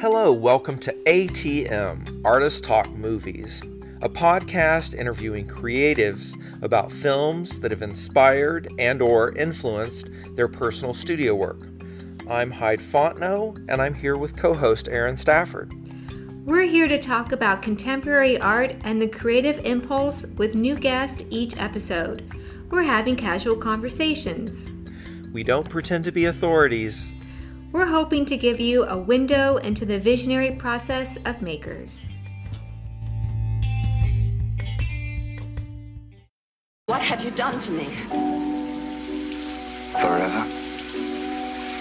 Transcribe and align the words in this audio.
Hello, 0.00 0.32
welcome 0.32 0.78
to 0.78 0.92
ATM, 1.06 2.20
Artist 2.24 2.62
Talk 2.62 2.88
Movies, 2.90 3.62
a 4.00 4.08
podcast 4.08 4.94
interviewing 4.94 5.48
creatives 5.48 6.40
about 6.62 6.92
films 6.92 7.58
that 7.58 7.72
have 7.72 7.82
inspired 7.82 8.72
and 8.78 9.02
or 9.02 9.36
influenced 9.36 10.08
their 10.36 10.46
personal 10.46 10.94
studio 10.94 11.34
work. 11.34 11.66
I'm 12.30 12.52
Hyde 12.52 12.78
Fontenot, 12.78 13.68
and 13.68 13.82
I'm 13.82 13.92
here 13.92 14.16
with 14.16 14.36
co-host 14.36 14.86
Aaron 14.86 15.16
Stafford. 15.16 15.74
We're 16.46 16.62
here 16.62 16.86
to 16.86 17.00
talk 17.00 17.32
about 17.32 17.60
contemporary 17.60 18.40
art 18.40 18.76
and 18.82 19.02
the 19.02 19.08
creative 19.08 19.58
impulse 19.66 20.28
with 20.36 20.54
new 20.54 20.76
guests 20.76 21.24
each 21.30 21.58
episode. 21.58 22.22
We're 22.70 22.84
having 22.84 23.16
casual 23.16 23.56
conversations. 23.56 24.70
We 25.32 25.42
don't 25.42 25.68
pretend 25.68 26.04
to 26.04 26.12
be 26.12 26.26
authorities. 26.26 27.16
We're 27.70 27.86
hoping 27.86 28.24
to 28.26 28.36
give 28.38 28.60
you 28.60 28.84
a 28.84 28.96
window 28.96 29.58
into 29.58 29.84
the 29.84 29.98
visionary 29.98 30.52
process 30.52 31.18
of 31.26 31.42
makers. 31.42 32.08
What 36.86 37.02
have 37.02 37.22
you 37.22 37.30
done 37.30 37.60
to 37.60 37.70
me? 37.70 37.84
Forever 39.92 40.46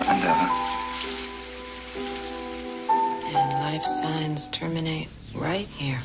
and 0.08 0.23
ever. 0.23 0.50
And 3.38 3.52
life 3.54 3.86
signs 3.86 4.48
terminate 4.48 5.09
right 5.34 5.67
here. 5.67 6.00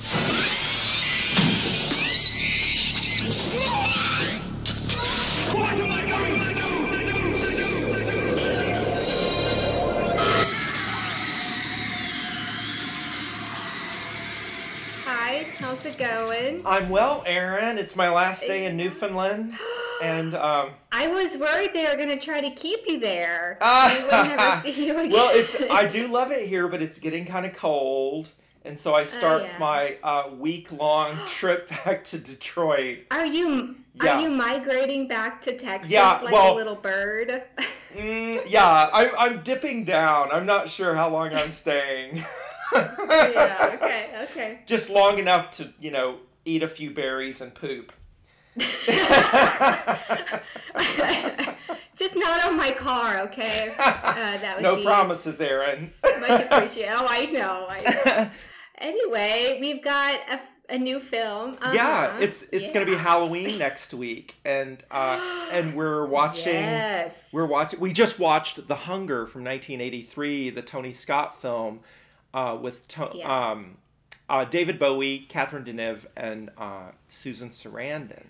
It 15.92 15.98
going? 15.98 16.62
I'm 16.64 16.88
well, 16.88 17.22
Aaron. 17.26 17.78
It's 17.78 17.96
my 17.96 18.10
last 18.10 18.46
day 18.46 18.64
in 18.66 18.76
Newfoundland, 18.76 19.54
and 20.02 20.34
um, 20.34 20.70
I 20.90 21.06
was 21.08 21.36
worried 21.38 21.70
they 21.74 21.86
were 21.86 21.96
going 21.96 22.08
to 22.08 22.18
try 22.18 22.40
to 22.40 22.50
keep 22.50 22.80
you 22.86 23.00
there. 23.00 23.58
Ah. 23.60 23.94
we 23.96 24.04
would 24.04 24.36
never 24.36 24.62
see 24.62 24.86
you 24.86 24.98
again. 24.98 25.10
well, 25.12 25.30
it's 25.34 25.60
I 25.70 25.86
do 25.86 26.06
love 26.08 26.30
it 26.30 26.48
here, 26.48 26.68
but 26.68 26.82
it's 26.82 26.98
getting 26.98 27.24
kind 27.24 27.44
of 27.46 27.52
cold, 27.54 28.30
and 28.64 28.78
so 28.78 28.94
I 28.94 29.04
start 29.04 29.42
Oh, 29.42 29.44
yeah. 29.44 29.58
my 29.58 29.96
uh, 30.02 30.30
week 30.38 30.72
long 30.72 31.16
trip 31.26 31.68
back 31.68 32.04
to 32.04 32.18
Detroit. 32.18 33.00
Are 33.10 33.26
you 33.26 33.76
Yeah. 34.02 34.16
are 34.18 34.20
you 34.22 34.30
migrating 34.30 35.08
back 35.08 35.40
to 35.42 35.56
Texas 35.56 35.90
Yeah, 35.92 36.18
like 36.22 36.32
well- 36.32 36.54
a 36.54 36.56
little 36.56 36.76
bird? 36.76 37.42
Mm, 37.94 38.40
yeah, 38.48 38.64
I, 38.90 39.10
I'm 39.18 39.42
dipping 39.42 39.84
down. 39.84 40.30
I'm 40.32 40.46
not 40.46 40.70
sure 40.70 40.94
how 40.94 41.10
long 41.10 41.34
I'm 41.34 41.50
staying. 41.64 42.24
Yeah. 42.74 43.70
Okay. 43.74 44.10
Okay. 44.24 44.58
Just 44.66 44.90
long 44.90 45.18
enough 45.18 45.50
to 45.52 45.72
you 45.80 45.90
know 45.90 46.18
eat 46.44 46.62
a 46.62 46.68
few 46.68 46.90
berries 46.90 47.40
and 47.40 47.54
poop. 47.54 47.92
Just 51.96 52.16
not 52.16 52.44
on 52.46 52.56
my 52.56 52.70
car, 52.72 53.20
okay? 53.20 53.72
Uh, 53.78 54.38
that 54.38 54.56
would 54.56 54.62
no 54.62 54.82
promises, 54.82 55.40
Aaron. 55.40 55.90
Much 56.20 56.42
appreciated. 56.42 56.92
Oh, 56.94 57.06
I 57.08 57.26
know. 57.26 57.66
I 57.68 57.80
know. 58.06 58.30
Anyway, 58.78 59.58
we've 59.60 59.80
got 59.84 60.18
a, 60.28 60.40
a 60.74 60.76
new 60.76 60.98
film. 60.98 61.56
yeah, 61.72 62.08
Uh-huh. 62.08 62.18
it's 62.20 62.42
it's 62.50 62.72
gonna 62.72 62.86
be 62.86 62.96
Halloween 62.96 63.56
next 63.56 63.94
week, 63.94 64.34
and 64.44 64.82
uh, 64.90 65.20
and 65.52 65.72
we're 65.76 66.04
watching. 66.06 66.54
Yes. 66.54 67.30
We're 67.32 67.46
watching. 67.46 67.78
We 67.78 67.92
just 67.92 68.18
watched 68.18 68.66
The 68.66 68.74
Hunger 68.74 69.26
from 69.28 69.44
1983, 69.44 70.50
the 70.50 70.62
Tony 70.62 70.92
Scott 70.92 71.40
film, 71.40 71.78
uh, 72.34 72.56
with 72.60 72.86
to- 72.88 73.10
Yeah. 73.14 73.50
um, 73.50 73.76
uh, 74.28 74.44
David 74.44 74.78
Bowie, 74.78 75.26
Catherine 75.28 75.64
Deneuve, 75.64 76.06
and 76.16 76.50
uh, 76.56 76.90
Susan 77.08 77.50
Sarandon. 77.50 78.24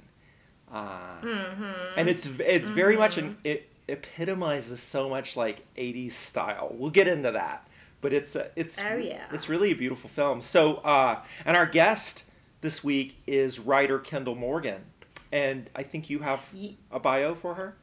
Uh, 0.73 1.21
Mm-hmm. 1.23 1.65
And 1.99 2.09
it's 2.09 2.27
it's 2.27 2.69
very 2.69 2.97
much 2.97 3.19
an 3.19 3.37
it 3.45 3.69
epitomizes 3.89 4.81
so 4.81 5.09
much 5.09 5.37
like 5.37 5.63
80s 5.77 6.13
style. 6.13 6.75
We'll 6.77 6.91
get 6.91 7.07
into 7.09 7.31
that, 7.33 7.69
but 8.01 8.13
it's 8.13 8.35
a, 8.37 8.51
it's 8.57 8.79
Oh, 8.81 8.97
yeah. 8.97 9.27
it's 9.33 9.49
really 9.49 9.71
a 9.73 9.75
beautiful 9.75 10.09
film. 10.09 10.41
So 10.41 10.77
uh, 10.77 11.21
and 11.45 11.57
our 11.57 11.67
guest 11.67 12.25
this 12.63 12.83
week 12.83 13.17
is 13.27 13.59
writer 13.61 13.99
Kendall 13.99 14.35
Morgan, 14.35 14.81
and 15.31 15.69
I 15.77 15.83
think 15.83 16.09
you 16.09 16.21
have 16.21 16.41
a 16.91 16.99
bio 17.01 17.35
for 17.35 17.55
her. 17.55 17.77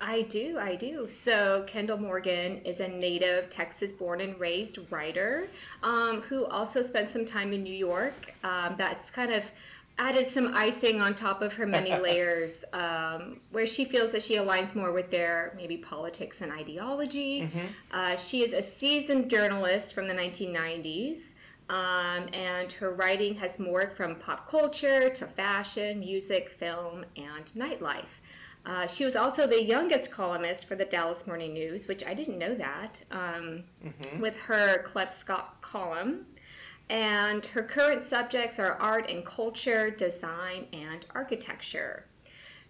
I 0.00 0.22
do, 0.22 0.58
I 0.58 0.74
do. 0.74 1.08
So, 1.08 1.64
Kendall 1.66 1.96
Morgan 1.96 2.58
is 2.58 2.80
a 2.80 2.88
native 2.88 3.48
Texas 3.48 3.92
born 3.92 4.20
and 4.20 4.38
raised 4.38 4.78
writer 4.90 5.48
um, 5.82 6.20
who 6.22 6.44
also 6.46 6.82
spent 6.82 7.08
some 7.08 7.24
time 7.24 7.52
in 7.52 7.62
New 7.62 7.74
York. 7.74 8.34
Um, 8.44 8.74
that's 8.76 9.10
kind 9.10 9.32
of 9.32 9.50
added 9.98 10.28
some 10.28 10.54
icing 10.54 11.00
on 11.00 11.14
top 11.14 11.40
of 11.40 11.54
her 11.54 11.66
many 11.66 11.96
layers, 12.02 12.64
um, 12.74 13.40
where 13.52 13.66
she 13.66 13.86
feels 13.86 14.12
that 14.12 14.22
she 14.22 14.36
aligns 14.36 14.76
more 14.76 14.92
with 14.92 15.10
their 15.10 15.54
maybe 15.56 15.78
politics 15.78 16.42
and 16.42 16.52
ideology. 16.52 17.48
Uh, 17.90 18.16
she 18.16 18.42
is 18.42 18.52
a 18.52 18.60
seasoned 18.60 19.30
journalist 19.30 19.94
from 19.94 20.06
the 20.08 20.14
1990s. 20.14 21.34
Um, 21.68 22.28
and 22.32 22.70
her 22.72 22.94
writing 22.94 23.34
has 23.36 23.56
morphed 23.56 23.94
from 23.94 24.14
pop 24.16 24.48
culture 24.48 25.10
to 25.10 25.26
fashion, 25.26 25.98
music, 25.98 26.48
film, 26.50 27.04
and 27.16 27.44
nightlife. 27.56 28.20
Uh, 28.66 28.86
she 28.86 29.04
was 29.04 29.14
also 29.14 29.46
the 29.46 29.62
youngest 29.62 30.10
columnist 30.10 30.66
for 30.66 30.74
the 30.74 30.84
Dallas 30.84 31.26
Morning 31.26 31.54
News, 31.54 31.86
which 31.86 32.04
I 32.04 32.14
didn't 32.14 32.36
know 32.36 32.54
that, 32.56 33.00
um, 33.12 33.62
with 34.18 34.38
her 34.40 34.82
Kleb 34.82 35.12
Scott 35.12 35.60
column. 35.60 36.26
And 36.90 37.46
her 37.46 37.62
current 37.62 38.02
subjects 38.02 38.58
are 38.58 38.74
art 38.74 39.08
and 39.08 39.24
culture, 39.24 39.90
design, 39.90 40.66
and 40.72 41.06
architecture. 41.14 42.06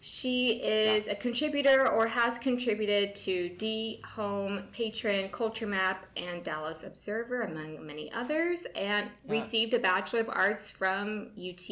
She 0.01 0.63
is 0.63 1.09
a 1.09 1.15
contributor 1.15 1.89
or 1.89 2.07
has 2.07 2.39
contributed 2.39 3.15
to 3.17 3.49
D, 3.49 4.03
Home, 4.05 4.65
Patron, 4.73 5.31
Culture 5.31 5.67
Map, 5.67 6.07
and 6.17 6.45
Dallas 6.45 6.85
Observer, 6.85 7.43
among 7.43 7.85
many 7.85 8.13
others, 8.13 8.67
and 8.77 9.09
received 9.27 9.73
a 9.73 9.79
Bachelor 9.79 10.21
of 10.21 10.29
Arts 10.29 10.71
from 10.71 11.31
UT 11.39 11.71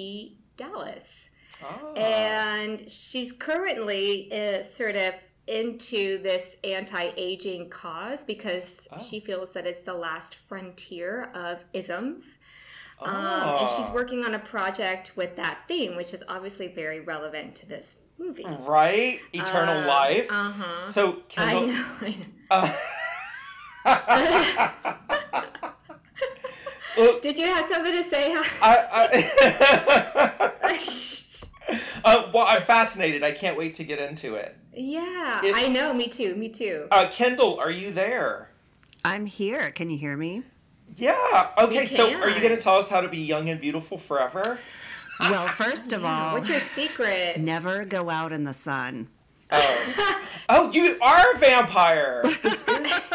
Dallas 0.56 1.33
Oh. 1.66 1.92
and 1.94 2.90
she's 2.90 3.32
currently 3.32 4.30
uh, 4.32 4.62
sort 4.62 4.96
of 4.96 5.14
into 5.46 6.22
this 6.22 6.56
anti-aging 6.64 7.68
cause 7.70 8.24
because 8.24 8.88
Oh. 8.92 8.98
she 9.00 9.20
feels 9.20 9.52
that 9.52 9.66
it's 9.66 9.82
the 9.82 9.94
last 9.94 10.36
frontier 10.36 11.30
of 11.34 11.58
isms 11.72 12.38
um, 13.00 13.14
and 13.14 13.68
she's 13.70 13.88
Ah. 13.88 13.92
working 13.94 14.24
on 14.24 14.34
a 14.34 14.38
project 14.38 15.12
with 15.16 15.36
that 15.36 15.58
theme 15.68 15.96
which 15.96 16.14
is 16.14 16.22
obviously 16.28 16.68
very 16.68 17.00
relevant 17.00 17.54
to 17.56 17.66
this 17.66 17.96
movie 18.18 18.44
right, 18.60 19.20
eternal 19.32 19.78
Uh, 19.82 19.86
life. 19.86 20.28
uh-huh 20.30 20.86
So 20.86 21.22
i 21.36 21.52
know, 21.52 21.84
I 22.00 22.08
know. 22.08 22.74
Uh, 23.86 24.80
did 27.22 27.36
you 27.38 27.46
have 27.46 27.66
something 27.70 27.92
to 27.92 28.02
say 28.04 28.32
I, 28.62 29.08
I 30.62 30.78
uh, 32.04 32.30
well, 32.32 32.46
I'm 32.46 32.62
fascinated. 32.62 33.22
I 33.22 33.32
can't 33.32 33.56
wait 33.56 33.74
to 33.74 33.84
get 33.84 33.98
into 33.98 34.34
it. 34.34 34.56
yeah 34.74 35.40
If- 35.44 35.56
i 35.56 35.68
know 35.68 35.92
me 35.94 36.08
too 36.08 36.34
me 36.34 36.48
too 36.48 36.88
Uh, 36.90 37.08
Kendall, 37.10 37.58
are 37.60 37.70
you 37.70 37.90
there? 37.90 38.50
I'm 39.04 39.26
here. 39.26 39.70
Can 39.70 39.90
you 39.90 39.98
hear 39.98 40.16
me? 40.16 40.42
Yeah. 40.96 41.50
Okay. 41.58 41.84
So, 41.84 42.06
are 42.06 42.30
you 42.30 42.40
going 42.40 42.56
to 42.56 42.60
tell 42.60 42.76
us 42.76 42.88
how 42.88 43.00
to 43.02 43.08
be 43.08 43.18
young 43.18 43.48
and 43.50 43.60
beautiful 43.60 43.98
forever? 43.98 44.58
Well, 45.20 45.46
first 45.48 45.92
of 45.92 46.04
all, 46.04 46.32
what's 46.32 46.48
your 46.48 46.60
secret 46.60 47.38
never 47.38 47.84
go 47.84 48.08
out 48.10 48.32
in 48.32 48.44
the 48.44 48.52
sun. 48.52 49.08
Oh, 49.50 50.20
oh, 50.48 50.72
you 50.72 50.98
are 51.02 51.34
a 51.34 51.38
vampire. 51.38 52.22
This 52.42 52.66
is. 52.66 53.06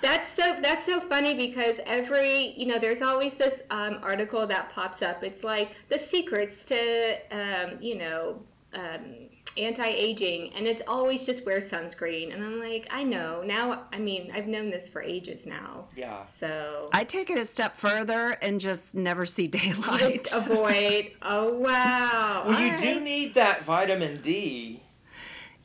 That's 0.00 0.28
so 0.28 0.56
that's 0.60 0.86
so 0.86 1.00
funny 1.00 1.34
because 1.34 1.80
every 1.86 2.54
you 2.56 2.66
know 2.66 2.78
there's 2.78 3.02
always 3.02 3.34
this 3.34 3.62
um, 3.70 3.98
article 4.02 4.46
that 4.46 4.70
pops 4.70 5.02
up. 5.02 5.24
It's 5.24 5.42
like 5.42 5.72
the 5.88 5.98
secrets 5.98 6.64
to 6.64 7.16
um, 7.30 7.78
you 7.80 7.98
know 7.98 8.40
um, 8.74 9.16
anti-aging, 9.56 10.52
and 10.54 10.66
it's 10.66 10.82
always 10.86 11.26
just 11.26 11.44
wear 11.44 11.58
sunscreen. 11.58 12.32
And 12.32 12.44
I'm 12.44 12.60
like, 12.60 12.86
I 12.90 13.02
know 13.02 13.42
now. 13.42 13.84
I 13.92 13.98
mean, 13.98 14.30
I've 14.32 14.46
known 14.46 14.70
this 14.70 14.88
for 14.88 15.02
ages 15.02 15.46
now. 15.46 15.86
Yeah. 15.96 16.24
So 16.26 16.90
I 16.92 17.04
take 17.04 17.30
it 17.30 17.38
a 17.38 17.44
step 17.44 17.76
further 17.76 18.36
and 18.42 18.60
just 18.60 18.94
never 18.94 19.26
see 19.26 19.48
daylight. 19.48 20.24
just 20.24 20.34
avoid. 20.34 21.12
Oh 21.22 21.54
wow! 21.54 22.44
Well, 22.46 22.60
you 22.60 22.70
All 22.70 22.76
do 22.76 23.00
need 23.00 23.34
that 23.34 23.64
vitamin 23.64 24.20
D. 24.20 24.80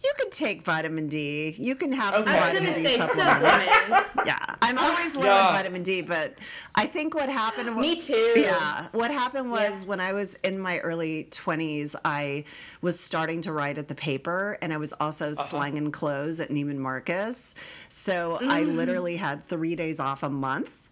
you 0.04 0.12
could 0.18 0.32
take 0.32 0.64
vitamin 0.64 1.08
D. 1.08 1.56
You 1.58 1.76
can 1.76 1.92
have 1.94 2.14
some 2.16 2.24
Okay. 2.24 2.32
I 2.32 2.34
was 2.34 2.60
vitamin 2.60 2.72
gonna 2.72 2.84
D 2.84 2.88
say 2.88 2.98
supplements. 2.98 3.66
supplements. 3.86 4.16
Yeah, 4.26 4.56
I'm 4.62 4.78
always 4.78 5.16
low 5.16 5.26
Yeah. 5.26 5.48
on 5.48 5.54
vitamin 5.54 5.84
D, 5.84 6.02
but 6.02 6.38
I 6.76 6.86
think 6.88 7.14
what 7.14 7.30
happened. 7.30 7.76
Me 7.78 7.96
too. 7.96 8.34
Yeah, 8.36 8.88
what 8.92 9.12
happened 9.12 9.52
was 9.52 9.84
Yeah. 9.84 9.90
when 9.90 10.00
I 10.00 10.14
was 10.14 10.36
in 10.36 10.60
my 10.60 10.80
early 10.80 11.26
20s, 11.32 11.96
I 12.06 12.44
was 12.82 13.00
starting 13.00 13.42
to 13.42 13.52
write 13.54 13.78
at 13.78 13.88
the 13.88 13.96
paper, 13.96 14.58
and 14.62 14.74
I 14.74 14.78
was 14.78 14.94
also 15.00 15.32
Uh-huh. 15.32 15.44
slanging 15.44 15.92
clothes 15.92 16.40
at 16.40 16.50
Neiman 16.50 16.78
Marcus. 16.78 17.56
So 17.90 18.40
I 18.42 18.64
Mm. 18.64 18.76
literally 18.76 19.16
had 19.18 19.46
three 19.46 19.76
days 19.76 20.00
off 20.00 20.24
a 20.24 20.30
month. 20.30 20.83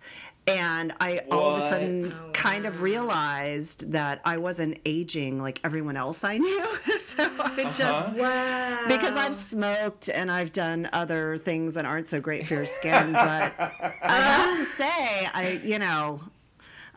And 0.47 0.93
I 0.99 1.21
all 1.31 1.51
of 1.55 1.63
a 1.63 1.67
sudden 1.67 2.11
Oh, 2.11 2.29
kind 2.33 2.65
of 2.65 2.81
realized 2.81 3.91
that 3.91 4.21
I 4.25 4.37
wasn't 4.37 4.79
aging 4.85 5.39
like 5.39 5.61
everyone 5.63 5.95
else 5.95 6.23
I 6.23 6.37
knew. 6.39 6.65
so 6.99 7.23
I 7.23 7.29
Uh-huh. 7.47 7.71
just 7.71 8.15
Wow. 8.15 8.85
because 8.87 9.15
I've 9.15 9.35
smoked 9.35 10.09
and 10.09 10.31
I've 10.31 10.51
done 10.51 10.89
other 10.93 11.37
things 11.37 11.75
that 11.75 11.85
aren't 11.85 12.09
so 12.09 12.19
great 12.19 12.47
for 12.47 12.55
your 12.55 12.65
skin, 12.65 13.13
but 13.13 13.53
I 14.03 14.15
have 14.15 14.57
to 14.57 14.65
say, 14.65 15.27
I 15.33 15.61
you 15.63 15.77
know, 15.79 16.21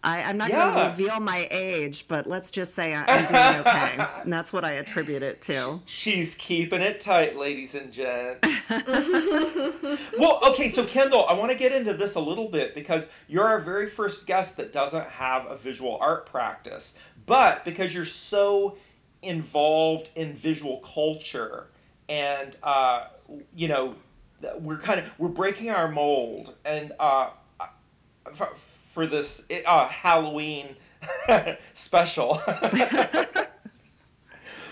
I, 0.05 0.23
I'm 0.23 0.37
not 0.37 0.51
going 0.51 0.75
to 0.75 0.91
reveal 0.91 1.19
my 1.19 1.49
age, 1.51 2.07
but 2.09 2.27
let's 2.27 2.51
just 2.51 2.75
say 2.75 2.95
I, 2.95 3.05
I'm 3.07 3.27
doing 3.27 3.61
okay, 3.67 4.07
and 4.23 4.33
that's 4.33 4.53
what 4.53 4.65
I 4.65 4.73
attribute 4.73 5.23
it 5.23 5.41
to. 5.43 5.81
She's 5.87 6.35
keeping 6.35 6.83
it 6.83 7.01
tight, 7.01 7.37
ladies 7.37 7.75
and 7.75 7.91
gents. 7.91 8.71
well, 10.19 10.41
okay, 10.47 10.69
so 10.69 10.85
Kendall, 10.85 11.27
I 11.27 11.33
want 11.33 11.51
to 11.51 11.57
get 11.57 11.73
into 11.73 11.95
this 11.95 12.17
a 12.17 12.21
little 12.21 12.49
bit 12.49 12.75
because 12.75 13.09
you're 13.29 13.47
our 13.47 13.61
very 13.61 13.89
first 13.89 14.27
guest 14.27 14.59
that 14.59 14.73
doesn't 14.73 15.09
have 15.09 15.47
a 15.47 15.57
visual 15.57 15.97
art 16.01 16.27
practice. 16.27 16.95
But 17.25 17.65
because 17.65 17.95
you're 17.95 18.05
so 18.05 18.77
involved 19.23 20.11
in 20.17 20.35
visual 20.35 20.79
culture 20.81 21.69
and, 22.11 22.55
uh, 22.63 23.07
you 23.57 23.69
know, 23.69 23.95
we're 24.59 24.79
kind 24.79 25.01
of 25.01 25.19
we're 25.19 25.29
breaking 25.29 25.71
our 25.71 25.91
mold 25.91 26.55
and 26.67 26.93
uh, 27.01 27.31
for, 28.35 28.47
for 28.95 29.07
this 29.09 29.43
uh, 29.67 29.89
Halloween 29.89 30.77
special. 31.73 32.41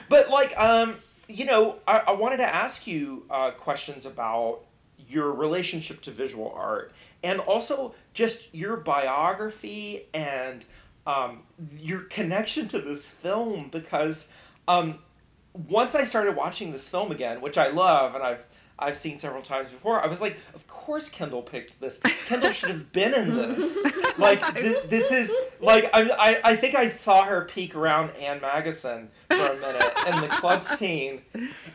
but 0.08 0.30
like, 0.30 0.56
um, 0.56 0.94
you 1.28 1.44
know, 1.44 1.76
I, 1.88 2.02
I 2.06 2.12
wanted 2.12 2.36
to 2.36 2.46
ask 2.46 2.86
you 2.86 3.26
uh, 3.28 3.50
questions 3.50 4.06
about 4.06 4.60
your 5.08 5.32
relationship 5.32 6.00
to 6.02 6.12
visual 6.12 6.52
art 6.56 6.92
and 7.24 7.40
also 7.40 7.96
just 8.14 8.54
your 8.54 8.76
biography 8.76 10.02
and 10.14 10.64
um, 11.08 11.42
your 11.80 12.02
connection 12.02 12.68
to 12.68 12.78
this 12.78 13.04
film 13.04 13.70
because 13.72 14.28
um, 14.68 15.00
once 15.68 15.96
I 15.96 16.04
started 16.04 16.36
watching 16.36 16.70
this 16.70 16.88
film 16.88 17.10
again, 17.10 17.40
which 17.40 17.58
I 17.58 17.70
love 17.70 18.14
and 18.14 18.22
I've 18.22 18.44
I've 18.78 18.96
seen 18.96 19.18
several 19.18 19.42
times 19.42 19.70
before, 19.70 20.02
I 20.02 20.06
was 20.06 20.20
like, 20.20 20.36
of 20.54 20.66
course 20.66 21.08
Kendall 21.08 21.42
picked 21.42 21.80
this. 21.80 21.98
Kendall 22.26 22.50
should 22.50 22.70
have 22.70 22.92
been 22.92 23.14
in 23.14 23.34
this. 23.36 23.82
Like 24.18 24.54
this, 24.54 24.78
this 24.88 25.10
is 25.10 25.34
like 25.60 25.88
I, 25.94 26.02
I 26.02 26.50
I 26.52 26.56
think 26.56 26.74
I 26.74 26.86
saw 26.86 27.24
her 27.24 27.46
peek 27.46 27.74
around 27.74 28.10
Ann 28.16 28.40
Magnuson 28.40 29.06
for 29.30 29.36
a 29.36 29.54
minute 29.54 29.92
in 30.06 30.20
the 30.20 30.28
club 30.28 30.62
scene, 30.76 31.22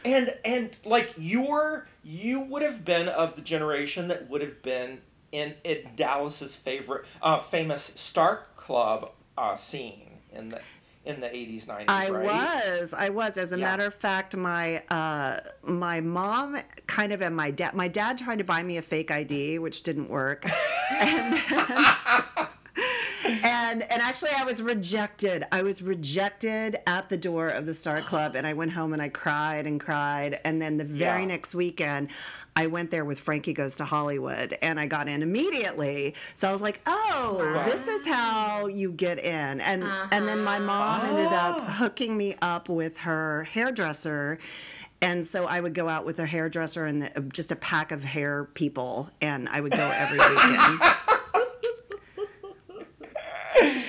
and 0.06 0.32
and 0.46 0.70
like 0.86 1.16
you 1.18 1.48
were 1.48 1.88
you 2.04 2.42
would 2.42 2.62
have 2.62 2.86
been 2.86 3.08
of 3.08 3.36
the 3.36 3.42
generation 3.42 4.08
that 4.10 4.30
would 4.30 4.42
have 4.42 4.62
been 4.62 5.02
in 5.32 5.56
in 5.64 5.80
Dallas's 5.96 6.56
favorite 6.56 7.06
uh, 7.24 7.40
famous 7.40 7.82
Starck 7.84 8.56
Club 8.56 9.12
uh, 9.36 9.56
scene 9.56 10.12
in 10.32 10.50
the 10.50 10.62
in 11.08 11.20
the 11.22 11.28
80s 11.28 11.66
90s 11.66 11.86
I 11.88 12.10
right 12.10 12.26
was, 12.26 12.94
I 12.94 13.10
was. 13.10 13.38
As 13.38 13.54
a 13.54 13.58
Yeah. 13.58 13.64
matter 13.66 13.86
of 13.86 13.94
fact, 13.94 14.36
my 14.36 14.84
uh, 14.90 15.40
my 15.64 16.02
mom 16.02 16.58
kind 16.86 17.12
of 17.14 17.22
and 17.22 17.36
my 17.36 17.52
dad. 17.52 17.74
My 17.74 17.88
dad 17.88 18.18
tried 18.18 18.40
to 18.40 18.44
buy 18.44 18.62
me 18.64 18.78
a 18.78 18.82
fake 18.82 19.10
ID, 19.12 19.60
which 19.60 19.84
didn't 19.84 20.10
work, 20.10 20.46
and 20.92 21.34
then, 21.34 22.48
and 23.26 23.84
and 23.84 24.02
actually, 24.02 24.32
I 24.36 24.44
was 24.44 24.62
rejected. 24.62 25.46
I 25.52 25.64
was 25.64 25.82
rejected 25.82 26.78
at 26.88 27.10
the 27.10 27.18
door 27.18 27.50
of 27.50 27.66
the 27.66 27.74
Starck 27.74 28.06
Club, 28.06 28.36
and 28.36 28.46
I 28.46 28.54
went 28.54 28.72
home 28.72 28.94
and 28.94 29.02
I 29.02 29.10
cried 29.10 29.68
and 29.68 29.80
cried. 29.80 30.40
And 30.46 30.62
then 30.62 30.78
the 30.78 30.84
very 30.84 31.22
Yeah. 31.22 31.28
next 31.28 31.56
weekend, 31.56 32.10
I 32.56 32.68
went 32.68 32.90
there 32.90 33.06
with 33.06 33.20
Frankie 33.20 33.54
Goes 33.54 33.76
to 33.78 33.86
Hollywood, 33.86 34.58
and 34.62 34.80
I 34.80 34.88
got 34.88 35.08
in 35.08 35.22
immediately. 35.22 36.16
So 36.34 36.50
I 36.50 36.52
was 36.52 36.62
like, 36.62 36.80
"Oh, 36.86 37.64
this 37.66 37.88
is 37.88 38.08
how 38.08 38.68
you 38.68 38.92
get 38.92 39.20
in." 39.20 39.62
And 39.62 39.84
and 40.12 40.28
then 40.28 40.44
my 40.44 40.58
uh-huh. 40.58 40.66
mom 40.66 41.06
ended 41.06 41.34
up 41.34 41.58
oh. 41.60 41.64
hooking 41.64 42.18
me 42.18 42.36
up 42.42 42.70
with 42.70 43.00
her 43.02 43.44
hairdresser. 43.44 44.40
And 45.00 45.24
so 45.24 45.46
I 45.46 45.60
would 45.60 45.76
go 45.76 45.88
out 45.88 46.06
with 46.06 46.18
a 46.18 46.26
hairdresser 46.26 46.86
and 46.86 47.04
the, 47.04 47.22
just 47.32 47.52
a 47.52 47.56
pack 47.56 47.92
of 47.92 48.04
hair 48.04 48.46
people, 48.56 49.12
and 49.22 49.48
I 49.50 49.62
would 49.62 49.74
go 49.74 49.92
every 49.94 50.18
weekend. 50.30 50.80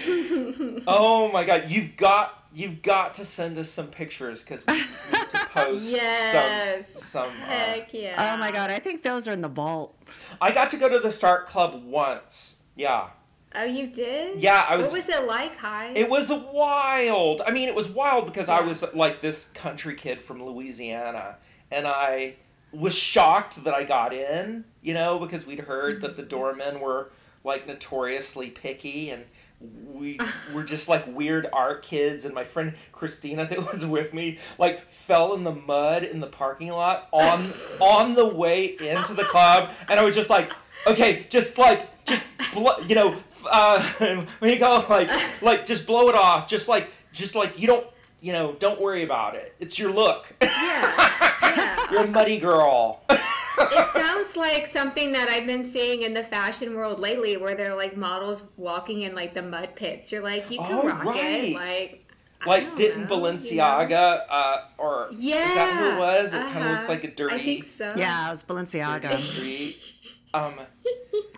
oh 0.87 1.31
my 1.33 1.45
god 1.45 1.65
you've 1.71 1.97
got 1.97 2.45
you've 2.53 2.83
got 2.83 3.15
to 3.15 3.25
send 3.25 3.59
us 3.59 3.69
some 3.69 3.87
pictures 3.89 4.43
because 4.43 4.65
we 4.67 4.75
need 4.75 5.29
to 5.31 5.39
post 5.53 5.91
Yes. 5.91 6.89
some 6.93 7.27
some 7.29 7.43
uh, 7.43 7.47
Heck 7.47 7.93
yeah. 7.93 8.35
Oh 8.35 8.39
my 8.39 8.51
god, 8.51 8.71
I 8.71 8.79
think 8.79 9.03
those 9.03 9.29
are 9.29 9.33
in 9.33 9.41
the 9.43 9.49
vault. 9.49 9.95
i 10.41 10.51
got 10.53 10.71
to 10.71 10.77
go 10.77 10.89
to 10.89 10.99
the 10.99 11.11
Starck 11.11 11.47
club 11.47 11.83
once 11.85 12.57
yeah 12.77 13.09
Oh, 13.55 13.65
you 13.65 13.87
did? 13.87 14.39
Yeah, 14.41 14.67
I 14.69 14.77
was- 14.77 14.89
What 14.89 14.97
was 14.97 15.09
it 15.09 15.25
like, 15.25 15.57
Hi? 15.57 15.87
It 15.97 16.09
was 16.11 16.31
wild. 16.31 17.41
I 17.47 17.51
mean, 17.51 17.67
it 17.71 17.75
was 17.75 17.89
wild 17.89 18.27
because 18.27 18.51
I 18.51 18.61
was 18.61 18.85
like 18.95 19.23
this 19.23 19.47
country 19.47 19.95
kid 19.95 20.21
from 20.21 20.45
Louisiana, 20.45 21.39
and 21.71 21.87
I 21.87 22.35
was 22.73 22.95
shocked 22.95 23.65
that 23.65 23.73
I 23.73 23.85
got 23.85 24.13
in. 24.13 24.65
You 24.83 24.93
know, 24.93 25.19
because 25.19 25.47
we'd 25.47 25.61
heard 25.61 26.03
that 26.03 26.15
the 26.19 26.23
doormen 26.25 26.79
were 26.79 27.11
like 27.43 27.67
notoriously 27.67 28.51
picky, 28.51 29.09
and 29.11 29.25
we 29.61 30.19
were 30.55 30.63
just 30.63 30.89
like 30.89 31.07
weird 31.09 31.49
art 31.53 31.83
kids. 31.83 32.25
And 32.25 32.35
my 32.35 32.45
friend 32.45 32.75
Christina, 32.93 33.47
that 33.47 33.73
was 33.73 33.85
with 33.85 34.15
me, 34.15 34.39
like 34.59 34.89
fell 34.89 35.35
in 35.35 35.45
the 35.45 35.55
mud 35.55 36.05
in 36.05 36.21
the 36.21 36.27
parking 36.27 36.69
lot 36.69 37.09
on 37.13 37.41
on 37.81 38.15
the 38.15 38.29
way 38.29 38.77
into 38.81 39.15
the 39.15 39.25
club, 39.25 39.71
and 39.89 39.99
I 39.99 40.05
was 40.05 40.15
just 40.15 40.31
like, 40.31 40.53
okay, 40.87 41.27
just 41.29 41.59
like 41.59 41.89
just 42.09 42.27
bl- 42.55 42.83
you 42.87 42.95
know 42.95 43.17
uh, 43.51 43.83
when 44.39 44.51
you 44.53 44.59
go 44.59 44.85
like 44.89 45.11
like 45.43 45.67
just 45.67 45.87
blow 45.87 46.09
it 46.09 46.15
off 46.15 46.49
just 46.49 46.69
like 46.69 46.91
just 47.13 47.35
like 47.35 47.59
you 47.59 47.67
don't 47.67 47.87
you 48.21 48.33
know 48.33 48.55
don't 48.59 48.81
worry 48.81 49.03
about 49.03 49.35
it 49.35 49.55
it's 49.61 49.79
your 49.79 49.93
look 49.93 50.35
yeah. 50.43 51.37
yeah. 51.43 51.87
you're 51.91 52.05
a 52.05 52.07
muddy 52.07 52.39
girl 52.39 53.03
it 53.61 53.87
sounds 53.93 54.37
like 54.37 54.67
something 54.67 55.13
that 55.13 55.29
I've 55.29 55.47
been 55.47 55.63
seeing 55.63 56.03
in 56.03 56.15
the 56.15 56.23
fashion 56.25 56.75
world 56.75 57.01
lately, 57.01 57.37
where 57.37 57.55
they're 57.55 57.77
like 57.77 57.97
models 57.97 58.43
walking 58.57 59.03
in 59.03 59.15
like 59.15 59.35
the 59.35 59.43
mud 59.43 59.71
pits. 59.75 60.11
You're 60.13 60.23
like, 60.23 60.51
you 60.51 60.59
can 60.59 60.73
Oh, 60.73 60.89
rock 60.89 61.05
right. 61.05 61.45
it, 61.45 61.55
like. 61.55 62.05
I 62.41 62.47
like 62.47 62.67
don't 62.67 62.77
didn't 62.77 63.09
know, 63.11 63.17
you 63.17 63.23
know? 63.23 63.33
Balenciaga 63.33 64.23
uh, 64.31 64.57
or 64.79 65.09
is 65.11 65.19
that 65.19 65.77
who 65.77 65.87
it 65.97 65.99
was 65.99 66.33
it 66.33 66.37
kind 66.39 66.49
of 66.51 66.57
uh-huh. 66.63 66.71
looks 66.71 66.89
like 66.89 67.03
a 67.03 67.11
dirty 67.11 67.35
I 67.35 67.39
think 67.39 67.65
so. 67.65 67.93
Yeah, 67.97 68.29
it 68.29 68.31
was 68.31 68.43
dirty 68.43 68.55
Balenciaga. 68.79 69.17
street 69.17 69.97
um 70.35 70.55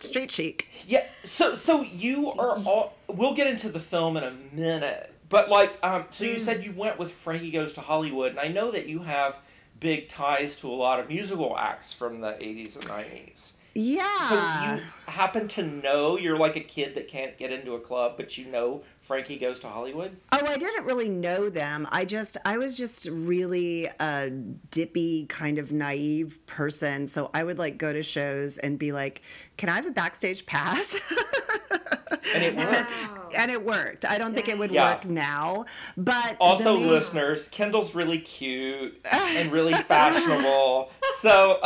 Street 0.00 0.31
chic. 0.31 0.69
Yeah, 0.87 1.05
so 1.23 1.55
so 1.55 1.83
you 1.83 2.33
are 2.33 2.57
all. 2.67 2.97
We'll 3.09 3.35
get 3.35 3.47
into 3.47 3.69
the 3.69 3.81
film 3.81 4.17
in 4.17 4.25
a 4.25 4.33
minute, 4.53 5.12
but 5.29 5.50
like, 5.50 5.77
um, 5.83 6.05
so 6.11 6.25
you 6.25 6.39
said 6.39 6.65
you 6.65 6.73
went 6.73 6.99
with 6.99 7.12
Frankie 7.12 7.50
Goes 7.50 7.73
to 7.75 7.81
Hollywood, 7.83 8.31
and 8.31 8.41
I 8.41 8.49
know 8.49 8.71
that 8.71 8.87
you 8.87 9.00
have 9.00 9.39
big 9.81 10.09
ties 10.09 10.57
to 10.61 10.69
a 10.69 10.73
lot 10.73 11.01
of 11.01 11.09
musical 11.09 11.57
acts 11.59 11.93
from 11.93 12.21
the 12.21 12.33
'80s 12.33 12.77
and 12.77 12.85
'90s. 12.85 13.53
Yeah. 13.75 14.27
So 14.27 14.35
you 14.35 14.83
happen 15.07 15.47
to 15.49 15.63
know 15.63 16.19
you're 16.19 16.37
like 16.37 16.57
a 16.57 16.61
kid 16.61 16.95
that 16.97 17.09
can't 17.09 17.37
get 17.39 17.53
into 17.53 17.75
a 17.75 17.81
club, 17.81 18.15
but 18.17 18.37
you 18.37 18.47
know 18.47 18.83
Frankie 19.03 19.37
Goes 19.37 19.59
to 19.61 19.69
Hollywood. 19.69 20.17
Oh, 20.33 20.45
I 20.45 20.57
didn't 20.57 20.85
really 20.85 21.09
know 21.09 21.49
them. 21.49 21.87
I 21.91 22.05
just, 22.05 22.37
I 22.45 22.59
was 22.59 22.77
just 22.77 23.09
really 23.11 23.89
a 24.01 24.31
dippy, 24.31 25.27
kind 25.27 25.59
of 25.59 25.73
naive 25.73 26.45
person. 26.47 27.07
So 27.07 27.31
I 27.33 27.45
would 27.45 27.59
like 27.59 27.79
go 27.79 27.93
to 27.93 28.03
shows 28.03 28.59
and 28.59 28.79
be 28.79 28.93
like, 28.93 29.23
"Can 29.57 29.69
I 29.69 29.77
have 29.77 29.87
a 29.87 29.93
backstage 29.93 30.47
pass?" 30.47 31.01
And 32.35 32.45
it 32.45 32.57
worked. 32.57 32.91
Wow. 32.91 33.29
and 33.37 33.50
it 33.50 33.65
worked. 33.65 34.05
I 34.05 34.19
don't 34.19 34.33
think 34.33 34.49
it 34.49 34.59
would 34.59 34.71
Yeah. 34.71 34.91
work 34.95 35.05
now, 35.07 35.65
but 35.97 36.37
Also, 36.41 36.77
main- 36.77 36.89
listeners, 36.89 37.49
Kendall's 37.49 37.95
really 37.95 38.19
cute 38.19 39.00
and 39.11 39.50
really 39.53 39.73
fashionable. 39.89 40.91
So 41.19 41.59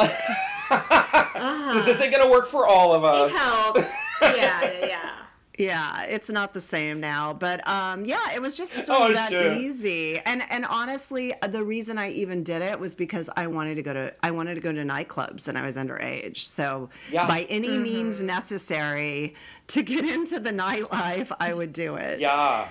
uh-huh. 0.70 1.74
this 1.74 1.88
isn't 1.96 2.10
gonna 2.10 2.30
work 2.30 2.46
for 2.46 2.66
all 2.66 2.94
of 2.94 3.04
us. 3.04 3.30
It 3.30 3.36
helps. 3.36 3.88
yeah, 4.22 4.86
yeah, 4.86 5.10
yeah. 5.58 5.64
Yeah, 5.74 6.04
it's 6.04 6.28
not 6.30 6.52
the 6.52 6.60
same 6.60 7.00
now, 7.00 7.32
but 7.32 7.66
um, 7.68 8.04
yeah, 8.04 8.32
it 8.34 8.42
was 8.42 8.56
just 8.56 8.72
sort 8.86 9.02
of 9.02 9.10
Oh, 9.10 9.14
that 9.14 9.30
sure. 9.30 9.52
easy. 9.52 10.18
And 10.18 10.42
and 10.50 10.64
honestly, 10.68 11.32
the 11.48 11.62
reason 11.62 11.96
I 11.98 12.10
even 12.10 12.42
did 12.42 12.60
it 12.62 12.78
was 12.78 12.94
because 12.94 13.30
I 13.36 13.46
wanted 13.46 13.76
to 13.76 13.82
go 13.82 13.92
to 13.92 14.12
I 14.22 14.30
wanted 14.32 14.56
to 14.56 14.60
go 14.60 14.72
to 14.72 14.82
nightclubs, 14.82 15.48
and 15.48 15.56
I 15.56 15.62
was 15.64 15.76
underage. 15.76 16.38
So 16.38 16.90
Yeah. 17.10 17.26
by 17.26 17.46
any 17.48 17.78
means 17.78 18.22
necessary 18.22 19.34
to 19.68 19.82
get 19.82 20.04
into 20.16 20.40
the 20.40 20.50
nightlife, 20.50 21.30
I 21.40 21.54
would 21.54 21.72
do 21.72 21.96
it. 21.96 22.20
Yeah. 22.20 22.68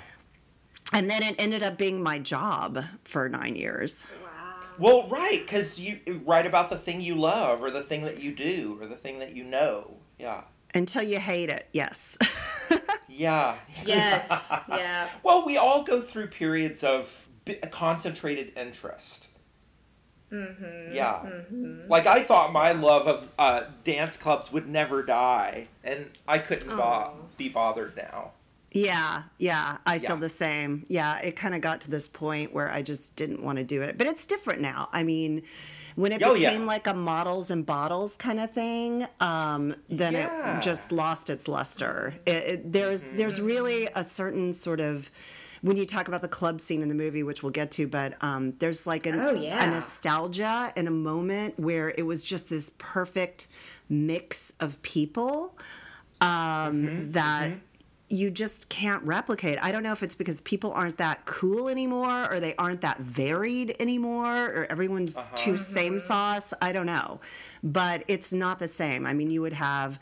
And 0.91 1.09
then 1.09 1.23
it 1.23 1.35
ended 1.39 1.63
up 1.63 1.77
being 1.77 2.03
my 2.03 2.19
job 2.19 2.79
for 3.03 3.27
nine 3.29 3.55
years. 3.55 4.05
Wow. 4.23 4.29
Well, 4.77 5.07
right, 5.09 5.39
because 5.41 5.79
you 5.79 5.99
write 6.25 6.45
about 6.45 6.69
the 6.69 6.77
thing 6.77 7.01
you 7.01 7.15
love, 7.15 7.63
or 7.63 7.71
the 7.71 7.81
thing 7.81 8.03
that 8.03 8.19
you 8.21 8.31
do, 8.33 8.77
or 8.81 8.87
the 8.87 8.95
thing 8.95 9.19
that 9.19 9.35
you 9.35 9.43
know. 9.43 9.97
Yeah. 10.19 10.41
Until 10.73 11.03
you 11.03 11.19
hate 11.19 11.49
it, 11.49 11.67
yes. 11.73 12.17
Yeah. 13.15 13.57
Yes. 13.85 14.51
yeah. 14.69 15.07
Well, 15.21 15.45
we 15.45 15.55
all 15.57 15.83
go 15.83 16.01
through 16.01 16.27
periods 16.27 16.83
of 16.83 17.27
bi- 17.45 17.59
concentrated 17.69 18.53
interest. 18.57 19.27
Mm-hmm, 20.31 20.95
yeah. 20.95 21.23
Like 21.87 22.07
I 22.07 22.23
thought 22.23 22.51
my 22.51 22.71
love 22.71 23.07
of 23.07 23.29
uh, 23.37 23.65
dance 23.83 24.17
clubs 24.17 24.51
would 24.51 24.67
never 24.67 25.03
die, 25.03 25.67
and 25.83 26.09
I 26.27 26.39
couldn't 26.39 26.75
bo- 26.75 27.13
be 27.37 27.49
bothered 27.49 27.95
now. 27.95 28.31
Yeah, 28.71 29.23
yeah, 29.37 29.77
I 29.85 29.95
Yeah. 29.97 30.07
feel 30.07 30.17
the 30.17 30.27
same. 30.29 30.83
Yeah, 30.87 31.19
it 31.19 31.35
kind 31.35 31.53
of 31.53 31.61
got 31.61 31.81
to 31.81 31.91
this 31.91 32.07
point 32.07 32.51
where 32.51 32.71
I 32.71 32.81
just 32.81 33.15
didn't 33.15 33.43
want 33.43 33.59
to 33.59 33.63
do 33.63 33.83
it. 33.83 33.95
But 33.99 34.07
it's 34.07 34.25
different 34.25 34.59
now. 34.61 34.89
I 34.91 35.03
mean, 35.03 35.43
when 35.95 36.11
it 36.11 36.21
Oh, 36.23 36.33
yeah. 36.33 36.49
became 36.51 36.65
like 36.65 36.87
a 36.87 36.93
models 36.93 37.51
and 37.51 37.65
bottles 37.65 38.15
kind 38.15 38.39
of 38.39 38.51
thing, 38.51 39.05
um, 39.19 39.75
then 39.89 40.13
Yeah. 40.13 40.29
Mm-hmm. 40.29 40.57
it 40.57 40.61
just 40.63 40.91
lost 40.91 41.29
its 41.29 41.47
luster. 41.47 42.15
It, 42.25 42.31
it, 42.31 42.71
there's 42.73 43.03
there's 43.11 43.39
really 43.41 43.87
a 43.95 44.03
certain 44.03 44.53
sort 44.53 44.79
of 44.79 45.09
when 45.61 45.77
you 45.77 45.85
talk 45.85 46.09
about 46.09 46.21
the 46.21 46.27
club 46.27 46.59
scene 46.59 46.81
in 46.81 46.89
the 46.89 46.95
movie, 46.95 47.23
which 47.23 47.41
we'll 47.41 47.51
get 47.51 47.71
to, 47.71 47.87
but 47.87 48.21
um, 48.21 48.53
there's 48.59 48.85
like 48.85 49.05
an, 49.05 49.17
Oh, 49.19 49.33
yeah. 49.33 49.63
a 49.63 49.67
nostalgia 49.71 50.73
and 50.75 50.89
a 50.89 50.91
moment 50.91 51.57
where 51.57 51.93
it 51.97 52.05
was 52.05 52.21
just 52.21 52.49
this 52.49 52.69
perfect 52.79 53.47
mix 53.87 54.51
of 54.59 54.81
people 54.81 55.57
um, 56.19 57.11
that 57.11 57.51
you 58.13 58.29
just 58.29 58.69
can't 58.69 59.01
replicate. 59.03 59.57
I 59.61 59.71
don't 59.71 59.81
know 59.81 59.91
if 59.91 60.03
it's 60.03 60.13
because 60.13 60.39
people 60.41 60.71
aren't 60.71 60.97
that 60.97 61.25
cool 61.25 61.67
anymore 61.67 62.31
or 62.31 62.39
they 62.39 62.55
aren't 62.57 62.81
that 62.81 62.99
varied 62.99 63.75
anymore 63.79 64.49
or 64.49 64.67
everyone's 64.69 65.17
uh-huh. 65.17 65.35
too 65.35 65.57
same 65.57 65.93
mm-hmm. 65.93 66.07
sauce. 66.07 66.53
I 66.61 66.71
don't 66.71 66.85
know. 66.85 67.19
But 67.63 68.03
it's 68.07 68.31
not 68.31 68.59
the 68.59 68.67
same. 68.67 69.07
I 69.07 69.13
mean, 69.13 69.31
you 69.31 69.41
would 69.41 69.53
have 69.53 69.99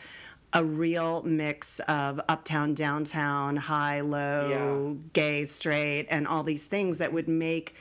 a 0.51 0.63
real 0.63 1.23
mix 1.23 1.79
of 1.81 2.19
uptown, 2.27 2.73
downtown, 2.73 3.55
high, 3.55 4.01
low, 4.01 4.97
gay, 5.13 5.45
straight, 5.45 6.07
and 6.09 6.27
all 6.27 6.43
these 6.43 6.65
things 6.65 6.97
that 6.97 7.13
would 7.13 7.29
make 7.29 7.75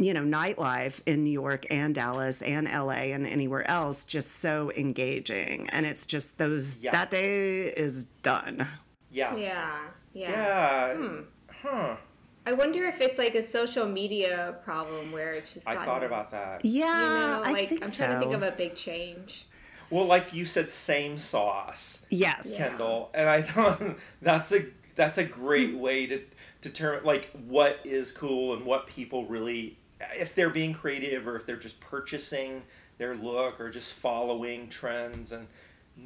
you 0.00 0.14
know, 0.14 0.22
nightlife 0.22 1.00
in 1.06 1.24
New 1.24 1.30
York 1.32 1.66
and 1.70 1.92
Dallas 1.92 2.40
and 2.42 2.68
LA 2.68 3.10
and 3.10 3.26
anywhere 3.26 3.68
else 3.68 4.04
just 4.04 4.36
so 4.36 4.70
engaging. 4.76 5.68
And 5.70 5.84
it's 5.84 6.06
just 6.06 6.38
those, 6.38 6.78
Yeah. 6.80 6.92
that 6.92 7.10
day 7.10 7.62
is 7.64 8.04
done. 8.22 8.68
Yeah. 9.10 9.36
Yeah. 9.36 9.78
Yeah. 10.12 10.30
Yeah. 10.30 10.94
Hmm. 10.94 11.20
Huh. 11.62 11.96
I 12.48 12.52
wonder 12.52 12.86
if 12.86 13.02
it's 13.02 13.18
like 13.18 13.34
a 13.34 13.42
social 13.42 13.86
media 13.86 14.56
problem 14.64 15.12
where 15.12 15.32
it's 15.32 15.52
just 15.52 15.68
I 15.68 15.74
gotten, 15.74 15.86
thought 15.86 16.02
about 16.02 16.30
that. 16.30 16.64
Yeah, 16.64 16.86
you 16.86 16.90
know, 16.90 17.42
I 17.44 17.52
like 17.52 17.68
think 17.68 17.82
I'm 17.82 17.88
so. 17.88 18.06
trying 18.06 18.18
to 18.18 18.20
think 18.20 18.34
of 18.34 18.42
a 18.42 18.52
big 18.52 18.74
change. 18.74 19.44
Well, 19.90 20.06
like 20.06 20.32
you 20.32 20.46
said, 20.46 20.70
same 20.70 21.18
sauce, 21.18 22.00
yes. 22.08 22.56
Kendall, 22.56 23.10
and 23.12 23.28
I 23.28 23.42
thought 23.42 23.82
that's 24.22 24.52
a 24.52 24.64
that's 24.94 25.18
a 25.18 25.24
great 25.24 25.72
hmm. 25.72 25.80
way 25.80 26.06
to 26.06 26.22
determine 26.62 27.04
like 27.04 27.30
what 27.46 27.80
is 27.84 28.12
cool 28.12 28.54
and 28.54 28.64
what 28.64 28.86
people 28.86 29.26
really, 29.26 29.76
if 30.16 30.34
they're 30.34 30.48
being 30.48 30.72
creative 30.72 31.28
or 31.28 31.36
if 31.36 31.44
they're 31.44 31.56
just 31.56 31.78
purchasing 31.80 32.62
their 32.96 33.14
look 33.14 33.60
or 33.60 33.68
just 33.70 33.92
following 33.92 34.68
trends 34.68 35.32
and 35.32 35.46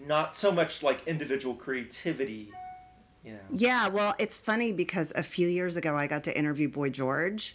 not 0.06 0.34
so 0.34 0.50
much 0.50 0.82
like 0.82 1.06
individual 1.06 1.54
creativity, 1.54 2.50
you 3.24 3.32
know. 3.32 3.38
Yeah, 3.50 3.88
well, 3.88 4.14
it's 4.18 4.36
funny 4.36 4.72
because 4.72 5.12
a 5.14 5.22
few 5.22 5.48
years 5.48 5.76
ago 5.76 5.96
I 5.96 6.06
got 6.06 6.24
to 6.24 6.36
interview 6.36 6.68
Boy 6.68 6.90
George. 6.90 7.54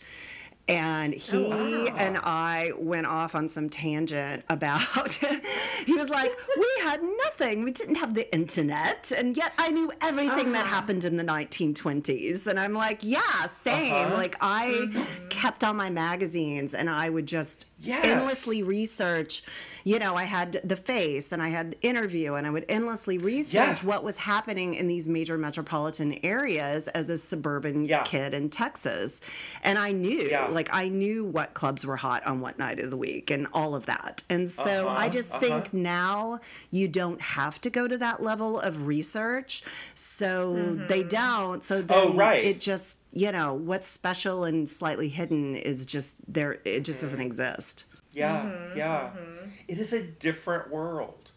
And 0.69 1.13
he 1.13 1.47
wow. 1.47 1.95
and 1.97 2.17
I 2.17 2.73
went 2.77 3.07
off 3.07 3.35
on 3.35 3.47
some 3.47 3.69
tangent 3.69 4.43
about. 4.49 4.81
he 5.85 5.93
was 5.93 6.09
like, 6.09 6.37
"We 6.57 6.67
had 6.81 7.01
nothing. 7.01 7.63
We 7.63 7.71
didn't 7.71 7.95
have 7.95 8.15
the 8.15 8.29
internet, 8.35 9.13
and 9.17 9.37
yet 9.37 9.53
I 9.57 9.71
knew 9.71 9.89
everything 10.01 10.51
that 10.51 10.65
happened 10.65 11.05
in 11.05 11.15
the 11.15 11.23
1920s." 11.23 12.47
And 12.47 12.59
I'm 12.59 12.73
like, 12.73 12.99
"Yeah, 13.01 13.45
same. 13.45 14.07
Uh-huh. 14.07 14.15
Like 14.15 14.35
I 14.41 14.87
kept 15.29 15.63
all 15.63 15.73
my 15.73 15.89
magazines, 15.89 16.73
and 16.73 16.89
I 16.89 17.09
would 17.09 17.27
just 17.27 17.65
Yes. 17.79 18.03
endlessly 18.05 18.63
research. 18.63 19.43
You 19.83 19.99
know, 19.99 20.15
I 20.15 20.23
had 20.23 20.59
the 20.63 20.75
face, 20.75 21.31
and 21.31 21.41
I 21.41 21.49
had 21.49 21.75
interview, 21.81 22.33
and 22.33 22.45
I 22.45 22.49
would 22.49 22.65
endlessly 22.67 23.19
research 23.19 23.81
Yeah. 23.81 23.85
what 23.87 24.03
was 24.03 24.17
happening 24.17 24.73
in 24.73 24.87
these 24.87 25.07
major 25.07 25.37
metropolitan 25.37 26.19
areas 26.23 26.87
as 26.89 27.09
a 27.09 27.17
suburban 27.17 27.85
Yeah. 27.85 28.03
kid 28.03 28.33
in 28.33 28.49
Texas. 28.49 29.21
And 29.63 29.77
I 29.77 29.91
knew, 29.91 30.27
Yeah. 30.29 30.47
like, 30.47 30.69
I 30.73 30.89
knew 30.89 31.23
what 31.23 31.53
clubs 31.53 31.85
were 31.85 31.95
hot 31.97 32.25
on 32.25 32.41
what 32.41 32.57
night 32.57 32.79
of 32.79 32.89
the 32.89 32.97
week 32.97 33.29
and 33.31 33.47
all 33.53 33.75
of 33.75 33.85
that. 33.85 34.23
And 34.29 34.49
so 34.49 34.87
Uh-huh, 34.87 34.97
I 34.97 35.07
just 35.09 35.29
uh-huh. 35.31 35.39
think 35.39 35.73
now 35.73 36.39
you 36.71 36.87
don't 36.87 37.21
have 37.21 37.61
to 37.61 37.69
go 37.69 37.87
to 37.87 37.97
that 37.99 38.21
level 38.21 38.59
of 38.59 38.87
research. 38.87 39.63
So 39.93 40.77
they 40.89 41.03
don't. 41.03 41.63
So 41.63 41.81
then 41.81 41.97
Oh, 41.97 42.13
right. 42.13 42.43
it 42.43 42.59
just, 42.59 42.99
you 43.11 43.31
know, 43.31 43.53
what's 43.53 43.87
special 43.87 44.43
and 44.43 44.67
slightly 44.67 45.09
hidden 45.09 45.55
is 45.55 45.85
just 45.85 46.19
there, 46.31 46.59
it 46.65 46.83
just 46.83 47.01
doesn't 47.01 47.19
mm-hmm. 47.19 47.25
exist. 47.25 47.85
Yeah, 48.11 48.49
yeah. 48.75 48.99
Mm-hmm, 48.99 49.17
mm-hmm. 49.17 49.49
It 49.67 49.77
is 49.77 49.93
a 49.93 50.03
different 50.03 50.71
world. 50.71 51.31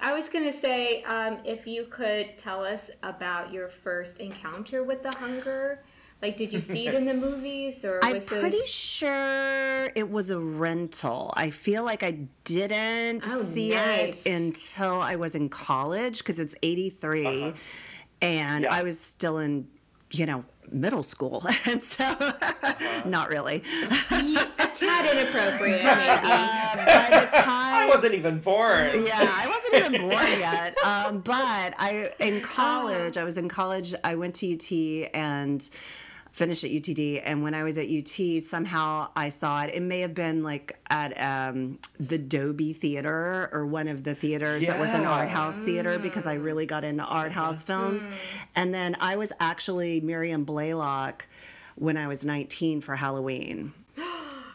I 0.00 0.12
was 0.12 0.28
gonna 0.28 0.52
say, 0.52 1.02
um, 1.04 1.38
if 1.44 1.66
you 1.66 1.86
could 1.86 2.36
tell 2.36 2.64
us 2.64 2.90
about 3.02 3.52
your 3.52 3.68
first 3.68 4.20
encounter 4.20 4.84
with 4.84 5.02
the 5.02 5.16
hunger. 5.16 5.82
Like, 6.22 6.38
did 6.38 6.50
you 6.52 6.62
see 6.62 6.86
it 6.88 6.94
in 6.94 7.04
the 7.04 7.12
movies, 7.28 7.84
or 7.84 8.00
I'm 8.02 8.14
was 8.14 8.24
pretty 8.24 8.64
sure 8.66 9.90
it 9.94 10.10
was 10.10 10.30
a 10.30 10.40
rental. 10.40 11.32
I 11.36 11.50
feel 11.50 11.84
like 11.84 12.02
I 12.02 12.26
didn't 12.44 13.26
Oh, 13.26 13.42
see 13.42 13.74
nice. 13.74 14.24
it 14.24 14.32
until 14.32 14.94
I 15.00 15.16
was 15.16 15.34
in 15.34 15.50
college 15.50 16.18
because 16.18 16.38
it's 16.38 16.54
83 16.62 17.26
uh-huh. 17.26 17.52
and 18.22 18.64
Yeah. 18.64 18.74
I 18.74 18.82
was 18.82 18.98
still 18.98 19.38
in, 19.38 19.68
you 20.10 20.26
know, 20.26 20.44
middle 20.70 21.02
school. 21.02 21.44
And 21.66 21.82
so, 21.82 22.04
not 23.04 23.28
really. 23.28 23.56
a 23.56 24.66
tad 24.72 25.16
inappropriate, 25.16 25.82
maybe. 25.82 25.86
Uh, 25.86 26.76
by 26.76 27.08
the 27.10 27.28
I 27.86 27.88
wasn't 27.92 28.14
even 28.14 28.38
born. 28.38 29.04
Yeah, 29.04 29.16
I 29.18 29.48
wasn't 29.48 29.94
even 29.96 30.08
born 30.08 30.26
yet. 30.38 30.76
Um, 30.84 31.20
but 31.20 31.74
I, 31.78 32.12
in 32.20 32.40
college, 32.42 33.16
I 33.16 33.24
was 33.24 33.36
in 33.36 33.48
college. 33.48 33.94
I 34.04 34.14
went 34.14 34.36
to 34.36 34.52
UT 34.52 35.10
and 35.12 35.68
finished 36.36 36.64
at 36.64 36.70
UTD. 36.70 37.22
And 37.24 37.42
when 37.42 37.54
I 37.54 37.62
was 37.62 37.78
at 37.78 37.88
UT, 37.88 38.42
somehow 38.42 39.08
I 39.16 39.30
saw 39.30 39.62
it. 39.62 39.74
It 39.74 39.80
may 39.80 40.00
have 40.00 40.12
been 40.12 40.42
like 40.42 40.78
at 40.90 41.18
um, 41.18 41.78
the 41.98 42.18
Dobie 42.18 42.74
Theater 42.74 43.48
or 43.52 43.64
one 43.64 43.88
of 43.88 44.04
the 44.04 44.14
theaters 44.14 44.66
that 44.66 44.78
was 44.78 44.90
an 44.92 45.06
art 45.06 45.30
house 45.30 45.56
theater 45.56 45.98
because 45.98 46.26
I 46.26 46.34
really 46.34 46.66
got 46.66 46.84
into 46.84 47.02
art 47.02 47.32
house 47.32 47.62
films. 47.62 48.06
And 48.54 48.74
then 48.74 48.98
I 49.00 49.16
was 49.16 49.32
actually 49.40 50.02
Miriam 50.02 50.44
Blaylock 50.44 51.26
when 51.76 51.96
I 51.96 52.06
was 52.06 52.26
19 52.26 52.82
for 52.82 52.94
Halloween. 52.96 53.72
no, 53.96 54.04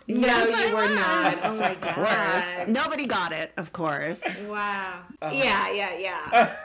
Yes, 0.05 0.53
I 0.53 0.67
you 0.67 0.75
were 0.75 0.93
not. 0.93 1.33
Oh 1.43 1.59
my 1.59 1.71
Of 1.71 1.81
course. 1.81 2.63
god! 2.63 2.69
Nobody 2.69 3.07
got 3.07 3.31
it, 3.31 3.53
of 3.57 3.73
course. 3.73 4.45
Wow. 4.45 4.99
Uh-huh. 5.19 5.33
Yeah, 5.35 5.71
yeah, 5.71 6.55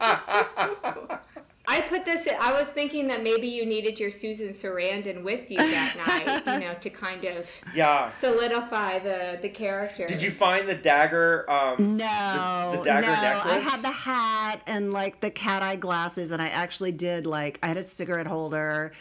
yeah. 0.00 1.18
I 1.66 1.80
put 1.80 2.04
this. 2.04 2.28
I 2.40 2.52
was 2.52 2.68
thinking 2.68 3.06
that 3.08 3.22
maybe 3.22 3.46
you 3.46 3.64
needed 3.64 3.98
your 3.98 4.10
Susan 4.10 4.48
Sarandon 4.50 5.22
with 5.22 5.50
you 5.50 5.56
that 5.56 6.42
night, 6.46 6.60
you 6.60 6.66
know, 6.68 6.74
to 6.74 6.90
kind 6.90 7.24
of 7.24 7.48
Yeah. 7.74 8.08
solidify 8.08 8.98
the 8.98 9.38
the 9.40 9.48
character. 9.48 10.04
Did 10.06 10.22
you 10.22 10.30
find 10.30 10.68
the 10.68 10.74
dagger? 10.74 11.50
Um, 11.50 11.96
No, 11.96 12.70
the, 12.72 12.78
the 12.78 12.84
dagger 12.84 13.06
no. 13.06 13.12
necklace. 13.22 13.52
I 13.54 13.58
had 13.70 13.80
the 13.80 13.90
hat 13.90 14.62
and 14.66 14.92
like 14.92 15.20
the 15.20 15.30
cat 15.30 15.62
eye 15.62 15.76
glasses, 15.76 16.30
and 16.32 16.42
I 16.42 16.48
actually 16.48 16.92
did 16.92 17.26
like 17.26 17.58
I 17.62 17.68
had 17.68 17.78
a 17.78 17.82
cigarette 17.82 18.26
holder, 18.26 18.92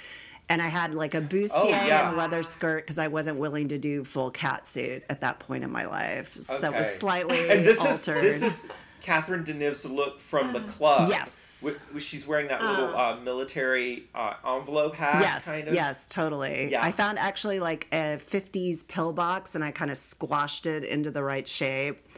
and 0.48 0.62
I 0.62 0.67
had 0.70 0.93
like 0.93 1.15
a 1.15 1.22
bustier 1.22 1.51
Oh, 1.55 1.67
yeah. 1.67 2.08
and 2.08 2.15
a 2.15 2.17
leather 2.17 2.43
skirt 2.43 2.84
because 2.86 2.98
I 2.98 3.08
wasn't 3.10 3.39
willing 3.39 3.67
to 3.70 3.77
do 3.77 4.05
full 4.05 4.32
cat 4.32 4.67
suit 4.67 5.03
at 5.10 5.20
that 5.22 5.39
point 5.39 5.65
in 5.65 5.72
my 5.72 5.86
life, 5.86 6.36
so 6.39 6.72
it 6.72 6.77
was 6.77 6.89
slightly 6.96 7.50
and 7.50 7.65
this 7.65 7.79
altered. 7.84 8.24
is 8.24 8.39
this 8.41 8.65
is 8.65 8.72
Catherine 9.04 9.44
Deneuve's 9.44 9.86
look 9.86 10.20
from 10.20 10.54
the 10.54 10.62
club. 10.62 11.10
Yes. 11.10 11.64
Wh- 11.64 11.96
wh- 11.98 12.02
she's 12.02 12.26
wearing 12.26 12.48
that 12.48 12.62
little 12.64 12.96
uh, 12.98 13.18
military 13.18 14.06
uh, 14.16 14.34
envelope 14.48 14.96
hat. 14.96 15.22
Yes, 15.22 15.46
kind 15.46 15.68
of. 15.68 15.74
yes, 15.74 16.08
totally. 16.10 16.70
Yeah. 16.72 16.82
I 16.82 16.92
found 16.94 17.20
actually 17.20 17.60
like 17.60 17.86
a 17.92 18.18
50s 18.18 18.88
pillbox 18.88 19.56
and 19.56 19.64
I 19.64 19.72
kind 19.72 19.92
of 19.92 19.98
squashed 19.98 20.66
it 20.66 20.84
into 20.86 21.12
the 21.12 21.22
right 21.22 21.48
shape. 21.48 22.00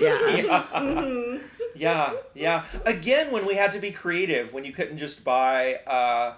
Yeah. 0.00 1.38
Yeah, 1.74 2.14
yeah. 2.34 2.64
Again, 2.86 3.30
when 3.32 3.44
we 3.46 3.54
had 3.54 3.72
to 3.72 3.78
be 3.78 3.90
creative, 3.90 4.52
when 4.54 4.64
you 4.64 4.72
couldn't 4.72 4.96
just 4.96 5.22
buy 5.24 5.74
uh, 5.86 6.32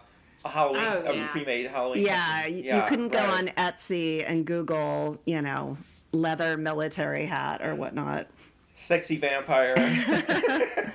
a 0.45 0.49
Halloween, 0.49 0.83
Oh, 0.83 1.05
a 1.25 1.27
pre-made 1.29 1.67
Halloween. 1.67 2.05
Yeah, 2.05 2.47
Yeah, 2.47 2.83
you 2.83 2.89
couldn't 2.89 3.13
go 3.13 3.19
on 3.25 3.47
Etsy 3.49 4.25
and 4.27 4.45
Google, 4.45 5.21
you 5.27 5.41
know, 5.43 5.79
leather 6.13 6.57
military 6.57 7.27
hat 7.27 7.63
or 7.63 7.75
whatnot. 7.77 8.27
Sexy 8.81 9.17
vampire. 9.17 9.75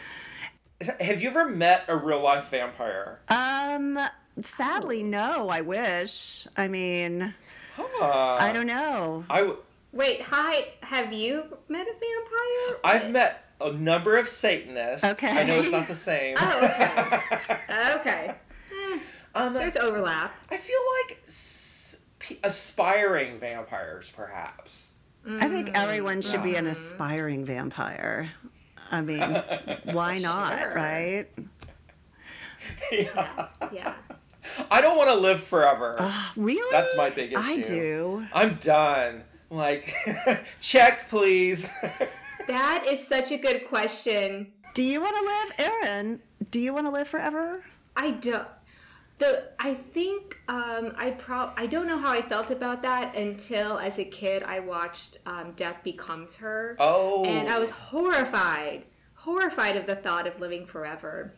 Have 1.00 1.22
you 1.22 1.30
ever 1.30 1.50
met 1.50 1.86
a 1.88 1.96
real 1.96 2.22
life 2.24 2.50
vampire? 2.50 3.20
Um, 3.30 4.00
sadly, 4.42 5.04
no. 5.04 5.50
I 5.50 5.62
wish. 5.62 6.48
I 6.58 6.68
mean, 6.70 7.34
Huh. 7.76 8.38
I 8.40 8.52
don't 8.54 8.68
know. 8.68 9.26
I 9.30 9.40
w- 9.40 9.58
Wait, 9.92 10.22
hi. 10.22 10.68
Have 10.82 11.12
you 11.14 11.44
met 11.70 11.88
a 11.88 11.94
vampire? 11.94 12.80
I've 12.84 13.12
met 13.12 13.46
a 13.62 13.72
number 13.74 14.18
of 14.18 14.28
Satanists. 14.28 15.04
Okay. 15.06 15.30
I 15.30 15.44
know 15.44 15.56
it's 15.60 15.72
not 15.72 15.88
the 15.88 15.94
same. 15.96 16.36
Oh, 16.40 16.60
okay. 16.66 17.58
okay. 18.00 18.36
Eh, 18.72 19.00
um, 19.36 19.54
there's 19.54 19.76
overlap. 19.78 20.34
I 20.50 20.58
feel 20.58 20.80
like 21.08 21.20
s- 21.26 21.98
p- 22.20 22.40
aspiring 22.44 23.38
vampires, 23.38 24.12
perhaps. 24.16 24.93
I 25.26 25.48
think 25.48 25.70
mm. 25.70 25.76
everyone 25.76 26.22
should 26.22 26.44
be 26.44 26.56
an 26.56 26.66
mm. 26.66 26.72
aspiring 26.72 27.46
vampire. 27.46 28.30
I 28.92 29.02
mean, 29.02 29.20
why 29.94 30.20
not, 30.20 30.60
Sure. 30.60 30.74
right? 30.76 31.28
yeah. 32.92 33.48
Yeah. 33.72 33.94
I 34.70 34.82
don't 34.82 34.98
want 34.98 35.10
to 35.10 35.16
live 35.16 35.42
forever. 35.42 35.98
Really? 36.36 36.72
That's 36.72 36.96
my 36.98 37.10
big 37.10 37.34
I 37.36 37.58
do. 37.62 38.26
I'm 38.34 38.56
done. 38.56 39.24
Like, 39.50 39.94
check, 40.60 41.10
please. 41.10 41.72
That 42.46 42.86
is 42.90 43.08
such 43.08 43.32
a 43.32 43.38
good 43.38 43.70
question. 43.70 44.52
Do 44.74 44.84
you 44.84 45.00
want 45.00 45.16
to 45.16 45.24
live, 45.24 45.72
Aaron? 45.72 46.22
Do 46.52 46.60
you 46.60 46.74
want 46.74 46.86
to 46.88 46.92
live 46.92 47.08
forever? 47.08 47.64
I 47.96 48.12
don't. 48.12 48.46
The 49.20 49.44
I 49.60 49.74
think 49.74 50.38
um, 50.48 50.94
I 50.98 51.12
pro 51.12 51.52
I 51.56 51.66
don't 51.68 51.88
know 51.88 51.98
how 52.00 52.12
I 52.12 52.22
felt 52.22 52.52
about 52.52 52.82
that 52.82 53.16
until 53.16 53.78
as 53.78 54.00
a 54.00 54.06
kid 54.06 54.44
I 54.44 54.60
watched 54.60 55.20
um, 55.26 55.52
Death 55.52 55.78
Becomes 55.84 56.36
Her. 56.36 56.76
oh. 56.80 57.24
and 57.26 57.48
I 57.48 57.60
was 57.60 57.70
horrified, 57.70 58.86
horrified 59.14 59.78
of 59.78 59.86
the 59.86 59.96
thought 59.96 60.28
of 60.28 60.40
living 60.40 60.66
forever. 60.66 61.34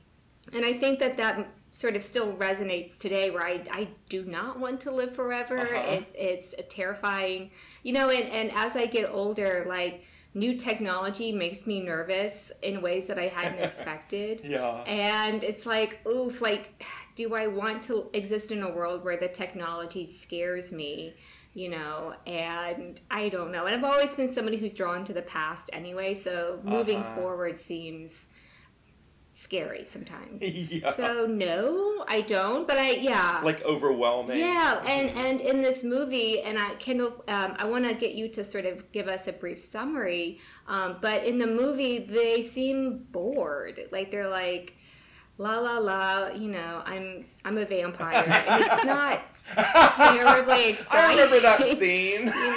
And 0.53 0.65
I 0.65 0.73
think 0.73 0.99
that 0.99 1.17
that 1.17 1.47
sort 1.71 1.95
of 1.97 2.03
still 2.03 2.31
resonates 2.33 2.97
today, 2.97 3.31
where 3.31 3.43
I, 3.43 3.61
I 3.71 3.89
do 4.07 4.23
not 4.23 4.59
want 4.59 4.79
to 4.81 4.91
live 4.91 5.13
forever. 5.13 5.75
Uh-huh. 5.75 5.91
It, 5.91 6.05
it's 6.15 6.55
a 6.57 6.61
terrifying, 6.61 7.51
you 7.83 7.91
know. 7.91 8.09
And, 8.09 8.29
and 8.29 8.51
as 8.55 8.77
I 8.77 8.85
get 8.85 9.09
older, 9.09 9.65
like 9.67 10.05
new 10.35 10.55
technology 10.57 11.31
makes 11.31 11.65
me 11.65 11.79
nervous 11.81 12.51
in 12.61 12.81
ways 12.81 13.07
that 13.07 13.17
I 13.17 13.27
hadn't 13.29 13.59
expected. 13.63 14.41
Yeah. 14.43 14.83
And 14.85 15.43
it's 15.43 15.65
like, 15.65 16.05
oof, 16.05 16.41
like, 16.41 16.83
do 17.15 17.33
I 17.33 17.47
want 17.47 17.81
to 17.83 18.09
exist 18.13 18.51
in 18.51 18.61
a 18.61 18.69
world 18.69 19.03
where 19.03 19.17
the 19.17 19.29
technology 19.29 20.05
scares 20.05 20.71
me? 20.71 21.15
You 21.55 21.69
know, 21.69 22.13
and 22.27 22.99
I 23.09 23.29
don't 23.29 23.51
know. 23.53 23.65
And 23.65 23.73
I've 23.73 23.83
always 23.89 24.13
been 24.13 24.31
somebody 24.31 24.57
who's 24.57 24.73
drawn 24.73 25.05
to 25.05 25.13
the 25.13 25.21
past 25.21 25.69
anyway, 25.71 26.13
so 26.13 26.59
moving 26.63 26.99
Uh-huh. 26.99 27.15
forward 27.15 27.57
seems 27.57 28.27
scary 29.35 29.83
sometimes. 29.83 30.41
Yeah. 30.75 30.91
So 30.91 31.25
no, 31.27 32.05
I 32.07 32.21
don't. 32.21 32.67
But 32.67 32.77
I, 32.79 32.91
yeah, 32.91 33.41
like 33.43 33.61
overwhelming. 33.63 34.39
yeah, 34.39 34.81
and 34.87 35.09
and 35.11 35.41
in 35.41 35.61
this 35.61 35.83
movie, 35.83 36.41
and 36.41 36.57
I 36.57 36.75
Kendall, 36.75 37.23
um, 37.27 37.53
I 37.57 37.65
want 37.65 37.85
to 37.85 37.93
get 37.93 38.15
you 38.15 38.29
to 38.29 38.43
sort 38.43 38.65
of 38.65 38.91
give 38.91 39.07
us 39.07 39.27
a 39.27 39.33
brief 39.33 39.59
summary. 39.59 40.39
Um, 40.67 40.97
but 41.01 41.25
in 41.25 41.37
the 41.37 41.47
movie, 41.47 41.99
they 41.99 42.41
seem 42.41 43.05
bored. 43.11 43.79
Like 43.91 44.09
they're 44.11 44.29
like, 44.29 44.75
la 45.37 45.59
la 45.59 45.77
la. 45.77 46.29
You 46.29 46.49
know, 46.49 46.81
I'm 46.85 47.25
I'm 47.43 47.57
a 47.57 47.65
vampire. 47.65 48.23
And 48.47 48.63
it's 48.63 48.85
not 48.85 49.21
terribly 49.53 50.69
exciting. 50.69 51.19
I 51.19 51.23
remember 51.23 51.39
that 51.41 51.77
scene. 51.77 52.31
You 52.35 52.51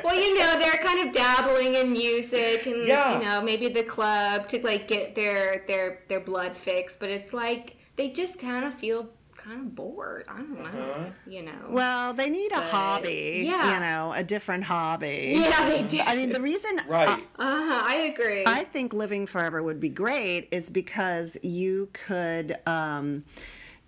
know. 0.00 0.02
well, 0.04 0.14
you 0.14 0.38
know, 0.38 0.58
they're 0.58 0.82
kind 0.82 1.06
of 1.06 1.12
dabbling 1.14 1.74
in 1.74 1.92
music 1.92 2.66
and 2.66 2.86
Yeah. 2.86 3.18
you 3.18 3.24
know, 3.24 3.42
maybe 3.42 3.68
the 3.68 3.82
club 3.82 4.48
to 4.48 4.60
like 4.64 4.88
get 4.88 5.14
their 5.14 5.64
their 5.66 6.00
their 6.08 6.20
blood 6.20 6.56
fixed, 6.56 7.00
but 7.00 7.10
it's 7.10 7.32
like 7.32 7.76
they 7.96 8.10
just 8.10 8.38
kind 8.40 8.64
of 8.64 8.74
feel 8.74 9.08
kind 9.36 9.60
of 9.60 9.74
bored. 9.74 10.24
I 10.28 10.36
don't 10.38 10.58
know, 10.58 10.64
Uh-huh. 10.64 11.04
you 11.26 11.42
know. 11.42 11.52
Well, 11.68 12.14
they 12.14 12.30
need 12.30 12.50
a 12.52 12.56
But, 12.56 12.64
hobby, 12.64 13.42
yeah. 13.46 13.74
you 13.74 13.80
know, 13.80 14.12
a 14.14 14.22
different 14.22 14.64
hobby. 14.64 15.34
yeah, 15.38 15.68
they 15.68 15.82
do. 15.82 16.00
I 16.00 16.16
mean, 16.16 16.30
the 16.32 16.40
reason 16.40 16.80
Right. 16.88 17.08
uh-huh, 17.38 17.82
I 17.84 17.96
agree. 18.14 18.44
I 18.46 18.64
think 18.64 18.94
living 18.94 19.26
forever 19.26 19.62
would 19.62 19.80
be 19.80 19.90
great 19.90 20.48
is 20.50 20.70
because 20.70 21.36
you 21.42 21.88
could 21.92 22.56
um, 22.66 23.24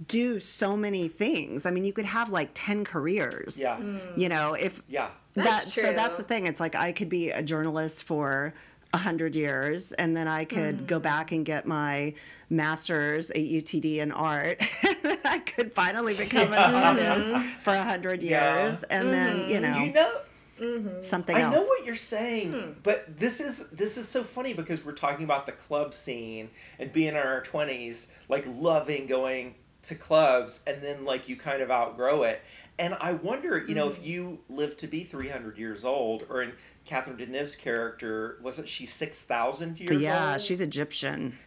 do 0.07 0.39
so 0.41 0.77
many 0.77 1.09
things. 1.09 1.65
I 1.67 1.71
mean, 1.71 1.85
you 1.85 1.93
could 1.93 2.05
have 2.07 2.29
like 2.31 2.51
10 2.55 2.85
careers. 2.85 3.59
Yeah. 3.61 3.79
You 4.17 4.29
know, 4.29 4.55
if 4.55 4.83
Yeah. 4.89 5.09
That's 5.35 5.65
that, 5.67 5.71
so 5.71 5.93
that's 5.93 6.17
the 6.17 6.23
thing. 6.23 6.47
It's 6.47 6.61
like 6.61 6.75
I 6.75 6.93
could 6.93 7.09
be 7.11 7.31
a 7.31 7.43
journalist 7.43 8.05
for 8.05 8.55
a 8.95 8.99
hundred 8.99 9.35
years 9.35 9.93
and 9.93 10.17
then 10.17 10.29
I 10.29 10.45
could 10.47 10.79
Mm. 10.81 10.87
go 10.87 10.99
back 10.99 11.33
and 11.33 11.45
get 11.45 11.67
my 11.67 12.15
master's 12.49 13.31
at 13.31 13.37
UTD 13.39 13.99
in 13.99 14.13
art. 14.13 14.63
I 15.25 15.41
could 15.41 15.73
finally 15.73 16.15
become 16.19 16.53
an 16.53 16.75
artist 16.75 17.31
for 17.63 17.75
a 17.75 17.83
hundred 17.85 18.23
Yeah. 18.23 18.63
years 18.65 18.83
and 18.85 19.13
then, 19.13 19.49
you 19.51 19.61
know, 19.61 19.79
You 19.79 19.93
know, 19.93 21.01
something 21.01 21.37
else. 21.37 21.43
I 21.55 21.57
else. 21.59 21.67
know 21.67 21.69
what 21.69 21.85
you're 21.85 21.95
saying, 21.97 22.53
Hmm. 22.53 22.71
but 22.83 23.17
this 23.19 23.41
is 23.41 23.69
this 23.71 23.99
is 23.99 24.09
so 24.09 24.23
funny 24.25 24.55
because 24.55 24.85
we're 24.85 24.93
talking 24.93 25.25
about 25.25 25.45
the 25.45 25.53
club 25.53 25.93
scene 25.93 26.49
and 26.79 26.91
being 26.93 27.09
in 27.09 27.17
our 27.17 27.43
twenties, 27.43 28.09
like 28.31 28.45
loving 28.47 29.07
going 29.07 29.55
to 29.87 29.95
clubs, 29.95 30.63
and 30.67 30.83
then 30.83 31.05
like 31.05 31.29
you 31.29 31.37
kind 31.37 31.63
of 31.63 31.71
outgrow 31.71 32.23
it. 32.25 32.43
And 32.79 32.95
I 33.01 33.15
wonder, 33.15 33.59
you 33.67 33.75
know, 33.75 33.89
if 33.89 33.99
Hmm. 33.99 34.05
you 34.05 34.41
live 34.49 34.77
to 34.79 34.87
be 34.87 35.05
300 35.05 35.59
years 35.59 35.85
old, 35.85 36.25
or 36.29 36.43
in 36.43 36.53
Catherine 36.85 37.17
Deneuve's 37.17 37.57
character, 37.57 38.39
wasn't 38.43 38.69
she 38.69 38.87
6,000 38.87 39.81
years 39.81 40.07
yeah, 40.07 40.09
old? 40.09 40.41
she's 40.41 40.61
Egyptian. 40.61 41.39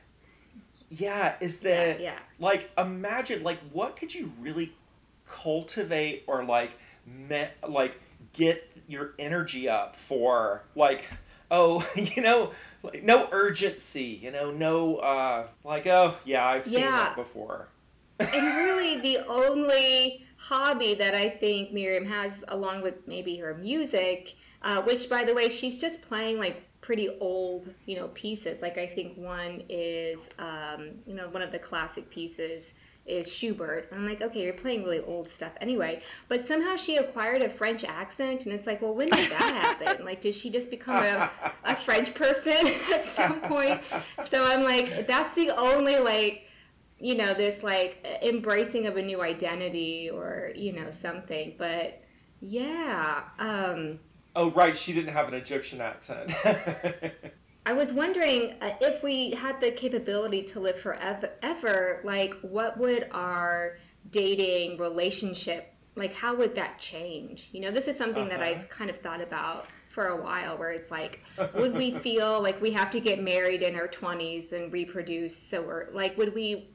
Yeah, 0.90 1.36
is 1.40 1.60
that 1.62 2.00
yeah. 2.00 2.18
like 2.40 2.72
imagine 2.78 3.44
like 3.44 3.60
what 3.72 3.96
could 3.96 4.14
you 4.14 4.32
really 4.40 4.76
cultivate 5.26 6.24
or 6.28 6.44
like 6.44 6.72
me, 7.06 7.46
like 7.68 8.00
get 8.34 8.72
your 8.88 9.14
energy 9.20 9.70
up 9.70 9.96
for 9.96 10.64
like 10.76 11.06
oh 11.52 11.88
you 11.96 12.24
know 12.24 12.52
like 12.84 13.04
no 13.04 13.28
urgency 13.32 14.20
you 14.22 14.32
know 14.32 14.52
no 14.52 14.98
uh 14.98 15.48
like 15.64 15.86
oh 15.88 16.16
yeah 16.26 16.46
I've 16.48 16.66
seen 16.68 16.82
Yeah. 16.82 16.92
that 16.96 17.16
before 17.16 17.70
and 18.20 18.56
really 18.56 19.00
the 19.00 19.26
only 19.28 20.26
hobby 20.38 20.94
that 20.96 21.14
I 21.14 21.30
think 21.30 21.72
Miriam 21.72 22.06
has, 22.06 22.44
along 22.48 22.82
with 22.82 23.08
maybe 23.08 23.38
her 23.38 23.54
music, 23.56 24.36
uh, 24.62 24.82
which 24.82 25.10
by 25.10 25.24
the 25.24 25.34
way, 25.34 25.50
she's 25.50 25.80
just 25.80 26.02
playing 26.02 26.38
like 26.38 26.64
pretty 26.82 27.10
old, 27.20 27.74
you 27.86 27.96
know, 27.96 28.08
pieces. 28.10 28.62
Like 28.62 28.78
I 28.78 28.88
think 28.88 29.18
one 29.18 29.64
is, 29.70 30.30
um, 30.40 30.92
you 31.06 31.14
know, 31.14 31.28
one 31.30 31.42
of 31.42 31.52
the 31.52 31.60
classic 31.60 32.10
pieces 32.10 32.74
is 33.06 33.32
Schubert. 33.34 33.90
And 33.92 34.02
I'm 34.02 34.08
like, 34.08 34.22
okay, 34.22 34.44
you're 34.44 34.54
playing 34.54 34.84
really 34.84 35.00
old 35.02 35.28
stuff 35.28 35.52
anyway. 35.60 36.02
But 36.28 36.46
somehow 36.46 36.76
she 36.76 36.98
acquired 36.98 37.42
a 37.42 37.50
French 37.50 37.84
accent, 37.84 38.46
and 38.46 38.54
it's 38.54 38.68
like, 38.68 38.82
well, 38.82 38.94
when 38.94 39.08
did 39.08 39.30
that 39.32 39.78
happen? 39.80 40.06
like, 40.06 40.22
did 40.22 40.36
she 40.36 40.50
just 40.50 40.70
become 40.70 41.04
a, 41.04 41.30
a 41.66 41.76
French 41.76 42.14
person 42.14 42.56
at 42.94 43.04
some 43.04 43.42
point? 43.42 43.82
So 44.26 44.44
I'm 44.46 44.64
like, 44.64 45.08
that's 45.08 45.34
the 45.34 45.50
only 45.50 45.98
like 45.98 46.49
you 47.00 47.16
know 47.16 47.34
this 47.34 47.64
like 47.64 48.06
embracing 48.22 48.86
of 48.88 48.98
a 48.98 49.02
new 49.02 49.22
identity 49.22 50.10
or 50.10 50.52
you 50.56 50.74
know 50.74 50.92
something 50.92 51.56
but 51.58 52.02
yeah 52.42 53.24
um. 53.40 54.00
Oh 54.36 54.52
right 54.52 54.76
she 54.78 54.94
didn't 54.94 55.14
have 55.14 55.28
an 55.28 55.34
Egyptian 55.34 55.82
accent. 55.82 56.32
I 57.66 57.74
was 57.74 57.94
wondering 57.94 58.56
uh, 58.62 58.72
if 58.82 59.04
we 59.04 59.32
had 59.32 59.60
the 59.60 59.72
capability 59.72 60.44
to 60.44 60.60
live 60.60 60.80
forever 60.80 61.32
ever 61.42 62.02
like 62.04 62.34
what 62.42 62.78
would 62.78 63.08
our 63.12 63.78
dating 64.12 64.78
relationship 64.78 65.74
like 65.96 66.14
how 66.14 66.36
would 66.36 66.56
that 66.56 66.80
change? 66.80 67.50
You 67.52 67.62
know 67.62 67.72
this 67.72 67.88
is 67.88 67.98
something 67.98 68.30
that 68.30 68.42
Uh-huh. 68.42 68.50
i've 68.50 68.70
kind 68.70 68.90
of 68.90 68.98
thought 69.00 69.22
about 69.22 69.68
for 69.90 70.08
a 70.08 70.22
while 70.22 70.58
where 70.58 70.72
it's 70.72 70.92
like 70.92 71.22
would 71.56 71.76
we 71.76 71.92
feel 72.06 72.42
like 72.42 72.62
we 72.62 72.72
have 72.72 72.90
to 72.92 73.00
get 73.00 73.22
married 73.22 73.64
in 73.64 73.76
our 73.76 73.88
20s 73.88 74.54
and 74.54 74.72
reproduce 74.72 75.36
so 75.36 75.62
we're 75.62 75.90
like 75.92 76.18
would 76.18 76.34
we 76.34 76.70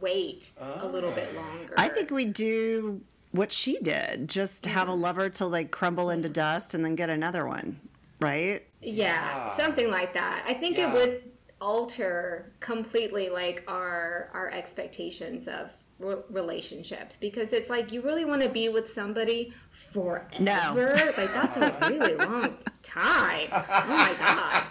wait 0.00 0.52
a 0.60 0.86
little 0.86 1.10
bit 1.12 1.28
ah. 1.36 1.40
longer 1.40 1.74
I 1.76 1.88
think 1.88 2.10
we 2.10 2.24
do 2.26 3.00
what 3.32 3.52
she 3.52 3.78
did, 3.80 4.28
just 4.28 4.64
have 4.64 4.88
a 4.88 4.92
mm-hmm. 4.92 5.02
lover 5.02 5.28
till 5.28 5.50
they 5.50 5.64
crumble 5.64 6.08
into 6.08 6.30
dust 6.30 6.72
and 6.72 6.82
then 6.82 6.94
get 6.94 7.10
another 7.10 7.46
one, 7.46 7.78
right? 8.20 8.62
yeah, 8.80 8.94
Yeah. 8.94 9.48
something 9.48 9.90
like 9.90 10.14
that 10.14 10.44
i 10.46 10.54
think 10.54 10.78
Yeah. 10.78 10.90
it 10.90 10.94
would 10.94 11.22
alter 11.60 12.52
completely 12.60 13.28
like 13.28 13.64
our 13.66 14.30
our 14.32 14.50
expectations 14.50 15.48
of 15.48 15.72
re- 15.98 16.16
relationships 16.30 17.16
because 17.16 17.52
it's 17.52 17.68
like 17.70 17.90
you 17.92 18.00
really 18.02 18.24
want 18.24 18.42
to 18.42 18.48
be 18.48 18.68
with 18.68 18.88
somebody 18.90 19.52
forever 19.70 20.28
No. 20.40 20.74
like 21.16 21.32
that's 21.34 21.56
a 21.56 21.76
really 21.88 22.14
long 22.16 22.56
time 22.82 23.48
oh 23.52 23.84
my 23.88 24.14
god 24.18 24.64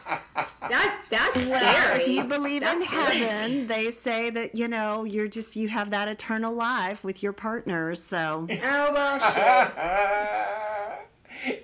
that 0.69 1.01
that's 1.09 1.35
Well, 1.35 1.59
scary 1.59 2.03
if 2.03 2.07
you 2.09 2.23
believe 2.23 2.61
in 2.63 2.81
heaven, 2.81 3.05
crazy. 3.27 3.63
they 3.65 3.91
say 3.91 4.29
that 4.31 4.53
you 4.55 4.67
know 4.67 5.03
you're 5.03 5.27
just 5.27 5.55
you 5.55 5.67
have 5.69 5.89
that 5.91 6.07
eternal 6.07 6.53
life 6.53 7.03
with 7.03 7.21
your 7.23 7.33
partner. 7.33 7.95
So 7.95 8.47
oh 8.49 8.91
well 8.93 9.19
shit 9.19 9.73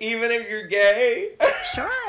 even 0.00 0.30
if 0.30 0.48
you're 0.48 0.66
gay 0.68 1.30
sure, 1.74 1.90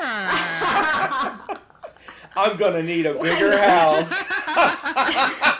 I'm 2.38 2.56
gonna 2.58 2.82
need 2.82 3.06
a 3.06 3.14
bigger 3.14 3.56
house. 3.58 4.10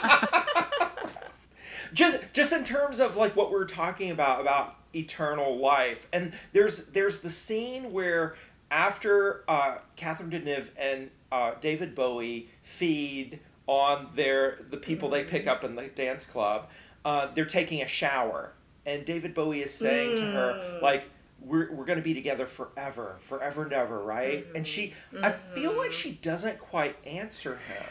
just 1.97 2.19
just 2.31 2.53
in 2.53 2.63
terms 2.63 2.99
of 2.99 3.17
like 3.17 3.35
what 3.35 3.51
we're 3.51 3.65
talking 3.65 4.11
about 4.11 4.39
about 4.39 4.75
eternal 4.93 5.57
life, 5.57 6.07
and 6.13 6.31
there's 6.53 6.85
there's 6.85 7.19
the 7.19 7.29
scene 7.29 7.91
where 7.91 8.35
after 8.69 9.43
uh, 9.47 9.79
Catherine 9.95 10.29
Deneuve 10.29 10.69
and 10.77 11.09
uh, 11.31 11.53
David 11.59 11.95
Bowie 11.95 12.49
feed 12.61 13.39
on 13.65 14.09
their 14.13 14.59
the 14.69 14.77
people 14.77 15.09
they 15.09 15.23
pick 15.23 15.47
up 15.47 15.63
in 15.63 15.75
the 15.75 15.87
dance 15.87 16.27
club, 16.27 16.69
uh, 17.03 17.27
they're 17.33 17.45
taking 17.45 17.81
a 17.81 17.87
shower, 17.87 18.53
and 18.85 19.03
David 19.03 19.33
Bowie 19.33 19.63
is 19.63 19.73
saying 19.73 20.15
to 20.17 20.21
her 20.21 20.79
like. 20.81 21.03
We're, 21.39 21.71
we're 21.71 21.85
going 21.85 21.99
to 21.99 22.03
be 22.03 22.15
together 22.15 22.47
forever, 22.47 23.15
forever 23.19 23.63
and 23.63 23.71
ever, 23.71 24.01
right? 24.01 24.45
And 24.55 24.65
she, 24.65 24.95
I 25.21 25.31
feel 25.31 25.77
like 25.77 25.93
she 25.93 26.13
doesn't 26.13 26.57
quite 26.57 26.97
answer 27.05 27.51
him. 27.51 27.85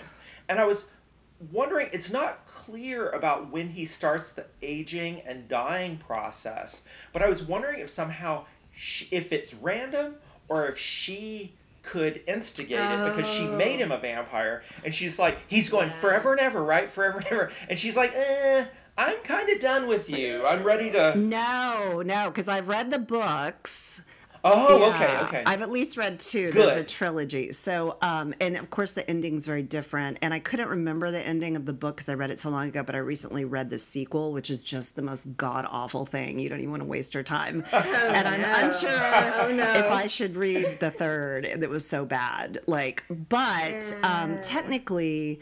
And 0.49 0.59
I 0.59 0.65
was 0.65 0.89
wondering 1.53 1.89
it's 1.93 2.13
not 2.13 2.46
clear 2.67 3.09
about 3.11 3.51
when 3.51 3.69
he 3.69 3.85
starts 3.85 4.33
the 4.33 4.45
aging 4.63 5.21
and 5.21 5.49
dying 5.49 5.97
process 5.99 6.83
but 7.13 7.23
i 7.23 7.29
was 7.29 7.43
wondering 7.43 7.81
if 7.81 7.89
somehow 7.89 8.45
she, 8.75 9.09
if 9.11 9.33
it's 9.33 9.55
random 9.55 10.15
or 10.49 10.67
if 10.67 10.79
she 10.79 11.53
could 11.87 12.21
instigate 12.27 12.79
it 12.79 13.15
because 13.15 13.31
she 13.31 13.47
made 13.47 13.79
him 13.79 13.93
a 13.93 13.99
vampire 13.99 14.63
and 14.85 14.93
she's 14.93 15.19
like 15.19 15.39
he's 15.47 15.69
going 15.69 15.89
forever 15.89 16.33
and 16.33 16.41
ever 16.41 16.63
right? 16.63 16.91
Forever 16.91 17.19
and 17.19 17.27
ever. 17.29 17.53
And 17.71 17.79
she's 17.79 17.97
like 17.97 18.13
eh, 18.15 18.67
i'm 18.99 19.19
kind 19.23 19.49
of 19.49 19.61
done 19.61 19.87
with 19.87 20.11
you. 20.11 20.45
I'm 20.47 20.65
ready 20.65 20.91
to 20.91 21.17
No, 21.17 22.03
no, 22.05 22.29
because 22.29 22.49
I've 22.49 22.69
read 22.69 22.91
the 22.91 22.99
books. 22.99 24.03
Oh 24.47 24.79
Yeah, 24.79 24.95
okay 24.95 25.19
okay 25.27 25.43
I've 25.47 25.63
at 25.63 25.71
least 25.71 25.97
read 25.97 26.19
two. 26.21 26.51
There's 26.53 26.75
a 26.75 26.85
trilogy. 26.85 27.53
So, 27.53 27.97
um, 28.03 28.35
and 28.41 28.57
of 28.57 28.71
course, 28.71 28.93
the 28.93 29.09
ending's 29.09 29.47
very 29.47 29.63
different. 29.63 30.19
And 30.23 30.33
I 30.33 30.39
couldn't 30.39 30.69
remember 30.69 31.11
the 31.11 31.21
ending 31.27 31.57
of 31.57 31.67
the 31.67 31.73
book 31.73 31.97
because 31.97 32.09
I 32.09 32.15
read 32.15 32.31
it 32.31 32.41
so 32.41 32.51
long 32.51 32.69
ago. 32.69 32.83
But 32.83 32.95
I 32.95 32.99
recently 32.99 33.45
read 33.45 33.71
the 33.71 33.79
sequel, 33.79 34.33
which 34.33 34.51
is 34.51 34.65
just 34.65 34.97
the 34.97 35.03
most 35.03 35.37
god 35.37 35.67
awful 35.69 36.07
thing. 36.07 36.39
You 36.39 36.49
don't 36.49 36.59
even 36.61 36.71
want 36.71 36.83
to 36.83 36.89
waste 36.89 37.15
your 37.15 37.23
time. 37.23 37.65
and 37.73 38.29
I'm 38.29 38.41
no. 38.43 38.55
unsure 38.67 38.91
Oh, 38.91 39.53
no. 39.55 39.73
if 39.75 39.91
I 39.91 40.07
should 40.07 40.35
read 40.37 40.79
the 40.81 40.91
third. 40.91 41.49
That 41.59 41.69
was 41.71 41.87
so 41.89 42.05
bad. 42.05 42.59
Like, 42.67 43.05
but 43.11 43.95
um, 44.03 44.41
technically. 44.41 45.41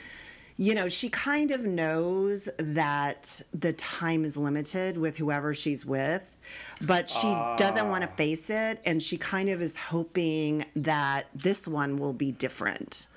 You 0.56 0.74
know, 0.74 0.88
she 0.88 1.08
kind 1.08 1.50
of 1.50 1.64
knows 1.64 2.48
that 2.58 3.42
the 3.52 3.72
time 3.72 4.24
is 4.24 4.36
limited 4.36 4.96
with 4.96 5.16
whoever 5.16 5.52
she's 5.52 5.84
with, 5.84 6.36
but 6.82 7.10
she 7.10 7.34
doesn't 7.56 7.88
want 7.88 8.02
to 8.02 8.08
ah. 8.08 8.14
face 8.14 8.50
it. 8.50 8.80
And 8.86 9.02
she 9.02 9.16
kind 9.16 9.48
of 9.48 9.60
is 9.60 9.76
hoping 9.76 10.64
that 10.76 11.26
this 11.34 11.66
one 11.66 11.96
will 11.96 12.12
be 12.12 12.30
different. 12.32 13.08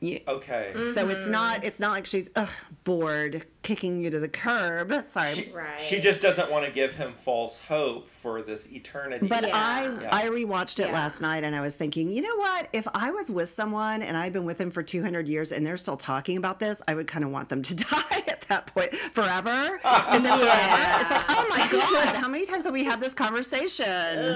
Okay 0.00 0.72
So 0.76 1.08
it's 1.08 1.28
not 1.28 1.64
it's 1.64 1.80
not 1.80 1.90
like 1.90 2.06
she's 2.06 2.30
ugh, 2.36 2.48
bored, 2.84 3.44
kicking 3.68 4.00
you 4.02 4.08
to 4.08 4.18
the 4.18 4.28
curb. 4.28 4.90
Sorry, 5.04 5.30
she, 5.34 5.52
Right. 5.52 5.78
she 5.78 6.00
just 6.00 6.22
doesn't 6.22 6.50
want 6.50 6.64
to 6.64 6.70
give 6.70 6.94
him 6.94 7.12
false 7.12 7.58
hope 7.58 8.08
for 8.08 8.40
this 8.40 8.66
eternity 8.72 9.26
But 9.28 9.46
Yeah. 9.46 9.54
I 9.54 9.82
Yeah. 10.02 10.08
I 10.10 10.24
rewatched 10.24 10.80
it 10.80 10.86
Yeah. 10.88 10.94
last 10.94 11.20
night 11.20 11.44
and 11.44 11.54
I 11.54 11.60
was 11.60 11.76
thinking, 11.76 12.10
you 12.10 12.22
know 12.22 12.34
what? 12.36 12.68
If 12.72 12.88
I 12.94 13.10
was 13.10 13.30
with 13.30 13.50
someone 13.50 14.00
and 14.00 14.16
I've 14.16 14.32
been 14.32 14.46
with 14.46 14.56
them 14.56 14.70
for 14.70 14.82
200 14.82 15.28
years 15.28 15.52
and 15.52 15.66
they're 15.66 15.76
still 15.76 15.98
talking 15.98 16.38
about 16.38 16.60
this, 16.60 16.80
I 16.88 16.94
would 16.94 17.08
kind 17.08 17.26
of 17.26 17.30
want 17.30 17.50
them 17.50 17.60
to 17.60 17.76
die 17.76 18.22
at 18.26 18.40
that 18.48 18.68
point 18.68 18.94
forever. 18.94 19.50
Is 19.50 20.24
it 20.24 20.30
forever? 20.30 20.38
It's 21.00 21.10
like, 21.10 21.24
oh 21.28 21.46
my 21.50 21.68
god, 21.70 22.16
how 22.16 22.28
many 22.28 22.46
times 22.46 22.64
have 22.64 22.72
we 22.72 22.84
had 22.84 23.02
this 23.02 23.12
conversation? 23.12 23.84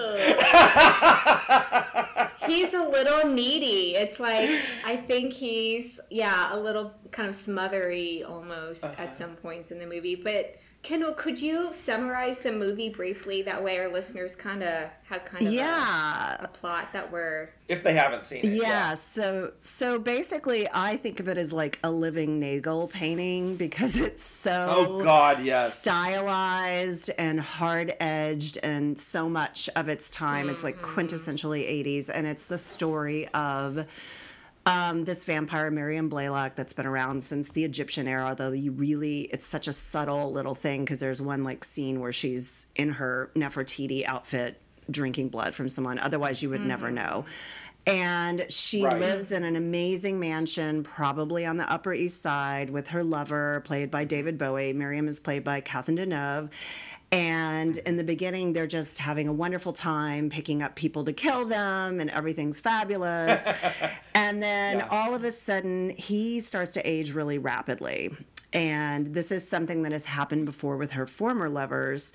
he's 2.47 2.75
a 2.75 2.83
little 2.83 3.31
needy. 3.33 3.95
It's 3.97 4.21
like 4.21 4.51
I 4.85 4.97
think 4.97 5.33
he's 5.33 6.01
yeah 6.11 6.55
a 6.55 6.59
little 6.59 6.93
kind 7.11 7.29
of 7.29 7.35
smothery 7.35 8.25
almost 8.25 8.85
Uh-huh. 8.85 8.95
at 9.03 9.17
some 9.17 9.22
points 9.31 9.71
in 9.71 9.79
the 9.79 9.87
movie. 9.87 10.15
But 10.17 10.57
Kendall, 10.83 11.13
could 11.15 11.41
you 11.41 11.69
summarize 11.73 12.41
the 12.41 12.51
movie 12.51 12.89
briefly? 12.89 13.41
That 13.43 13.63
way, 13.63 13.79
our 13.79 13.89
listeners 13.89 14.35
kind 14.35 14.65
of 14.65 14.89
have 15.05 15.25
kind 15.25 15.47
of 15.47 15.53
a- 15.53 15.55
Yeah. 15.55 16.37
a, 16.41 16.49
plot 16.49 16.93
that 16.93 17.11
we're 17.13 17.51
if 17.69 17.85
they 17.85 17.95
haven't 17.95 18.25
seen 18.25 18.41
it 18.45 18.47
Yeah, 18.61 18.95
so 18.95 19.53
so 19.61 19.99
basically 20.01 20.69
I 20.75 20.97
think 20.97 21.21
of 21.21 21.29
it 21.29 21.39
as 21.39 21.53
like 21.53 21.79
a 21.85 21.91
living 21.91 22.41
Nagel 22.41 22.89
painting 22.89 23.55
because 23.57 24.01
it's 24.01 24.25
so 24.25 24.67
Oh, 25.01 25.05
God, 25.05 25.45
yes. 25.45 25.79
stylized 25.81 27.11
and 27.17 27.41
hard 27.41 27.95
edged 28.01 28.59
and 28.65 28.99
so 28.99 29.29
much 29.29 29.69
of 29.77 29.89
its 29.89 30.11
time. 30.11 30.49
It's 30.49 30.65
like 30.65 30.77
Mm-hmm. 30.79 30.99
quintessentially 31.01 31.65
80s 31.85 32.11
and 32.13 32.27
it's 32.27 32.47
the 32.47 32.59
story 32.59 33.29
of 33.29 33.87
um, 34.67 35.05
this 35.05 35.25
vampire 35.25 35.71
Miriam 35.71 36.09
Blaylock 36.09 36.55
that's 36.55 36.73
been 36.73 36.87
around 36.87 37.25
since 37.25 37.49
the 37.51 37.65
Egyptian 37.65 38.07
era, 38.07 38.35
though 38.37 38.53
you 38.53 38.73
really 38.73 39.23
it's 39.23 39.47
such 39.47 39.67
a 39.69 39.73
subtle 39.73 40.31
little 40.33 40.55
thing 40.55 40.85
because 40.85 41.01
there's 41.01 41.21
one 41.21 41.43
like 41.45 41.65
scene 41.65 42.01
where 42.01 42.13
she's 42.13 42.69
in 42.77 42.91
her 42.91 43.31
Nefertiti 43.35 44.05
outfit 44.07 44.61
drinking 44.91 45.29
blood 45.31 45.55
from 45.55 45.69
someone. 45.69 45.99
Otherwise, 45.99 46.43
you 46.43 46.51
would 46.51 46.65
never 46.65 46.91
know. 46.91 47.25
And 47.87 48.47
she 48.49 48.85
Right. 48.85 49.01
lives 49.01 49.33
in 49.33 49.43
an 49.43 49.57
amazing 49.57 50.21
mansion, 50.21 50.85
probably 50.85 51.45
on 51.45 51.57
the 51.57 51.69
Upper 51.71 51.93
East 51.93 52.23
Side, 52.23 52.71
with 52.71 52.89
her 52.89 53.03
lover, 53.03 53.63
played 53.65 53.91
by 53.91 54.05
David 54.05 54.39
Bowie. 54.39 54.73
Miriam 54.73 55.09
is 55.09 55.19
played 55.19 55.43
by 55.43 55.61
Catherine 55.61 55.97
Deneuve. 55.97 56.51
And 57.13 57.77
in 57.79 57.99
the 57.99 58.05
beginning, 58.05 58.55
they're 58.55 58.67
just 58.67 58.99
having 58.99 59.29
a 59.29 59.33
wonderful 59.33 59.75
time 59.75 60.31
picking 60.31 60.63
up 60.63 60.75
people 60.75 61.05
to 61.05 61.13
kill 61.13 61.45
them, 61.45 62.01
and 62.01 62.09
everything's 62.11 62.59
fabulous. 62.59 63.47
and 64.15 64.43
then 64.43 64.79
Yeah. 64.79 64.89
all 64.91 65.15
of 65.15 65.23
a 65.23 65.31
sudden, 65.31 65.91
he 65.91 66.41
starts 66.41 66.73
to 66.73 66.81
age 66.89 67.13
really 67.13 67.37
rapidly. 67.39 68.17
And 68.55 69.07
this 69.07 69.31
is 69.33 69.47
something 69.49 69.83
that 69.83 69.93
has 69.93 70.05
happened 70.05 70.47
before 70.47 70.77
with 70.77 70.93
her 70.93 71.07
former 71.07 71.49
lovers. 71.49 72.13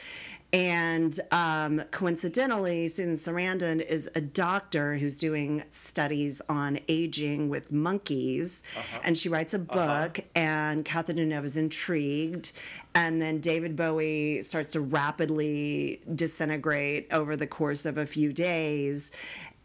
And 0.53 1.19
um, 1.31 1.81
coincidentally, 1.91 2.87
Susan 2.87 3.15
Sarandon 3.15 3.85
is 3.85 4.09
a 4.15 4.21
doctor 4.21 4.95
who's 4.95 5.19
doing 5.19 5.63
studies 5.67 6.41
on 6.47 6.79
aging 6.87 7.49
with 7.49 7.71
monkeys. 7.71 8.63
And 9.03 9.17
she 9.17 9.27
writes 9.27 9.53
a 9.53 9.59
book, 9.59 10.19
and 10.35 10.85
Catherine 10.85 11.17
Deneuve 11.17 11.43
is 11.43 11.57
intrigued. 11.57 12.53
And 12.95 13.21
then 13.21 13.39
David 13.39 13.75
Bowie 13.75 14.41
starts 14.41 14.71
to 14.71 14.79
rapidly 14.79 16.01
disintegrate 16.15 17.07
over 17.11 17.35
the 17.35 17.47
course 17.47 17.85
of 17.85 17.97
a 17.97 18.05
few 18.05 18.31
days. 18.31 19.11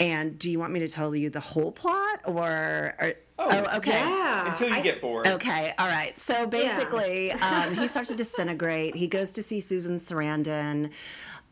And 0.01 0.37
do 0.37 0.51
you 0.51 0.59
want 0.59 0.73
me 0.73 0.81
to 0.81 0.89
tell 0.89 1.15
you 1.15 1.31
the 1.31 1.39
whole 1.39 1.71
plot, 1.71 2.23
or, 2.25 2.97
or 2.99 3.15
Oh, 3.51 3.77
okay? 3.79 3.99
yeah. 3.99 4.49
until 4.49 4.69
you 4.69 4.75
I- 4.75 4.81
get 4.81 5.01
bored 5.01 5.27
Okay, 5.27 5.73
all 5.79 5.89
right. 5.89 6.19
So 6.19 6.47
basically, 6.47 7.33
um, 7.33 7.75
he 7.75 7.87
starts 7.87 8.09
to 8.11 8.17
disintegrate. 8.17 8.97
He 8.97 9.09
goes 9.09 9.33
to 9.35 9.43
see 9.43 9.61
Susan 9.61 9.99
Sarandon. 9.99 10.93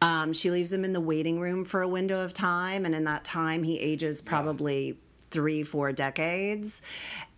Um, 0.03 0.33
she 0.33 0.50
leaves 0.50 0.72
him 0.72 0.85
in 0.85 0.92
the 0.92 1.00
waiting 1.00 1.40
room 1.40 1.64
for 1.64 1.83
a 1.83 1.88
window 1.88 2.24
of 2.24 2.33
time, 2.33 2.87
and 2.87 2.94
in 2.94 3.05
that 3.05 3.24
time, 3.24 3.62
he 3.62 3.79
ages 3.79 4.22
probably 4.22 4.98
three, 5.31 5.62
four 5.62 5.92
decades. 5.92 6.83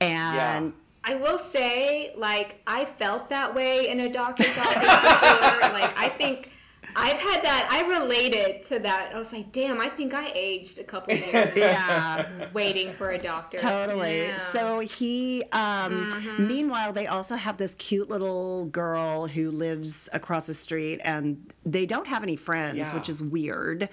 And 0.00 0.72
I 1.04 1.16
will 1.16 1.38
say, 1.38 2.14
like, 2.16 2.60
I 2.66 2.84
felt 2.84 3.28
that 3.30 3.54
way 3.54 3.88
in 3.88 4.00
a 4.00 4.08
doctor's 4.08 4.56
office 4.56 4.74
before. 4.74 5.70
like, 5.72 5.98
I 5.98 6.08
think 6.16 6.50
I've 6.96 7.18
had 7.18 7.42
that. 7.44 7.68
I 7.70 7.88
related 7.98 8.62
to 8.64 8.78
that. 8.80 9.14
I 9.14 9.18
was 9.18 9.32
like, 9.32 9.50
damn, 9.52 9.80
I 9.80 9.88
think 9.88 10.12
I 10.14 10.30
aged 10.34 10.78
a 10.78 10.84
couple 10.84 11.14
years 11.14 11.52
yeah. 11.56 12.26
waiting 12.52 12.92
for 12.92 13.10
a 13.12 13.18
doctor. 13.18 13.56
Totally. 13.56 14.22
Yeah. 14.26 14.36
So 14.36 14.80
he, 14.80 15.44
um, 15.52 16.08
meanwhile, 16.38 16.92
they 16.92 17.06
also 17.06 17.36
have 17.36 17.56
this 17.56 17.74
cute 17.76 18.08
little 18.10 18.66
girl 18.66 19.26
who 19.26 19.50
lives 19.50 20.08
across 20.12 20.46
the 20.48 20.54
street, 20.54 21.00
and 21.04 21.52
they 21.64 21.86
don't 21.86 22.06
have 22.06 22.22
any 22.22 22.36
friends, 22.36 22.76
Yeah. 22.76 22.94
which 22.94 23.08
is 23.08 23.22
weird. 23.22 23.88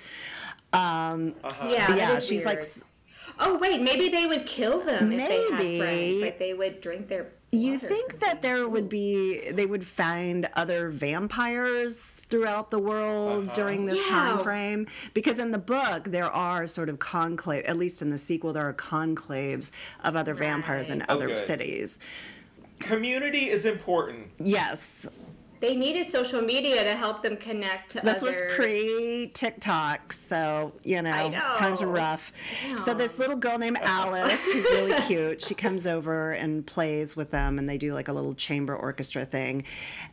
Um, 0.74 1.36
yeah, 1.66 1.88
that 1.88 1.98
yeah, 1.98 2.14
is 2.18 2.26
she's 2.28 2.44
like, 2.46 2.56
weird. 2.58 2.64
s- 2.64 2.84
oh 3.40 3.58
wait, 3.58 3.82
maybe 3.82 4.10
they 4.10 4.26
would 4.26 4.46
kill 4.46 4.80
them 4.80 5.12
if 5.12 5.28
they 5.28 5.46
Maybe. 5.56 5.78
had 5.78 5.86
friends. 5.88 6.22
Like 6.22 6.38
they 6.38 6.54
would 6.54 6.82
drink 6.82 7.08
their. 7.08 7.30
You 7.52 7.80
think 7.80 8.20
that 8.20 8.42
there 8.44 8.68
would 8.70 8.90
be 8.90 9.50
they 9.52 9.66
would 9.66 9.84
find 9.86 10.48
other 10.56 10.90
vampires 10.90 12.22
throughout 12.28 12.70
the 12.70 12.78
world 12.80 13.46
uh-huh. 13.46 13.54
during 13.54 13.86
this 13.88 13.98
Yeah. 14.06 14.14
time 14.14 14.40
frame? 14.40 14.88
Because 15.16 15.40
in 15.40 15.52
the 15.52 15.58
book 15.58 16.04
there 16.06 16.30
are 16.32 16.68
sort 16.68 16.90
of 16.90 17.00
conclave 17.00 17.66
at 17.66 17.78
least 17.78 18.02
in 18.04 18.12
the 18.12 18.18
sequel 18.20 18.54
there 18.54 18.68
are 18.68 18.74
conclaves 18.74 19.72
of 20.04 20.16
other 20.16 20.34
vampires 20.36 20.90
in 20.90 21.00
Right. 21.00 21.06
Oh, 21.10 21.16
other 21.16 21.28
good. 21.30 21.38
cities. 21.38 22.00
community 22.80 23.50
is 23.50 23.66
important 23.66 24.28
Yes. 24.40 25.06
They 25.60 25.76
needed 25.76 26.06
social 26.06 26.42
media 26.42 26.84
to 26.84 26.96
help 26.96 27.22
them 27.22 27.36
connect 27.38 27.92
to 27.92 28.02
This 28.02 28.22
was 28.22 28.42
pre 28.56 29.30
TikTok, 29.34 30.14
so 30.14 30.72
you 30.84 31.02
know, 31.02 31.30
know. 31.30 31.54
times 31.58 31.82
were 31.82 31.88
rough. 31.88 32.32
So 32.78 32.94
this 32.94 33.20
little 33.20 33.36
girl 33.36 33.58
named 33.58 33.80
Alice, 33.82 34.54
who's 34.54 34.64
really 34.72 35.00
cute, 35.08 35.42
she 35.42 35.54
comes 35.54 35.86
over 35.88 36.32
and 36.32 36.66
plays 36.66 37.16
with 37.16 37.32
them, 37.32 37.60
and 37.60 37.68
they 37.68 37.78
do 37.78 37.94
like 37.94 38.08
a 38.08 38.14
little 38.14 38.34
chamber 38.36 38.76
orchestra 38.76 39.26
thing. 39.26 39.64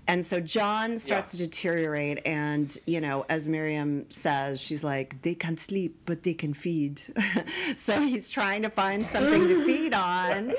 And 0.08 0.24
so 0.24 0.40
John 0.40 0.98
starts 0.98 1.34
Yeah. 1.34 1.38
to 1.40 1.44
deteriorate, 1.46 2.26
and 2.26 2.76
you 2.86 3.00
know, 3.00 3.24
as 3.28 3.46
Miriam 3.48 4.06
says, 4.10 4.60
she's 4.60 4.82
like, 4.84 5.22
they 5.22 5.34
can't 5.34 5.60
sleep, 5.60 5.96
but 6.06 6.22
they 6.22 6.34
can 6.34 6.54
feed. 6.54 7.00
so 7.76 8.00
he's 8.00 8.30
trying 8.30 8.62
to 8.62 8.70
find 8.70 9.02
something 9.02 9.46
to 9.48 9.64
feed 9.66 9.94
on, 9.94 10.52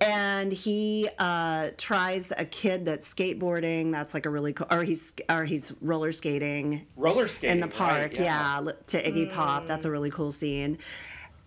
and 0.00 0.52
he 0.52 1.08
uh, 1.18 1.70
tries 1.78 2.32
a 2.36 2.44
kid 2.44 2.84
that's 2.84 3.12
skateboarding. 3.12 3.92
That's 3.92 4.14
like 4.14 4.26
a 4.26 4.30
really 4.32 4.52
cool, 4.52 4.66
or 4.70 4.82
he's 4.82 5.14
or 5.28 5.44
he's 5.44 5.72
roller 5.80 6.12
skating 6.12 6.86
Roller 6.96 7.28
skating 7.28 7.54
in 7.56 7.60
the 7.60 7.68
park, 7.68 8.00
right, 8.12 8.18
yeah. 8.20 8.60
li- 8.60 8.72
to 8.88 9.02
Iggy 9.02 9.32
Pop. 9.32 9.66
That's 9.66 9.84
a 9.84 9.90
really 9.90 10.10
cool 10.10 10.32
scene. 10.32 10.78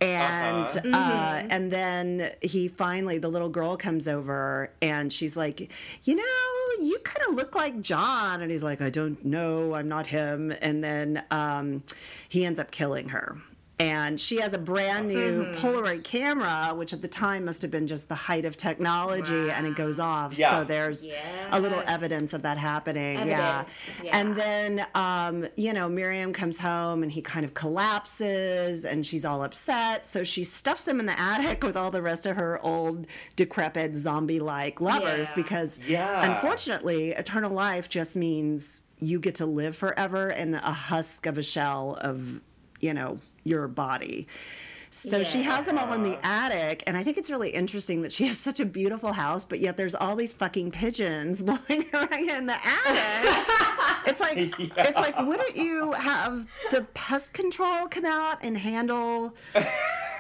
And 0.01 0.65
Uh-huh. 0.67 0.89
uh, 0.93 1.43
and 1.49 1.71
then 1.71 2.29
he 2.41 2.67
finally, 2.67 3.17
the 3.17 3.29
little 3.29 3.47
girl 3.49 3.77
comes 3.77 4.07
over 4.09 4.71
and 4.81 5.11
she's 5.11 5.37
like, 5.37 5.71
you 6.03 6.15
know, 6.15 6.83
you 6.83 6.97
kind 7.03 7.29
of 7.29 7.35
look 7.35 7.55
like 7.55 7.81
John. 7.81 8.41
And 8.41 8.51
he's 8.51 8.63
like, 8.63 8.81
I 8.81 8.89
don't 8.89 9.23
know, 9.23 9.73
I'm 9.73 9.87
not 9.87 10.05
him. 10.07 10.51
And 10.61 10.83
then 10.83 11.23
um, 11.31 11.81
he 12.27 12.45
ends 12.45 12.59
up 12.59 12.71
killing 12.71 13.09
her. 13.09 13.37
And 13.77 14.17
she 14.17 14.37
has 14.39 14.53
a 14.53 14.57
brand 14.57 15.09
new 15.09 15.51
Polaroid 15.55 16.05
camera, 16.05 16.73
which 16.73 16.93
at 16.93 17.01
the 17.01 17.09
time 17.09 17.43
must 17.43 17.61
have 17.61 17.71
been 17.71 17.87
just 17.87 18.07
the 18.07 18.15
height 18.15 18.45
of 18.45 18.55
technology, 18.55 19.49
and 19.49 19.67
it 19.67 19.75
goes 19.75 19.99
off. 19.99 20.37
Yeah. 20.37 20.51
So 20.51 20.63
there's 20.63 21.09
a 21.51 21.59
little 21.59 21.83
evidence 21.85 22.31
of 22.31 22.41
that 22.43 22.57
happening. 22.57 23.27
Yeah. 23.27 23.65
yeah. 24.01 24.17
And 24.17 24.33
then, 24.37 24.87
um, 24.95 25.45
you 25.57 25.73
know, 25.73 25.89
Miriam 25.89 26.31
comes 26.31 26.57
home 26.57 27.03
and 27.03 27.11
he 27.11 27.21
kind 27.21 27.43
of 27.43 27.53
collapses 27.53 28.85
and 28.85 29.05
she's 29.05 29.25
all 29.25 29.43
upset. 29.43 30.05
So 30.05 30.23
she 30.23 30.45
stuffs 30.45 30.87
him 30.87 31.01
in 31.01 31.05
the 31.05 31.19
attic 31.19 31.61
with 31.61 31.75
all 31.75 31.91
the 31.91 32.01
rest 32.01 32.25
of 32.25 32.37
her 32.37 32.59
old, 32.63 33.07
decrepit, 33.35 33.95
zombie 33.95 34.39
like 34.39 34.79
lovers 34.79 35.27
Yeah. 35.29 35.35
because, 35.35 35.79
unfortunately, 35.89 37.09
eternal 37.11 37.51
life 37.51 37.89
just 37.89 38.15
means 38.15 38.81
you 38.99 39.19
get 39.19 39.35
to 39.35 39.45
live 39.45 39.75
forever 39.75 40.29
in 40.29 40.53
a 40.53 40.71
husk 40.71 41.25
of 41.25 41.37
a 41.37 41.43
shell 41.43 41.97
of, 41.99 42.39
you 42.79 42.93
know, 42.93 43.19
your 43.45 43.69
body. 43.69 44.27
So 44.95 45.23
she 45.23 45.41
has 45.43 45.65
them 45.65 45.77
all 45.77 45.91
in 45.91 46.03
the 46.03 46.17
attic, 46.25 46.81
and 46.87 46.95
I 46.95 47.03
think 47.03 47.17
it's 47.17 47.29
really 47.29 47.49
interesting 47.49 48.01
that 48.03 48.13
she 48.13 48.27
has 48.27 48.39
such 48.39 48.61
a 48.61 48.65
beautiful 48.65 49.11
house, 49.11 49.43
but 49.43 49.59
yet 49.59 49.75
there's 49.75 49.93
all 49.93 50.15
these 50.15 50.31
fucking 50.31 50.71
pigeons 50.71 51.41
blowing 51.41 51.85
around 51.93 52.13
in 52.13 52.45
the 52.45 52.55
attic. 52.55 53.45
it's 54.07 54.21
like 54.21 54.37
it's 54.59 54.97
like 54.97 55.19
wouldn't 55.19 55.55
you 55.55 55.91
have 55.93 56.47
the 56.71 56.83
pest 56.93 57.33
control 57.33 57.87
come 57.87 58.05
out 58.05 58.37
and 58.41 58.57
handle? 58.57 59.35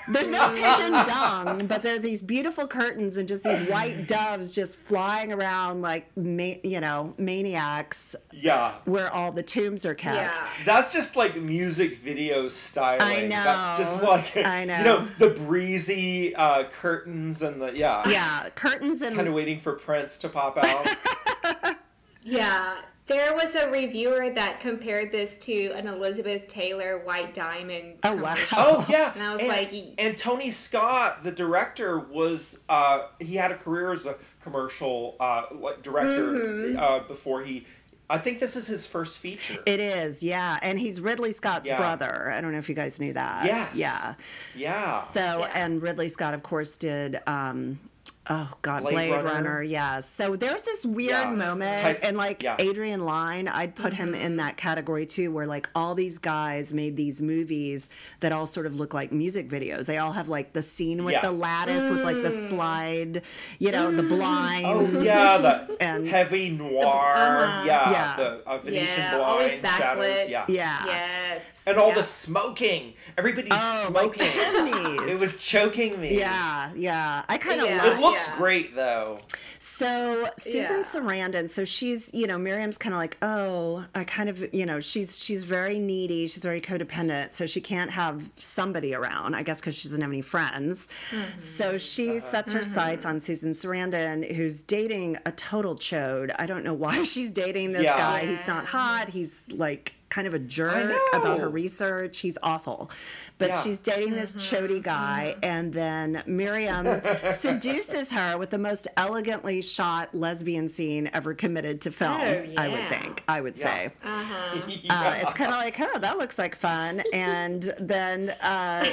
There's 0.07 0.29
no 0.29 0.49
pigeon 0.49 0.91
dung, 0.91 1.67
but 1.67 1.81
there's 1.81 2.01
these 2.01 2.21
beautiful 2.21 2.67
curtains 2.67 3.17
and 3.17 3.27
just 3.27 3.43
these 3.43 3.61
white 3.61 4.07
doves 4.07 4.51
just 4.51 4.77
flying 4.77 5.33
around 5.33 5.81
like 5.81 6.15
ma- 6.15 6.59
you 6.63 6.79
know 6.79 7.13
maniacs 7.17 8.15
yeah 8.31 8.75
where 8.85 9.11
all 9.11 9.31
the 9.31 9.43
tombs 9.43 9.85
are 9.85 9.95
kept. 9.95 10.39
Yeah. 10.39 10.49
That's 10.65 10.93
just 10.93 11.15
like 11.15 11.35
music 11.35 11.97
video 11.97 12.49
styling. 12.49 13.01
I 13.01 13.21
know. 13.21 13.43
That's 13.43 13.79
just 13.79 14.03
like 14.03 14.37
I 14.37 14.65
know. 14.65 14.77
You 14.77 14.83
know. 14.83 14.99
know 14.99 15.07
the 15.17 15.29
breezy 15.29 16.35
uh, 16.35 16.65
curtains 16.65 17.41
and 17.41 17.61
the 17.61 17.75
yeah. 17.75 18.07
Yeah, 18.07 18.49
curtains 18.55 19.01
and 19.01 19.15
Kind 19.15 19.27
of 19.27 19.33
waiting 19.33 19.59
for 19.59 19.73
Prince 19.73 20.17
to 20.19 20.29
pop 20.29 20.57
out. 20.57 21.75
Yeah, 22.27 22.77
there 23.07 23.35
was 23.35 23.53
a 23.55 23.69
reviewer 23.69 24.31
that 24.31 24.59
compared 24.59 25.11
this 25.11 25.37
to 25.37 25.67
an 25.73 25.87
Elizabeth 25.87 26.47
Taylor 26.47 26.99
White 27.05 27.33
Diamond. 27.33 27.99
Oh, 28.03 28.15
wow. 28.15 28.35
oh 28.53 28.85
yeah. 28.89 29.13
And 29.13 29.21
I 29.23 29.31
was 29.31 29.41
and, 29.41 29.49
like, 29.49 29.71
and 29.99 30.17
Tony 30.17 30.49
Scott, 30.49 31.21
the 31.23 31.31
director, 31.31 31.99
was 31.99 32.57
uh, 32.67 33.07
he 33.19 33.35
had 33.35 33.51
a 33.51 33.55
career 33.55 33.93
as 33.93 34.05
a 34.05 34.15
commercial 34.41 35.15
uh, 35.19 35.43
director 35.83 36.33
Mm-hmm. 36.33 36.77
uh, 36.79 36.99
before 37.07 37.43
he. 37.43 37.65
I 38.07 38.19
think 38.19 38.39
this 38.39 38.55
is 38.55 38.67
his 38.67 38.85
first 38.85 39.17
feature. 39.17 39.59
It 39.65 39.79
is, 39.79 40.21
yeah. 40.21 40.59
And 40.61 40.79
he's 40.79 41.01
Ridley 41.01 41.31
Scott's 41.31 41.67
Yeah. 41.67 41.77
brother. 41.77 42.29
I 42.31 42.39
don't 42.39 42.51
know 42.51 42.59
if 42.59 42.69
you 42.69 42.75
guys 42.75 42.99
knew 42.99 43.13
that. 43.13 43.45
Yes. 43.45 43.73
Yeah. 43.75 44.13
yeah. 44.55 44.99
So, 45.01 45.39
Yeah. 45.39 45.51
and 45.55 45.81
Ridley 45.81 46.09
Scott, 46.09 46.35
of 46.35 46.43
course, 46.43 46.77
did. 46.77 47.19
Um, 47.25 47.79
Oh 48.27 48.51
God, 48.63 48.81
Blade 48.83 48.93
Blade, 48.93 49.11
Runner. 49.11 49.29
Runner. 49.33 49.61
yeah. 49.63 49.99
So 49.99 50.35
there's 50.35 50.63
this 50.63 50.83
weird 50.85 51.09
Yeah. 51.11 51.29
moment, 51.31 51.81
Type- 51.81 51.99
and 52.03 52.17
like 52.17 52.41
yeah. 52.41 52.55
Adrian 52.57 53.05
Lyne, 53.05 53.47
I'd 53.47 53.75
put 53.75 53.93
him 53.93 54.13
Mm-hmm. 54.13 54.21
in 54.25 54.35
that 54.37 54.57
category 54.57 55.05
too, 55.05 55.31
where 55.31 55.45
like 55.45 55.69
all 55.75 55.93
these 55.95 56.17
guys 56.17 56.73
made 56.73 56.95
these 56.97 57.21
movies 57.21 57.87
that 58.21 58.31
all 58.31 58.45
sort 58.47 58.65
of 58.65 58.75
look 58.75 58.93
like 58.95 59.11
music 59.11 59.47
videos. 59.47 59.85
They 59.85 59.97
all 59.99 60.11
have 60.13 60.27
like 60.27 60.53
the 60.53 60.61
scene 60.63 61.03
with 61.03 61.13
Yeah. 61.13 61.21
the 61.21 61.31
lattice 61.31 61.89
with 61.89 62.01
like 62.01 62.21
the 62.23 62.29
Mm. 62.29 62.47
slide, 62.49 63.21
you 63.59 63.71
know, 63.71 63.91
the 63.91 64.03
blind. 64.03 64.65
Oh 64.65 65.01
yeah, 65.01 65.37
the 65.37 65.77
And- 65.81 66.07
heavy 66.07 66.49
noir. 66.49 66.85
Uh-huh. 66.85 67.63
Yeah, 67.65 67.91
Yeah. 67.91 68.15
the 68.17 68.41
uh, 68.47 68.57
Venetian 68.57 68.97
Yeah, 68.97 69.17
blind 69.17 69.51
shadows. 69.61 70.29
Yeah. 70.29 70.45
Yeah. 70.47 70.85
Yes. 70.85 71.65
And 71.67 71.77
all 71.77 71.89
yeah. 71.89 71.95
the 71.95 72.03
smoking. 72.03 72.93
Everybody's 73.17 73.51
Oh, 73.53 73.85
smoking. 73.89 74.25
chimneys. 74.25 75.11
it 75.13 75.19
was 75.19 75.45
choking 75.45 75.99
me. 76.01 76.17
Yeah, 76.17 76.71
yeah. 76.75 77.23
I 77.29 77.37
kind 77.37 77.61
of 77.61 77.67
Yeah. 77.67 77.83
Love 78.15 78.25
looks 78.25 78.27
Yeah. 78.27 78.37
great 78.37 78.75
though. 78.75 79.19
So 79.59 80.29
Susan 80.37 80.77
Yeah. 80.77 80.83
Sarandon, 80.83 81.49
so 81.49 81.65
she's, 81.65 82.11
you 82.13 82.27
know, 82.27 82.37
Miriam's 82.37 82.77
kind 82.77 82.93
of 82.93 82.99
like, 82.99 83.17
oh, 83.21 83.85
I 83.95 84.03
kind 84.03 84.29
of, 84.29 84.53
you 84.53 84.65
know, 84.65 84.79
she's 84.79 85.17
she's 85.23 85.43
very 85.43 85.79
needy, 85.79 86.27
she's 86.27 86.43
very 86.43 86.61
codependent, 86.61 87.33
so 87.33 87.45
she 87.45 87.61
can't 87.61 87.91
have 87.91 88.31
somebody 88.35 88.93
around, 88.93 89.35
I 89.35 89.43
guess, 89.43 89.61
because 89.61 89.75
she 89.75 89.87
doesn't 89.87 90.01
have 90.01 90.11
any 90.11 90.21
friends. 90.21 90.87
Mm-hmm. 91.11 91.37
So 91.37 91.77
she 91.77 92.11
uh-huh. 92.11 92.19
sets 92.19 92.51
her 92.51 92.59
mm-hmm. 92.59 92.69
sights 92.69 93.05
on 93.05 93.21
Susan 93.21 93.53
Sarandon, 93.53 94.33
who's 94.35 94.61
dating 94.61 95.17
a 95.25 95.31
total 95.31 95.75
chode. 95.75 96.35
I 96.37 96.45
don't 96.45 96.63
know 96.63 96.73
why 96.73 97.03
she's 97.05 97.31
dating 97.31 97.73
this 97.73 97.83
Yeah. 97.83 97.97
guy. 97.97 98.25
He's 98.25 98.47
not 98.47 98.65
hot. 98.65 99.09
He's 99.09 99.49
like 99.51 99.93
kind 100.15 100.27
of 100.27 100.33
a 100.33 100.39
jerk 100.39 100.97
about 101.13 101.39
her 101.39 101.49
research. 101.49 102.19
He's 102.19 102.37
awful. 102.41 102.89
But 103.37 103.49
Yeah. 103.49 103.61
she's 103.61 103.81
dating 103.81 104.13
this 104.13 104.33
chody 104.33 104.81
guy, 104.81 105.35
and 105.43 105.73
then 105.73 106.23
Miriam 106.25 107.01
seduces 107.29 108.13
her 108.13 108.37
with 108.37 108.49
the 108.49 108.57
most 108.57 108.87
elegantly 108.95 109.61
shot 109.61 110.15
lesbian 110.15 110.69
scene 110.69 111.09
ever 111.13 111.33
committed 111.33 111.81
to 111.81 111.91
film, 111.91 112.21
Oh, 112.21 112.45
I 112.57 112.69
would 112.69 112.87
think, 112.87 113.23
I 113.27 113.41
would 113.41 113.57
Yeah. 113.57 113.63
say. 113.73 113.89
Uh-huh. 114.05 114.61
Uh, 114.89 115.15
it's 115.21 115.33
kind 115.33 115.51
of 115.51 115.57
like, 115.57 115.75
oh, 115.81 115.99
that 115.99 116.17
looks 116.17 116.39
like 116.39 116.55
fun. 116.55 117.03
And 117.11 117.73
then 117.77 118.29
uh, 118.41 118.85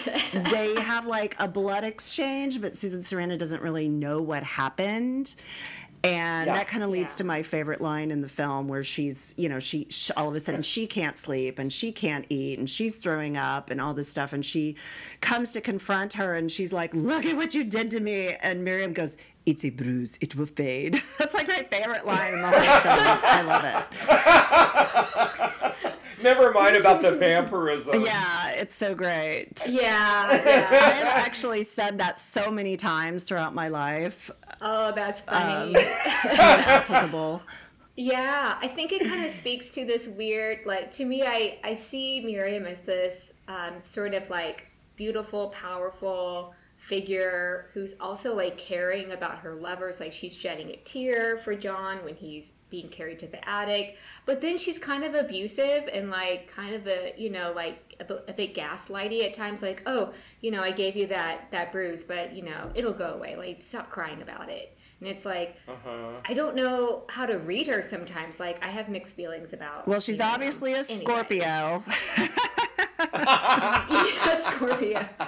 they 0.51 0.75
have 0.81 1.07
like 1.07 1.37
a 1.39 1.47
blood 1.47 1.85
exchange, 1.85 2.61
but 2.61 2.75
Susan 2.77 3.01
Sarandon 3.03 3.39
doesn't 3.39 3.63
really 3.63 3.89
know 3.89 4.21
what 4.21 4.43
happened. 4.43 5.37
And 6.05 6.47
Yeah. 6.49 6.55
that 6.55 6.67
kind 6.67 6.83
of 6.83 6.91
leads 6.91 7.13
Yeah. 7.13 7.19
to 7.19 7.25
my 7.25 7.43
favorite 7.45 7.81
line 7.81 8.11
in 8.11 8.21
the 8.23 8.29
film 8.29 8.67
where 8.67 8.83
she's, 8.83 9.35
you 9.37 9.49
know, 9.49 9.61
she, 9.61 9.87
sh 9.89 10.11
all 10.17 10.29
of 10.29 10.35
a 10.35 10.41
sudden 10.41 10.63
she 10.63 10.87
can't 10.87 11.17
sleep 11.17 11.59
and 11.61 11.73
she 11.73 11.93
can't 11.93 12.27
eat 12.29 12.59
and 12.59 12.69
she's 12.69 12.97
throwing 12.97 13.37
up 13.37 13.71
and 13.71 13.81
all 13.81 13.95
this 13.95 14.09
stuff. 14.09 14.33
And 14.33 14.45
she 14.45 14.75
comes 15.21 15.53
to 15.53 15.61
confront 15.61 16.13
her 16.15 16.35
and 16.35 16.51
she's 16.51 16.73
like, 16.73 16.93
look 16.93 17.25
at 17.25 17.37
what 17.37 17.55
you 17.55 17.63
did 17.63 17.91
to 17.93 18.01
me. 18.01 18.35
And 18.43 18.65
Miriam 18.65 18.93
goes, 18.93 19.17
it's 19.47 19.65
a 19.65 19.71
bruise. 19.71 20.19
It 20.21 20.35
will 20.35 20.47
fade. 20.47 21.01
That's 21.19 21.35
like 21.35 21.47
my 21.49 21.67
favorite 21.71 22.05
line 22.05 22.35
in 22.35 22.43
the 22.43 22.49
whole 22.49 22.61
film. 22.61 23.19
I 23.23 23.43
love 23.43 23.65
it. 25.75 25.95
Never 26.23 26.53
mind 26.53 26.77
about 26.77 27.03
the 27.03 27.13
vampirism. 27.17 28.03
Yeah, 28.05 28.51
it's 28.51 28.75
so 28.75 28.95
great. 28.95 29.67
Yeah. 29.69 30.29
I've 30.31 31.25
actually 31.27 31.63
said 31.63 31.99
that 31.99 32.19
so 32.19 32.51
many 32.51 32.77
times 32.77 33.25
throughout 33.25 33.55
my 33.55 33.69
life. 33.69 34.31
Oh, 34.61 34.93
that's 34.93 35.23
funny. 35.23 35.75
Applicable. 36.25 37.43
Yeah, 37.97 38.57
I 38.61 38.69
think 38.69 38.93
it 38.93 39.07
kind 39.07 39.23
of 39.23 39.31
speaks 39.31 39.69
to 39.71 39.85
this 39.85 40.09
weird, 40.09 40.61
like, 40.65 40.91
to 40.93 41.05
me, 41.05 41.25
I, 41.25 41.59
I 41.63 41.75
see 41.75 42.23
Miriam 42.25 42.65
as 42.65 42.83
this 42.83 43.35
um, 43.49 43.79
sort 43.79 44.15
of 44.15 44.31
like 44.31 44.67
beautiful, 44.97 45.51
powerful 45.51 46.55
figure 46.77 47.67
who's 47.75 47.95
also 48.01 48.35
like 48.35 48.57
caring 48.57 49.13
about 49.13 49.39
her 49.39 49.55
lovers. 49.55 50.01
Like, 50.01 50.13
she's 50.13 50.35
shedding 50.35 50.71
a 50.71 50.77
tear 50.77 51.37
for 51.37 51.55
John 51.55 51.99
when 52.03 52.15
he's 52.15 52.55
being 52.73 52.89
carried 52.89 53.21
to 53.21 53.29
the 53.29 53.49
attic. 53.49 53.99
But 54.27 54.41
then 54.41 54.59
she's 54.59 54.79
kind 54.79 55.05
of 55.05 55.15
abusive 55.15 55.89
and 55.93 56.11
like 56.11 56.49
kind 56.49 56.75
of 56.75 56.89
a, 56.89 57.15
you 57.17 57.31
know, 57.31 57.53
like 57.55 57.95
a, 58.01 58.05
bit- 58.05 58.25
a 58.27 58.33
bit 58.33 58.55
gaslighty 58.57 59.23
at 59.25 59.33
times. 59.35 59.63
Like, 59.63 59.83
oh, 59.87 60.13
you 60.41 60.51
know, 60.51 60.61
I 60.61 60.73
gave 60.73 60.97
you 60.97 61.07
that, 61.09 61.49
that 61.53 61.71
bruise, 61.71 62.03
but, 62.03 62.33
you 62.35 62.43
know, 62.43 62.71
it'll 62.75 62.93
go 62.93 63.13
away. 63.15 63.37
Like, 63.37 63.63
stop 63.63 63.91
crying 63.91 64.21
about 64.23 64.49
it. 64.51 64.77
And 65.01 65.09
it's 65.09 65.25
like, 65.25 65.57
Uh-huh. 65.69 66.13
I 66.29 66.33
don't 66.35 66.57
know 66.57 67.05
how 67.09 67.27
to 67.27 67.39
read 67.39 67.67
her 67.69 67.83
sometimes. 67.83 68.41
Like 68.41 68.65
I 68.67 68.69
have 68.71 68.89
mixed 68.89 69.15
feelings 69.17 69.53
about. 69.53 69.87
Well, 69.87 70.01
she's 70.01 70.19
Miriam. 70.19 70.35
obviously 70.35 70.73
a 70.73 70.79
Anyway. 70.79 70.95
Scorpio. 71.05 71.83
yeah, 73.15 74.35
Scorpio. 74.35 75.09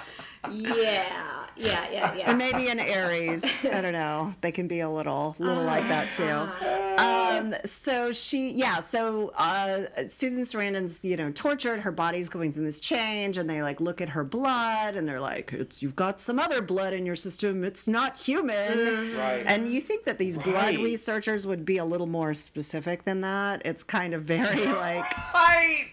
Yeah, 0.51 1.44
yeah, 1.55 1.85
yeah, 1.91 2.13
yeah. 2.15 2.29
And 2.29 2.37
maybe 2.37 2.69
an 2.69 2.79
Aries. 2.79 3.65
I 3.65 3.81
don't 3.81 3.93
know. 3.93 4.33
They 4.41 4.51
can 4.51 4.67
be 4.67 4.81
a 4.81 4.89
little, 4.89 5.35
little 5.39 5.63
like 5.63 5.87
that 5.87 6.09
too. 6.09 7.01
Um, 7.01 7.53
so 7.63 8.11
she, 8.11 8.51
yeah. 8.51 8.79
So 8.79 9.31
uh, 9.37 9.83
Susan 10.07 10.43
Sarandon's, 10.43 11.03
you 11.03 11.17
know, 11.17 11.31
tortured. 11.31 11.79
Her 11.79 11.91
body's 11.91 12.29
going 12.29 12.53
through 12.53 12.65
this 12.65 12.79
change, 12.79 13.37
and 13.37 13.49
they 13.49 13.61
like 13.61 13.79
look 13.79 14.01
at 14.01 14.09
her 14.09 14.23
blood, 14.23 14.95
and 14.95 15.07
they're 15.07 15.19
like, 15.19 15.53
"It's 15.53 15.81
you've 15.81 15.95
got 15.95 16.19
some 16.19 16.39
other 16.39 16.61
blood 16.61 16.93
in 16.93 17.05
your 17.05 17.15
system. 17.15 17.63
It's 17.63 17.87
not 17.87 18.17
human." 18.17 19.15
Right. 19.17 19.43
And 19.47 19.67
you 19.69 19.81
think 19.81 20.05
that 20.05 20.17
these 20.17 20.37
blood 20.37 20.75
researchers 20.75 21.47
would 21.47 21.65
be 21.65 21.77
a 21.77 21.85
little 21.85 22.07
more 22.07 22.33
specific 22.33 23.03
than 23.03 23.21
that? 23.21 23.61
It's 23.65 23.83
kind 23.83 24.13
of 24.13 24.23
very 24.23 24.65
like, 24.65 25.05
Right. 25.33 25.91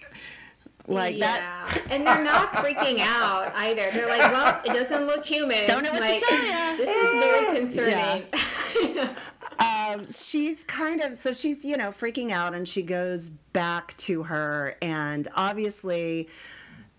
Like 0.86 1.18
that. 1.18 1.82
and 1.90 2.06
they're 2.06 2.24
not 2.24 2.52
freaking 2.52 2.98
out 3.00 3.52
either. 3.54 3.90
They're 3.92 4.08
like, 4.08 4.32
"Well, 4.32 4.60
it 4.64 4.68
doesn't 4.68 5.06
look 5.06 5.24
human." 5.24 5.66
Don't 5.66 5.82
know 5.82 5.92
what 5.92 6.02
to 6.02 6.24
tell 6.26 6.44
ya. 6.44 6.76
This 6.76 6.90
is 6.90 7.12
very 7.24 7.56
concerning. 7.56 9.08
um, 9.58 10.04
she's 10.04 10.64
kind 10.64 11.00
of 11.00 11.16
so 11.16 11.32
she's 11.32 11.64
you 11.64 11.76
know 11.76 11.88
freaking 11.88 12.30
out, 12.30 12.54
and 12.54 12.66
she 12.66 12.82
goes 12.82 13.28
back 13.28 13.96
to 13.98 14.24
her, 14.24 14.76
and 14.82 15.28
obviously. 15.34 16.28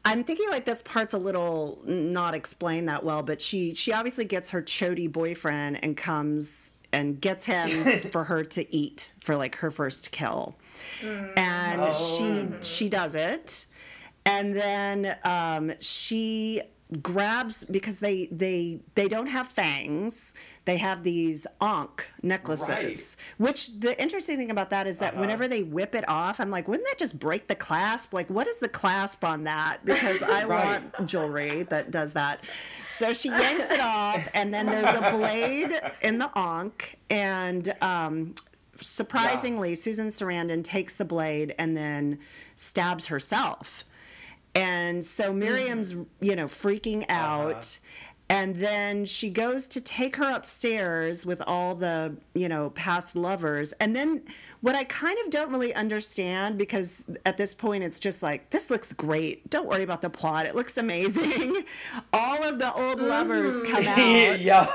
I'm 0.05 0.25
thinking 0.25 0.49
like 0.49 0.65
this 0.65 0.81
part's 0.81 1.13
a 1.13 1.17
little 1.17 1.79
not 1.85 2.35
explained 2.35 2.89
that 2.89 3.05
well, 3.05 3.23
but 3.23 3.41
she 3.41 3.73
she 3.73 3.93
obviously 3.93 4.25
gets 4.25 4.49
her 4.49 4.61
chody 4.61 5.09
boyfriend 5.09 5.81
and 5.81 5.95
comes 5.95 6.73
and 6.91 7.21
gets 7.21 7.45
him 7.45 7.69
for 8.11 8.25
her 8.25 8.43
to 8.43 8.75
eat 8.75 9.13
for 9.21 9.37
like 9.37 9.55
her 9.55 9.71
first 9.71 10.11
kill, 10.11 10.55
and 11.37 11.95
she 11.95 12.47
she 12.59 12.89
does 12.89 13.15
it, 13.15 13.65
and 14.25 14.55
then 14.55 15.17
um, 15.23 15.73
she 15.79 16.61
grabs 17.01 17.65
because 17.65 17.99
they 17.99 18.27
they 18.31 18.79
they 18.95 19.07
don't 19.07 19.27
have 19.27 19.47
fangs. 19.47 20.33
They 20.65 20.77
have 20.77 21.03
these 21.03 21.45
ankh 21.61 22.09
necklaces 22.21 22.69
right. 22.69 23.15
which 23.37 23.79
the 23.79 23.99
interesting 24.01 24.37
thing 24.37 24.49
about 24.49 24.69
that 24.69 24.87
is 24.87 24.99
that 24.99 25.17
whenever 25.17 25.45
they 25.45 25.63
whip 25.63 25.93
it 25.93 26.07
off 26.07 26.39
i'm 26.39 26.49
like 26.49 26.69
wouldn't 26.69 26.87
that 26.87 26.97
just 26.97 27.19
break 27.19 27.47
the 27.47 27.55
clasp? 27.55 28.13
Like 28.13 28.29
what 28.29 28.47
is 28.47 28.57
the 28.57 28.69
clasp 28.69 29.25
on 29.25 29.43
that? 29.43 29.79
Because 29.83 30.23
i 30.23 30.43
Right. 30.45 30.65
want 30.65 31.07
jewelry 31.07 31.63
that 31.63 31.91
does 31.91 32.13
that. 32.13 32.43
So 32.89 33.11
she 33.11 33.29
yanks 33.29 33.71
it 33.71 33.79
off 33.81 34.27
and 34.33 34.53
then 34.53 34.67
there's 34.67 34.95
a 34.95 35.11
blade 35.11 35.81
in 36.01 36.17
the 36.17 36.29
ankh 36.37 36.97
and 37.09 37.73
um 37.81 38.35
surprisingly 38.75 39.75
susan 39.75 40.07
sarandon 40.07 40.63
takes 40.63 40.95
the 40.95 41.05
blade 41.05 41.53
and 41.59 41.75
then 41.77 42.19
stabs 42.55 43.05
herself 43.07 43.83
and 44.55 45.03
so 45.03 45.31
hmm. 45.31 45.39
Miriam's, 45.39 45.95
you 46.21 46.35
know, 46.35 46.45
freaking 46.45 47.03
uh-huh. 47.09 47.13
out. 47.13 47.79
And 48.29 48.55
then 48.55 49.05
she 49.05 49.29
goes 49.29 49.67
to 49.67 49.81
take 49.81 50.15
her 50.15 50.35
upstairs 50.35 51.25
with 51.25 51.41
all 51.45 51.75
the, 51.75 52.15
you 52.33 52.49
know, 52.49 52.69
past 52.71 53.15
lovers. 53.15 53.73
And 53.73 53.95
then 53.95 54.23
what 54.61 54.75
I 54.75 54.85
kind 54.85 55.17
of 55.23 55.29
don't 55.29 55.51
really 55.51 55.73
understand 55.73 56.57
because 56.57 57.03
at 57.25 57.37
this 57.37 57.53
point 57.53 57.83
it's 57.83 57.99
just 57.99 58.23
like, 58.23 58.49
this 58.49 58.71
looks 58.71 58.93
great. 58.93 59.49
Don't 59.49 59.67
worry 59.67 59.83
about 59.83 60.01
the 60.01 60.09
plot. 60.09 60.45
It 60.45 60.55
looks 60.55 60.77
amazing. 60.77 61.63
all 62.13 62.41
of 62.43 62.59
the 62.59 62.73
old 62.73 62.97
mm-hmm. 62.97 63.07
lovers 63.07 63.59
come 63.69 63.87
out. 63.87 64.39
yeah. 64.39 64.67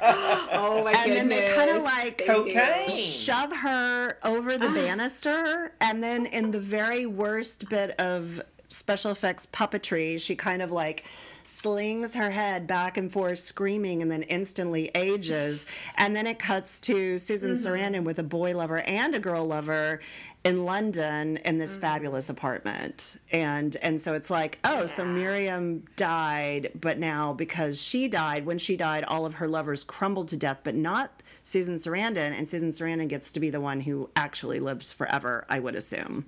Oh 0.00 0.82
my 0.84 0.92
And 0.92 1.12
then 1.12 1.28
they 1.28 1.50
kinda 1.54 1.80
like 1.80 2.18
They. 2.18 2.26
Cocaine. 2.26 2.90
shove 2.90 3.52
her 3.56 4.18
over 4.22 4.58
the 4.58 4.68
ah. 4.68 4.74
banister 4.74 5.72
and 5.80 6.02
then 6.02 6.26
in 6.26 6.50
the 6.50 6.60
very 6.60 7.06
worst 7.06 7.68
bit 7.68 7.98
of 7.98 8.40
special 8.74 9.10
effects 9.10 9.46
puppetry. 9.46 10.20
She 10.20 10.36
kind 10.36 10.62
of 10.62 10.70
like 10.70 11.04
slings 11.44 12.14
her 12.14 12.30
head 12.30 12.66
back 12.66 12.96
and 12.96 13.12
forth 13.12 13.38
screaming 13.38 14.02
and 14.02 14.10
then 14.10 14.22
instantly 14.24 14.90
ages. 14.94 15.66
And 15.96 16.16
then 16.16 16.26
it 16.26 16.38
cuts 16.38 16.80
to 16.80 17.18
susan 17.18 17.54
mm-hmm. 17.54 17.66
sarandon 17.66 18.04
with 18.04 18.18
a 18.18 18.22
boy 18.22 18.56
lover 18.56 18.78
and 18.80 19.14
a 19.14 19.18
girl 19.18 19.46
lover 19.46 20.00
in 20.42 20.64
london 20.64 21.36
in 21.38 21.58
this 21.58 21.72
mm-hmm. 21.72 21.82
fabulous 21.82 22.30
apartment. 22.30 23.18
And 23.30 23.76
and 23.82 24.00
so 24.00 24.14
it's 24.14 24.30
like 24.30 24.58
oh 24.64 24.86
so 24.86 25.04
miriam 25.04 25.84
died 25.96 26.72
but 26.80 26.98
now 26.98 27.34
because 27.34 27.80
she 27.80 28.08
died 28.08 28.46
when 28.46 28.58
she 28.58 28.76
died 28.76 29.04
all 29.04 29.26
of 29.26 29.34
her 29.34 29.46
lovers 29.48 29.84
crumbled 29.84 30.28
to 30.28 30.36
death 30.38 30.60
but 30.64 30.74
not 30.74 31.22
Susan 31.46 31.74
Sarandon, 31.74 32.32
and 32.32 32.48
Susan 32.48 32.70
Sarandon 32.70 33.06
gets 33.06 33.30
to 33.32 33.38
be 33.38 33.50
the 33.50 33.60
one 33.60 33.78
who 33.78 34.08
actually 34.16 34.60
lives 34.60 34.94
forever, 34.94 35.44
I 35.50 35.58
would 35.58 35.74
assume. 35.74 36.24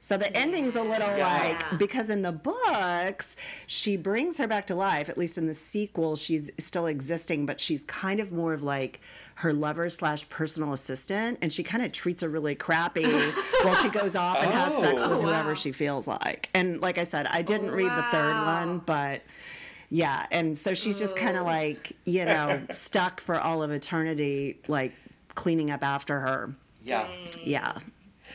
So 0.00 0.16
the 0.16 0.34
ending's 0.36 0.76
a 0.76 0.82
little 0.82 1.16
Yeah. 1.16 1.26
like 1.70 1.78
because 1.78 2.10
in 2.10 2.22
the 2.22 2.32
books 2.32 3.36
she 3.66 3.96
brings 3.96 4.38
her 4.38 4.46
back 4.46 4.66
to 4.68 4.74
life. 4.74 5.08
At 5.08 5.18
least 5.18 5.38
in 5.38 5.46
the 5.46 5.54
sequel, 5.54 6.16
she's 6.16 6.50
still 6.58 6.86
existing, 6.86 7.46
but 7.46 7.60
she's 7.60 7.84
kind 7.84 8.20
of 8.20 8.32
more 8.32 8.52
of 8.52 8.62
like 8.62 9.00
her 9.36 9.52
lover 9.52 9.88
slash 9.90 10.26
personal 10.30 10.72
assistant, 10.72 11.38
and 11.42 11.52
she 11.52 11.62
kind 11.62 11.84
of 11.84 11.92
treats 11.92 12.22
her 12.22 12.28
really 12.28 12.54
crappy 12.54 13.04
while 13.62 13.74
she 13.74 13.88
goes 13.90 14.16
off 14.16 14.38
and 14.40 14.50
has 14.52 14.76
sex 14.78 15.02
Oh. 15.04 15.10
with 15.10 15.18
Oh, 15.18 15.22
whoever 15.28 15.54
she 15.54 15.72
feels 15.72 16.06
like. 16.08 16.48
And 16.54 16.80
like 16.80 16.96
I 16.98 17.04
said, 17.04 17.26
I 17.26 17.42
didn't 17.42 17.70
read 17.70 17.90
the 17.90 18.02
third 18.04 18.32
one, 18.46 18.78
but 18.78 19.22
yeah, 19.90 20.26
and 20.30 20.56
so 20.56 20.72
she's 20.74 20.98
just 20.98 21.16
kind 21.16 21.36
of 21.36 21.44
like 21.44 21.92
you 22.04 22.24
know 22.24 22.60
stuck 22.70 23.20
for 23.20 23.38
all 23.40 23.62
of 23.62 23.70
eternity, 23.70 24.58
like 24.68 24.92
cleaning 25.34 25.70
up 25.70 25.84
after 25.84 26.18
her. 26.20 26.54
Yeah. 26.82 27.06
Yeah. 27.42 27.78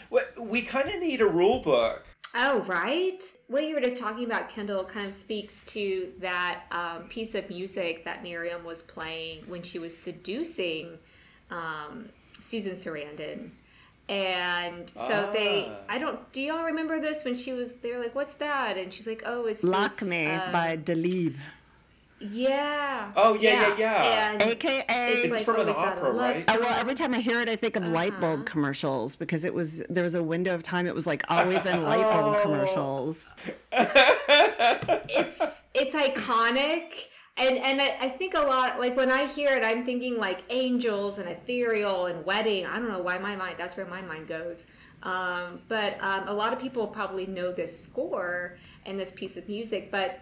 We, 0.10 0.22
we 0.44 0.62
kind 0.62 0.90
of 0.90 1.00
need 1.00 1.22
a 1.22 1.28
rule 1.28 1.60
book. 1.60 2.06
Oh, 2.34 2.62
right. 2.62 3.22
What 3.48 3.66
you 3.66 3.76
were 3.76 3.82
just 3.82 3.98
talking 3.98 4.24
about, 4.26 4.50
Kendall, 4.50 4.86
kind 4.86 5.06
of 5.06 5.14
speaks 5.14 5.66
to 5.66 6.12
that 6.20 6.64
um, 6.72 7.04
piece 7.10 7.36
of 7.36 7.50
music 7.50 8.06
that 8.06 8.24
Miriam 8.24 8.64
was 8.64 8.84
playing 8.84 9.44
when 9.48 9.62
she 9.62 9.80
was 9.80 9.98
seducing 9.98 10.98
um, 11.50 12.08
Susan 12.40 12.72
Sarandon. 12.72 13.52
And 14.08 14.90
so 14.90 15.30
they, 15.32 15.68
Ah. 15.70 15.78
I 15.90 15.98
don't, 15.98 16.20
do 16.32 16.42
y'all 16.42 16.64
remember 16.64 17.00
this 17.00 17.24
when 17.24 17.36
she 17.36 17.54
was, 17.54 17.76
they 17.76 17.92
were 17.92 18.00
like, 18.00 18.16
what's 18.16 18.34
that? 18.36 18.78
And 18.78 18.94
she's 18.94 19.08
like, 19.08 19.24
oh, 19.26 19.46
it's 19.46 19.64
Lock 19.64 19.92
this, 19.92 20.10
Me 20.10 20.28
um, 20.28 20.52
by 20.52 20.78
Delibes, 20.78 21.36
Yeah. 22.22 23.12
Oh, 23.16 23.34
yeah, 23.34 23.76
yeah, 23.76 23.78
yeah. 23.78 24.32
And 24.34 24.42
aka. 24.44 24.84
it's, 24.88 25.24
It's 25.26 25.34
like, 25.34 25.44
from 25.44 25.56
oh, 25.58 25.62
an 25.64 25.70
is 25.70 25.76
that 25.76 25.98
a 25.98 26.02
opera, 26.02 26.14
right? 26.14 26.46
Oh, 26.48 26.60
well, 26.60 26.80
every 26.80 26.94
time 26.94 27.14
I 27.16 27.20
hear 27.20 27.40
it, 27.42 27.50
I 27.50 27.56
think 27.56 27.76
of 27.76 27.88
light 27.88 28.12
Uh-huh. 28.14 28.22
bulb 28.36 28.46
commercials 28.46 29.16
because 29.16 29.44
it 29.44 29.54
was 29.54 29.80
there 29.90 30.04
was 30.04 30.16
a 30.16 30.22
window 30.24 30.54
of 30.54 30.62
time 30.64 30.86
it 30.86 30.94
was 30.94 31.08
like 31.08 31.24
always 31.30 31.66
in 31.66 31.82
light 31.84 32.04
bulb 32.04 32.36
Oh. 32.38 32.42
commercials. 32.42 33.34
it's 35.10 35.64
it's 35.74 35.96
iconic 35.96 37.08
and 37.38 37.58
and 37.58 37.82
I, 37.82 37.98
I 38.02 38.10
think 38.10 38.34
a 38.36 38.40
lot 38.42 38.80
like 38.80 38.96
when 38.98 39.10
i 39.12 39.26
hear 39.26 39.52
it 39.58 39.64
i'm 39.64 39.86
thinking 39.86 40.18
like 40.18 40.42
angels 40.50 41.18
and 41.18 41.28
ethereal 41.30 42.08
and 42.08 42.26
wedding 42.26 42.66
i 42.66 42.78
don't 42.78 42.90
know 42.90 43.02
why 43.02 43.18
my 43.18 43.36
mind 43.36 43.56
that's 43.58 43.78
where 43.78 43.86
my 43.86 44.02
mind 44.02 44.28
goes 44.28 44.68
um, 45.04 45.62
but 45.68 45.98
um, 46.04 46.28
a 46.28 46.34
lot 46.34 46.54
of 46.54 46.60
people 46.60 46.86
probably 46.86 47.26
know 47.26 47.52
this 47.52 47.76
score 47.86 48.58
and 48.86 49.00
this 49.00 49.12
piece 49.14 49.36
of 49.38 49.48
music 49.50 49.90
but 49.92 50.20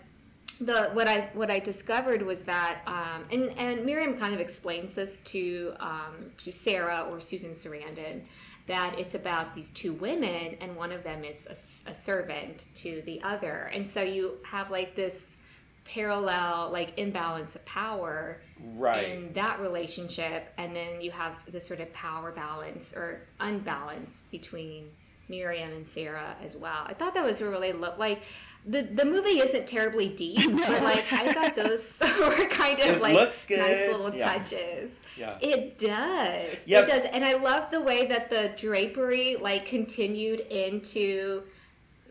the 0.59 0.89
what 0.93 1.07
I 1.07 1.29
what 1.33 1.49
I 1.49 1.59
discovered 1.59 2.21
was 2.21 2.43
that 2.43 2.79
um, 2.87 3.25
and 3.31 3.57
and 3.57 3.85
Miriam 3.85 4.15
kind 4.17 4.33
of 4.33 4.39
explains 4.39 4.93
this 4.93 5.21
to 5.21 5.73
um, 5.79 6.31
to 6.39 6.51
Sarah 6.51 7.07
or 7.09 7.19
Susan 7.19 7.51
Sarandon 7.51 8.21
that 8.67 8.99
it's 8.99 9.15
about 9.15 9.53
these 9.53 9.71
two 9.71 9.93
women 9.93 10.55
and 10.61 10.75
one 10.75 10.91
of 10.91 11.03
them 11.03 11.23
is 11.23 11.83
a 11.87 11.95
servant 11.95 12.67
to 12.75 13.01
the 13.05 13.21
other 13.23 13.71
and 13.73 13.87
so 13.87 14.03
you 14.03 14.33
have 14.43 14.69
like 14.69 14.93
this 14.95 15.37
parallel 15.85 16.69
like 16.71 16.93
imbalance 16.97 17.55
of 17.55 17.65
power 17.65 18.41
Right. 18.75 19.09
in 19.09 19.33
that 19.33 19.59
relationship 19.59 20.53
and 20.57 20.75
then 20.75 21.01
you 21.01 21.09
have 21.11 21.49
this 21.51 21.65
sort 21.65 21.79
of 21.79 21.91
power 21.93 22.31
balance 22.31 22.93
or 22.93 23.21
unbalance 23.39 24.25
between 24.29 24.89
Miriam 25.29 25.71
and 25.71 25.87
Sarah 25.87 26.35
as 26.43 26.55
well. 26.55 26.83
I 26.85 26.93
thought 26.93 27.13
that 27.13 27.23
was 27.23 27.41
really 27.41 27.71
lo- 27.71 27.93
like 27.97 28.23
the 28.65 28.83
the 28.83 29.05
movie 29.05 29.39
isn't 29.39 29.67
terribly 29.67 30.09
deep, 30.09 30.39
but 30.51 30.83
like 30.83 31.11
I 31.11 31.33
thought 31.33 31.55
those 31.55 31.99
were 32.19 32.47
kind 32.49 32.79
of 32.79 32.87
It 32.87 33.01
like 33.01 33.13
looks 33.13 33.49
nice 33.49 33.89
little 33.91 34.13
Yeah. 34.13 34.33
touches. 34.33 34.99
Yeah. 35.17 35.37
It 35.41 35.77
does. 35.77 36.61
Yep. 36.65 36.83
It 36.83 36.91
does. 36.91 37.05
And 37.05 37.23
I 37.25 37.33
love 37.35 37.71
the 37.71 37.81
way 37.81 38.05
that 38.07 38.29
the 38.29 38.51
drapery 38.57 39.37
like 39.37 39.65
continued 39.65 40.41
into 40.41 41.43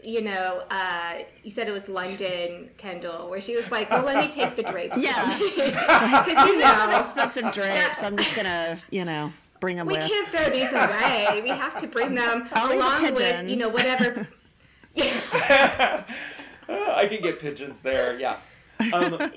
you 0.05 0.23
know, 0.23 0.63
uh, 0.71 1.15
you 1.43 1.51
said 1.51 1.67
it 1.69 1.73
was 1.73 1.89
London, 1.89 2.71
Kendall, 2.79 3.29
where 3.29 3.41
she 3.41 3.57
was 3.57 3.69
like, 3.73 3.91
"Well, 3.91 4.05
let 4.05 4.25
me 4.25 4.31
take 4.31 4.55
the 4.55 4.63
drapes." 4.63 4.97
Yeah. 5.03 5.27
because 5.37 6.49
you 6.49 6.55
These 6.55 6.65
are 6.65 6.73
some 6.75 6.91
know, 6.91 6.99
expensive 7.01 7.51
drapes. 7.53 8.05
I'm 8.05 8.17
just 8.17 8.37
gonna, 8.37 8.79
you 8.91 9.05
know, 9.05 9.33
bring 9.59 9.75
them 9.77 9.89
we 9.89 9.95
with. 9.95 10.07
can't 10.09 10.29
throw 10.29 10.51
these 10.51 10.73
away. 10.73 11.41
We 11.43 11.49
have 11.49 11.77
to 11.81 11.89
bring 11.89 12.15
them 12.15 12.49
I'll 12.53 12.73
along 12.79 13.03
with, 13.13 13.49
you 13.51 13.57
know, 13.57 13.69
whatever. 13.69 14.29
Yeah. 14.95 16.05
I 16.69 17.07
can 17.07 17.23
get 17.23 17.39
pigeons 17.41 17.81
there. 17.81 18.19
Yeah. 18.19 18.37
Um, 18.93 19.19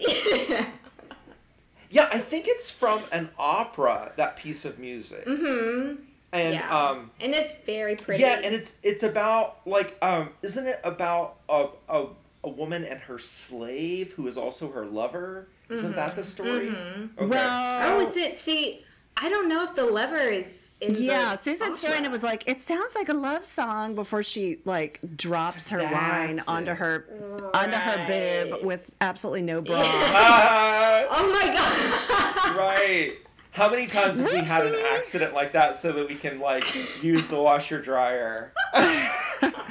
yeah, 1.89 2.09
I 2.11 2.19
think 2.19 2.47
it's 2.47 2.69
from 2.69 2.99
an 3.11 3.29
opera. 3.37 4.13
That 4.17 4.35
piece 4.35 4.65
of 4.65 4.79
music. 4.79 5.25
Mm-hmm. 5.25 6.03
And 6.33 6.53
yeah. 6.53 6.89
um, 6.89 7.11
and 7.19 7.33
it's 7.33 7.53
very 7.65 7.95
pretty. 7.95 8.21
yeah, 8.21 8.39
and 8.43 8.55
it's 8.55 8.75
it's 8.83 9.03
about 9.03 9.59
like 9.65 9.97
um, 10.01 10.29
isn't 10.41 10.65
it 10.65 10.79
about 10.83 11.37
a 11.49 11.67
a, 11.89 12.07
a 12.45 12.49
woman 12.49 12.85
and 12.85 12.99
her 13.01 13.19
slave 13.19 14.13
who 14.13 14.27
is 14.27 14.37
also 14.37 14.71
her 14.71 14.85
lover? 14.85 15.49
Isn't 15.69 15.95
that 15.95 16.15
the 16.15 16.23
story? 16.23 16.67
Okay. 16.67 17.25
Well, 17.25 17.97
oh, 17.97 18.01
is 18.01 18.17
it? 18.17 18.37
See, 18.37 18.83
I 19.23 19.29
don't 19.29 19.47
know 19.47 19.63
if 19.63 19.75
the 19.75 19.85
lever 19.85 20.17
is. 20.17 20.71
in 20.81 20.93
the 20.93 21.01
yeah, 21.03 21.35
Susan 21.35 21.67
opera. 21.73 21.77
Sarandon 21.77 22.09
was 22.11 22.23
like, 22.23 22.47
it 22.47 22.59
sounds 22.59 22.95
like 22.95 23.09
a 23.09 23.13
love 23.13 23.45
song 23.45 23.93
before 23.93 24.23
she 24.23 24.57
like 24.65 24.99
drops 25.15 25.69
her 25.69 25.77
wine 25.83 26.37
That's 26.37 26.47
onto 26.47 26.71
it. 26.71 26.77
her 26.77 27.51
onto 27.53 27.77
her 27.77 28.07
bib 28.07 28.65
with 28.65 28.89
absolutely 28.99 29.43
no 29.43 29.61
bra. 29.61 29.79
Ah, 29.83 31.05
Oh 31.11 31.31
my 31.31 31.47
god! 31.53 32.57
right. 32.57 33.13
How 33.51 33.69
many 33.69 33.85
times 33.85 34.17
have 34.19 34.31
we 34.31 34.37
had 34.37 34.65
an 34.65 34.75
accident 34.93 35.33
like 35.33 35.53
that 35.53 35.75
so 35.75 35.91
that 35.91 36.07
we 36.07 36.15
can 36.15 36.39
like 36.39 36.63
use 37.03 37.27
the 37.27 37.39
washer 37.39 37.79
dryer? 37.81 38.53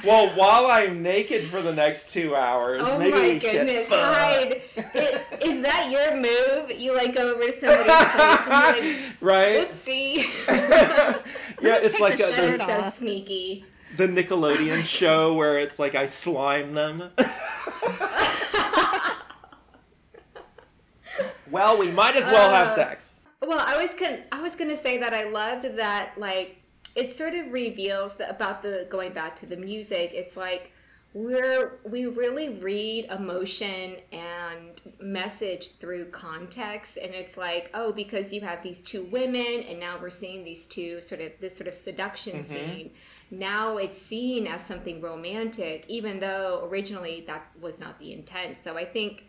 Well, 0.03 0.29
while 0.29 0.65
I'm 0.65 1.03
naked 1.03 1.43
for 1.43 1.61
the 1.61 1.71
next 1.73 2.09
two 2.09 2.35
hours, 2.35 2.81
Oh 2.85 2.97
maybe 2.97 3.11
my 3.11 3.37
goodness, 3.37 3.87
should. 3.87 3.99
hide. 3.99 4.61
It, 4.95 5.25
is 5.43 5.61
that 5.61 5.91
your 5.91 6.15
move? 6.15 6.71
You 6.79 6.95
like 6.95 7.13
go 7.13 7.33
over 7.33 7.43
to 7.45 7.51
somebody's 7.51 7.85
place 7.85 8.47
and 8.47 8.85
you're 8.85 9.03
like, 9.09 9.15
right? 9.21 9.69
oopsie. 9.69 10.17
yeah, 11.61 11.77
it's 11.81 11.99
like 11.99 12.17
the 12.17 12.23
a, 12.23 12.57
so 12.57 12.81
sneaky. 12.81 13.63
the 13.97 14.07
Nickelodeon 14.07 14.83
show 14.85 15.33
where 15.35 15.59
it's 15.59 15.77
like 15.77 15.93
I 15.93 16.07
slime 16.07 16.73
them. 16.73 17.11
well, 21.51 21.77
we 21.77 21.91
might 21.91 22.15
as 22.15 22.25
well 22.27 22.49
have 22.51 22.67
Uh, 22.67 22.75
sex. 22.75 23.13
Well, 23.41 23.59
I 23.59 23.75
was 23.77 23.93
gonna, 23.95 24.19
I 24.31 24.41
was 24.41 24.55
gonna 24.55 24.75
say 24.75 24.97
that 24.99 25.13
I 25.13 25.25
loved 25.29 25.63
that 25.77 26.13
like 26.17 26.57
it 26.95 27.15
sort 27.15 27.33
of 27.33 27.51
reveals 27.51 28.15
that 28.15 28.29
about 28.29 28.61
the 28.61 28.87
going 28.89 29.13
back 29.13 29.35
to 29.37 29.45
the 29.45 29.57
music. 29.57 30.11
It's 30.13 30.35
like 30.37 30.71
we're 31.13 31.79
we 31.83 32.05
really 32.05 32.49
read 32.49 33.05
emotion 33.11 33.97
and 34.13 34.81
message 35.01 35.75
through 35.77 36.05
context, 36.05 36.97
and 36.97 37.13
it's 37.13 37.37
like 37.37 37.69
oh 37.73 37.91
because 37.91 38.31
you 38.31 38.41
have 38.41 38.63
these 38.63 38.81
two 38.81 39.03
women, 39.05 39.63
and 39.67 39.79
now 39.79 39.97
we're 40.01 40.09
seeing 40.09 40.43
these 40.43 40.67
two 40.67 41.01
sort 41.01 41.21
of 41.21 41.31
this 41.39 41.55
sort 41.55 41.67
of 41.67 41.75
seduction 41.75 42.43
scene. 42.43 42.91
Now 43.29 43.77
it's 43.77 43.97
seen 43.97 44.47
as 44.47 44.65
something 44.65 45.01
romantic, 45.01 45.85
even 45.87 46.19
though 46.19 46.67
originally 46.69 47.23
that 47.27 47.45
was 47.59 47.79
not 47.79 47.97
the 47.99 48.13
intent. 48.13 48.57
So 48.57 48.77
I 48.77 48.85
think 48.85 49.25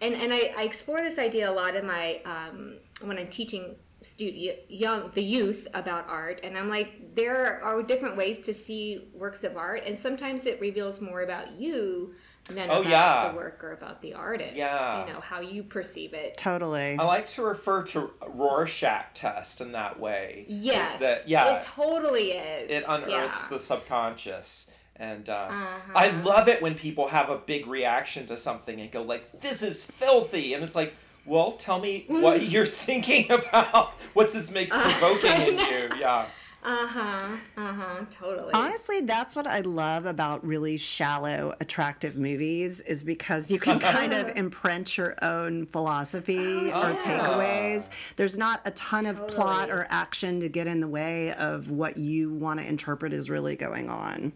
and 0.00 0.14
and 0.14 0.32
I, 0.32 0.52
I 0.56 0.62
explore 0.62 1.00
this 1.00 1.18
idea 1.18 1.50
a 1.50 1.52
lot 1.52 1.74
in 1.74 1.86
my 1.86 2.20
um, 2.24 2.76
when 3.02 3.18
I'm 3.18 3.28
teaching 3.28 3.76
student 4.02 4.58
young 4.68 5.10
the 5.14 5.22
youth 5.22 5.66
about 5.74 6.06
art 6.08 6.40
and 6.44 6.56
I'm 6.56 6.68
like 6.68 7.14
there 7.14 7.62
are 7.64 7.82
different 7.82 8.16
ways 8.16 8.40
to 8.40 8.54
see 8.54 9.08
works 9.14 9.42
of 9.42 9.56
art 9.56 9.82
and 9.86 9.96
sometimes 9.96 10.46
it 10.46 10.60
reveals 10.60 11.00
more 11.00 11.22
about 11.22 11.52
you 11.52 12.14
than 12.50 12.68
Oh, 12.70 12.82
about 12.82 12.86
yeah. 12.90 13.28
the 13.32 13.36
work 13.36 13.64
or 13.64 13.72
about 13.72 14.00
the 14.02 14.14
artist 14.14 14.54
Yeah. 14.54 15.04
you 15.06 15.12
know 15.12 15.20
how 15.20 15.40
you 15.40 15.62
perceive 15.64 16.12
it 16.14 16.36
Totally. 16.36 16.96
I 16.98 17.04
like 17.04 17.26
to 17.28 17.42
refer 17.42 17.82
to 17.84 18.10
Rorschach 18.28 19.14
test 19.14 19.60
in 19.60 19.72
that 19.72 19.98
way. 19.98 20.44
yes 20.46 21.00
that- 21.00 21.26
yeah, 21.28 21.56
it 21.56 21.62
totally 21.62 22.32
is 22.32 22.70
it 22.70 22.84
unearths 22.88 23.08
yeah. 23.42 23.48
the 23.50 23.58
subconscious 23.58 24.68
and 24.96 25.28
uh, 25.28 25.48
Uh-huh. 25.50 25.92
i 25.94 26.10
love 26.22 26.48
it 26.48 26.62
when 26.62 26.74
people 26.74 27.08
have 27.08 27.28
a 27.30 27.38
big 27.38 27.66
reaction 27.66 28.26
to 28.26 28.36
something 28.36 28.80
and 28.80 28.90
go 28.92 29.02
like 29.02 29.40
this 29.40 29.62
is 29.62 29.84
filthy 29.84 30.54
and 30.54 30.62
it's 30.62 30.76
like 30.76 30.94
well 31.26 31.52
tell 31.52 31.80
me 31.80 32.04
what 32.08 32.48
you're 32.48 32.66
thinking 32.66 33.30
about. 33.30 33.92
What's 34.14 34.34
this 34.34 34.50
make 34.50 34.70
provoking 34.70 35.54
in 35.54 35.58
you? 35.58 35.88
Yeah. 35.98 36.26
Uh-huh 36.64 37.36
uh-huh 37.56 38.04
totally. 38.10 38.52
Honestly, 38.52 39.00
that's 39.02 39.36
what 39.36 39.46
I 39.46 39.60
love 39.60 40.04
about 40.04 40.44
really 40.44 40.76
shallow, 40.76 41.54
attractive 41.60 42.16
movies 42.16 42.80
is 42.80 43.04
because 43.04 43.52
you 43.52 43.60
can 43.60 43.78
kind 43.80 44.12
of 44.12 44.36
imprint 44.36 44.96
your 44.96 45.14
own 45.22 45.66
philosophy 45.66 46.72
or 46.72 46.94
takeaways. 46.94 47.88
There's 48.16 48.36
not 48.36 48.62
a 48.64 48.72
ton 48.72 49.06
of 49.06 49.28
plot 49.28 49.70
or 49.70 49.86
action 49.90 50.40
to 50.40 50.48
get 50.48 50.66
in 50.66 50.80
the 50.80 50.88
way 50.88 51.32
of 51.34 51.70
what 51.70 51.98
you 51.98 52.32
want 52.32 52.58
to 52.58 52.66
interpret 52.66 53.12
is 53.12 53.30
really 53.30 53.54
going 53.54 53.88
on. 53.88 54.32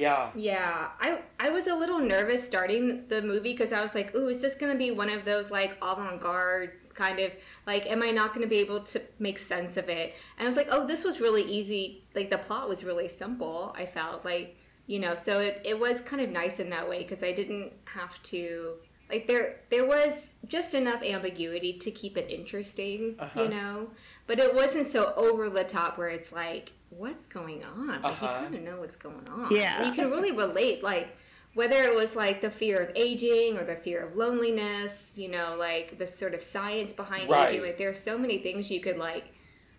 Yeah 0.00 0.30
Yeah, 0.34 0.88
I 1.00 1.18
I 1.38 1.50
was 1.50 1.66
a 1.66 1.74
little 1.74 1.98
nervous 1.98 2.44
starting 2.44 3.06
the 3.08 3.22
movie 3.22 3.52
because 3.52 3.72
I 3.72 3.80
was 3.80 3.94
like, 3.94 4.14
"Ooh, 4.14 4.28
is 4.28 4.40
this 4.40 4.54
going 4.54 4.72
to 4.72 4.78
be 4.78 4.90
one 4.90 5.10
of 5.10 5.24
those 5.24 5.50
like 5.50 5.76
avant-garde 5.82 6.72
kind 6.94 7.18
of 7.20 7.32
like 7.66 7.86
am 7.86 8.02
I 8.02 8.10
not 8.10 8.28
going 8.34 8.42
to 8.42 8.48
be 8.48 8.58
able 8.58 8.80
to 8.80 9.00
make 9.18 9.38
sense 9.38 9.76
of 9.76 9.88
it?" 9.88 10.14
And 10.38 10.46
I 10.46 10.48
was 10.48 10.56
like, 10.56 10.68
"Oh, 10.70 10.86
this 10.86 11.04
was 11.04 11.20
really 11.20 11.42
easy. 11.42 12.02
Like 12.14 12.30
the 12.30 12.38
plot 12.38 12.68
was 12.68 12.84
really 12.84 13.08
simple." 13.08 13.74
I 13.76 13.86
felt 13.86 14.24
like, 14.24 14.56
you 14.86 14.98
know, 14.98 15.14
so 15.16 15.40
it 15.40 15.60
it 15.64 15.78
was 15.78 16.00
kind 16.00 16.22
of 16.22 16.30
nice 16.30 16.60
in 16.60 16.70
that 16.70 16.88
way 16.88 17.02
because 17.02 17.22
I 17.22 17.32
didn't 17.32 17.72
have 17.84 18.20
to 18.24 18.74
like 19.10 19.26
there 19.26 19.60
there 19.70 19.86
was 19.86 20.36
just 20.46 20.74
enough 20.74 21.02
ambiguity 21.02 21.74
to 21.78 21.90
keep 21.90 22.16
it 22.16 22.30
interesting, 22.30 23.00
you 23.00 23.16
uh-huh. 23.18 23.48
know, 23.48 23.90
but 24.26 24.38
it 24.38 24.54
wasn't 24.54 24.86
so 24.86 25.12
over 25.16 25.50
the 25.50 25.64
top 25.64 25.98
where 25.98 26.08
it's 26.08 26.32
like, 26.32 26.72
"What's 26.90 27.26
going 27.26 27.64
on?" 27.64 27.88
Like 27.88 28.04
Uh-huh. 28.04 28.26
you 28.26 28.32
kind 28.42 28.54
of 28.54 28.62
know 28.62 28.76
what's 28.80 28.96
going 28.96 29.26
on. 29.30 29.48
Yeah. 29.50 29.78
And 29.78 29.86
you 29.86 29.92
can 29.94 30.10
really 30.10 30.32
relate, 30.32 30.82
like 30.82 31.16
whether 31.54 31.82
it 31.82 31.94
was 31.94 32.14
like 32.14 32.40
the 32.40 32.50
fear 32.50 32.78
of 32.80 32.92
aging 32.94 33.58
or 33.58 33.64
the 33.64 33.74
fear 33.76 34.04
of 34.06 34.14
loneliness, 34.16 35.16
you 35.18 35.28
know, 35.28 35.56
like 35.58 35.98
the 35.98 36.06
sort 36.06 36.34
of 36.34 36.42
science 36.42 36.92
behind 36.92 37.28
Right. 37.28 37.48
aging. 37.50 37.62
Like 37.62 37.76
there 37.78 37.88
are 37.90 37.94
so 37.94 38.16
many 38.18 38.38
things 38.38 38.70
you 38.70 38.80
could 38.80 38.98
like, 38.98 39.24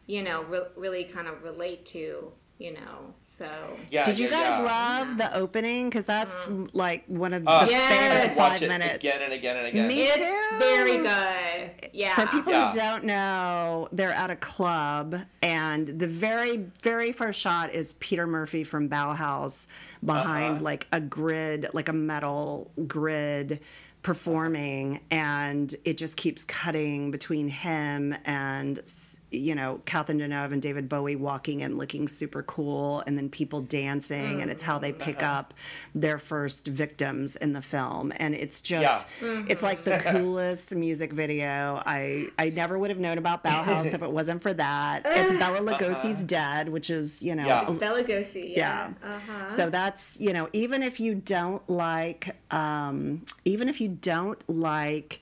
you 0.08 0.22
know, 0.24 0.44
re- 0.44 0.68
really 0.76 1.04
kind 1.06 1.28
of 1.28 1.44
relate 1.44 1.86
to, 1.88 2.32
you 2.62 2.74
know. 2.74 3.14
So 3.24 3.50
yeah 3.90 4.04
Did 4.04 4.20
you 4.20 4.26
yeah, 4.26 4.32
guys 4.32 4.60
yeah. 4.60 4.64
love 5.08 5.18
the 5.18 5.36
opening? 5.36 5.90
Because 5.90 6.06
that's 6.06 6.46
like 6.74 7.04
one 7.08 7.34
of 7.34 7.48
Uh, 7.48 7.66
the 7.66 7.72
Yes. 7.72 7.90
favorite 7.90 8.38
watch 8.40 8.52
five 8.52 8.62
it 8.64 8.68
minutes. 8.68 8.96
again 8.98 9.20
and 9.24 9.34
again 9.34 9.58
and 9.58 9.66
again 9.68 9.88
Me 9.88 10.04
it's 10.04 10.16
too. 10.18 10.58
very 10.60 10.98
good. 10.98 11.90
Yeah. 11.94 12.14
For 12.16 12.28
people 12.28 12.52
Yeah. 12.54 12.70
who 12.70 12.78
don't 12.78 13.04
know, 13.06 13.88
they're 13.92 14.14
at 14.14 14.30
a 14.30 14.36
club, 14.36 15.16
and 15.42 15.88
the 15.88 16.08
very, 16.08 16.68
very 16.84 17.12
first 17.12 17.40
shot 17.40 17.74
is 17.74 17.94
Peter 17.94 18.28
Murphy 18.28 18.64
from 18.64 18.88
Bauhaus 18.90 19.66
behind 20.06 20.56
Uh-huh. 20.58 20.64
like 20.64 20.88
a 20.92 21.00
grid, 21.02 21.68
like 21.74 21.90
a 21.90 21.94
metal 21.94 22.70
grid 22.88 23.60
performing 24.04 25.00
and 25.10 25.74
it 25.86 25.98
just 25.98 26.18
keeps 26.18 26.44
cutting 26.44 27.12
between 27.12 27.48
him 27.48 28.14
and 28.26 28.80
s- 28.80 29.20
you 29.32 29.56
know 29.56 29.80
Catherine 29.86 30.20
Deneuve 30.20 30.52
and 30.52 30.62
David 30.62 30.90
Bowie 30.90 31.16
walking 31.16 31.64
and 31.64 31.78
looking 31.78 32.08
super 32.08 32.44
cool 32.44 33.02
and 33.08 33.18
then 33.18 33.30
people 33.30 33.62
dancing 33.62 34.42
and 34.42 34.52
it's 34.52 34.62
how 34.64 34.78
they 34.78 34.92
pick 34.92 35.24
Uh-huh. 35.24 35.40
up 35.40 35.54
their 35.96 36.18
first 36.18 36.68
victims 36.68 37.36
in 37.38 37.54
the 37.54 37.62
film 37.62 38.12
and 38.18 38.36
it's 38.36 38.62
just 38.62 39.08
it's 39.22 39.64
like 39.64 39.84
the 39.84 39.98
coolest 40.12 40.76
music 40.76 41.14
video 41.14 41.82
I 41.86 42.28
I 42.38 42.50
never 42.50 42.78
would 42.78 42.90
have 42.90 43.00
known 43.00 43.18
about 43.18 43.44
Bauhaus 43.44 43.94
if 43.94 44.02
it 44.04 44.12
wasn't 44.12 44.42
for 44.42 44.54
that 44.54 45.04
it's 45.06 45.32
Bela 45.34 45.60
Lugosi's 45.60 46.24
dead 46.24 46.70
which 46.70 46.90
is 46.90 47.22
you 47.22 47.36
know 47.36 47.48
Uh-huh. 47.48 47.66
Yeah. 47.70 47.76
a- 47.76 47.80
Bela 47.80 48.04
Lugosi. 48.04 48.52
yeah. 48.58 48.90
Yeah. 49.02 49.10
Uh-huh. 49.16 49.48
So 49.48 49.70
that's, 49.70 50.20
you 50.20 50.34
know, 50.34 50.48
even 50.54 50.84
if 50.84 51.00
you 51.00 51.16
don't 51.16 51.68
like, 51.70 52.36
um, 52.54 53.24
even 53.46 53.68
if 53.70 53.82
you 53.82 53.88
don't 53.90 54.42
like 54.50 55.22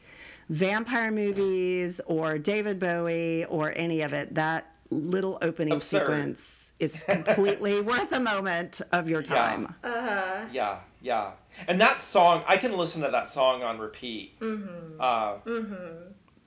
vampire 0.49 1.11
movies 1.11 2.01
or 2.05 2.37
David 2.37 2.79
Bowie 2.79 3.45
or 3.45 3.71
any 3.75 4.01
of 4.01 4.13
it, 4.13 4.35
that 4.35 4.73
little 4.91 5.37
opening 5.43 5.73
Absurd. 5.75 5.99
sequence 6.01 6.73
is 6.79 7.03
completely 7.03 7.79
worth 7.91 8.11
a 8.11 8.19
moment 8.19 8.81
of 8.91 9.07
your 9.09 9.21
time. 9.21 9.73
yeah 9.83 10.79
yeah 11.01 11.31
and 11.67 11.79
that 11.79 11.97
song 11.99 12.43
i 12.47 12.57
can 12.57 12.75
listen 12.77 13.01
to 13.03 13.09
that 13.09 13.29
song 13.29 13.61
on 13.63 13.77
repeat 13.77 14.37
Mm-hmm. 14.39 14.99
uh, 14.99 15.35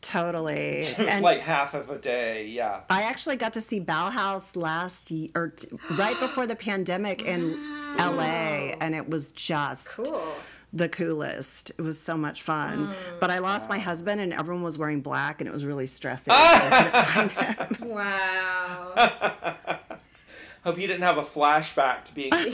Totally. 0.00 0.84
And 0.98 1.22
like 1.22 1.40
half 1.40 1.74
of 1.74 1.88
a 1.90 1.98
day 1.98 2.46
yeah 2.46 2.80
I 2.90 3.02
actually 3.02 3.36
got 3.36 3.52
to 3.52 3.60
see 3.60 3.80
Bauhaus 3.80 4.56
last 4.56 5.10
year, 5.12 5.30
or 5.36 5.48
t- 5.50 5.68
right 5.92 6.18
before 6.18 6.46
the 6.46 6.56
pandemic 6.56 7.22
in 7.22 7.56
LA, 7.98 8.74
and 8.80 8.94
it 8.96 9.08
was 9.08 9.30
just 9.32 9.98
cool. 9.98 10.22
The 10.72 10.88
coolest. 10.88 11.70
It 11.70 11.82
was 11.82 12.00
so 12.00 12.16
much 12.16 12.42
fun. 12.42 12.88
Mm. 12.88 12.94
But 13.20 13.30
I 13.30 13.38
lost 13.38 13.68
my 13.68 13.78
husband, 13.78 14.20
and 14.20 14.32
everyone 14.32 14.62
was 14.62 14.78
wearing 14.78 15.00
black, 15.00 15.40
and 15.40 15.48
it 15.48 15.52
was 15.52 15.66
really 15.66 15.86
stressing. 15.86 16.32
I 16.36 17.04
couldn't 17.12 17.30
find 17.32 17.76
him. 17.76 17.88
Wow. 17.88 19.56
Hope 20.64 20.80
you 20.80 20.86
didn't 20.86 21.02
have 21.02 21.18
a 21.18 21.22
flashback 21.22 22.04
to 22.04 22.14
being 22.14 22.30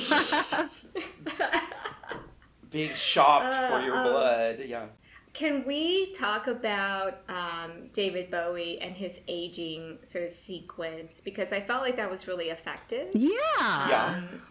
being 2.71 2.95
shopped 2.95 3.55
for 3.55 3.75
uh, 3.75 3.85
your 3.85 3.97
uh. 3.97 4.03
blood. 4.03 4.59
Yeah. 4.66 4.87
Can 5.35 5.64
we 5.66 6.12
talk 6.14 6.49
about 6.49 7.21
um, 7.29 7.91
David 7.93 8.29
Bowie 8.29 8.81
and 8.81 8.97
his 8.97 9.21
aging 9.29 9.99
sort 10.03 10.25
of 10.25 10.33
sequence? 10.33 11.21
Because 11.21 11.53
I 11.53 11.61
felt 11.61 11.83
like 11.83 11.97
that 11.97 12.11
was 12.11 12.27
really 12.27 12.49
effective. 12.49 13.09
yeah. 13.12 13.29
Yeah. 13.61 14.14
Um, 14.16 14.43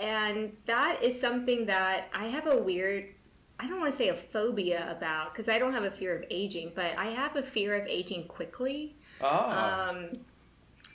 And 0.00 0.52
that 0.66 1.02
is 1.02 1.18
something 1.20 1.66
that 1.66 2.08
I 2.14 2.26
have 2.26 2.46
a 2.46 2.56
weird, 2.56 3.12
I 3.58 3.66
don't 3.68 3.80
want 3.80 3.90
to 3.90 3.96
say 3.96 4.08
a 4.08 4.14
phobia 4.14 4.90
about, 4.90 5.32
because 5.32 5.48
I 5.48 5.58
don't 5.58 5.72
have 5.72 5.84
a 5.84 5.90
fear 5.90 6.16
of 6.16 6.24
aging, 6.30 6.72
but 6.74 6.96
I 6.98 7.06
have 7.06 7.36
a 7.36 7.42
fear 7.42 7.74
of 7.74 7.86
aging 7.86 8.24
quickly. 8.28 8.96
Oh. 9.20 9.50
Um, 9.50 10.08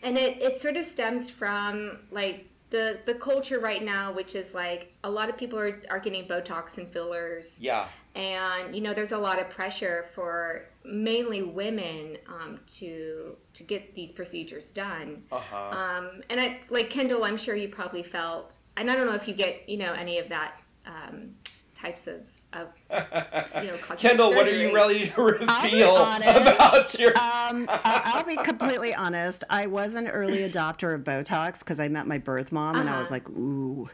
and 0.03 0.17
it, 0.17 0.41
it 0.41 0.57
sort 0.57 0.77
of 0.77 0.85
stems 0.85 1.29
from 1.29 1.99
like 2.11 2.47
the, 2.69 2.99
the 3.05 3.15
culture 3.15 3.59
right 3.59 3.83
now, 3.83 4.11
which 4.13 4.35
is 4.35 4.55
like 4.55 4.93
a 5.03 5.09
lot 5.09 5.29
of 5.29 5.37
people 5.37 5.59
are, 5.59 5.81
are 5.89 5.99
getting 5.99 6.25
Botox 6.25 6.77
and 6.77 6.87
fillers 6.87 7.59
yeah. 7.61 7.85
and 8.15 8.73
you 8.75 8.81
know 8.81 8.93
there's 8.93 9.11
a 9.11 9.17
lot 9.17 9.39
of 9.39 9.49
pressure 9.49 10.05
for 10.13 10.65
mainly 10.85 11.43
women 11.43 12.17
um, 12.27 12.59
to 12.65 13.35
to 13.53 13.63
get 13.63 13.93
these 13.93 14.11
procedures 14.11 14.71
done 14.71 15.21
Uh-huh. 15.31 15.77
um, 15.77 16.21
and 16.29 16.39
I 16.39 16.61
like 16.69 16.89
Kendall 16.89 17.23
I'm 17.25 17.37
sure 17.37 17.55
you 17.55 17.67
probably 17.69 18.03
felt 18.03 18.55
and 18.77 18.89
I 18.89 18.95
don't 18.95 19.05
know 19.07 19.13
if 19.15 19.27
you 19.27 19.33
get 19.33 19.67
you 19.69 19.77
know 19.77 19.93
any 19.93 20.17
of 20.19 20.29
that 20.29 20.53
um, 20.85 21.31
types 21.75 22.07
of, 22.07 22.21
of 22.53 22.67
you 22.89 23.69
know 23.69 23.77
cosmetic 23.77 23.99
Kendall, 23.99 24.29
what 24.33 24.47
are 24.47 24.51
you 24.51 24.71
surgery. 24.71 24.73
ready 24.73 25.07
to 25.09 25.21
reveal 25.21 25.89
honest. 25.91 26.29
about 26.55 26.99
your 26.99 27.09
um, 27.11 27.67
I- 27.69 28.01
I'll 28.15 28.23
be 28.23 28.35
completely 28.37 28.93
honest. 28.93 29.43
I 29.49 29.67
was 29.67 29.93
an 29.95 30.07
early 30.07 30.39
adopter 30.49 30.93
of 30.95 31.03
Botox 31.03 31.59
because 31.59 31.79
I 31.79 31.87
met 31.87 32.07
my 32.07 32.17
birth 32.17 32.51
mom, 32.51 32.75
and 32.77 32.89
I 32.89 32.97
was 32.99 33.11
Uh-huh. 33.11 33.15
like, 33.15 33.29
ooh. 33.29 33.89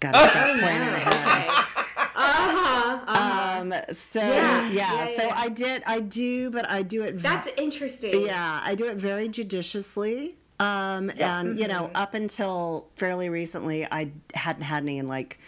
gotta 0.00 0.18
start 0.28 0.58
planning 0.60 0.88
ahead. 0.88 1.14
Okay. 1.14 1.46
Uh-huh. 2.22 3.00
uh-huh. 3.06 3.60
Um, 3.60 3.74
so 3.92 4.20
Yeah, 4.20 4.68
yeah, 4.70 4.70
yeah, 4.70 5.04
so 5.06 5.24
yeah. 5.26 5.34
I 5.36 5.48
did, 5.48 5.82
I 5.86 6.00
do, 6.00 6.50
but 6.50 6.68
I 6.70 6.82
do 6.82 7.02
it. 7.02 7.14
v- 7.14 7.22
That's 7.22 7.48
interesting. 7.58 8.26
yeah, 8.26 8.60
I 8.62 8.74
do 8.74 8.86
it 8.86 8.96
very 8.96 9.28
judiciously. 9.28 10.36
Um, 10.60 11.10
and 11.18 11.58
you 11.58 11.66
know, 11.66 11.84
Mm-hmm. 11.84 11.96
up 11.96 12.14
until 12.14 12.86
fairly 12.96 13.28
recently, 13.28 13.86
I 13.90 14.12
hadn't 14.34 14.62
had 14.62 14.82
any 14.82 14.98
in 14.98 15.08
like 15.08 15.38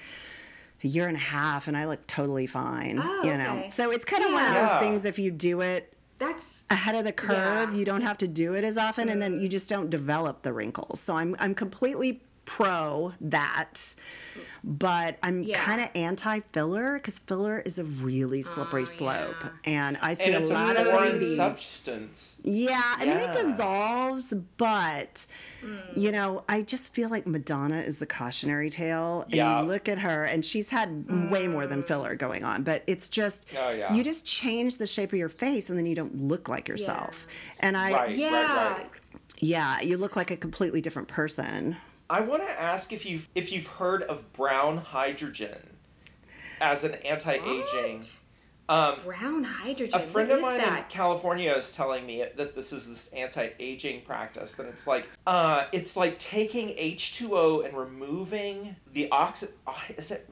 a 0.82 0.88
year 0.88 1.06
and 1.06 1.16
a 1.16 1.20
half, 1.20 1.68
and 1.68 1.76
I 1.76 1.86
look 1.86 2.04
totally 2.06 2.46
fine. 2.46 2.98
Oh, 3.00 3.22
you 3.22 3.36
know, 3.36 3.52
okay. 3.58 3.70
so 3.70 3.90
it's 3.92 4.04
kind 4.04 4.24
of 4.24 4.32
one 4.32 4.44
of 4.44 4.54
those 4.54 4.70
Yeah. 4.70 4.80
things. 4.80 5.04
If 5.04 5.18
you 5.18 5.30
do 5.30 5.60
it 5.60 5.92
That's 6.18 6.64
ahead 6.70 6.94
of 6.94 7.04
the 7.04 7.12
curve, 7.12 7.36
Yeah. 7.36 7.66
Mm. 7.66 7.76
you 7.76 7.84
don't 7.84 8.00
have 8.02 8.18
to 8.18 8.28
do 8.28 8.54
it 8.54 8.64
as 8.64 8.78
often, 8.78 9.08
and 9.08 9.20
then 9.20 9.38
you 9.38 9.48
just 9.48 9.68
don't 9.68 9.90
develop 9.90 10.42
the 10.42 10.52
wrinkles. 10.52 10.98
So 11.00 11.16
I'm 11.16 11.36
I'm 11.38 11.54
completely 11.54 12.22
pro 12.44 13.14
that. 13.20 13.94
But 14.64 15.18
I'm 15.22 15.42
Yeah. 15.42 15.62
kind 15.62 15.80
of 15.80 15.88
anti 15.94 16.40
filler 16.52 16.94
because 16.94 17.18
filler 17.18 17.60
is 17.60 17.78
a 17.78 17.84
really 17.84 18.42
slippery 18.42 18.82
Oh, 18.82 18.84
slope, 18.84 19.36
yeah. 19.42 19.50
and 19.64 19.98
I 20.00 20.14
see 20.14 20.26
And 20.26 20.36
a 20.36 20.38
it's 20.40 20.50
a 20.50 20.54
lot 20.54 20.76
of 20.76 20.86
foreign 20.86 21.12
ladies. 21.14 21.36
substance. 21.36 22.38
Yeah, 22.44 22.80
I 22.96 23.04
mean 23.04 23.18
it 23.18 23.32
dissolves, 23.32 24.32
but 24.56 25.26
Mm. 25.64 25.78
you 25.96 26.10
know, 26.12 26.44
I 26.48 26.62
just 26.62 26.92
feel 26.94 27.08
like 27.08 27.26
Madonna 27.26 27.80
is 27.80 27.98
the 27.98 28.06
cautionary 28.06 28.70
tale. 28.70 29.22
And 29.22 29.34
Yeah. 29.34 29.60
you 29.60 29.66
look 29.66 29.88
at 29.88 29.98
her, 30.00 30.24
and 30.24 30.44
she's 30.44 30.70
had 30.70 31.30
way 31.30 31.46
more 31.48 31.66
than 31.66 31.82
filler 31.84 32.14
going 32.16 32.42
on, 32.44 32.62
but 32.62 32.82
it's 32.86 33.08
just 33.08 33.46
Oh, 33.56 33.70
yeah. 33.70 33.92
you 33.94 34.02
just 34.04 34.24
change 34.26 34.78
the 34.78 34.86
shape 34.86 35.12
of 35.12 35.18
your 35.18 35.28
face, 35.28 35.70
and 35.70 35.78
then 35.78 35.86
you 35.86 35.94
don't 35.94 36.16
look 36.28 36.48
like 36.48 36.68
yourself. 36.68 37.26
And 37.60 37.76
I, 37.76 37.92
Right, 37.92 38.14
yeah. 38.16 38.32
right, 38.32 38.76
right. 38.78 38.90
yeah, 39.38 39.80
you 39.80 39.96
look 39.96 40.16
like 40.16 40.30
a 40.30 40.36
completely 40.36 40.80
different 40.80 41.08
person. 41.08 41.76
I 42.12 42.20
want 42.20 42.42
to 42.46 42.60
ask 42.60 42.92
if 42.92 43.06
you've 43.06 43.26
if 43.34 43.50
you've 43.50 43.66
heard 43.66 44.02
of 44.02 44.30
brown 44.34 44.76
hydrogen 44.76 45.56
as 46.60 46.84
an 46.84 46.92
anti-aging. 46.96 48.02
Um, 48.68 48.96
brown 49.02 49.42
hydrogen. 49.44 49.94
a 49.94 49.98
friend 49.98 50.28
What 50.28 50.36
of 50.36 50.42
mine 50.42 50.60
in? 50.60 50.84
California 50.90 51.50
is 51.52 51.74
telling 51.74 52.04
me 52.04 52.24
that 52.36 52.54
this 52.54 52.70
is 52.74 52.86
this 52.86 53.08
anti-aging 53.14 54.02
practice. 54.02 54.54
That 54.56 54.66
it's 54.66 54.86
like 54.86 55.08
uh, 55.26 55.64
it's 55.72 55.96
like 55.96 56.18
taking 56.18 56.74
H 56.76 57.14
two 57.14 57.34
O 57.34 57.62
and 57.62 57.74
removing 57.74 58.76
the 58.92 59.10
oxy. 59.10 59.46
uh, 59.66 59.72
Is 59.96 60.10
it? 60.10 60.28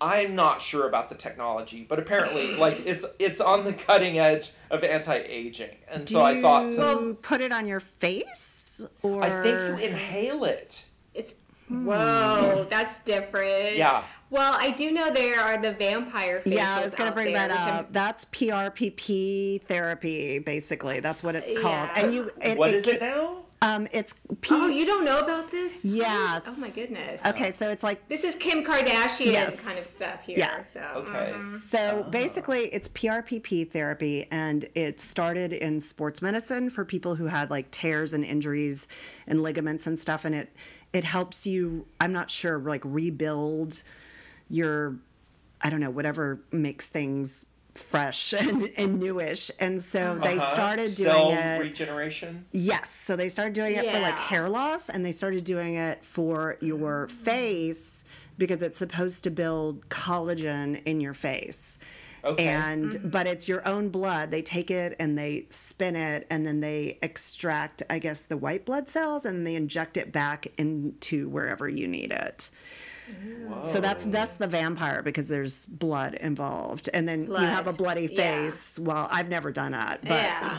I'm 0.00 0.36
not 0.36 0.62
sure 0.62 0.86
about 0.86 1.08
the 1.08 1.14
technology, 1.14 1.84
but 1.88 1.98
apparently, 1.98 2.54
like 2.56 2.86
it's 2.86 3.04
it's 3.18 3.40
on 3.40 3.64
the 3.64 3.72
cutting 3.72 4.18
edge 4.18 4.52
of 4.70 4.84
anti-aging, 4.84 5.76
and 5.88 6.04
Do 6.04 6.14
so 6.14 6.22
I 6.22 6.40
thought 6.40 6.64
you 6.64 6.70
since 6.70 7.18
put 7.22 7.40
it 7.40 7.52
on 7.52 7.66
your 7.66 7.80
face, 7.80 8.86
or 9.02 9.22
I 9.22 9.42
think 9.42 9.80
you 9.80 9.88
inhale 9.88 10.44
it. 10.44 10.84
It's 11.14 11.34
hmm. 11.66 11.84
whoa, 11.86 12.66
that's 12.70 13.00
different. 13.00 13.76
Yeah. 13.76 14.04
Well, 14.30 14.54
I 14.58 14.70
do 14.70 14.92
know 14.92 15.10
there 15.10 15.40
are 15.40 15.56
the 15.56 15.72
vampire 15.72 16.40
facials 16.40 16.54
Yeah, 16.54 16.76
I 16.76 16.82
was 16.82 16.94
going 16.94 17.08
to 17.08 17.14
bring 17.14 17.32
there, 17.32 17.48
that 17.48 17.50
which 17.50 17.66
I'm- 17.66 17.78
up. 17.78 17.92
That's 17.92 18.26
PRPP 18.26 19.62
therapy, 19.62 20.38
basically. 20.38 21.00
That's 21.00 21.22
what 21.22 21.34
it's 21.34 21.50
called. 21.60 21.88
Yeah. 21.96 22.04
And 22.04 22.12
you, 22.14 22.30
it, 22.42 22.58
What 22.58 22.70
it 22.70 22.74
is 22.76 22.84
ca- 22.84 22.90
it 22.90 23.00
now? 23.00 23.38
Um, 23.60 23.88
it's 23.92 24.14
P. 24.40 24.50
Oh, 24.52 24.68
you 24.68 24.86
don't 24.86 25.04
know 25.04 25.18
about 25.18 25.50
this? 25.50 25.84
Yes. 25.84 26.56
Oh 26.56 26.60
my 26.60 26.70
goodness. 26.70 27.24
Okay, 27.26 27.50
so 27.50 27.70
it's 27.70 27.82
like 27.82 28.06
This 28.08 28.22
is 28.22 28.36
Kim 28.36 28.62
Kardashian 28.62 29.32
Yes. 29.32 29.66
kind 29.66 29.76
of 29.78 29.84
stuff 29.84 30.22
here. 30.22 30.38
Yeah. 30.38 30.62
So. 30.62 30.80
Okay. 30.96 31.08
mhm. 31.10 31.58
So 31.58 32.06
basically, 32.10 32.66
it's 32.66 32.88
PRPP 32.88 33.70
therapy, 33.70 34.28
and 34.30 34.68
it 34.74 35.00
started 35.00 35.52
in 35.52 35.80
sports 35.80 36.22
medicine 36.22 36.70
for 36.70 36.84
people 36.84 37.16
who 37.16 37.26
had 37.26 37.50
like 37.50 37.68
tears 37.72 38.12
and 38.12 38.24
injuries 38.24 38.86
and 39.26 39.42
ligaments 39.42 39.86
and 39.88 39.98
stuff. 39.98 40.24
And 40.24 40.34
it 40.36 40.52
it 40.92 41.02
helps 41.04 41.44
you. 41.46 41.84
I'm 42.00 42.12
not 42.12 42.30
sure, 42.30 42.58
like 42.58 42.82
rebuild 42.84 43.82
your, 44.48 44.96
I 45.60 45.68
don't 45.68 45.80
know, 45.80 45.90
whatever 45.90 46.40
makes 46.52 46.88
things 46.88 47.44
fresh 47.78 48.32
and, 48.38 48.70
and 48.76 48.98
newish. 49.00 49.50
And 49.60 49.80
so 49.80 50.18
they 50.22 50.36
Uh-huh. 50.36 50.48
started 50.54 50.94
doing 50.94 51.10
Cell 51.10 51.30
it. 51.32 51.60
regeneration. 51.60 52.44
Yes. 52.52 52.90
So 52.90 53.16
they 53.16 53.28
started 53.28 53.54
doing 53.54 53.74
it 53.74 53.90
for 53.90 54.00
like 54.00 54.18
hair 54.18 54.48
loss 54.48 54.88
and 54.88 55.04
they 55.04 55.12
started 55.12 55.44
doing 55.44 55.74
it 55.74 56.04
for 56.04 56.56
your 56.60 57.08
face 57.08 58.04
because 58.36 58.62
it's 58.62 58.78
supposed 58.78 59.24
to 59.24 59.30
build 59.30 59.88
collagen 59.88 60.82
in 60.84 61.00
your 61.00 61.14
face. 61.14 61.78
Okay. 62.24 62.48
And 62.48 62.98
but 63.04 63.26
it's 63.28 63.48
your 63.48 63.66
own 63.66 63.90
blood. 63.90 64.30
They 64.32 64.42
take 64.42 64.70
it 64.72 64.96
and 64.98 65.16
they 65.16 65.46
spin 65.50 65.94
it 65.94 66.26
and 66.30 66.44
then 66.44 66.58
they 66.60 66.98
extract, 67.00 67.84
I 67.88 68.00
guess, 68.00 68.26
the 68.26 68.36
white 68.36 68.64
blood 68.64 68.88
cells 68.88 69.24
and 69.24 69.46
they 69.46 69.54
inject 69.54 69.96
it 69.96 70.10
back 70.10 70.48
into 70.58 71.28
wherever 71.28 71.68
you 71.68 71.86
need 71.86 72.10
it. 72.10 72.50
So 73.62 73.80
that's 73.80 74.04
that's 74.04 74.36
the 74.36 74.46
vampire 74.46 75.02
because 75.02 75.28
there's 75.28 75.66
blood 75.66 76.14
involved, 76.14 76.88
and 76.92 77.08
then 77.08 77.26
you 77.26 77.34
have 77.36 77.66
a 77.66 77.72
Blood, 77.72 77.76
bloody 77.78 78.06
yeah. 78.12 78.16
face. 78.42 78.78
Well, 78.78 79.08
I've 79.10 79.28
never 79.28 79.50
done 79.50 79.72
that, 79.72 80.00
but 80.02 80.10
Yeah. 80.22 80.58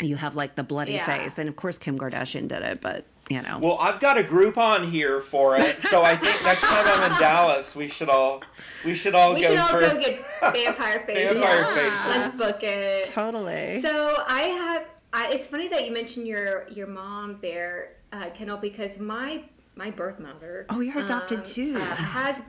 you 0.00 0.16
have 0.16 0.36
like 0.36 0.54
the 0.54 0.62
bloody 0.62 0.92
Yeah. 0.92 1.06
face, 1.06 1.38
and 1.38 1.48
of 1.48 1.56
course 1.56 1.78
Kim 1.78 1.98
Kardashian 1.98 2.46
did 2.48 2.62
it, 2.62 2.80
but 2.80 3.04
you 3.28 3.42
know. 3.42 3.58
Well, 3.60 3.78
I've 3.80 3.98
got 4.00 4.18
a 4.18 4.22
Groupon 4.22 4.88
here 4.90 5.20
for 5.20 5.56
it, 5.58 5.78
so 5.78 6.02
I 6.04 6.14
think 6.14 6.44
next 6.44 6.60
time 6.62 6.84
I'm 6.86 7.10
in 7.12 7.18
Dallas, 7.18 7.74
we 7.74 7.88
should 7.88 8.08
all 8.08 8.42
we 8.84 8.94
should 8.94 9.14
all 9.14 9.34
We 9.34 9.40
go 9.40 9.48
should 9.48 9.58
all 9.58 9.68
for 9.68 9.80
go 9.80 9.98
get 10.00 10.24
vampire 10.52 11.00
facials. 11.08 11.32
vampire 11.32 11.60
Yeah. 11.60 11.74
faces. 11.74 12.06
Let's 12.06 12.36
book 12.38 12.62
it. 12.62 13.04
totally. 13.04 13.80
So 13.80 14.22
I 14.28 14.42
have. 14.42 14.86
I, 15.12 15.30
it's 15.32 15.46
funny 15.46 15.66
that 15.68 15.86
you 15.86 15.92
mentioned 15.92 16.26
your 16.28 16.68
your 16.68 16.86
mom 16.86 17.38
there, 17.40 17.94
uh, 18.12 18.28
Kendall, 18.34 18.58
because 18.58 19.00
my 19.00 19.42
my 19.76 19.90
birth 19.90 20.18
mother. 20.18 20.66
Oh, 20.70 20.80
you're 20.80 20.98
adopted 20.98 21.38
um, 21.38 21.44
too. 21.44 21.76
uh, 21.76 21.80
has 21.94 22.42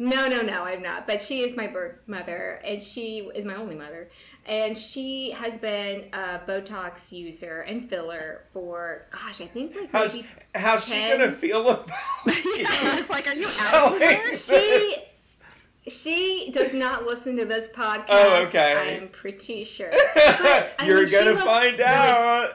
no, 0.00 0.28
no, 0.28 0.42
no, 0.42 0.62
I'm 0.62 0.80
not. 0.82 1.06
But 1.08 1.20
she 1.22 1.40
is 1.42 1.56
my 1.56 1.66
birth 1.66 1.96
mother, 2.06 2.60
and 2.64 2.80
she 2.82 3.28
is 3.34 3.44
my 3.44 3.54
only 3.56 3.74
mother, 3.74 4.08
and 4.46 4.76
she 4.78 5.32
has 5.32 5.58
been 5.58 6.04
a 6.12 6.40
Botox 6.46 7.10
user 7.10 7.62
and 7.62 7.88
filler 7.88 8.44
for 8.52 9.06
gosh, 9.10 9.40
I 9.40 9.46
think 9.46 9.74
like 9.74 9.90
How's, 9.90 10.14
maybe 10.14 10.28
how's 10.54 10.86
she 10.86 11.08
gonna 11.08 11.32
feel 11.32 11.68
about 11.68 11.88
it? 12.26 13.00
it's 13.00 13.10
like, 13.10 13.26
are 13.26 13.34
you 13.34 13.42
So 13.42 13.98
she 14.32 14.94
she 15.88 16.50
does 16.52 16.74
not 16.74 17.04
listen 17.04 17.34
to 17.36 17.44
this 17.44 17.68
podcast. 17.74 18.04
Oh, 18.10 18.44
okay. 18.46 18.98
I'm 19.00 19.08
pretty 19.08 19.64
sure. 19.64 19.90
But, 20.14 20.74
You're 20.84 21.04
mean, 21.04 21.10
gonna 21.12 21.36
find 21.36 21.78
really- 21.78 21.84
out. 21.84 22.50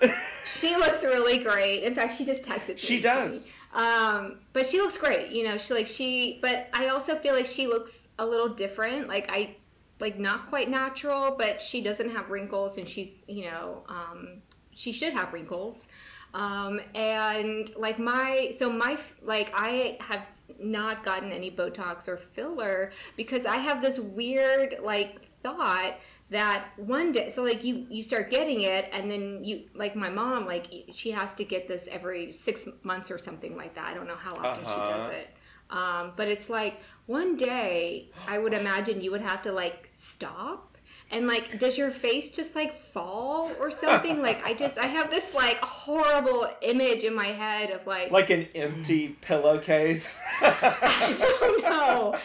She 0.46 0.76
looks 0.76 1.04
really 1.06 1.44
great. 1.44 1.84
In 1.84 1.94
fact, 1.96 2.18
she 2.18 2.26
just 2.26 2.42
texted 2.42 2.70
me. 2.70 2.76
She 2.78 3.02
does. 3.02 3.48
funny. 3.48 3.53
Um, 3.74 4.40
but 4.54 4.68
she 4.68 4.80
looks 4.80 4.98
great. 4.98 5.32
You 5.32 5.46
know, 5.46 5.58
she 5.58 5.74
like 5.74 5.88
she. 5.88 6.40
But 6.42 6.70
I 6.74 6.88
also 6.90 7.16
feel 7.16 7.34
like 7.34 7.46
she 7.46 7.68
looks 7.68 8.10
a 8.20 8.26
little 8.26 8.50
different. 8.50 9.08
Like 9.08 9.32
I, 9.32 9.56
like 10.00 10.20
not 10.20 10.48
quite 10.50 10.70
natural, 10.70 11.36
but 11.38 11.62
she 11.62 11.82
doesn't 11.82 12.12
have 12.12 12.30
wrinkles, 12.30 12.78
and 12.78 12.88
she's 12.88 13.26
you 13.28 13.46
know, 13.46 13.84
um, 13.90 14.42
she 14.72 14.92
should 14.92 15.14
have 15.14 15.34
wrinkles. 15.34 15.88
Um, 16.34 16.82
and 16.96 17.70
like 17.76 18.00
my, 18.00 18.52
so 18.56 18.72
my 18.72 18.98
like 19.22 19.52
I 19.54 19.98
have 20.02 20.26
not 20.60 21.04
gotten 21.04 21.32
any 21.32 21.52
Botox 21.52 22.08
or 22.08 22.18
filler 22.18 22.92
because 23.18 23.46
I 23.46 23.58
have 23.58 23.82
this 23.82 24.00
weird 24.00 24.76
like 24.82 25.30
thought 25.44 25.96
that 26.34 26.60
one 26.78 27.12
day 27.18 27.30
so 27.30 27.44
like 27.44 27.64
you 27.64 27.86
you 27.90 28.04
start 28.12 28.26
getting 28.38 28.62
it 28.76 28.84
and 28.96 29.10
then 29.12 29.24
you 29.44 29.56
like 29.84 29.96
my 29.96 30.10
mom 30.10 30.46
like 30.54 30.66
she 30.94 31.10
has 31.20 31.34
to 31.40 31.44
get 31.54 31.68
this 31.68 31.88
every 31.98 32.32
six 32.34 32.68
months 32.84 33.10
or 33.14 33.18
something 33.28 33.54
like 33.62 33.74
that 33.76 33.86
i 33.90 33.94
don't 33.94 34.08
know 34.14 34.22
how 34.28 34.34
often 34.44 34.64
she 34.74 34.80
does 34.94 35.06
Uh-huh. 35.06 35.22
it 35.22 35.28
um, 35.70 36.12
but 36.18 36.28
it's 36.28 36.50
like 36.60 36.76
one 37.08 37.36
day 37.38 38.10
i 38.28 38.36
would 38.42 38.54
imagine 38.64 39.02
you 39.02 39.12
would 39.12 39.22
have 39.32 39.42
to 39.48 39.52
like 39.64 39.90
stop 39.94 40.78
and 41.12 41.28
like 41.28 41.46
does 41.60 41.78
your 41.78 41.92
face 41.92 42.28
just 42.40 42.56
like 42.56 42.78
fall 42.78 43.52
or 43.60 43.70
something 43.70 44.22
like 44.28 44.40
i 44.50 44.54
just 44.54 44.78
i 44.78 44.86
have 44.98 45.10
this 45.16 45.34
like 45.44 45.58
horrible 45.64 46.48
image 46.62 47.04
in 47.04 47.14
my 47.24 47.28
head 47.44 47.70
of 47.72 47.86
like, 47.86 48.10
like 48.12 48.30
an 48.30 48.48
empty 48.56 49.10
pillowcase. 49.22 50.20
i 50.42 51.16
don't 51.40 51.62
know 51.64 52.16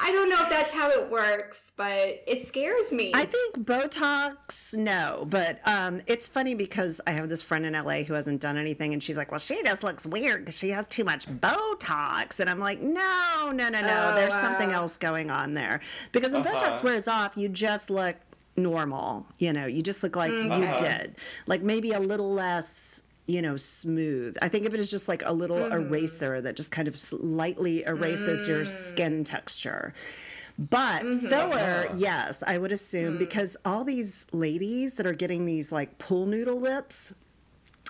i 0.00 0.10
don't 0.12 0.28
know 0.30 0.36
if 0.40 0.48
that's 0.48 0.72
how 0.74 0.88
it 0.90 1.10
works 1.10 1.70
but 1.76 2.22
it 2.26 2.46
scares 2.46 2.92
me 2.92 3.12
I 3.14 3.24
think 3.26 3.58
Botox, 3.58 4.76
no, 4.76 5.26
but 5.28 5.60
um, 5.66 6.00
it's 6.06 6.28
funny 6.28 6.54
because 6.54 7.00
I 7.06 7.10
have 7.12 7.28
this 7.28 7.42
friend 7.42 7.66
in 7.66 7.72
LA 7.74 8.02
who 8.04 8.14
hasn't 8.14 8.40
done 8.40 8.56
anything, 8.56 8.92
and 8.92 9.02
she's 9.02 9.16
like, 9.16 9.30
"Well, 9.30 9.38
she 9.40 9.62
just 9.62 9.82
looks 9.82 10.06
weird 10.06 10.40
because 10.40 10.56
she 10.56 10.70
has 10.70 10.86
too 10.86 11.04
much 11.04 11.26
Botox," 11.28 12.40
and 12.40 12.48
I'm 12.48 12.58
like, 12.58 12.80
"No, 12.80 13.50
no, 13.52 13.68
no, 13.68 13.80
no. 13.80 14.10
Oh, 14.12 14.14
There's 14.14 14.34
something 14.34 14.70
else 14.72 14.96
going 14.96 15.30
on 15.30 15.54
there 15.54 15.80
because 16.12 16.32
when 16.32 16.46
Uh-huh. 16.46 16.56
Botox 16.56 16.82
wears 16.82 17.08
off, 17.08 17.36
you 17.36 17.48
just 17.48 17.90
look 17.90 18.16
normal. 18.56 19.26
You 19.38 19.52
know, 19.52 19.66
you 19.66 19.82
just 19.82 20.02
look 20.02 20.16
like 20.16 20.30
you 20.32 20.72
did, 20.76 21.16
like 21.46 21.62
maybe 21.62 21.92
a 21.92 22.00
little 22.00 22.32
less." 22.32 23.02
You 23.26 23.40
know, 23.40 23.56
smooth. 23.56 24.36
I 24.42 24.48
think 24.48 24.66
of 24.66 24.74
it 24.74 24.80
as 24.80 24.90
just 24.90 25.08
like 25.08 25.22
a 25.24 25.32
little 25.32 25.64
Mm-hmm. 25.64 25.74
eraser 25.74 26.40
that 26.40 26.56
just 26.56 26.70
kind 26.72 26.88
of 26.88 26.98
slightly 26.98 27.84
erases 27.84 28.48
your 28.48 28.62
Mm. 28.62 28.66
skin 28.66 29.24
texture. 29.24 29.94
But 30.58 31.04
Mm-hmm. 31.04 31.28
filler, 31.28 31.88
yes, 31.94 32.42
I 32.46 32.58
would 32.58 32.70
Mm. 32.70 32.74
assume 32.74 33.16
because 33.18 33.56
all 33.64 33.84
these 33.84 34.26
ladies 34.32 34.94
that 34.94 35.06
are 35.06 35.14
getting 35.14 35.46
these 35.46 35.70
like 35.72 35.98
pool 35.98 36.26
noodle 36.26 36.60
lips, 36.60 37.14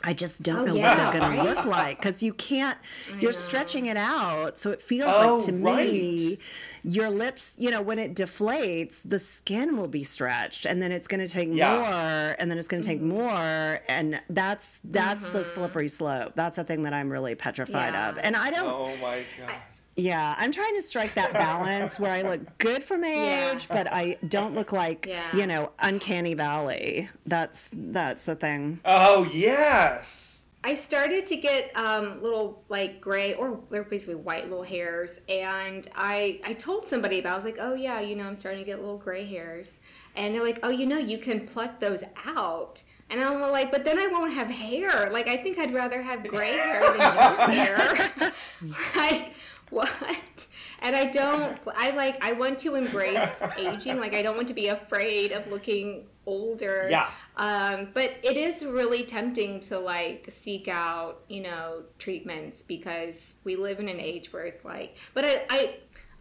I 0.04 0.12
just 0.12 0.42
don't 0.42 0.62
Oh, 0.62 0.64
know 0.66 0.74
yeah, 0.76 0.88
what 0.88 0.96
they're 0.96 1.20
going 1.20 1.36
to 1.36 1.42
look 1.44 1.64
like 1.64 1.98
because 1.98 2.22
you 2.22 2.34
can't. 2.34 2.76
You're 3.20 3.32
stretching 3.32 3.86
it 3.86 3.96
out, 3.96 4.58
so 4.58 4.70
it 4.70 4.82
feels 4.82 5.18
Oh, 5.18 5.18
like 5.18 5.46
to 5.46 5.52
me 5.52 6.30
right. 6.30 6.38
Your 6.82 7.10
lips. 7.10 7.56
You 7.58 7.70
know, 7.70 7.82
when 7.82 7.98
it 7.98 8.14
deflates, 8.14 9.08
the 9.08 9.18
skin 9.18 9.76
will 9.76 9.88
be 9.88 10.04
stretched, 10.04 10.66
and 10.66 10.80
then 10.82 10.92
it's 10.92 11.08
going 11.08 11.20
to 11.26 11.28
take 11.32 11.48
Yeah. 11.52 11.76
more, 11.78 12.36
and 12.38 12.50
then 12.50 12.58
it's 12.58 12.68
going 12.68 12.82
to 12.82 12.88
take 12.88 12.98
Mm-hmm. 12.98 13.08
more, 13.08 13.80
and 13.88 14.20
that's 14.30 14.80
that's 14.84 15.30
the 15.30 15.44
slippery 15.44 15.88
slope. 15.88 16.32
That's 16.34 16.58
a 16.58 16.64
thing 16.64 16.82
that 16.84 16.92
I'm 16.92 17.08
really 17.10 17.34
petrified 17.34 17.94
Yeah. 17.94 18.08
of, 18.10 18.18
and 18.18 18.36
I 18.36 18.50
don't. 18.50 18.68
Oh 18.72 18.96
my 19.02 19.22
god. 19.38 19.54
Yeah, 19.94 20.34
I'm 20.38 20.52
trying 20.52 20.74
to 20.76 20.80
strike 20.82 21.12
that 21.16 21.34
balance 21.34 22.00
where 22.00 22.10
I 22.10 22.22
look 22.22 22.40
good 22.56 22.82
for 22.82 22.96
my 22.96 23.08
Yeah. 23.12 23.52
age, 23.52 23.68
but 23.68 23.92
I 23.92 24.16
don't 24.26 24.54
look 24.54 24.72
like 24.72 25.04
Yeah. 25.06 25.36
you 25.36 25.46
know 25.46 25.72
uncanny 25.78 26.32
valley. 26.34 27.08
That's 27.26 27.68
that's 27.72 28.24
the 28.24 28.34
thing. 28.34 28.80
Oh 28.86 29.28
yes. 29.32 30.31
I 30.64 30.74
started 30.74 31.26
to 31.26 31.36
get 31.36 31.76
um, 31.76 32.22
little 32.22 32.62
like 32.68 33.00
gray 33.00 33.34
or 33.34 33.60
they're 33.70 33.82
basically 33.82 34.14
white 34.16 34.44
little 34.44 34.62
hairs, 34.62 35.20
and 35.28 35.88
I 35.94 36.40
I 36.44 36.52
told 36.54 36.84
somebody 36.84 37.18
about. 37.18 37.30
it. 37.30 37.32
I 37.32 37.36
was 37.36 37.44
like, 37.44 37.58
oh 37.60 37.74
yeah, 37.74 38.00
you 38.00 38.14
know, 38.14 38.24
I'm 38.24 38.34
starting 38.34 38.60
to 38.60 38.66
get 38.66 38.78
little 38.78 38.98
gray 38.98 39.26
hairs, 39.26 39.80
and 40.14 40.34
they're 40.34 40.44
like, 40.44 40.60
oh, 40.62 40.68
you 40.68 40.86
know, 40.86 40.98
you 40.98 41.18
can 41.18 41.46
pluck 41.46 41.80
those 41.80 42.04
out. 42.24 42.82
And 43.10 43.22
I'm 43.22 43.40
like, 43.52 43.70
but 43.70 43.84
then 43.84 43.98
I 43.98 44.06
won't 44.06 44.32
have 44.32 44.48
hair. 44.48 45.10
Like, 45.10 45.28
I 45.28 45.36
think 45.36 45.58
I'd 45.58 45.74
rather 45.74 46.00
have 46.00 46.26
gray 46.26 46.52
hair 46.52 46.80
than 46.82 46.98
no 46.98 47.36
hair. 47.46 48.32
like, 48.96 49.34
what? 49.68 50.46
And 50.80 50.96
I 50.96 51.04
don't, 51.06 51.58
I 51.76 51.90
like, 51.90 52.24
I 52.24 52.32
want 52.32 52.58
to 52.60 52.74
embrace 52.74 53.42
aging. 53.58 54.00
Like, 54.00 54.14
I 54.14 54.22
don't 54.22 54.34
want 54.34 54.48
to 54.48 54.54
be 54.54 54.68
afraid 54.68 55.32
of 55.32 55.46
looking 55.52 56.06
older. 56.26 56.88
Yeah. 56.90 57.08
Um, 57.36 57.88
but 57.94 58.12
it 58.22 58.36
is 58.36 58.64
really 58.64 59.04
tempting 59.04 59.60
to 59.60 59.78
like 59.78 60.26
seek 60.28 60.68
out, 60.68 61.22
you 61.28 61.42
know, 61.42 61.82
treatments 61.98 62.62
because 62.62 63.36
we 63.44 63.56
live 63.56 63.80
in 63.80 63.88
an 63.88 64.00
age 64.00 64.32
where 64.32 64.44
it's 64.44 64.64
like, 64.64 64.98
but 65.14 65.24
I, 65.24 65.44
I 65.50 65.76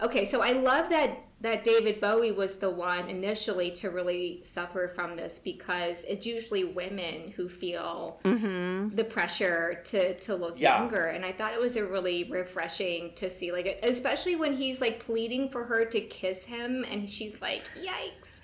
okay, 0.06 0.26
so 0.26 0.42
I 0.42 0.54
love 0.54 0.90
that 0.90 1.20
that 1.42 1.64
David 1.64 2.00
Bowie 2.00 2.32
was 2.32 2.60
the 2.60 2.70
one 2.70 3.10
initially 3.10 3.72
to 3.72 3.90
really 3.90 4.44
suffer 4.44 4.88
from 4.88 5.16
this 5.16 5.40
because 5.40 6.04
it's 6.04 6.24
usually 6.24 6.66
women 6.66 7.34
who 7.36 7.50
feel 7.50 8.20
the 8.24 9.04
pressure 9.10 9.82
to 9.86 10.14
to 10.20 10.36
look 10.36 10.60
Yeah. 10.60 10.80
younger, 10.80 11.08
and 11.08 11.26
I 11.26 11.32
thought 11.32 11.54
it 11.54 11.60
was 11.60 11.78
a 11.78 11.86
really 11.86 12.26
refreshing 12.26 13.14
to 13.16 13.28
see, 13.28 13.52
like, 13.52 13.80
especially 13.82 14.36
when 14.36 14.54
he's 14.54 14.82
like 14.82 15.00
pleading 15.00 15.50
for 15.50 15.64
her 15.64 15.84
to 15.86 16.00
kiss 16.02 16.46
him, 16.46 16.86
and 16.90 17.10
she's 17.10 17.42
like, 17.42 17.64
"Yikes!" 17.76 18.42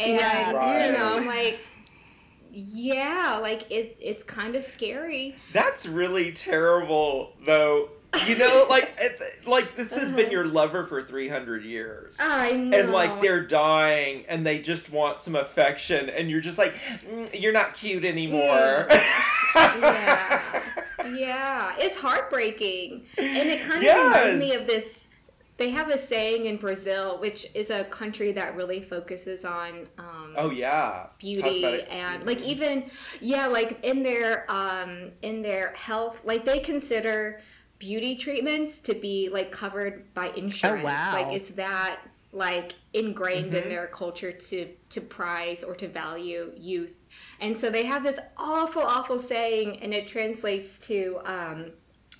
And 0.00 0.14
Yeah, 0.14 0.52
Right. 0.52 0.86
you 0.86 0.92
know, 0.92 1.16
I'm 1.16 1.26
like, 1.26 1.58
yeah, 2.52 3.38
like 3.40 3.70
it, 3.70 3.96
it's 4.00 4.24
kind 4.24 4.56
of 4.56 4.62
scary. 4.62 5.36
That's 5.52 5.86
really 5.86 6.32
terrible, 6.32 7.32
though. 7.44 7.90
You 8.26 8.38
know, 8.38 8.66
like, 8.70 8.92
it, 8.98 9.20
like 9.46 9.76
this 9.76 9.94
has 9.96 10.10
been 10.10 10.32
your 10.32 10.44
lover 10.46 10.84
for 10.84 11.00
three 11.02 11.28
hundred 11.28 11.62
years, 11.64 12.18
I 12.20 12.52
know. 12.56 12.76
and 12.76 12.90
like 12.90 13.20
they're 13.22 13.46
dying, 13.46 14.24
and 14.28 14.44
they 14.44 14.58
just 14.58 14.90
want 14.90 15.20
some 15.20 15.36
affection, 15.36 16.10
and 16.10 16.28
you're 16.28 16.40
just 16.40 16.58
like, 16.58 16.74
"Mm, 16.74 17.40
you're 17.40 17.52
not 17.52 17.74
cute 17.74 18.04
anymore. 18.04 18.86
yeah, 19.54 20.62
yeah, 21.14 21.74
it's 21.78 21.96
heartbreaking, 21.96 23.04
and 23.16 23.48
it 23.48 23.60
kind 23.62 23.74
of 23.86 24.06
reminds 24.06 24.40
me 24.40 24.54
of 24.56 24.66
this. 24.66 25.09
They 25.60 25.68
have 25.68 25.90
a 25.90 25.98
saying 25.98 26.46
in 26.46 26.56
Brazil, 26.56 27.18
which 27.20 27.46
is 27.54 27.68
a 27.68 27.84
country 27.84 28.32
that 28.32 28.56
really 28.56 28.80
focuses 28.80 29.44
on 29.44 29.86
um, 29.98 30.32
oh 30.38 30.50
yeah, 30.50 31.08
beauty 31.18 31.42
Cosmetic 31.60 31.86
and 31.92 32.24
beauty. 32.24 32.40
like 32.40 32.50
even 32.50 32.90
yeah 33.20 33.46
like 33.46 33.78
in 33.84 34.02
their 34.02 34.50
um 34.50 35.10
in 35.20 35.42
their 35.42 35.74
health 35.74 36.22
like 36.24 36.46
they 36.46 36.60
consider 36.60 37.42
beauty 37.78 38.16
treatments 38.16 38.80
to 38.80 38.94
be 38.94 39.28
like 39.30 39.50
covered 39.52 40.12
by 40.14 40.28
insurance 40.30 40.82
Oh, 40.82 40.86
wow. 40.86 41.10
like 41.12 41.36
it's 41.36 41.50
that 41.50 42.00
like 42.32 42.72
ingrained 42.94 43.52
Mm-hmm. 43.52 43.64
in 43.64 43.68
their 43.68 43.86
culture 43.88 44.32
to 44.32 44.66
to 44.94 45.00
prize 45.02 45.62
or 45.62 45.74
to 45.74 45.88
value 45.88 46.52
youth 46.56 46.94
and 47.40 47.54
so 47.56 47.68
they 47.70 47.84
have 47.84 48.02
this 48.02 48.18
awful 48.38 48.82
awful 48.82 49.18
saying 49.18 49.78
and 49.82 49.92
it 49.92 50.06
translates 50.08 50.78
to 50.86 51.20
um 51.26 51.66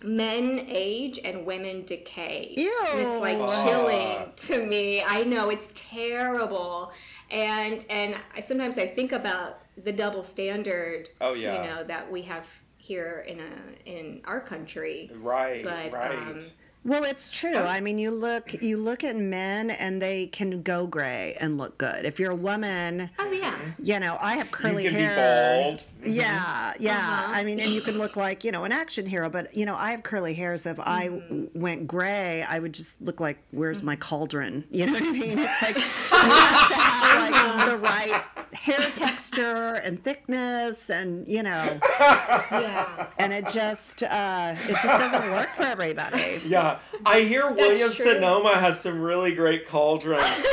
men 0.03 0.65
age 0.69 1.19
and 1.25 1.45
women 1.45 1.85
decay 1.85 2.53
and 2.57 3.01
it's 3.01 3.19
like 3.21 3.39
Ew. 3.39 3.47
chilling 3.65 4.33
to 4.37 4.65
me 4.67 5.03
i 5.03 5.23
know 5.25 5.51
it's 5.51 5.69
terrible 5.75 6.93
and 7.31 7.85
and 7.91 8.17
I, 8.35 8.41
sometimes 8.41 8.79
i 8.79 8.87
think 8.87 9.13
about 9.13 9.59
the 9.85 9.93
double 9.93 10.23
standard 10.23 11.09
Oh, 11.21 11.35
yeah. 11.35 11.55
you 11.63 11.71
know 11.71 11.85
that 11.85 12.11
we 12.11 12.23
have 12.23 12.49
here 12.79 13.25
in 13.29 13.41
a 13.41 13.89
in 13.89 14.23
our 14.25 14.41
country 14.41 15.11
right, 15.21 15.63
But, 15.63 15.93
right. 15.93 16.13
um, 16.17 16.41
Well, 16.85 17.05
it's 17.05 17.31
true. 17.31 17.57
I 17.57 17.81
mean, 17.81 17.99
you 17.99 18.11
look 18.11 18.55
you 18.63 18.77
look 18.79 19.05
at 19.05 19.17
men 19.17 19.71
and 19.71 20.01
they 20.01 20.27
can 20.27 20.63
go 20.63 20.87
gray 20.87 21.37
and 21.41 21.59
look 21.59 21.77
good. 21.79 22.05
If 22.05 22.19
you're 22.19 22.33
a 22.33 22.37
woman, 22.37 23.11
oh 23.19 23.33
yeah 23.33 23.51
you 23.83 23.99
know, 24.01 24.17
I 24.21 24.35
have 24.35 24.51
curly 24.51 24.85
you 24.85 24.91
can 24.91 24.99
hair. 24.99 25.11
be 25.11 25.71
bald. 25.71 25.79
Mm-hmm. 25.81 26.13
Yeah, 26.13 26.73
yeah. 26.79 26.97
Uh-huh. 26.97 27.33
I 27.35 27.45
mean, 27.45 27.61
and 27.61 27.69
you 27.69 27.81
can 27.81 27.99
look 27.99 28.17
like 28.17 28.45
you 28.45 28.53
know 28.53 28.65
an 28.65 28.73
action 28.73 29.07
hero, 29.07 29.29
but 29.31 29.55
you 29.55 29.67
know, 29.67 29.75
I 29.75 29.91
have 29.93 30.03
curly 30.03 30.35
hair, 30.35 30.57
so 30.57 30.71
if 30.71 30.81
I 30.81 31.09
mm-hmm. 31.09 31.59
went 31.59 31.87
gray, 31.87 32.43
I 32.43 32.59
would 32.59 32.73
just 32.73 33.01
look 33.03 33.21
like 33.21 33.39
where's 33.51 33.83
my 33.83 33.97
cauldron? 33.97 34.65
You 34.71 34.87
know 34.87 34.93
what 34.93 35.03
I 35.03 35.13
mean? 35.13 35.39
It's 35.39 35.63
like 35.63 35.77
you 35.77 35.83
have 35.83 36.69
to 36.69 36.75
have 36.75 37.31
like 37.31 37.43
uh-huh. 37.43 37.60
The 37.67 37.77
right 37.79 38.23
hair 38.53 38.81
texture 38.95 39.75
and 39.85 40.03
thickness, 40.03 40.91
and 40.91 41.27
you 41.29 41.43
know, 41.43 41.79
yeah 42.01 43.07
and 43.19 43.33
it 43.33 43.49
just 43.49 44.03
uh, 44.03 44.55
it 44.69 44.73
just 44.83 44.99
doesn't 44.99 45.31
work 45.31 45.55
for 45.55 45.63
everybody. 45.65 46.41
Yeah, 46.47 46.79
I 47.07 47.21
hear 47.21 47.51
William. 47.53 47.91
Sonoma 47.93 48.55
has 48.59 48.81
some 48.81 49.01
really 49.01 49.35
great 49.35 49.67
cauldrons. 49.69 50.23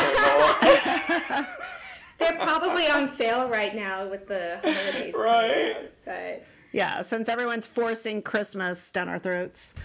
They're 2.20 2.38
probably 2.40 2.88
on 2.88 3.08
sale 3.08 3.48
right 3.48 3.76
now 3.76 4.08
with 4.10 4.28
the 4.28 4.60
holidays 4.64 5.14
Right. 5.16 5.74
up, 5.78 5.84
but 6.06 6.46
Yeah, 6.72 7.02
since 7.04 7.30
everyone's 7.30 7.68
forcing 7.68 8.24
Christmas 8.24 8.92
down 8.92 9.08
our 9.08 9.20
throats. 9.20 9.74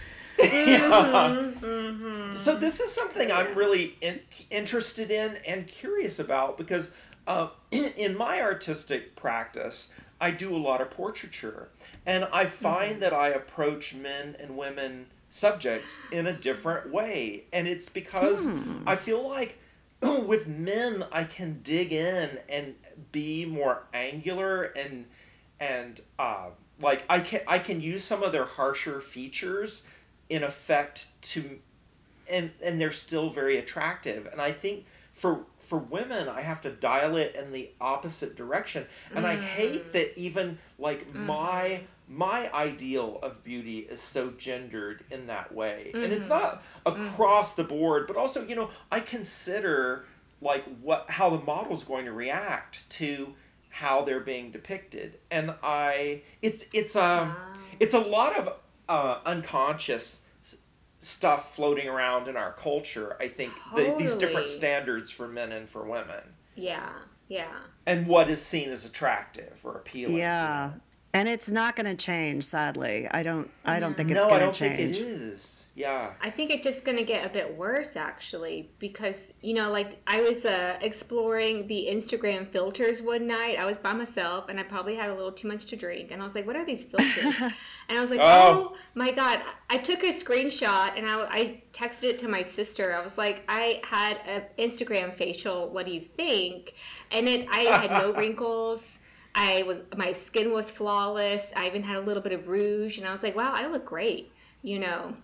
So 2.33 2.55
this 2.57 2.79
is 2.79 2.91
something 2.91 3.31
I'm 3.31 3.53
really 3.55 3.95
in, 4.01 4.19
interested 4.49 5.11
in 5.11 5.37
and 5.47 5.67
curious 5.67 6.17
about 6.17 6.57
because 6.57 6.89
uh, 7.27 7.49
in 7.71 8.17
my 8.17 8.41
artistic 8.41 9.15
practice, 9.15 9.89
I 10.19 10.31
do 10.31 10.55
a 10.55 10.57
lot 10.57 10.81
of 10.81 10.89
portraiture, 10.91 11.69
and 12.05 12.27
I 12.31 12.45
find 12.45 13.01
that 13.01 13.13
I 13.13 13.29
approach 13.29 13.93
men 13.93 14.35
and 14.39 14.57
women 14.57 15.07
subjects 15.29 15.99
in 16.11 16.27
a 16.27 16.33
different 16.33 16.91
way, 16.91 17.43
and 17.51 17.67
it's 17.67 17.89
because 17.89 18.47
I 18.85 18.95
feel 18.95 19.27
like 19.27 19.57
with 20.01 20.47
men 20.47 21.03
I 21.11 21.23
can 21.23 21.59
dig 21.63 21.91
in 21.91 22.29
and 22.47 22.75
be 23.11 23.45
more 23.45 23.83
angular 23.93 24.63
and 24.63 25.05
and 25.59 26.01
uh, 26.19 26.49
like 26.81 27.03
I 27.09 27.19
can 27.19 27.41
I 27.47 27.59
can 27.59 27.81
use 27.81 28.03
some 28.03 28.23
of 28.23 28.31
their 28.31 28.45
harsher 28.45 28.99
features 29.01 29.83
in 30.29 30.43
effect 30.43 31.07
to 31.21 31.59
and 32.29 32.51
and 32.63 32.79
they're 32.79 32.91
still 32.91 33.29
very 33.29 33.57
attractive 33.57 34.27
and 34.31 34.41
i 34.41 34.51
think 34.51 34.85
for 35.11 35.45
for 35.63 35.79
women 35.79 36.27
i 36.29 36.41
have 36.41 36.61
to 36.61 36.69
dial 36.69 37.15
it 37.15 37.35
in 37.35 37.51
the 37.51 37.69
opposite 37.81 38.35
direction. 38.35 38.85
And 39.15 39.25
i 39.25 39.35
hate 39.35 39.91
that 39.93 40.17
even 40.19 40.57
like 40.77 41.13
my 41.13 41.81
my 42.09 42.51
ideal 42.53 43.17
of 43.23 43.43
beauty 43.43 43.79
is 43.79 44.01
so 44.01 44.31
gendered 44.31 45.03
in 45.09 45.27
that 45.27 45.53
way. 45.53 45.91
And 45.93 46.11
it's 46.11 46.27
not 46.29 46.63
across 46.85 47.53
the 47.53 47.63
board 47.63 48.07
but 48.07 48.17
also 48.17 48.45
you 48.45 48.55
know 48.55 48.69
i 48.91 48.99
consider 48.99 50.05
like 50.41 50.63
what 50.81 51.09
how 51.09 51.29
the 51.29 51.43
model's 51.43 51.83
going 51.83 52.05
to 52.05 52.11
react 52.11 52.87
to 52.91 53.33
how 53.69 54.03
they're 54.03 54.19
being 54.19 54.51
depicted. 54.51 55.19
And 55.31 55.53
i 55.63 56.21
it's 56.41 56.65
it's 56.73 56.95
um 56.95 57.35
it's 57.79 57.93
a 57.93 57.99
lot 57.99 58.37
of 58.37 58.57
uh, 58.89 59.19
unconscious 59.25 60.19
stuff 61.03 61.55
floating 61.55 61.87
around 61.87 62.27
in 62.27 62.37
our 62.37 62.53
culture 62.53 63.15
i 63.19 63.27
think 63.27 63.51
the, 63.75 63.93
these 63.97 64.15
different 64.15 64.47
standards 64.47 65.11
for 65.11 65.27
men 65.27 65.51
and 65.51 65.69
for 65.69 65.83
women 65.85 66.21
yeah 66.55 66.89
yeah 67.27 67.47
and 67.85 68.07
what 68.07 68.29
is 68.29 68.41
seen 68.41 68.69
as 68.69 68.85
attractive 68.85 69.59
or 69.63 69.75
appealing 69.75 70.15
Yeah. 70.15 70.71
And 71.15 71.29
it's 71.29 71.51
not 71.51 71.75
going 71.75 71.85
to 71.85 71.95
change, 71.95 72.43
sadly. 72.43 73.07
I 73.11 73.21
don't. 73.21 73.47
I 73.65 73.79
don't 73.79 73.95
think 73.95 74.09
it's 74.09 74.21
no 74.21 74.25
i 74.25 74.29
going 74.29 74.41
don't 74.41 74.53
to 74.55 74.59
change. 74.59 74.97
think 74.97 75.07
it 75.07 75.13
is 75.13 75.62
yeah 75.75 76.11
I 76.21 76.29
think 76.29 76.51
it's 76.51 76.63
just 76.63 76.85
going 76.85 76.97
to 76.97 77.03
get 77.03 77.25
a 77.25 77.29
bit 77.29 77.57
worse 77.57 77.95
actually 77.95 78.69
because 78.77 79.35
you 79.41 79.55
know 79.55 79.71
like 79.71 79.99
I 80.05 80.21
was 80.21 80.45
uh, 80.45 80.77
exploring 80.81 81.67
the 81.67 81.87
Instagram 81.89 82.47
filters 82.47 83.01
one 83.01 83.25
night. 83.25 83.57
I 83.57 83.65
was 83.65 83.79
by 83.79 83.93
myself 83.93 84.49
and 84.49 84.59
I 84.59 84.63
probably 84.63 84.95
had 84.95 85.09
a 85.09 85.13
little 85.15 85.31
too 85.31 85.47
much 85.47 85.65
to 85.67 85.75
drink 85.75 86.11
and 86.11 86.21
I 86.21 86.25
was 86.25 86.35
like, 86.35 86.45
"What 86.45 86.55
are 86.55 86.65
these 86.65 86.83
filters?" 86.83 87.41
and 87.89 87.97
I 87.97 88.01
was 88.01 88.11
like, 88.11 88.19
Oh. 88.21 88.73
"Oh, 88.73 88.77
my 88.93 89.11
god!" 89.11 89.41
I 89.69 89.77
took 89.77 90.03
a 90.03 90.07
screenshot 90.09 90.97
and 90.97 91.09
I, 91.09 91.27
I 91.31 91.63
texted 91.73 92.03
it 92.03 92.17
to 92.19 92.27
my 92.27 92.43
sister. 92.43 92.95
I 92.95 93.01
was 93.01 93.17
like, 93.17 93.43
"I 93.49 93.81
had 93.83 94.17
an 94.27 94.43
Instagram 94.59 95.13
facial. 95.13 95.69
What 95.69 95.85
do 95.87 95.91
you 95.91 96.01
think?" 96.01 96.75
And 97.11 97.27
it 97.27 97.47
I 97.51 97.61
had 97.61 97.91
no 97.91 98.13
wrinkles. 98.17 98.99
I 99.35 99.63
was 99.63 99.81
my 99.97 100.11
skin 100.13 100.51
was 100.51 100.71
flawless. 100.71 101.51
I 101.55 101.67
even 101.67 101.83
had 101.83 101.97
a 101.97 102.01
little 102.01 102.21
bit 102.21 102.33
of 102.33 102.47
rouge, 102.47 102.97
and 102.99 103.07
I 103.07 103.11
was 103.11 103.23
like, 103.23 103.35
wow, 103.35 103.53
I 103.55 103.67
look 103.67 103.85
great, 103.85 104.32
you 104.63 104.79
know. 104.79 105.15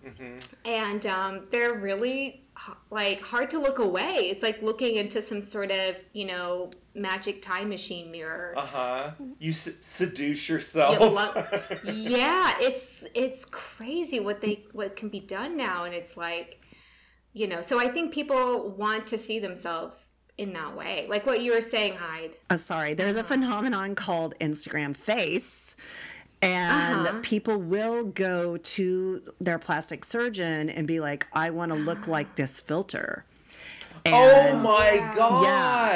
And 0.64 1.04
um, 1.06 1.46
they're 1.50 1.74
really 1.78 2.44
like 2.90 3.20
hard 3.22 3.48
to 3.50 3.58
look 3.58 3.78
away. 3.78 4.28
It's 4.30 4.42
like 4.42 4.60
looking 4.62 4.96
into 4.96 5.20
some 5.22 5.40
sort 5.40 5.70
of 5.70 5.96
you 6.12 6.26
know 6.26 6.70
magic 6.94 7.40
time 7.42 7.68
machine 7.68 8.10
mirror. 8.10 8.54
Uh 8.56 8.66
huh. 8.66 9.10
You 9.38 9.50
s- 9.50 9.76
seduce 9.80 10.48
Yeah, 10.48 10.54
yourself. 10.54 10.98
lo- 11.00 11.44
yeah, 11.84 12.54
it's 12.60 13.06
it's 13.14 13.44
crazy 13.46 14.20
what 14.20 14.40
they 14.40 14.64
what 14.72 14.94
can 14.96 15.08
be 15.08 15.20
done 15.20 15.56
now, 15.56 15.84
and 15.84 15.94
it's 15.94 16.16
like, 16.16 16.60
you 17.32 17.46
know. 17.48 17.62
So 17.62 17.80
I 17.80 17.88
think 17.88 18.12
people 18.12 18.70
want 18.70 19.06
to 19.08 19.18
see 19.18 19.38
themselves 19.38 20.12
in 20.36 20.52
that 20.54 20.74
way, 20.76 21.06
like 21.08 21.26
what 21.26 21.42
you 21.42 21.52
were 21.54 21.60
saying, 21.60 21.94
Hyde. 21.94 22.36
Uh, 22.50 22.56
sorry, 22.56 22.94
there's 22.94 23.16
a 23.16 23.24
phenomenon 23.24 23.94
called 23.94 24.34
Instagram 24.40 24.96
face. 24.96 25.76
And 26.42 27.06
Uh-huh. 27.06 27.18
people 27.22 27.58
will 27.58 28.04
go 28.04 28.56
to 28.56 29.22
their 29.40 29.58
plastic 29.58 30.04
surgeon 30.04 30.70
and 30.70 30.86
be 30.86 30.98
like, 31.00 31.26
I 31.32 31.50
want 31.50 31.72
to 31.72 31.78
look 31.78 32.06
like 32.16 32.36
this 32.36 32.60
filter. 32.60 33.24
oh 34.06 34.56
my 34.62 35.12
god. 35.14 35.42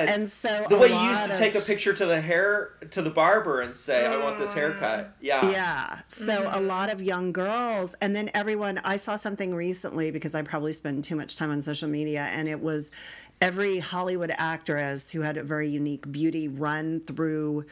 Yeah. 0.07 0.15
And 0.15 0.29
so 0.29 0.67
the 0.69 0.77
way 0.77 0.89
you 0.89 1.09
used 1.09 1.25
to 1.25 1.33
of- 1.33 1.39
take 1.39 1.55
a 1.55 1.61
picture 1.63 1.95
to 1.95 2.05
the 2.05 2.21
hair 2.21 2.73
to 2.91 3.01
the 3.01 3.09
barber 3.09 3.63
and 3.63 3.75
say, 3.75 4.05
"I 4.05 4.23
want 4.23 4.39
this 4.39 4.51
Mm. 4.51 4.55
haircut." 4.57 5.15
Yeah. 5.23 5.51
Yeah. 5.51 5.99
So 6.09 6.51
a 6.53 6.61
lot 6.61 6.91
of 6.91 7.01
young 7.01 7.33
girls, 7.33 7.95
and 8.03 8.15
then 8.15 8.31
everyone, 8.35 8.79
I 8.85 8.97
saw 8.97 9.17
something 9.17 9.55
recently 9.55 10.11
because 10.11 10.35
I 10.35 10.43
probably 10.43 10.75
spend 10.75 11.03
too 11.05 11.17
much 11.17 11.37
time 11.37 11.51
on 11.51 11.63
social 11.63 11.89
media, 11.89 12.29
and 12.31 12.47
it 12.47 12.61
was 12.61 12.91
every 13.41 13.79
Hollywood 13.79 14.35
actress 14.37 15.11
who 15.11 15.23
had 15.23 15.39
a 15.39 15.43
very 15.43 15.69
unique 15.69 16.11
beauty 16.13 16.47
run 16.47 17.01
through 17.07 17.65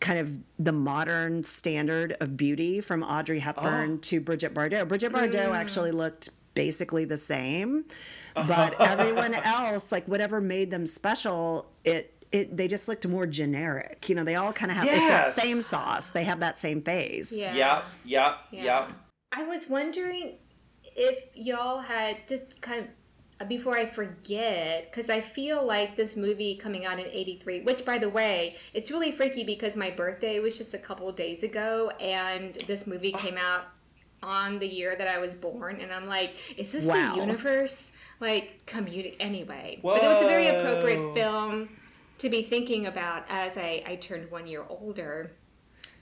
kind 0.00 0.18
of 0.18 0.38
the 0.58 0.72
modern 0.72 1.42
standard 1.42 2.16
of 2.20 2.36
beauty 2.36 2.80
from 2.80 3.02
Audrey 3.02 3.38
Hepburn 3.38 3.92
oh. 3.94 3.96
to 3.98 4.20
Brigitte 4.20 4.54
Bardot. 4.54 4.88
Brigitte 4.88 5.12
Bardot 5.12 5.50
mm. 5.50 5.54
actually 5.54 5.92
looked 5.92 6.30
basically 6.54 7.04
the 7.04 7.16
same, 7.16 7.84
oh. 8.36 8.46
but 8.46 8.80
everyone 8.80 9.34
else, 9.44 9.92
like 9.92 10.06
whatever 10.08 10.40
made 10.40 10.70
them 10.70 10.86
special, 10.86 11.70
it 11.84 12.14
it 12.32 12.56
they 12.56 12.68
just 12.68 12.88
looked 12.88 13.06
more 13.06 13.26
generic. 13.26 14.08
You 14.08 14.14
know, 14.14 14.24
they 14.24 14.36
all 14.36 14.52
kind 14.52 14.70
of 14.70 14.76
have 14.78 14.86
it's 14.86 15.08
that 15.08 15.28
same 15.28 15.60
sauce. 15.60 16.10
They 16.10 16.24
have 16.24 16.40
that 16.40 16.58
same 16.58 16.80
face. 16.80 17.32
Yeah. 17.32 17.54
Yep. 17.54 17.84
Yep. 18.04 18.38
Yeah. 18.52 18.62
Yep. 18.62 18.90
I 19.32 19.42
was 19.44 19.68
wondering 19.68 20.38
if 20.96 21.26
y'all 21.34 21.80
had 21.80 22.16
just 22.28 22.60
kind 22.60 22.80
of 22.80 22.86
before 23.48 23.76
I 23.76 23.86
forget, 23.86 24.90
because 24.90 25.10
I 25.10 25.20
feel 25.20 25.66
like 25.66 25.96
this 25.96 26.16
movie 26.16 26.56
coming 26.56 26.84
out 26.86 26.98
in 26.98 27.06
'83, 27.06 27.62
which 27.62 27.84
by 27.84 27.98
the 27.98 28.08
way, 28.08 28.56
it's 28.74 28.90
really 28.90 29.12
freaky 29.12 29.44
because 29.44 29.76
my 29.76 29.90
birthday 29.90 30.40
was 30.40 30.58
just 30.58 30.74
a 30.74 30.78
couple 30.78 31.08
of 31.08 31.16
days 31.16 31.42
ago, 31.42 31.90
and 32.00 32.54
this 32.66 32.86
movie 32.86 33.12
came 33.12 33.36
out 33.38 33.66
on 34.22 34.58
the 34.58 34.66
year 34.66 34.96
that 34.96 35.08
I 35.08 35.18
was 35.18 35.34
born, 35.34 35.80
and 35.80 35.92
I'm 35.92 36.06
like, 36.06 36.34
is 36.58 36.72
this 36.72 36.84
Wow. 36.84 37.14
the 37.14 37.20
universe? 37.20 37.92
Like, 38.20 38.64
communi 38.66 39.16
Anyway, 39.18 39.80
but 39.82 40.04
it 40.04 40.08
was 40.08 40.22
a 40.22 40.26
very 40.26 40.48
appropriate 40.48 41.14
film 41.14 41.70
to 42.18 42.28
be 42.28 42.42
thinking 42.42 42.86
about 42.86 43.24
as 43.30 43.56
I, 43.56 43.82
I 43.86 43.96
turned 43.96 44.30
one 44.30 44.46
year 44.46 44.64
older. 44.68 45.32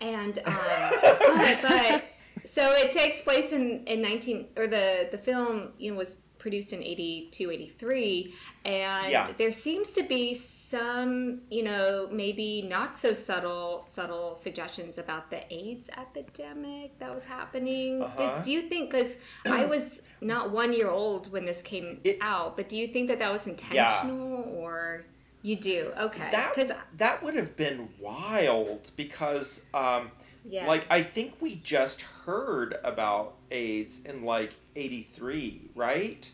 And 0.01 0.39
um, 0.45 0.55
but, 1.03 1.59
but 1.63 2.05
so 2.45 2.73
it 2.73 2.91
takes 2.93 3.23
place 3.23 3.53
in, 3.53 3.85
in 3.87 4.01
19 4.03 4.49
or 4.57 4.67
the 4.67 5.09
the 5.11 5.19
film 5.19 5.73
you 5.79 5.91
know 5.93 5.99
was 5.99 6.23
produced 6.39 6.73
in 6.73 6.83
82 6.83 7.51
83 7.51 8.35
and 8.65 9.11
Yeah. 9.11 9.27
there 9.39 9.53
seems 9.53 9.91
to 9.93 10.03
be 10.03 10.35
some 10.35 11.41
you 11.51 11.63
know 11.63 12.09
maybe 12.13 12.63
not 12.63 12.95
so 12.97 13.13
subtle 13.13 13.83
subtle 13.83 14.37
suggestions 14.37 14.99
about 14.99 15.31
the 15.31 15.41
AIDS 15.53 15.91
epidemic 15.99 16.99
that 16.99 17.13
was 17.13 17.25
happening 17.25 18.03
Uh-huh. 18.03 18.37
Did, 18.37 18.45
do 18.45 18.51
you 18.53 18.63
think 18.63 18.91
because 18.91 19.21
I 19.47 19.65
was 19.65 20.03
not 20.21 20.51
one 20.51 20.73
year 20.73 20.91
old 20.91 21.31
when 21.33 21.45
this 21.45 21.63
came 21.63 22.01
It- 22.05 22.19
out 22.21 22.57
but 22.57 22.69
do 22.69 22.77
you 22.77 22.89
think 22.89 23.09
that 23.09 23.19
that 23.19 23.33
was 23.33 23.47
intentional 23.47 24.43
or 24.57 25.05
you 25.43 25.57
do 25.57 25.93
okay 25.99 26.31
That 26.31 26.53
because 26.55 26.73
that 26.97 27.23
would 27.23 27.35
have 27.37 27.57
been 27.57 27.89
wild 28.01 28.91
because, 28.97 29.65
um, 29.75 30.11
Yeah. 30.45 30.67
like, 30.67 30.87
I 30.91 31.03
think 31.03 31.35
we 31.41 31.57
just 31.57 32.01
heard 32.01 32.77
about 32.83 33.35
AIDS 33.51 34.01
in 34.05 34.25
like 34.25 34.55
'83, 34.79 35.71
right? 35.75 36.31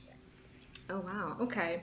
oh 0.91 1.01
wow 1.01 1.37
okay 1.41 1.83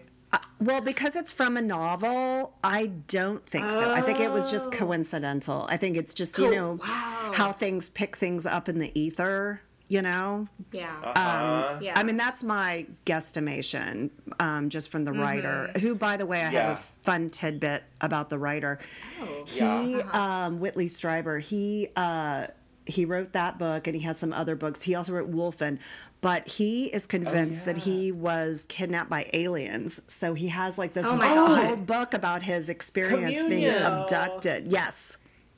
Well, 0.61 0.79
because 0.79 1.15
it's 1.17 1.31
from 1.31 1.57
a 1.57 1.61
novel, 1.61 2.53
I 2.63 2.85
don't 3.07 3.43
think 3.45 3.69
so. 3.71 3.91
I 3.91 3.99
think 4.01 4.19
it 4.21 4.31
was 4.31 4.49
just 4.51 4.67
Oh. 4.67 4.77
coincidental. 4.77 5.65
I 5.67 5.75
think 5.75 5.97
it's 5.97 6.13
just, 6.13 6.37
you 6.37 6.51
know, 6.55 6.73
Wow. 6.79 7.31
how 7.33 7.51
things 7.51 7.89
pick 7.89 8.15
things 8.15 8.45
up 8.45 8.69
in 8.69 8.77
the 8.79 8.91
ether, 8.97 9.61
you 9.89 10.01
know? 10.03 10.47
yeah 10.71 10.95
Uh-huh. 11.03 11.79
yeah 11.81 11.99
I 11.99 12.03
mean, 12.03 12.15
that's 12.15 12.43
my 12.43 12.85
guesstimation 13.07 14.11
um, 14.39 14.69
just 14.69 14.89
from 14.91 15.03
the 15.03 15.11
writer, 15.13 15.71
who, 15.81 15.95
by 15.95 16.15
the 16.15 16.25
way, 16.27 16.41
I 16.45 16.49
have 16.49 16.77
a 16.77 17.03
fun 17.03 17.29
tidbit 17.31 17.83
about 17.99 18.29
the 18.29 18.37
writer. 18.39 18.79
Oh. 19.21 19.43
He, 19.47 19.97
Yeah. 19.97 20.45
um, 20.45 20.59
Whitley 20.61 20.87
Strieber, 20.87 21.41
he, 21.41 21.89
uh, 21.97 22.47
he 22.85 23.05
wrote 23.05 23.33
that 23.33 23.57
book 23.59 23.87
and 23.87 23.95
he 23.95 24.01
has 24.03 24.17
some 24.17 24.33
other 24.33 24.55
books. 24.55 24.81
He 24.81 24.95
also 24.95 25.13
wrote 25.13 25.31
Wolfen, 25.31 25.79
but 26.21 26.47
he 26.47 26.85
is 26.87 27.05
oh, 27.05 27.09
convinced 27.09 27.65
that 27.65 27.77
he 27.77 28.11
was 28.11 28.65
kidnapped 28.69 29.09
by 29.09 29.29
aliens. 29.33 30.01
So 30.07 30.33
he 30.33 30.47
has 30.49 30.77
like 30.77 30.93
this 30.93 31.05
Oh 31.05 31.17
whole 31.17 31.47
God. 31.75 31.85
book 31.85 32.13
about 32.13 32.41
his 32.41 32.69
experience 32.69 33.43
being 33.43 33.67
abducted. 33.73 34.71
Yes. 34.71 35.17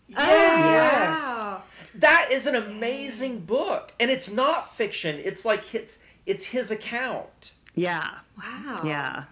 Yes. 0.10 1.18
wow. 1.20 1.64
That 1.96 2.30
is 2.32 2.48
an 2.48 2.56
amazing 2.56 3.42
book, 3.42 3.94
and 4.00 4.10
it's 4.12 4.30
not 4.30 4.76
fiction. 4.76 5.20
It's 5.24 5.46
like 5.46 5.74
it's 5.74 6.00
it's 6.26 6.46
his 6.46 6.72
account. 6.72 7.54
Yeah. 7.76 8.10
Wow. 8.38 8.82
Yeah. 8.84 9.24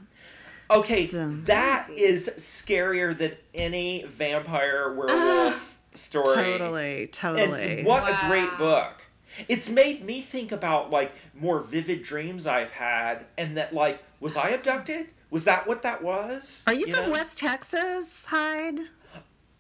Okay, 0.69 1.05
So- 1.05 1.27
that 1.45 1.83
Crazy. 1.87 2.01
is 2.01 2.29
scarier 2.37 3.17
than 3.17 3.33
any 3.53 4.03
vampire 4.03 4.93
werewolf 4.93 5.70
story. 5.93 6.25
Totally. 6.25 7.07
Totally. 7.07 7.79
And 7.79 7.87
what 7.87 8.07
a 8.07 8.17
great 8.27 8.57
book. 8.57 9.03
It's 9.47 9.69
made 9.69 10.03
me 10.03 10.21
think 10.21 10.51
about 10.51 10.91
like 10.91 11.13
more 11.33 11.61
vivid 11.61 12.01
dreams 12.01 12.47
I've 12.47 12.71
had 12.71 13.25
and 13.37 13.57
that 13.57 13.73
like 13.73 14.03
was 14.19 14.37
I 14.37 14.49
abducted? 14.49 15.07
Was 15.29 15.45
that 15.45 15.65
what 15.67 15.83
that 15.83 16.03
was? 16.03 16.63
Are 16.67 16.73
you, 16.73 16.87
from 16.87 17.05
know? 17.05 17.11
West 17.11 17.39
Texas, 17.39 18.25
Hyde? 18.25 18.79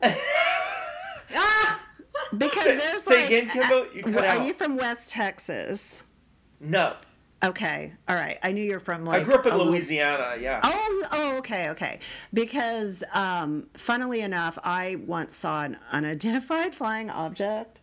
Ah! 1.33 1.87
Because 2.37 2.65
there's 2.65 3.03
say 3.03 3.21
like, 3.21 3.25
again, 3.27 3.47
Kendall? 3.47 3.85
You 3.93 4.03
cut 4.03 4.15
are 4.15 4.25
out. 4.25 4.45
you 4.45 4.51
from 4.51 4.75
West 4.75 5.09
Texas? 5.09 6.03
No. 6.59 6.95
Okay, 7.43 7.91
all 8.07 8.15
right. 8.15 8.37
I 8.43 8.51
knew 8.51 8.63
you're 8.63 8.79
from 8.79 9.03
like. 9.03 9.21
I 9.21 9.23
grew 9.23 9.35
up 9.35 9.45
in 9.45 9.53
Louisiana, 9.55 10.35
yeah. 10.39 10.59
Oh, 10.63 11.05
oh, 11.11 11.37
okay, 11.37 11.69
okay. 11.69 11.99
Because, 12.33 13.03
um, 13.13 13.67
funnily 13.73 14.21
enough, 14.21 14.59
I 14.63 14.97
once 15.07 15.35
saw 15.35 15.63
an 15.63 15.77
unidentified 15.91 16.75
flying 16.81 17.09
object 17.09 17.81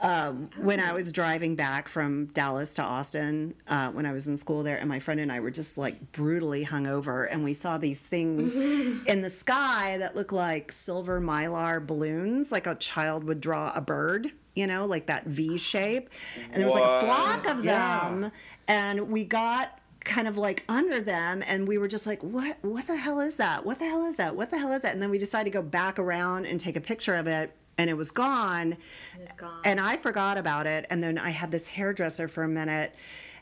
um, 0.00 0.46
when 0.56 0.80
I 0.80 0.92
was 0.92 1.12
driving 1.12 1.54
back 1.54 1.88
from 1.88 2.26
Dallas 2.26 2.74
to 2.74 2.82
Austin 2.82 3.54
uh, 3.68 3.90
when 3.90 4.06
I 4.06 4.12
was 4.12 4.26
in 4.26 4.36
school 4.36 4.62
there, 4.62 4.76
and 4.76 4.88
my 4.88 4.98
friend 4.98 5.20
and 5.20 5.30
I 5.30 5.40
were 5.40 5.50
just 5.50 5.78
like 5.78 6.12
brutally 6.12 6.64
hungover, 6.64 7.28
and 7.30 7.44
we 7.44 7.54
saw 7.54 7.78
these 7.78 8.00
things 8.00 8.56
in 9.06 9.20
the 9.20 9.30
sky 9.30 9.96
that 9.98 10.16
looked 10.16 10.32
like 10.32 10.72
silver 10.72 11.20
mylar 11.20 11.84
balloons, 11.84 12.50
like 12.50 12.66
a 12.66 12.74
child 12.74 13.24
would 13.24 13.40
draw 13.40 13.72
a 13.74 13.80
bird. 13.80 14.32
You 14.54 14.66
know, 14.66 14.86
like 14.86 15.06
that 15.06 15.26
V 15.26 15.58
shape, 15.58 16.10
and 16.44 16.54
there 16.54 16.64
was 16.64 16.74
like 16.74 16.84
a 16.84 17.00
flock 17.04 17.46
of 17.46 17.64
Yeah. 17.64 18.08
them, 18.10 18.32
and 18.68 19.10
we 19.10 19.24
got 19.24 19.78
kind 20.00 20.28
of 20.28 20.36
like 20.36 20.62
under 20.68 21.00
them 21.00 21.42
and 21.48 21.66
we 21.66 21.78
were 21.78 21.88
just 21.88 22.06
like 22.06 22.22
what 22.22 22.58
what 22.60 22.86
the 22.86 22.94
hell 22.94 23.20
is 23.20 23.36
that 23.38 23.64
what 23.64 23.78
the 23.78 23.86
hell 23.86 24.04
is 24.04 24.16
that 24.16 24.36
what 24.36 24.50
the 24.50 24.58
hell 24.58 24.70
is 24.72 24.82
that 24.82 24.92
and 24.92 25.02
then 25.02 25.08
we 25.08 25.16
decided 25.16 25.50
to 25.50 25.58
go 25.58 25.62
back 25.62 25.98
around 25.98 26.44
and 26.44 26.60
take 26.60 26.76
a 26.76 26.80
picture 26.80 27.14
of 27.14 27.26
it 27.26 27.56
and 27.78 27.88
it 27.88 27.94
was 27.94 28.10
gone 28.10 28.76
It's 29.18 29.32
gone. 29.32 29.62
and 29.64 29.80
I 29.80 29.96
forgot 29.96 30.36
about 30.36 30.66
it. 30.66 30.84
And 30.90 31.02
then 31.02 31.16
I 31.16 31.30
had 31.30 31.50
this 31.50 31.66
hairdresser 31.66 32.28
for 32.28 32.42
a 32.44 32.48
minute, 32.48 32.94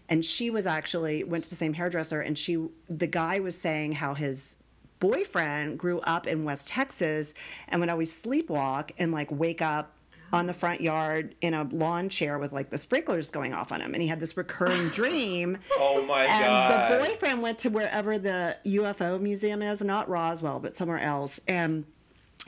and 0.09 0.25
she 0.25 0.51
was 0.51 0.67
actually 0.67 1.25
went 1.25 1.43
to 1.45 1.51
the 1.51 1.57
same 1.57 1.75
hairdresser, 1.75 2.21
and 2.21 2.39
she 2.39 2.69
the 2.89 3.09
guy 3.09 3.41
was 3.41 3.61
saying 3.61 3.93
how 3.93 4.15
his 4.15 4.57
boyfriend 5.01 5.79
grew 5.79 5.99
up 6.01 6.27
in 6.27 6.45
West 6.45 6.69
Texas 6.69 7.35
and 7.69 7.81
would 7.81 7.91
always 7.91 8.23
sleepwalk 8.25 8.93
and 8.99 9.11
like 9.13 9.31
wake 9.33 9.61
up 9.61 9.93
on 10.33 10.47
the 10.47 10.53
front 10.53 10.81
yard 10.81 11.35
in 11.41 11.55
a 11.55 11.65
lawn 11.73 12.09
chair 12.09 12.39
with 12.39 12.53
like 12.53 12.71
the 12.71 12.79
sprinklers 12.79 13.29
going 13.29 13.53
off 13.53 13.71
on 13.73 13.81
him 13.81 13.93
and 13.93 14.03
he 14.03 14.09
had 14.09 14.19
this 14.21 14.37
recurring 14.37 14.89
dream 14.91 15.59
Oh 15.79 16.05
my 16.07 16.27
god. 16.27 16.33
and 16.33 16.47
god. 16.47 16.91
the 16.91 17.07
boyfriend 17.07 17.43
went 17.43 17.59
to 17.61 17.69
wherever 17.69 18.19
the 18.19 18.57
UFO 18.67 19.21
museum 19.21 19.63
is, 19.63 19.83
not 19.83 20.09
Roswell, 20.09 20.61
but 20.61 20.77
somewhere 20.77 21.01
else. 21.01 21.41
And 21.47 21.85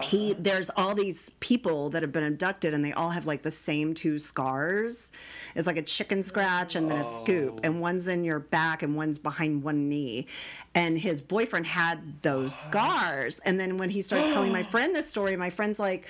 he 0.03 0.33
uh-huh. 0.33 0.41
there's 0.43 0.71
all 0.77 0.95
these 0.95 1.31
people 1.39 1.91
that 1.91 2.03
have 2.03 2.11
been 2.11 2.25
abducted 2.25 2.75
and 2.75 2.85
they 2.85 2.93
all 2.93 3.11
have 3.11 3.27
like 3.27 3.43
the 3.43 3.51
same 3.51 3.95
two 3.95 4.19
scars. 4.19 5.13
It's 5.55 5.69
like 5.69 5.77
a 5.77 5.83
chicken 5.83 6.23
scratch 6.25 6.75
and 6.75 6.91
then 6.91 6.99
a 6.99 7.05
scoop. 7.05 7.61
And 7.63 7.77
oh. 7.77 7.81
one's 7.81 8.09
in 8.09 8.25
your 8.25 8.41
back 8.41 8.83
and 8.83 8.97
one's 8.97 9.19
behind 9.19 9.63
one 9.63 9.89
knee. 9.89 10.27
And 10.75 10.99
his 10.99 11.21
boyfriend 11.21 11.67
had 11.67 12.23
those 12.23 12.57
scars. 12.57 13.39
And 13.41 13.61
then 13.61 13.79
when 13.79 13.89
he 13.89 14.03
started 14.03 14.29
telling 14.33 14.53
my 14.53 14.63
friend 14.73 14.95
this 14.95 15.09
story, 15.09 15.37
my 15.37 15.51
friend's 15.51 15.79
like, 15.79 16.09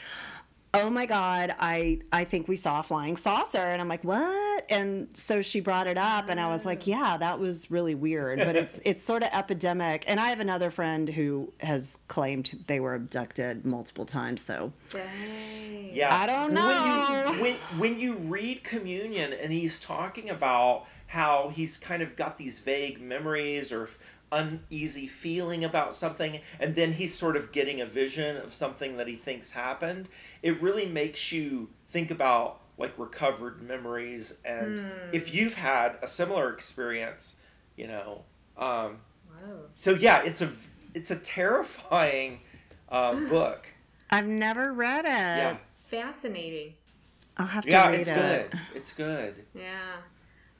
oh 0.74 0.90
my 0.90 1.06
god 1.06 1.54
i 1.58 1.98
i 2.12 2.24
think 2.24 2.48
we 2.48 2.56
saw 2.56 2.80
a 2.80 2.82
flying 2.82 3.16
saucer. 3.16 3.58
And 3.58 3.80
i'm 3.80 3.88
like 3.88 4.04
what? 4.04 4.66
And 4.70 5.08
so 5.16 5.42
she 5.42 5.60
brought 5.60 5.86
it 5.86 5.98
up 5.98 6.28
and 6.28 6.40
i 6.40 6.48
was 6.48 6.64
like 6.64 6.86
yeah 6.86 7.16
that 7.18 7.38
was 7.38 7.70
really 7.70 7.94
weird 7.94 8.38
but 8.38 8.56
it's 8.56 8.80
it's 8.84 9.02
sort 9.02 9.22
of 9.22 9.30
epidemic. 9.32 10.04
And 10.06 10.20
i 10.20 10.28
have 10.28 10.40
another 10.40 10.70
friend 10.70 11.08
who 11.08 11.52
has 11.60 11.98
claimed 12.08 12.64
they 12.66 12.80
were 12.80 12.94
abducted 12.94 13.64
multiple 13.64 14.04
times 14.04 14.42
so. 14.42 14.72
Dang. 14.90 15.94
Yeah, 15.94 16.14
I 16.14 16.26
don't 16.26 16.52
know. 16.52 17.30
When 17.30 17.36
you, 17.36 17.42
when, 17.42 17.54
when 17.78 18.00
you 18.00 18.14
read 18.14 18.64
Communion 18.64 19.32
and 19.32 19.52
he's 19.52 19.78
talking 19.78 20.30
about 20.30 20.86
how 21.06 21.50
he's 21.54 21.76
kind 21.76 22.02
of 22.02 22.16
got 22.16 22.36
these 22.36 22.58
vague 22.58 23.00
memories 23.00 23.70
or 23.70 23.88
uneasy 24.34 25.06
feeling 25.06 25.64
about 25.64 25.94
something, 25.94 26.40
and 26.60 26.74
then 26.74 26.92
he's 26.92 27.16
sort 27.16 27.36
of 27.36 27.52
getting 27.52 27.80
a 27.80 27.86
vision 27.86 28.36
of 28.38 28.52
something 28.52 28.96
that 28.96 29.06
he 29.08 29.16
thinks 29.16 29.50
happened, 29.52 30.08
it 30.42 30.60
really 30.60 30.86
makes 30.86 31.32
you 31.32 31.68
think 31.88 32.10
about 32.10 32.60
like 32.76 32.92
recovered 32.98 33.62
memories. 33.62 34.38
And 34.44 34.80
if 35.12 35.32
you've 35.32 35.54
had 35.54 35.96
a 36.02 36.08
similar 36.08 36.52
experience, 36.52 37.36
you 37.76 37.86
know, 37.86 38.24
um, 38.56 38.98
Whoa. 39.28 39.60
so 39.74 39.92
yeah, 39.92 40.22
it's 40.24 40.42
a 40.42 40.50
it's 40.94 41.10
a 41.10 41.16
terrifying 41.16 42.40
uh, 42.88 43.14
book. 43.28 43.72
i've 44.10 44.26
never 44.26 44.72
read 44.72 45.04
it 45.04 45.08
Yeah. 45.08 45.56
Fascinating. 45.90 46.74
i'll 47.36 47.46
have 47.46 47.64
to 47.64 47.70
read 47.70 47.74
it. 47.76 47.76
Yeah, 47.76 47.90
read 47.90 48.00
it's 48.00 48.10
it 48.10 48.14
good. 48.50 48.60
It's 48.74 48.92
good. 48.92 49.34
Yeah. 49.54 49.92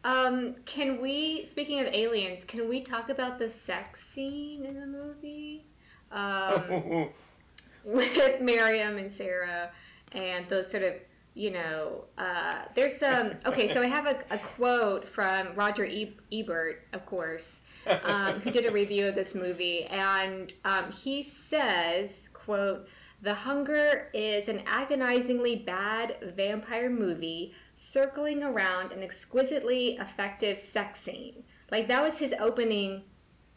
Um, 0.04 0.54
can 0.66 1.00
we, 1.00 1.46
speaking 1.46 1.80
of 1.80 1.86
aliens, 1.86 2.44
can 2.44 2.68
we 2.68 2.82
talk 2.82 3.08
about 3.08 3.38
the 3.38 3.48
sex 3.48 4.02
scene 4.02 4.64
in 4.64 4.78
the 4.78 4.86
movie? 4.86 5.64
Um, 6.12 7.08
with 7.84 8.40
Miriam 8.40 8.98
and 8.98 9.10
Sarah 9.10 9.70
and 10.12 10.46
those 10.48 10.70
sort 10.70 10.82
of, 10.82 10.92
you 11.32 11.50
know, 11.50 12.04
uh, 12.18 12.66
there's 12.74 12.96
some, 12.96 13.32
okay, 13.46 13.66
so 13.66 13.82
I 13.82 13.86
have 13.86 14.06
a, 14.06 14.18
a 14.30 14.38
quote 14.38 15.04
from 15.08 15.54
Roger 15.54 15.84
e- 15.84 16.16
Ebert, 16.30 16.86
of 16.92 17.04
course, 17.06 17.62
um, 18.04 18.40
who 18.40 18.50
did 18.50 18.66
a 18.66 18.70
review 18.70 19.08
of 19.08 19.14
this 19.14 19.34
movie. 19.34 19.84
And 19.86 20.52
um, 20.66 20.92
he 20.92 21.22
says, 21.22 22.28
quote, 22.28 22.86
the 23.24 23.32
Hunger 23.32 24.10
is 24.12 24.50
an 24.50 24.62
agonizingly 24.66 25.56
bad 25.56 26.18
vampire 26.36 26.90
movie 26.90 27.54
circling 27.74 28.42
around 28.42 28.92
an 28.92 29.02
exquisitely 29.02 29.96
effective 29.96 30.60
sex 30.60 31.00
scene. 31.00 31.42
Like, 31.70 31.88
that 31.88 32.02
was 32.02 32.18
his 32.18 32.34
opening 32.38 33.02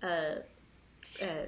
uh, 0.01 0.37
uh, 1.21 1.45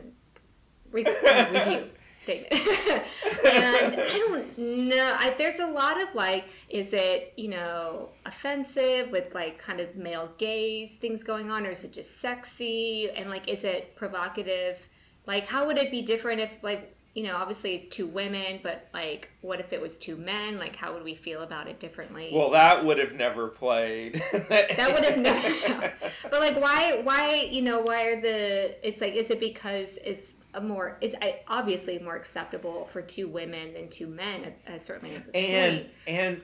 re- 0.92 1.06
review 1.54 1.90
statement. 2.14 2.52
and 3.46 3.96
I 3.96 4.26
don't 4.28 4.58
know. 4.58 5.16
I, 5.18 5.34
there's 5.38 5.60
a 5.60 5.68
lot 5.68 6.02
of 6.02 6.14
like, 6.14 6.44
is 6.68 6.92
it, 6.92 7.32
you 7.38 7.48
know, 7.48 8.10
offensive 8.26 9.12
with 9.12 9.34
like 9.34 9.58
kind 9.60 9.80
of 9.80 9.96
male 9.96 10.30
gaze 10.38 10.98
things 10.98 11.24
going 11.24 11.50
on, 11.50 11.66
or 11.66 11.70
is 11.70 11.86
it 11.86 11.94
just 11.94 12.20
sexy? 12.20 13.10
And 13.12 13.30
like, 13.30 13.48
is 13.50 13.64
it 13.64 13.96
provocative? 13.96 14.90
Like, 15.26 15.48
how 15.48 15.66
would 15.68 15.78
it 15.78 15.90
be 15.90 16.02
different 16.02 16.42
if, 16.42 16.58
like, 16.64 16.96
you 17.16 17.24
know, 17.24 17.36
obviously 17.36 17.76
it's 17.76 17.88
two 17.88 18.06
women, 18.08 18.60
but 18.62 18.88
like, 18.94 19.30
what 19.42 19.60
if 19.60 19.74
it 19.74 19.82
was 19.82 19.98
two 19.98 20.16
men? 20.16 20.58
Like, 20.58 20.76
how 20.76 20.94
would 20.94 21.04
we 21.04 21.16
feel 21.16 21.42
about 21.42 21.68
it 21.68 21.80
differently? 21.80 22.30
Well, 22.32 22.52
that 22.52 22.86
would 22.86 23.00
have 23.00 23.14
never 23.14 23.48
played. 23.48 24.16
that 24.50 24.92
would 24.94 25.04
have 25.06 25.18
never 25.18 25.94
but 26.30 26.40
like 26.40 26.60
why 26.60 27.02
why 27.04 27.48
you 27.52 27.62
know 27.62 27.80
why 27.80 28.04
are 28.06 28.22
the 28.22 28.88
it's 28.88 29.02
like 29.02 29.14
is 29.14 29.30
it 29.30 29.40
because 29.40 29.98
it's 30.04 30.36
a 30.54 30.62
more 30.62 30.98
it's 31.02 31.16
obviously 31.48 32.00
more 32.00 32.16
acceptable 32.16 32.86
for 32.86 33.02
two 33.02 33.28
women 33.28 33.74
than 33.74 33.90
two 33.90 34.08
men 34.08 34.54
at 34.68 34.82
certainly 34.82 35.16
at 35.16 35.26
this 35.26 35.36
and 35.36 35.78
point 35.78 35.92
and 36.08 36.42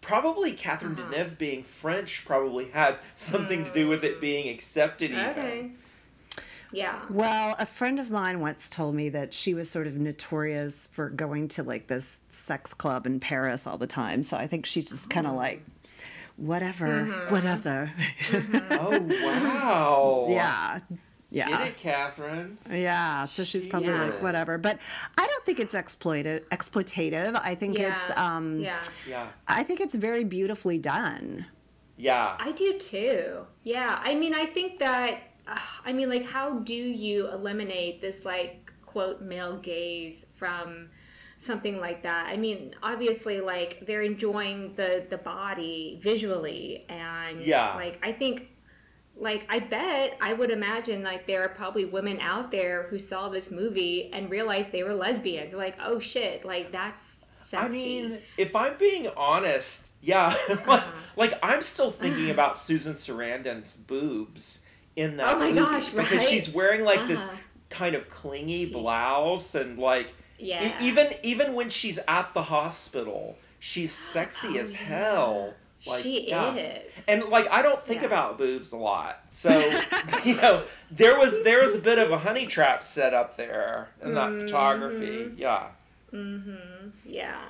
probably 0.00 0.52
Catherine 0.52 0.92
Uh-huh. 0.98 1.12
Deneuve 1.12 1.38
being 1.38 1.62
French 1.62 2.24
probably 2.24 2.66
had 2.70 2.98
something 3.14 3.64
to 3.64 3.72
do 3.72 3.88
with 3.88 4.04
it 4.04 4.20
being 4.20 4.48
accepted. 4.54 5.10
Even. 5.10 5.26
okay 5.26 5.70
yeah 6.72 7.00
Well, 7.10 7.56
a 7.58 7.66
friend 7.66 7.98
of 7.98 8.10
mine 8.10 8.40
once 8.40 8.70
told 8.70 8.94
me 8.94 9.08
that 9.10 9.34
she 9.34 9.54
was 9.54 9.68
sort 9.70 9.86
of 9.86 9.96
notorious 9.96 10.86
for 10.88 11.10
going 11.10 11.48
to 11.48 11.62
like 11.62 11.86
this 11.88 12.20
sex 12.28 12.72
club 12.74 13.06
in 13.06 13.20
Paris 13.20 13.66
all 13.66 13.78
the 13.78 13.86
time. 13.86 14.22
So 14.22 14.36
I 14.36 14.46
think 14.46 14.66
she's 14.66 14.88
just 14.90 15.10
kind 15.10 15.26
of 15.26 15.34
like, 15.34 15.64
whatever, 16.36 17.04
whatever. 17.28 17.92
Oh 18.70 18.98
wow! 19.08 20.26
yeah. 20.30 20.78
Yeah. 21.32 21.48
Get 21.48 21.68
it, 21.68 21.76
Catherine? 21.76 22.58
Yeah. 22.68 23.24
So 23.26 23.44
she's 23.44 23.64
probably 23.64 23.90
Yeah. 23.90 24.02
like, 24.06 24.20
whatever. 24.22 24.58
But 24.58 24.80
I 25.16 25.24
don't 25.28 25.44
think 25.44 25.60
it's 25.60 25.74
exploited, 25.76 26.48
exploitative. 26.50 27.40
I 27.40 27.54
think 27.54 27.78
yeah 27.78 27.92
it's, 27.92 28.10
um, 28.18 28.58
yeah 28.58 28.82
Yeah, 29.08 29.26
I 29.46 29.62
think 29.62 29.80
it's 29.80 29.94
very 29.94 30.24
beautifully 30.24 30.78
done. 30.78 31.46
yeah. 31.96 32.34
I 32.40 32.50
do 32.50 32.76
too. 32.78 33.46
Yeah. 33.62 34.00
I 34.02 34.16
mean, 34.16 34.34
I 34.34 34.46
think 34.46 34.80
that, 34.80 35.18
I 35.84 35.92
mean, 35.92 36.08
like, 36.08 36.24
how 36.24 36.58
do 36.60 36.74
you 36.74 37.28
eliminate 37.30 38.00
this, 38.00 38.24
like, 38.24 38.70
quote, 38.86 39.20
male 39.22 39.56
gaze 39.58 40.26
from 40.36 40.88
something 41.36 41.78
like 41.80 42.02
that? 42.02 42.26
I 42.28 42.36
mean, 42.36 42.74
obviously, 42.82 43.40
like, 43.40 43.86
they're 43.86 44.02
enjoying 44.02 44.74
the, 44.76 45.04
the 45.08 45.18
body 45.18 46.00
visually. 46.02 46.86
And, 46.88 47.40
Yeah. 47.42 47.74
like, 47.74 47.98
I 48.02 48.12
think, 48.12 48.48
like, 49.16 49.44
I 49.48 49.58
bet, 49.60 50.16
I 50.20 50.32
would 50.32 50.50
imagine, 50.50 51.02
like, 51.02 51.26
there 51.26 51.42
are 51.42 51.48
probably 51.50 51.84
women 51.84 52.18
out 52.20 52.50
there 52.50 52.84
who 52.84 52.98
saw 52.98 53.28
this 53.28 53.50
movie 53.50 54.10
and 54.12 54.30
realized 54.30 54.72
they 54.72 54.82
were 54.82 54.94
lesbians. 54.94 55.50
They're 55.50 55.60
like, 55.60 55.76
oh 55.84 55.98
shit, 55.98 56.44
like, 56.44 56.72
that's 56.72 57.30
sexy. 57.34 57.66
I 57.66 57.68
mean, 57.68 58.18
if 58.38 58.54
I'm 58.56 58.76
being 58.78 59.08
honest, 59.16 59.90
yeah, 60.00 60.34
Uh-huh. 60.48 60.80
like 61.16 61.34
I'm 61.42 61.60
still 61.62 61.90
thinking 61.90 62.30
about 62.30 62.56
Susan 62.56 62.94
Sarandon's 62.94 63.76
boobs 63.76 64.60
in 64.96 65.16
that 65.18 65.36
Oh 65.36 65.38
my 65.38 65.52
gosh, 65.52 65.88
because 65.88 66.28
she's 66.28 66.48
wearing 66.50 66.84
like 66.84 67.06
this 67.06 67.22
Uh-huh. 67.24 67.36
kind 67.70 67.94
of 67.94 68.08
clingy 68.10 68.72
blouse 68.72 69.54
and 69.54 69.78
like 69.78 70.08
e- 70.38 70.46
yeah. 70.48 70.76
even 70.80 71.12
even 71.22 71.54
when 71.54 71.70
she's 71.70 71.98
at 72.08 72.32
the 72.34 72.42
hospital, 72.42 73.36
she's 73.58 73.92
sexy 74.14 74.58
as 74.58 74.72
hell. 74.72 75.54
Like, 75.86 75.98
Oh, 75.98 76.02
she 76.02 76.28
yeah. 76.28 76.54
is. 76.56 77.04
And 77.08 77.24
like 77.30 77.50
I 77.50 77.62
don't 77.62 77.80
think 77.80 78.02
Yeah. 78.02 78.08
about 78.08 78.36
boobs 78.36 78.72
a 78.72 78.76
lot, 78.76 79.20
so 79.30 79.50
you 80.24 80.36
know 80.42 80.62
there 80.90 81.16
was 81.18 81.42
there 81.42 81.62
was 81.62 81.74
a 81.74 81.78
bit 81.78 81.98
of 81.98 82.10
a 82.12 82.18
honey 82.18 82.44
trap 82.46 82.84
set 82.84 83.14
up 83.14 83.36
there 83.36 83.88
in 84.02 84.12
that 84.14 84.28
Mm-hmm. 84.28 84.40
photography. 84.40 85.30
Yeah. 85.36 85.68
Mhm. 86.12 86.92
Yeah. 87.04 87.40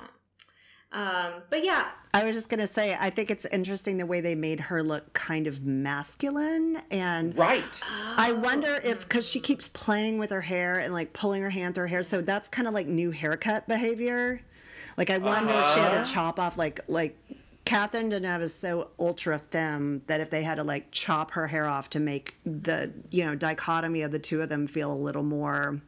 Um, 0.93 1.33
but 1.49 1.63
yeah, 1.65 1.87
I 2.13 2.23
was 2.25 2.35
just 2.35 2.49
going 2.49 2.59
to 2.59 2.67
say, 2.67 2.97
I 2.99 3.09
think 3.09 3.31
it's 3.31 3.45
interesting 3.45 3.97
the 3.97 4.05
way 4.05 4.19
they 4.21 4.35
made 4.35 4.59
her 4.59 4.83
look 4.83 5.13
kind 5.13 5.47
of 5.47 5.63
masculine. 5.65 6.81
And 6.91 7.37
Right. 7.37 7.81
I 8.17 8.33
wonder 8.33 8.79
if, 8.83 9.01
because 9.07 9.27
she 9.27 9.39
keeps 9.39 9.69
playing 9.69 10.17
with 10.19 10.29
her 10.31 10.41
hair 10.41 10.79
and 10.79 10.93
like 10.93 11.13
pulling 11.13 11.41
her 11.41 11.49
hand 11.49 11.75
through 11.75 11.83
her 11.83 11.87
hair. 11.87 12.03
So 12.03 12.21
that's 12.21 12.49
kind 12.49 12.67
of 12.67 12.73
like 12.73 12.87
new 12.87 13.11
haircut 13.11 13.67
behavior. 13.67 14.41
Like, 14.97 15.09
I 15.09 15.19
wonder 15.19 15.53
if 15.53 15.67
she 15.73 15.79
had 15.79 15.93
Uh-huh. 15.93 16.03
to 16.03 16.11
chop 16.11 16.37
off, 16.39 16.57
like, 16.57 16.81
like, 16.87 17.17
Catherine 17.63 18.11
Deneuve 18.11 18.41
is 18.41 18.53
so 18.53 18.89
ultra 18.99 19.37
femme 19.39 20.01
that 20.07 20.19
if 20.19 20.29
they 20.29 20.43
had 20.43 20.55
to 20.55 20.63
like 20.63 20.91
chop 20.91 21.31
her 21.31 21.47
hair 21.47 21.67
off 21.67 21.89
to 21.91 21.99
make 21.99 22.35
the 22.43 22.91
you 23.11 23.23
know 23.23 23.35
dichotomy 23.35 24.01
of 24.01 24.11
the 24.11 24.19
two 24.19 24.41
of 24.41 24.49
them 24.49 24.65
feel 24.67 24.91
a 24.91 24.95
little 24.95 25.23
more, 25.23 25.79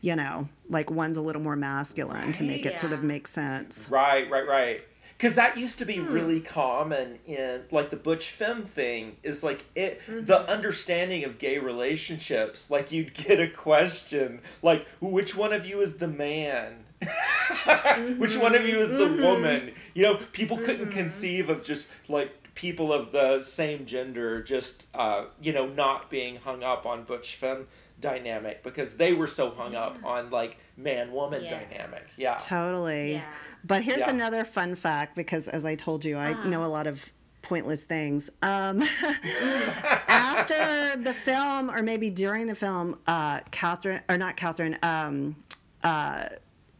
you 0.00 0.14
know, 0.16 0.48
like 0.70 0.90
one's 0.90 1.16
a 1.18 1.20
little 1.20 1.42
more 1.42 1.56
masculine 1.56 2.32
to 2.32 2.44
make 2.44 2.64
it 2.64 2.78
sort 2.78 2.92
of 2.92 3.02
make 3.02 3.26
sense. 3.26 3.88
Right, 3.90 4.30
right, 4.30 4.46
right. 4.46 4.80
Because 5.16 5.34
that 5.36 5.56
used 5.56 5.78
to 5.78 5.84
be 5.86 5.96
Hmm. 5.96 6.12
really 6.12 6.40
common 6.40 7.18
in 7.26 7.62
like 7.70 7.88
the 7.90 7.96
butch 7.96 8.30
femme 8.32 8.62
thing 8.62 9.16
is 9.22 9.42
like 9.42 9.64
it 9.74 10.00
Mm-hmm. 10.06 10.26
the 10.26 10.40
understanding 10.50 11.24
of 11.24 11.38
gay 11.38 11.58
relationships. 11.58 12.70
Like 12.70 12.92
you'd 12.92 13.14
get 13.14 13.40
a 13.40 13.48
question 13.48 14.40
like, 14.62 14.86
which 15.00 15.34
one 15.36 15.52
of 15.52 15.64
you 15.66 15.80
is 15.80 15.96
the 15.96 16.08
man? 16.08 16.74
which 18.18 18.36
one 18.36 18.54
of 18.54 18.66
you 18.66 18.78
is 18.78 18.88
Mm-hmm. 18.90 19.16
the 19.20 19.26
woman? 19.26 19.72
You 19.94 20.02
know, 20.04 20.16
people 20.32 20.58
couldn't 20.58 20.90
conceive 20.90 21.48
of 21.50 21.62
just 21.62 21.90
like 22.08 22.32
people 22.54 22.92
of 22.92 23.12
the 23.12 23.40
same 23.42 23.84
gender 23.84 24.42
just 24.42 24.86
uh, 24.94 25.24
you 25.42 25.52
know 25.52 25.66
not 25.66 26.10
being 26.10 26.36
hung 26.36 26.62
up 26.62 26.86
on 26.86 27.04
butch 27.04 27.36
femme 27.36 27.66
dynamic 28.00 28.62
because 28.62 28.94
they 28.94 29.12
were 29.12 29.26
so 29.26 29.50
hung 29.50 29.74
up 29.74 29.98
on 30.04 30.30
like 30.30 30.56
man 30.76 31.12
woman 31.12 31.42
Yeah. 31.44 31.58
dynamic. 31.60 32.04
Yeah. 32.16 32.36
Totally. 32.36 33.12
Yeah. 33.14 33.22
But 33.66 33.82
here's 33.82 34.02
Yeah. 34.02 34.10
another 34.10 34.44
fun 34.44 34.74
fact 34.74 35.16
because, 35.16 35.48
as 35.48 35.64
I 35.64 35.74
told 35.74 36.04
you, 36.04 36.16
I 36.16 36.44
know 36.46 36.64
a 36.64 36.66
lot 36.66 36.86
of 36.86 37.10
pointless 37.42 37.84
things. 37.84 38.30
Um, 38.42 38.82
after 40.08 40.96
the 41.02 41.14
film, 41.14 41.70
or 41.70 41.82
maybe 41.82 42.10
during 42.10 42.46
the 42.46 42.54
film, 42.54 42.98
uh, 43.06 43.40
Catherine, 43.50 44.02
or 44.08 44.18
not 44.18 44.36
Catherine, 44.36 44.78
um, 44.82 45.36
uh, 45.82 46.26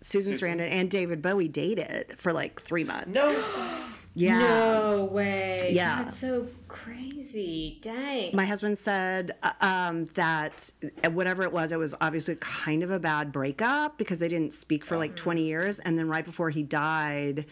Susan, 0.01 0.35
Susan. 0.35 0.59
Sarandon 0.59 0.71
and 0.71 0.91
David 0.91 1.23
Bowie 1.23 1.49
dated 1.49 2.15
for 2.19 2.33
like 2.33 2.61
three 2.61 2.85
months. 2.85 3.09
No. 3.09 3.83
Yeah. 4.17 4.39
No 4.39 5.05
way. 5.13 5.69
Yeah. 5.71 6.03
That's 6.03 6.17
so 6.17 6.49
crazy. 6.69 7.79
Dang. 7.83 8.35
My 8.35 8.47
husband 8.47 8.79
said 8.79 9.33
uh, 9.43 9.53
um, 9.61 10.05
that 10.15 10.71
whatever 11.11 11.43
it 11.43 11.53
was, 11.53 11.71
it 11.71 11.79
was 11.79 11.95
obviously 12.01 12.37
kind 12.41 12.83
of 12.83 12.91
a 12.91 12.99
bad 12.99 13.31
breakup 13.31 13.99
because 13.99 14.19
they 14.19 14.29
didn't 14.29 14.55
speak 14.55 14.87
for 14.87 14.97
like 14.97 15.17
20 15.17 15.43
years. 15.43 15.81
And 15.81 15.99
then 15.99 16.09
right 16.09 16.25
before 16.25 16.49
he 16.49 16.63
died, 16.63 17.45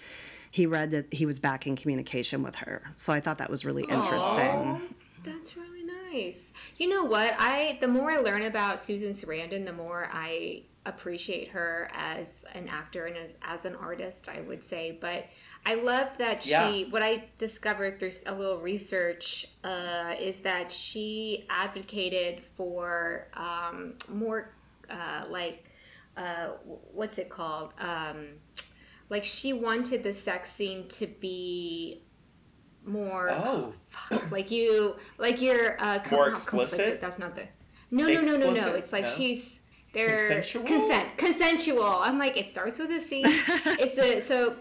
he 0.50 0.64
read 0.64 0.90
that 0.92 1.12
he 1.12 1.26
was 1.26 1.38
back 1.38 1.66
in 1.66 1.76
communication 1.76 2.42
with 2.42 2.56
her. 2.56 2.82
So 2.96 3.12
I 3.12 3.20
thought 3.20 3.38
that 3.38 3.50
was 3.50 3.66
really 3.66 3.84
interesting. 3.84 4.80
That's 5.22 5.58
really 5.58 5.82
nice. 6.10 6.54
You 6.78 6.88
know 6.88 7.04
what? 7.04 7.34
I 7.38 7.76
the 7.82 7.88
more 7.88 8.10
I 8.10 8.18
learn 8.18 8.42
about 8.42 8.80
Susan 8.80 9.10
Sarandon, 9.10 9.66
the 9.66 9.72
more 9.72 10.08
I 10.12 10.62
appreciate 10.86 11.48
her 11.48 11.90
as 11.94 12.44
an 12.54 12.68
actor 12.68 13.06
and 13.06 13.16
as, 13.16 13.34
as 13.42 13.64
an 13.64 13.74
artist, 13.74 14.28
I 14.28 14.42
would 14.42 14.62
say. 14.62 14.96
But 15.00 15.26
I 15.66 15.74
love 15.74 16.16
that 16.18 16.42
she, 16.44 16.50
Yeah. 16.50 16.82
what 16.90 17.02
I 17.02 17.24
discovered 17.38 17.98
through 17.98 18.10
a 18.26 18.34
little 18.34 18.58
research 18.58 19.46
uh, 19.64 20.14
is 20.20 20.40
that 20.40 20.70
she 20.70 21.46
advocated 21.48 22.42
for 22.44 23.28
um, 23.34 23.94
more 24.10 24.54
uh, 24.90 25.24
like, 25.30 25.64
uh, 26.16 26.48
what's 26.92 27.18
it 27.18 27.30
called? 27.30 27.72
Um, 27.78 28.26
like 29.08 29.24
she 29.24 29.52
wanted 29.54 30.02
the 30.02 30.12
sex 30.12 30.50
scene 30.50 30.86
to 30.88 31.06
be 31.06 32.02
more 32.86 33.30
Oh. 33.32 33.72
fuck, 33.88 34.30
like 34.30 34.50
you 34.50 34.96
like 35.16 35.40
you're 35.40 35.80
uh 35.82 35.98
com- 36.00 36.18
More 36.18 36.28
explicit? 36.28 36.78
complicit, 36.98 37.00
that's 37.00 37.18
not 37.18 37.34
the 37.34 37.44
no 37.90 38.06
no 38.06 38.20
no 38.20 38.36
no 38.36 38.52
no 38.52 38.74
it's 38.74 38.92
like 38.92 39.04
No? 39.04 39.10
she's 39.10 39.62
they're 39.94 40.18
Consensual? 40.28 40.64
consent 40.64 41.16
consensual 41.16 41.82
i'm 41.84 42.18
like 42.18 42.36
it 42.36 42.48
starts 42.48 42.78
with 42.78 42.90
a 42.90 43.00
c 43.00 43.22
it's 43.24 43.96
a 43.96 44.20
so 44.20 44.56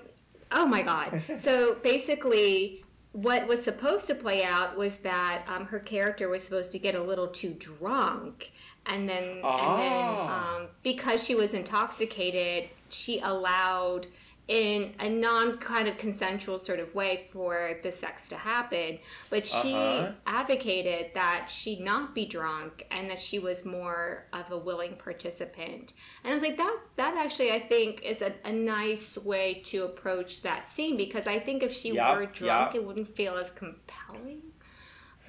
oh 0.53 0.65
my 0.65 0.81
god 0.81 1.21
so 1.35 1.75
basically 1.83 2.83
what 3.11 3.47
was 3.47 3.63
supposed 3.63 4.07
to 4.07 4.15
play 4.15 4.43
out 4.43 4.75
was 4.75 4.97
that 4.97 5.43
um, 5.47 5.65
her 5.67 5.79
character 5.79 6.29
was 6.29 6.43
supposed 6.43 6.71
to 6.71 6.79
get 6.79 6.95
a 6.95 7.01
little 7.01 7.27
too 7.27 7.55
drunk 7.59 8.51
and 8.87 9.07
then 9.07 9.23
and 9.23 9.41
then 9.41 9.41
Ah. 9.43 10.55
um, 10.57 10.67
because 10.81 11.23
she 11.23 11.35
was 11.35 11.53
intoxicated 11.53 12.69
she 12.89 13.19
allowed 13.19 14.07
in 14.47 14.93
a 14.99 15.07
non 15.09 15.57
kind 15.57 15.87
of 15.87 15.97
consensual 15.97 16.57
sort 16.57 16.79
of 16.79 16.93
way 16.93 17.27
for 17.31 17.79
the 17.81 17.91
sex 17.91 18.27
to 18.27 18.35
happen 18.35 18.99
but 19.29 19.45
she 19.45 19.73
Uh-huh. 19.73 20.13
advocated 20.27 21.11
that 21.13 21.47
she 21.49 21.79
not 21.79 22.13
be 22.13 22.25
drunk 22.25 22.85
and 22.91 23.09
that 23.09 23.19
she 23.21 23.39
was 23.39 23.65
more 23.65 24.25
of 24.33 24.51
a 24.51 24.57
willing 24.57 24.95
participant 24.97 25.93
and 26.23 26.31
i 26.31 26.33
was 26.33 26.43
like 26.43 26.57
that 26.57 26.77
that 26.97 27.15
actually 27.17 27.51
i 27.51 27.59
think 27.59 28.01
is 28.03 28.21
a, 28.21 28.33
a 28.43 28.51
nice 28.51 29.17
way 29.19 29.61
to 29.63 29.85
approach 29.85 30.41
that 30.41 30.67
scene 30.67 30.97
because 30.97 31.25
i 31.27 31.39
think 31.39 31.63
if 31.63 31.73
she 31.73 31.91
Yup, 31.91 32.17
were 32.17 32.25
drunk 32.25 32.73
yup. 32.73 32.75
it 32.75 32.83
wouldn't 32.85 33.07
feel 33.07 33.35
as 33.35 33.49
compelling 33.51 34.41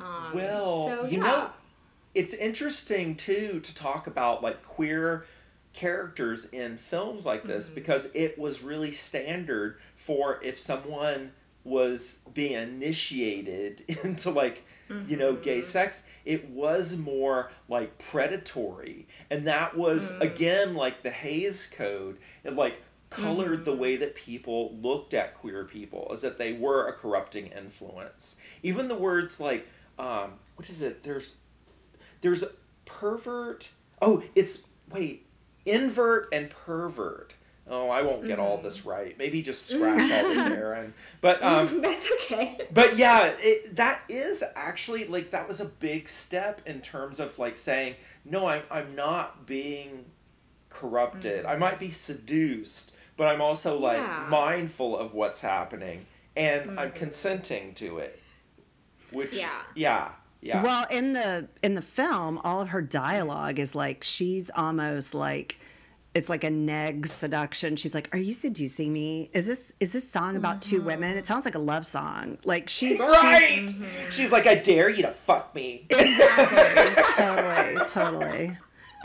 um, 0.01 0.33
Well, 0.33 0.77
so, 0.77 1.05
you 1.07 1.19
yeah. 1.19 1.21
know, 1.21 1.51
it's 2.15 2.35
interesting 2.35 3.17
too 3.17 3.61
to 3.61 3.75
talk 3.75 4.07
about 4.07 4.43
like 4.43 4.62
queer 4.65 5.27
characters 5.75 6.47
in 6.47 6.77
films 6.79 7.27
like 7.27 7.43
this 7.45 7.66
Mm-hmm. 7.66 7.75
because 7.75 8.09
it 8.14 8.39
was 8.39 8.62
really 8.62 8.91
standard 8.93 9.79
for 9.97 10.39
if 10.43 10.57
someone 10.59 11.33
was 11.64 12.20
being 12.35 12.53
initiated 12.53 13.83
into 14.05 14.31
like 14.31 14.64
you 15.09 15.16
know 15.16 15.35
gay 15.35 15.59
Mm-hmm. 15.61 15.64
sex 15.64 16.03
it 16.25 16.49
was 16.51 16.97
more 16.97 17.51
like 17.68 17.97
predatory 17.99 19.07
and 19.31 19.47
that 19.47 19.77
was 19.77 20.12
Mm. 20.12 20.20
again 20.20 20.75
like 20.75 21.03
the 21.03 21.11
Hays 21.11 21.66
code 21.66 22.18
it 22.45 22.55
like 22.55 22.81
colored 23.11 23.61
Mm-hmm. 23.61 23.64
the 23.64 23.75
way 23.77 23.97
that 23.97 24.14
people 24.14 24.77
looked 24.83 25.14
at 25.14 25.35
queer 25.35 25.64
people 25.64 26.09
as 26.12 26.20
that 26.22 26.37
they 26.39 26.53
were 26.53 26.87
a 26.89 26.93
corrupting 26.93 27.47
influence 27.49 28.37
even 28.62 28.87
the 28.89 28.95
words 28.95 29.41
like 29.41 29.66
um 29.99 30.33
what 30.57 30.68
is 30.68 30.83
it 30.83 31.03
there's 31.03 31.37
there's 32.20 32.45
pervert 32.85 33.70
oh 34.03 34.22
it's 34.35 34.66
wait 34.91 35.24
invert 35.67 36.29
and 36.33 36.51
pervert. 36.51 37.35
Oh 37.67 37.89
i 37.89 38.03
won't 38.03 38.27
get 38.27 38.39
all 38.39 38.59
this 38.59 38.83
mm. 38.83 38.91
right. 38.91 39.19
Maybe 39.19 39.41
just 39.41 39.67
scratch 39.69 39.99
all 40.12 40.35
this 40.35 40.47
aaron 40.47 40.93
but 41.21 41.43
um 41.43 41.81
that's 41.81 42.11
okay. 42.12 42.59
but 42.73 42.97
yeah 42.97 43.33
it, 43.39 43.75
that 43.77 44.03
is 44.09 44.45
actually 44.55 45.07
like 45.07 45.31
that 45.31 45.49
was 45.49 45.61
a 45.61 45.65
big 45.67 46.09
step 46.09 46.61
in 46.67 46.81
terms 46.83 47.21
of 47.21 47.39
like 47.39 47.57
saying 47.57 47.95
no 48.25 48.47
i'm, 48.47 48.62
I'm 48.71 48.95
not 48.95 49.47
being 49.47 50.05
corrupted. 50.69 51.45
Mm. 51.45 51.51
I 51.51 51.57
might 51.57 51.79
be 51.79 51.89
seduced 51.91 52.93
but 53.17 53.29
i'm 53.29 53.41
also 53.41 53.79
like 53.79 53.99
Yeah. 53.99 54.27
mindful 54.29 54.99
of 54.99 55.15
what's 55.15 55.41
happening 55.41 56.05
and 56.37 56.79
i'm 56.79 56.91
mm. 56.91 56.95
consenting 56.95 57.73
to 57.75 57.99
it. 57.99 58.21
Which 59.12 59.35
Yeah. 59.37 59.62
yeah 59.75 60.11
yeah 60.45 60.63
Well, 60.63 60.87
in 60.91 61.13
the 61.15 61.49
in 61.63 61.75
the 61.75 61.83
film, 61.83 62.39
all 62.45 62.61
of 62.61 62.69
her 62.69 62.83
dialogue 62.83 63.59
is 63.59 63.75
like 63.75 64.05
she's 64.05 64.51
almost 64.55 65.15
like 65.15 65.59
it's 66.15 66.29
like 66.29 66.45
a 66.45 66.51
neg 66.51 67.07
seduction. 67.09 67.75
She's 67.75 67.93
like, 67.93 68.09
"Are 68.15 68.19
you 68.19 68.35
seducing 68.35 68.93
me? 68.93 69.31
Is 69.33 69.47
this 69.47 69.73
is 69.81 69.93
this 69.93 70.09
song 70.09 70.37
about 70.37 70.63
two 70.63 70.81
women? 70.81 71.17
It 71.17 71.27
sounds 71.27 71.45
like 71.45 71.57
a 71.57 71.59
love 71.59 71.87
song. 71.87 72.39
Like 72.45 72.69
she's 72.69 73.01
right 73.01 73.67
Mm-hmm. 73.67 74.11
she's 74.11 74.31
like 74.31 74.47
i 74.47 74.55
dare 74.55 74.89
you 74.91 75.03
to 75.03 75.11
fuck 75.11 75.55
me 75.55 75.87
she's 75.91 76.19
totally, 77.17 77.85
totally. 77.87 78.57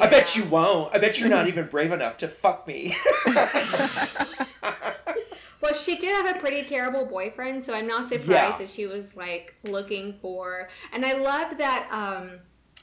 i 0.00 0.06
bet 0.10 0.34
you 0.36 0.44
won't 0.44 0.94
i 0.94 0.98
bet 0.98 1.18
you're 1.20 1.28
not 1.28 1.46
even 1.46 1.66
brave 1.68 1.92
enough 1.92 2.16
to 2.18 2.28
fuck 2.28 2.66
me 2.66 2.96
Well, 5.66 5.74
she 5.74 5.96
did 5.96 6.26
have 6.26 6.36
a 6.36 6.38
pretty 6.38 6.62
terrible 6.62 7.04
boyfriend, 7.06 7.64
so 7.64 7.74
I'm 7.74 7.88
not 7.88 8.04
surprised 8.04 8.28
Yeah. 8.30 8.58
that 8.58 8.70
she 8.70 8.86
was 8.86 9.16
like 9.16 9.56
looking 9.64 10.14
for. 10.22 10.68
And 10.92 11.04
I 11.04 11.14
loved 11.14 11.58
that 11.58 11.88
um, 11.90 12.38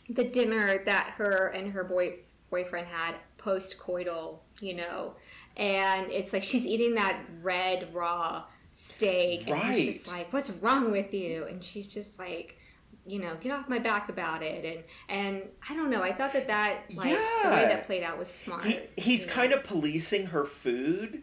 the 0.09 0.25
dinner 0.25 0.83
that 0.85 1.13
her 1.15 1.47
and 1.55 1.71
her 1.71 1.85
boy 1.85 2.15
boyfriend 2.49 2.87
had 2.87 3.15
post 3.37 3.79
coital, 3.79 4.39
you 4.59 4.73
know, 4.75 5.13
and 5.55 6.11
it's 6.11 6.33
like 6.33 6.43
she's 6.43 6.67
eating 6.67 6.95
that 6.95 7.21
red 7.41 7.87
raw 7.93 8.43
steak, 8.71 9.47
and 9.47 9.55
he's 9.73 9.85
just 10.01 10.11
like, 10.11 10.33
"What's 10.33 10.49
wrong 10.49 10.91
with 10.91 11.13
you?" 11.13 11.45
And 11.45 11.63
she's 11.63 11.87
just 11.87 12.19
like. 12.19 12.57
You 13.05 13.19
know, 13.19 13.35
get 13.41 13.51
off 13.51 13.67
my 13.67 13.79
back 13.79 14.07
about 14.07 14.41
it, 14.41 14.63
and 14.63 14.83
and 15.09 15.43
I 15.69 15.75
don't 15.75 15.89
know. 15.89 16.01
I 16.01 16.13
thought 16.13 16.31
that 16.31 16.47
that 16.47 16.83
like 16.95 17.09
the 17.09 17.19
Yeah. 17.43 17.51
way 17.51 17.65
that 17.67 17.85
played 17.85 18.01
out 18.01 18.17
was 18.17 18.29
smart. 18.29 18.63
he, 18.63 18.79
he's 18.95 19.21
you 19.23 19.27
know? 19.27 19.33
kind 19.33 19.51
of 19.51 19.61
policing 19.65 20.27
her 20.27 20.45
food 20.45 21.21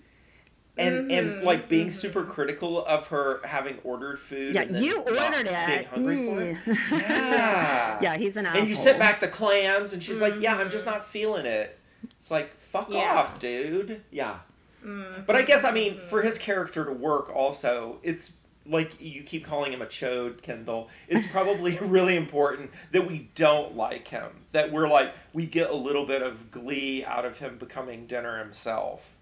and 0.80 1.10
and 1.12 1.30
Mm-hmm, 1.30 1.46
like 1.46 1.68
being 1.68 1.90
super 1.90 2.24
critical 2.24 2.84
of 2.86 3.06
her 3.08 3.40
having 3.46 3.78
ordered 3.84 4.18
food 4.18 4.54
Yeah, 4.54 4.62
and 4.62 4.76
you 4.76 4.96
not 4.96 5.34
ordered 5.34 5.44
being 5.46 5.78
it. 5.80 5.86
hungry 5.86 6.16
for 6.26 6.40
it. 6.42 6.56
Mm. 6.56 6.90
yeah 7.10 7.98
Yeah, 8.00 8.16
he's 8.16 8.36
an 8.36 8.46
asshole. 8.46 8.60
and 8.60 8.68
you 8.70 8.76
sit 8.76 8.98
back 8.98 9.20
the 9.20 9.28
clams 9.28 9.92
and 9.92 10.02
she's 10.02 10.20
like 10.20 10.34
yeah 10.40 10.56
i'm 10.56 10.70
just 10.70 10.86
not 10.86 11.04
feeling 11.04 11.46
it 11.46 11.78
it's 12.18 12.30
like 12.30 12.54
fuck 12.58 12.84
Mm-hmm. 12.84 12.94
Yeah. 12.94 13.14
off 13.18 13.38
dude 13.38 14.02
yeah 14.10 14.38
Mm-hmm. 14.84 15.22
but 15.26 15.36
i 15.36 15.42
guess 15.42 15.64
i 15.64 15.70
mean 15.72 15.98
for 15.98 16.22
his 16.22 16.38
character 16.38 16.86
to 16.86 16.92
work 16.92 17.30
also 17.34 17.98
it's 18.02 18.32
like 18.66 18.98
you 19.00 19.22
keep 19.22 19.44
calling 19.44 19.72
him 19.72 19.82
a 19.82 19.86
chode 19.86 20.40
kendall 20.40 20.88
it's 21.08 21.26
probably 21.26 21.76
really 21.82 22.16
important 22.16 22.70
that 22.92 23.06
we 23.06 23.28
don't 23.34 23.76
like 23.76 24.08
him 24.08 24.30
that 24.52 24.72
we're 24.72 24.88
like 24.88 25.12
we 25.34 25.44
get 25.44 25.68
a 25.70 25.74
little 25.74 26.06
bit 26.06 26.22
of 26.22 26.50
glee 26.50 27.04
out 27.04 27.26
of 27.26 27.36
him 27.38 27.58
becoming 27.58 28.06
dinner 28.06 28.38
himself 28.38 29.16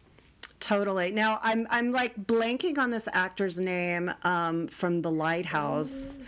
Totally. 0.61 1.13
Now 1.13 1.39
I'm 1.43 1.67
I'm 1.71 1.93
like 1.93 2.17
blanking 2.27 2.79
on 2.79 2.91
this 2.91 3.09
actor's 3.13 3.61
name 3.61 4.13
um, 4.23 4.67
from 4.67 5.03
The 5.03 5.11
Lighthouse. 5.11 6.19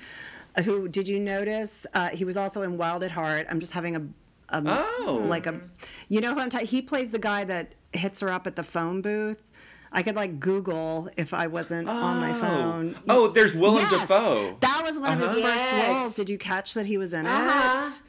Who 0.64 0.88
did 0.88 1.08
you 1.08 1.18
notice? 1.20 1.86
Uh, 1.94 2.08
he 2.10 2.24
was 2.24 2.36
also 2.36 2.62
in 2.62 2.76
Wild 2.76 3.02
at 3.02 3.10
Heart. 3.12 3.46
I'm 3.50 3.60
just 3.60 3.72
having 3.72 3.96
a, 3.96 4.00
a 4.56 4.62
Oh. 4.66 5.24
like 5.28 5.46
a, 5.46 5.60
you 6.08 6.20
know 6.20 6.34
who 6.34 6.40
I'm 6.40 6.50
talking. 6.50 6.66
He 6.66 6.82
plays 6.82 7.12
the 7.12 7.18
guy 7.18 7.44
that 7.44 7.74
hits 7.92 8.20
her 8.20 8.28
up 8.30 8.46
at 8.46 8.56
the 8.56 8.62
phone 8.64 9.00
booth. 9.02 9.42
I 9.92 10.02
could 10.04 10.14
like 10.14 10.38
Google 10.38 11.08
if 11.16 11.34
I 11.34 11.48
wasn't 11.48 11.88
on 11.88 12.20
my 12.20 12.32
phone. 12.32 12.94
Oh, 13.08 13.26
there's 13.28 13.56
Willem 13.56 13.78
yes, 13.90 14.02
Dafoe. 14.08 14.56
that 14.60 14.82
was 14.84 15.00
one 15.00 15.12
of 15.14 15.18
his 15.18 15.30
Uh-huh. 15.30 15.42
first 15.42 15.64
Yes. 15.72 15.88
roles. 15.88 16.14
Did 16.14 16.30
you 16.30 16.38
catch 16.38 16.74
that 16.74 16.86
he 16.86 16.96
was 16.98 17.12
in 17.12 17.26
Uh-huh. 17.26 17.78
it? 17.78 18.02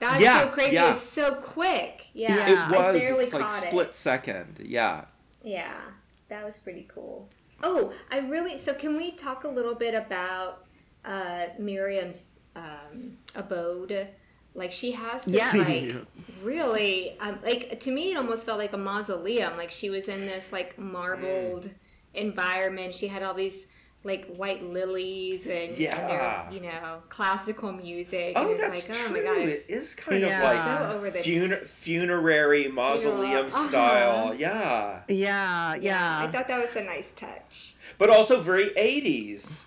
That's 0.00 0.20
Yeah, 0.20 0.42
so 0.42 0.48
crazy. 0.48 0.74
yeah. 0.74 0.84
It 0.84 0.88
was 0.88 1.00
so 1.00 1.34
quick. 1.34 2.06
Yeah. 2.14 2.34
Yeah. 2.36 2.48
it 2.52 2.58
I 2.58 2.70
was. 2.92 3.00
barely 3.00 3.24
It's 3.24 3.32
like 3.32 3.42
caught 3.48 3.50
split 3.60 3.88
it. 3.90 3.96
second. 3.96 4.58
Yeah. 4.64 5.04
Yeah. 5.48 5.80
That 6.28 6.44
was 6.44 6.58
pretty 6.58 6.86
cool. 6.92 7.28
Oh, 7.62 7.92
I 8.10 8.18
really. 8.18 8.56
So, 8.58 8.74
can 8.74 8.96
we 8.96 9.12
talk 9.12 9.44
a 9.44 9.48
little 9.48 9.74
bit 9.74 9.94
about 9.94 10.66
uh, 11.04 11.46
Miriam's 11.58 12.40
um, 12.54 13.16
abode? 13.34 14.08
Like, 14.54 14.72
she 14.72 14.92
has 14.92 15.24
this, 15.24 15.34
Yes. 15.36 15.96
like, 15.96 16.06
really, 16.42 17.16
um, 17.20 17.38
like, 17.44 17.78
to 17.80 17.90
me, 17.90 18.10
it 18.12 18.16
almost 18.16 18.44
felt 18.44 18.58
like 18.58 18.72
a 18.72 18.78
mausoleum. 18.78 19.56
Like, 19.56 19.70
she 19.70 19.88
was 19.88 20.08
in 20.08 20.26
this, 20.26 20.52
like, 20.52 20.78
marbled 20.78 21.70
environment. 22.14 22.94
She 22.94 23.08
had 23.08 23.22
all 23.22 23.34
these, 23.34 23.68
like, 24.08 24.26
white 24.36 24.62
lilies 24.64 25.46
and, 25.46 25.70
and 25.70 25.78
Yeah. 25.78 26.08
there's, 26.48 26.54
you 26.54 26.60
know, 26.68 26.98
classical 27.08 27.70
music. 27.72 28.32
Oh, 28.34 28.42
and 28.42 28.50
it's 28.52 28.60
that's 28.60 28.88
like, 28.88 28.98
oh 28.98 29.06
true. 29.08 29.16
my 29.16 29.22
god, 29.22 29.38
it 29.46 29.58
it's 29.68 29.94
kind 29.94 30.20
Yeah. 30.22 30.38
of 30.38 30.44
like 30.56 30.64
so 30.90 30.96
over 30.96 31.10
the 31.10 31.18
funer- 31.20 31.64
funerary 31.64 32.66
mausoleum 32.68 33.46
uh-huh. 33.46 33.68
style. 33.68 34.34
Yeah. 34.34 35.02
Yeah, 35.08 35.76
yeah. 35.76 36.20
I 36.24 36.26
thought 36.26 36.48
that 36.48 36.60
was 36.60 36.74
a 36.74 36.82
nice 36.82 37.12
touch. 37.14 37.74
but 37.98 38.10
also 38.10 38.40
very 38.40 38.70
80s. 38.70 39.66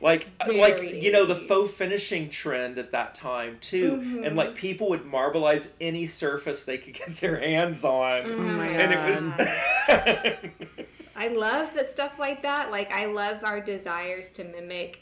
Like 0.00 0.28
like 0.46 0.76
Very 0.78 1.04
you 1.04 1.12
know 1.12 1.26
the 1.26 1.34
faux 1.34 1.72
finishing 1.74 2.30
trend 2.30 2.78
at 2.78 2.92
that 2.92 3.14
time 3.14 3.58
too, 3.60 3.96
Mm-hmm. 3.98 4.24
and 4.24 4.34
like 4.36 4.54
people 4.54 4.88
would 4.88 5.02
marbleize 5.02 5.68
any 5.82 6.06
surface 6.06 6.64
they 6.64 6.78
could 6.78 6.94
get 6.94 7.14
their 7.16 7.38
hands 7.38 7.84
on, 7.84 8.22
Oh 8.24 8.38
my 8.38 8.68
and 8.68 8.92
it 8.94 10.50
was 10.66 10.86
I 11.16 11.28
love 11.28 11.74
that 11.74 11.88
stuff 11.88 12.18
like 12.18 12.42
that. 12.42 12.70
Like 12.70 12.90
I 12.92 13.06
love 13.06 13.42
our 13.44 13.60
desires 13.60 14.30
to 14.32 14.44
mimic 14.44 15.00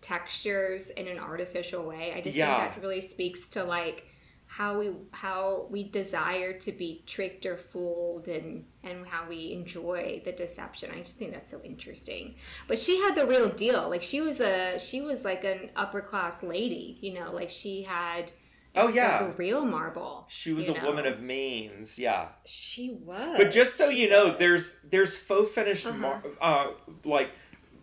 textures 0.00 0.90
in 0.90 1.08
an 1.08 1.18
artificial 1.18 1.84
way. 1.84 2.12
I 2.14 2.20
just 2.20 2.36
Yeah. 2.36 2.60
think 2.62 2.74
that 2.74 2.82
really 2.82 3.00
speaks 3.00 3.48
to 3.50 3.64
like 3.64 4.06
how 4.46 4.78
we 4.78 4.92
how 5.10 5.66
we 5.70 5.82
desire 5.82 6.52
to 6.60 6.70
be 6.70 7.02
tricked 7.06 7.46
or 7.46 7.56
fooled 7.56 8.28
and 8.28 8.66
and 8.84 9.06
how 9.06 9.26
we 9.28 9.52
enjoy 9.52 10.20
the 10.24 10.32
deception. 10.32 10.90
I 10.94 11.00
just 11.00 11.18
think 11.18 11.32
that's 11.32 11.50
so 11.50 11.60
interesting. 11.64 12.36
But 12.68 12.78
she 12.78 13.00
had 13.00 13.14
the 13.14 13.26
real 13.26 13.48
deal. 13.48 13.88
Like 13.88 14.02
she 14.02 14.20
was 14.20 14.40
a 14.40 14.78
she 14.78 15.00
was 15.00 15.24
like 15.24 15.44
an 15.44 15.70
upper 15.74 16.02
class 16.02 16.42
lady, 16.42 16.98
you 17.00 17.14
know, 17.14 17.32
like 17.32 17.50
she 17.50 17.82
had 17.82 18.30
Oh, 18.76 18.86
it's 18.88 18.96
yeah. 18.96 19.22
the 19.22 19.28
real 19.34 19.64
marble. 19.64 20.24
she 20.28 20.52
was 20.52 20.68
a 20.68 20.74
know. 20.74 20.84
woman 20.84 21.06
of 21.06 21.20
means, 21.20 21.98
yeah. 21.98 22.28
She 22.44 22.90
was. 23.04 23.38
But 23.38 23.50
just 23.52 23.76
so 23.76 23.90
She 23.90 24.02
you 24.02 24.10
know, 24.10 24.28
was. 24.30 24.36
there's 24.38 24.76
there's 24.90 25.16
faux 25.16 25.52
finished 25.54 25.86
Uh-huh. 25.86 25.98
mar- 25.98 26.22
uh, 26.40 26.66
like 27.04 27.30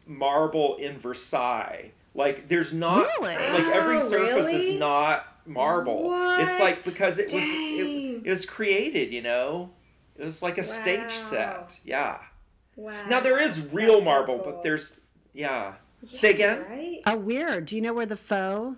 marble 0.06 0.76
in 0.78 0.98
Versailles. 0.98 1.92
Like 2.14 2.48
there's 2.50 2.74
not 2.74 3.06
Really? 3.22 3.36
like 3.36 3.76
every 3.76 3.96
Oh, 3.98 4.00
surface 4.00 4.48
really? 4.48 4.74
is 4.74 4.80
not 4.80 5.26
marble. 5.46 6.10
It's 6.40 6.60
like 6.60 6.84
because 6.84 7.20
it 7.20 7.34
was 7.34 7.44
it, 7.44 8.22
it 8.26 8.30
was 8.30 8.46
created, 8.46 9.14
you 9.14 9.24
know. 9.24 9.70
It 10.18 10.26
was 10.26 10.42
like 10.44 10.58
a 10.58 10.64
stage 10.64 11.10
set. 11.12 11.80
Yeah. 11.86 12.20
Wow. 12.76 12.94
Now 13.08 13.20
there 13.22 13.40
is 13.40 13.66
real 13.72 13.94
That's 13.94 14.00
so 14.06 14.12
marble, 14.12 14.40
cool. 14.40 14.52
but 14.52 14.64
there's 14.64 14.98
yeah. 15.34 15.74
Say 16.12 16.32
again. 16.32 16.66
Right? 16.70 17.00
Oh, 17.06 17.16
weird. 17.16 17.66
Do 17.66 17.76
you 17.76 17.82
know 17.82 17.94
where 17.94 18.06
the 18.06 18.18
faux? 18.18 18.76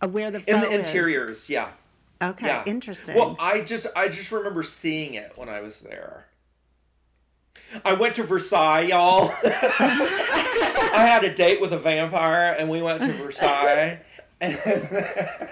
Uh, 0.00 0.08
where 0.08 0.30
the 0.30 0.42
In 0.46 0.60
the 0.60 0.70
is? 0.70 0.86
interiors, 0.88 1.50
yeah. 1.50 1.70
Okay, 2.22 2.46
Yeah. 2.46 2.62
interesting. 2.66 3.14
Well, 3.16 3.36
I 3.38 3.60
just 3.60 3.86
I 3.96 4.08
just 4.08 4.30
remember 4.32 4.62
seeing 4.62 5.14
it 5.14 5.32
when 5.36 5.48
I 5.48 5.60
was 5.60 5.80
there. 5.80 6.26
I 7.84 7.92
went 7.94 8.14
to 8.16 8.22
Versailles, 8.24 8.82
y'all. 8.82 9.30
I 9.44 11.04
had 11.06 11.22
a 11.24 11.34
date 11.34 11.60
with 11.60 11.72
a 11.72 11.78
vampire, 11.78 12.56
and 12.58 12.68
we 12.70 12.80
went 12.82 13.02
to 13.02 13.12
Versailles. 13.12 14.00
And 14.40 14.54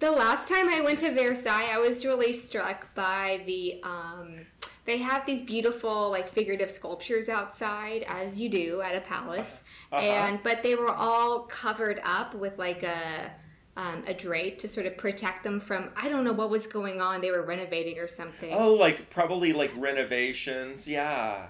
The 0.00 0.10
last 0.12 0.48
time 0.48 0.68
I 0.68 0.80
went 0.80 1.00
to 1.00 1.12
Versailles, 1.12 1.70
I 1.72 1.78
was 1.78 2.04
really 2.04 2.32
struck 2.32 2.92
by 2.94 3.42
the. 3.46 3.80
Um, 3.82 4.46
they 4.88 4.98
have 4.98 5.24
these 5.26 5.42
beautiful, 5.42 6.10
like 6.10 6.28
figurative 6.38 6.70
sculptures 6.70 7.28
outside, 7.28 8.04
as 8.08 8.40
you 8.40 8.48
do 8.48 8.80
at 8.80 8.96
a 8.96 9.00
palace, 9.02 9.62
Uh-huh. 9.92 10.04
and 10.04 10.42
but 10.42 10.62
they 10.62 10.74
were 10.74 10.94
all 11.06 11.40
covered 11.62 12.00
up 12.04 12.34
with 12.34 12.58
like 12.58 12.82
a. 12.82 13.30
Um, 13.76 14.02
a 14.08 14.12
drape 14.12 14.58
to 14.58 14.66
sort 14.66 14.86
of 14.86 14.96
protect 14.96 15.44
them 15.44 15.60
from 15.60 15.90
I 15.94 16.08
don't 16.08 16.24
know 16.24 16.32
what 16.32 16.50
was 16.50 16.66
going 16.66 17.00
on. 17.00 17.20
They 17.20 17.30
were 17.30 17.42
renovating 17.42 18.00
or 18.00 18.08
something. 18.08 18.52
oh, 18.52 18.74
like 18.74 19.08
probably 19.08 19.52
like 19.52 19.70
renovations, 19.76 20.88
yeah. 20.88 21.46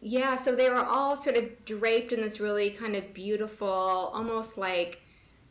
Yeah, 0.00 0.36
so 0.36 0.54
they 0.54 0.70
were 0.70 0.84
all 0.84 1.16
sort 1.16 1.36
of 1.36 1.64
draped 1.64 2.12
in 2.12 2.20
this 2.20 2.38
really 2.38 2.70
kind 2.70 2.94
of 2.94 3.12
beautiful, 3.12 3.68
almost 3.68 4.56
like 4.56 5.00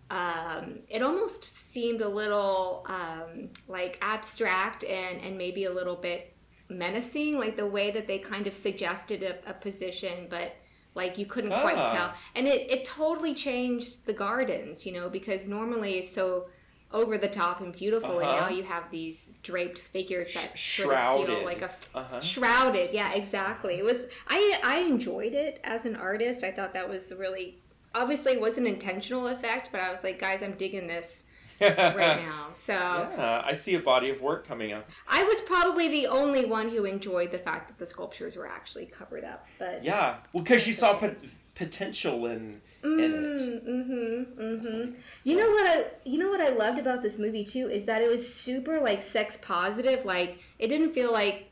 um, 0.10 0.80
it 0.88 1.02
almost 1.02 1.44
seemed 1.74 2.00
a 2.00 2.08
little 2.08 2.86
um, 2.88 3.50
like 3.68 3.98
abstract 4.02 4.86
and, 4.86 5.20
and 5.20 5.38
maybe 5.38 5.66
a 5.66 5.74
little 5.74 5.98
bit 5.98 6.34
menacing, 6.70 7.38
like 7.38 7.56
the 7.58 7.66
way 7.66 7.92
that 7.92 8.08
they 8.08 8.20
kind 8.20 8.48
of 8.48 8.54
suggested 8.54 9.24
a, 9.24 9.50
a 9.50 9.54
position, 9.54 10.28
but 10.30 10.56
like 10.96 11.18
you 11.18 11.26
couldn't 11.26 11.52
quite 11.62 11.78
Ah. 11.78 11.88
tell. 11.88 12.14
And 12.36 12.48
it, 12.48 12.70
it 12.72 12.86
totally 12.86 13.34
changed 13.36 14.06
the 14.06 14.14
gardens, 14.14 14.86
you 14.86 14.92
know, 14.94 15.10
because 15.10 15.48
normally 15.48 16.00
it's 16.00 16.12
so 16.12 16.48
over 16.92 17.18
the 17.18 17.28
top 17.28 17.60
and 17.62 17.74
beautiful, 17.74 18.20
and 18.20 18.30
Uh-huh. 18.30 18.48
now 18.50 18.50
you 18.50 18.64
have 18.64 18.90
these 18.90 19.34
draped 19.44 19.80
figures 19.80 20.34
that 20.34 20.58
Sh- 20.58 20.84
sort 20.84 20.96
of 20.96 21.26
feel 21.28 21.44
like 21.44 21.62
a 21.62 21.70
Uh-huh. 21.94 22.22
shrouded 22.22 22.94
yeah 22.94 23.12
exactly 23.14 23.76
it 23.78 23.84
was 23.84 24.06
i 24.30 24.58
i 24.64 24.80
enjoyed 24.80 25.34
it 25.34 25.60
as 25.66 25.86
an 25.86 25.98
artist 25.98 26.46
i 26.46 26.52
thought 26.52 26.74
that 26.74 26.88
was 26.90 27.14
really 27.20 27.60
obviously 27.94 28.32
it 28.34 28.40
was 28.42 28.58
an 28.58 28.66
intentional 28.66 29.28
effect 29.28 29.68
but 29.74 29.82
i 29.82 29.90
was 29.92 30.02
like 30.02 30.18
guys 30.18 30.42
i'm 30.42 30.54
digging 30.54 30.88
this 30.88 31.26
right 31.62 31.98
now 32.26 32.48
so 32.54 32.74
Yeah, 32.74 33.42
I 33.46 33.54
see 33.54 33.76
a 33.76 33.80
body 33.80 34.10
of 34.10 34.22
work 34.22 34.48
coming 34.48 34.74
up. 34.74 34.90
i 35.08 35.24
was 35.24 35.42
probably 35.42 35.88
the 35.90 36.08
only 36.08 36.46
one 36.46 36.70
who 36.70 36.86
enjoyed 36.86 37.32
the 37.32 37.40
fact 37.40 37.68
that 37.70 37.78
the 37.78 37.86
sculptures 37.86 38.36
were 38.36 38.48
actually 38.48 38.86
covered 38.86 39.24
up 39.24 39.46
but 39.60 39.84
Yeah, 39.84 40.18
well, 40.34 40.44
because 40.44 40.68
you 40.68 40.74
saw 40.74 40.94
pot- 40.98 41.18
potential 41.56 42.28
in 42.28 42.62
in 42.84 43.00
it. 43.02 43.42
Mm-hmm, 43.42 44.42
mm-hmm. 44.42 44.92
You 45.24 45.36
know 45.36 45.50
what 45.50 45.68
I 45.68 45.86
you 46.06 46.20
know 46.20 46.30
what 46.30 46.40
I 46.42 46.50
loved 46.50 46.80
about 46.80 47.02
this 47.02 47.18
movie 47.20 47.44
too 47.44 47.70
is 47.70 47.86
that 47.86 48.02
it 48.02 48.08
was 48.08 48.22
super 48.34 48.80
like 48.80 49.02
sex 49.02 49.38
positive. 49.38 50.06
Like 50.06 50.40
it 50.60 50.68
didn't 50.68 50.94
feel 50.94 51.12
like 51.12 51.50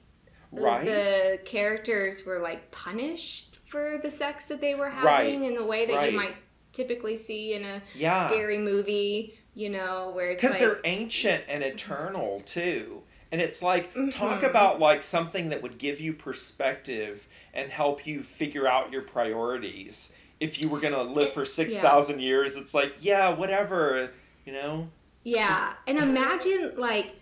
Right. 0.51 0.85
the 0.85 1.39
characters 1.43 2.25
were 2.25 2.39
like 2.39 2.71
punished 2.71 3.59
for 3.65 3.97
the 4.01 4.09
sex 4.09 4.45
that 4.45 4.61
they 4.61 4.75
were 4.75 4.85
Right, 4.85 5.25
having 5.25 5.43
in 5.45 5.55
the 5.55 5.63
way 5.65 5.85
that 5.87 5.93
right. 5.95 6.11
you 6.11 6.17
might 6.17 6.35
typically 6.71 7.17
see 7.17 7.53
in 7.55 7.65
a 7.65 7.81
Yeah. 7.95 8.29
scary 8.29 8.59
movie. 8.59 9.37
You 9.55 9.69
know 9.69 10.11
where 10.13 10.29
it's 10.31 10.41
because 10.41 10.59
like 10.59 10.59
they're 10.59 10.81
ancient 10.83 11.43
and 11.47 11.63
eternal 11.63 12.41
too. 12.45 13.03
And 13.31 13.41
it's 13.41 13.61
like 13.61 13.91
talk 14.11 14.41
Mm-hmm. 14.41 14.45
about 14.45 14.79
like 14.79 15.01
something 15.01 15.49
that 15.49 15.61
would 15.61 15.77
give 15.77 15.99
you 16.01 16.13
perspective 16.13 17.27
and 17.53 17.71
help 17.71 18.05
you 18.05 18.21
figure 18.21 18.67
out 18.67 18.91
your 18.91 19.01
priorities. 19.03 20.11
If 20.39 20.59
you 20.59 20.69
were 20.69 20.79
gonna 20.79 21.01
live 21.03 21.31
for 21.31 21.45
6000 21.45 22.19
years 22.21 22.55
it's 22.55 22.73
like 22.73 22.93
yeah 22.99 23.29
whatever 23.33 24.11
you 24.45 24.53
know? 24.53 24.89
Yeah, 25.23 25.73
and 25.87 25.97
imagine 25.99 26.73
like 26.77 27.15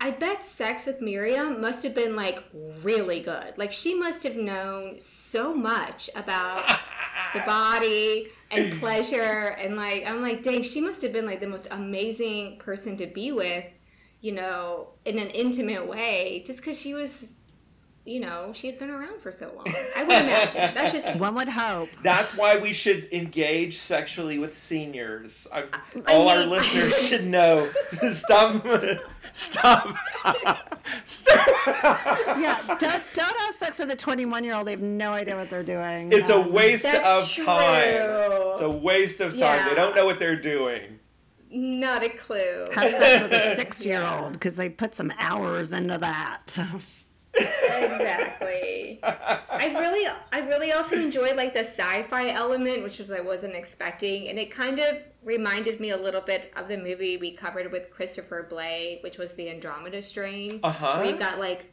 I 0.00 0.10
bet 0.12 0.44
sex 0.44 0.86
with 0.86 1.00
Miriam 1.00 1.60
must 1.60 1.82
have 1.84 1.94
been 1.94 2.16
like 2.16 2.42
really 2.82 3.20
good. 3.20 3.54
Like 3.56 3.72
she 3.72 3.94
must 3.94 4.22
have 4.24 4.36
known 4.36 4.98
so 4.98 5.54
much 5.54 6.10
about 6.16 6.64
the 7.32 7.40
body 7.40 8.28
and 8.52 8.72
pleasure 8.80 9.56
and 9.58 9.76
like 9.76 10.04
I'm 10.06 10.22
like, 10.22 10.42
dang, 10.42 10.62
she 10.62 10.80
must 10.80 11.02
have 11.02 11.12
been 11.12 11.26
like 11.26 11.40
the 11.40 11.48
most 11.48 11.68
amazing 11.70 12.58
person 12.58 12.96
to 12.98 13.06
be 13.06 13.32
with, 13.32 13.64
you 14.20 14.32
know, 14.32 14.88
in 15.04 15.18
an 15.18 15.28
intimate 15.28 15.86
way, 15.88 16.42
just 16.46 16.60
because 16.60 16.78
she 16.80 16.94
was, 16.94 17.40
you 18.04 18.20
know, 18.20 18.52
she 18.54 18.66
had 18.66 18.78
been 18.78 18.90
around 18.90 19.20
for 19.20 19.30
so 19.32 19.52
long. 19.56 19.66
I 19.96 20.02
would 20.02 20.10
imagine. 20.22 20.74
That's 20.74 20.92
just 20.92 21.14
One 21.16 21.34
would 21.36 21.48
hope. 21.48 21.88
that's 22.02 22.36
why 22.36 22.56
we 22.58 22.72
should 22.72 23.08
engage 23.12 23.78
sexually 23.78 24.38
with 24.38 24.56
seniors 24.56 25.46
I, 25.52 25.64
all 26.08 26.28
our 26.28 26.44
listeners 26.44 26.96
should 27.08 27.26
know 27.26 27.68
stop 28.12 28.64
stop 29.32 29.94
stop 31.06 31.46
Yeah, 32.38 32.58
don't, 32.78 33.02
don't 33.14 33.38
have 33.40 33.54
sex 33.54 33.78
with 33.78 33.90
a 33.90 33.96
21 33.96 34.44
year 34.44 34.54
old. 34.54 34.66
They 34.66 34.72
have 34.72 34.80
no 34.80 35.12
idea 35.12 35.36
what 35.36 35.50
they're 35.50 35.62
doing. 35.62 36.10
It's 36.12 36.30
a 36.30 36.36
Um, 36.36 36.52
waste 36.52 36.82
That's 36.84 37.38
of 37.38 37.44
time. 37.46 37.94
It's 37.94 38.60
a 38.60 38.70
waste 38.70 39.20
of 39.20 39.36
time. 39.36 39.68
They 39.68 39.74
don't 39.74 39.94
know 39.94 40.04
what 40.06 40.18
they're 40.18 40.36
doing. 40.40 40.98
not 41.50 42.02
a 42.02 42.08
clue. 42.08 42.66
Have 42.74 42.90
sex 42.90 43.22
with 43.22 43.32
a 43.32 43.54
six 43.56 43.84
year 43.84 44.02
old 44.04 44.32
because 44.34 44.56
they 44.56 44.68
put 44.68 44.94
some 44.94 45.12
hours 45.18 45.72
into 45.72 45.98
that. 45.98 46.58
Exactly. 47.34 49.00
I 49.02 49.74
really, 49.78 50.06
I 50.32 50.40
really 50.40 50.72
also 50.72 50.96
enjoyed 50.96 51.36
like 51.36 51.54
the 51.54 51.60
sci-fi 51.60 52.30
element, 52.30 52.82
which 52.82 52.98
was 52.98 53.10
I 53.10 53.20
wasn't 53.20 53.54
expecting, 53.54 54.28
and 54.28 54.38
it 54.38 54.50
kind 54.50 54.78
of 54.78 54.98
reminded 55.24 55.80
me 55.80 55.90
a 55.90 55.96
little 55.96 56.20
bit 56.20 56.52
of 56.56 56.68
the 56.68 56.76
movie 56.76 57.16
we 57.16 57.32
covered 57.32 57.70
with 57.70 57.90
Christopher 57.90 58.46
Blay, 58.48 58.98
which 59.02 59.18
was 59.18 59.34
the 59.34 59.48
Andromeda 59.50 60.02
Strain. 60.02 60.60
Uh-huh. 60.62 60.96
Where 60.98 61.06
you've 61.06 61.18
got 61.18 61.38
like, 61.38 61.66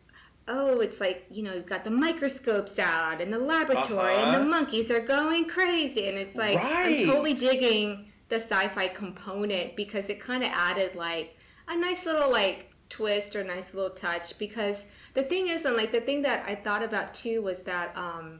oh, 0.47 0.79
it's 0.79 0.99
like 0.99 1.25
you 1.31 1.43
know 1.43 1.53
you've 1.53 1.65
got 1.65 1.83
the 1.83 1.91
microscopes 1.91 2.79
out 2.79 3.21
in 3.21 3.31
the 3.31 3.39
laboratory, 3.39 4.13
and 4.15 4.29
Uh-huh. 4.29 4.39
the 4.39 4.45
monkeys 4.45 4.91
are 4.91 5.01
going 5.01 5.45
crazy, 5.47 6.07
and 6.07 6.17
it's 6.17 6.35
like 6.35 6.55
Right. 6.55 6.99
I'm 7.01 7.07
totally 7.07 7.33
digging 7.33 8.05
the 8.29 8.35
sci-fi 8.35 8.87
component 8.87 9.75
because 9.75 10.09
it 10.09 10.19
kind 10.19 10.43
of 10.43 10.49
added 10.53 10.95
like 10.95 11.35
a 11.67 11.75
nice 11.77 12.05
little 12.05 12.31
like 12.31 12.68
twist 12.89 13.35
or 13.35 13.43
nice 13.43 13.73
little 13.73 13.89
touch 13.91 14.37
because 14.39 14.91
the 15.13 15.23
thing 15.23 15.47
is 15.47 15.65
and 15.65 15.75
like 15.77 15.91
the 15.91 16.01
thing 16.01 16.21
that 16.21 16.43
i 16.47 16.55
thought 16.55 16.83
about 16.83 17.13
too 17.13 17.41
was 17.41 17.61
that 17.63 17.95
um, 17.95 18.39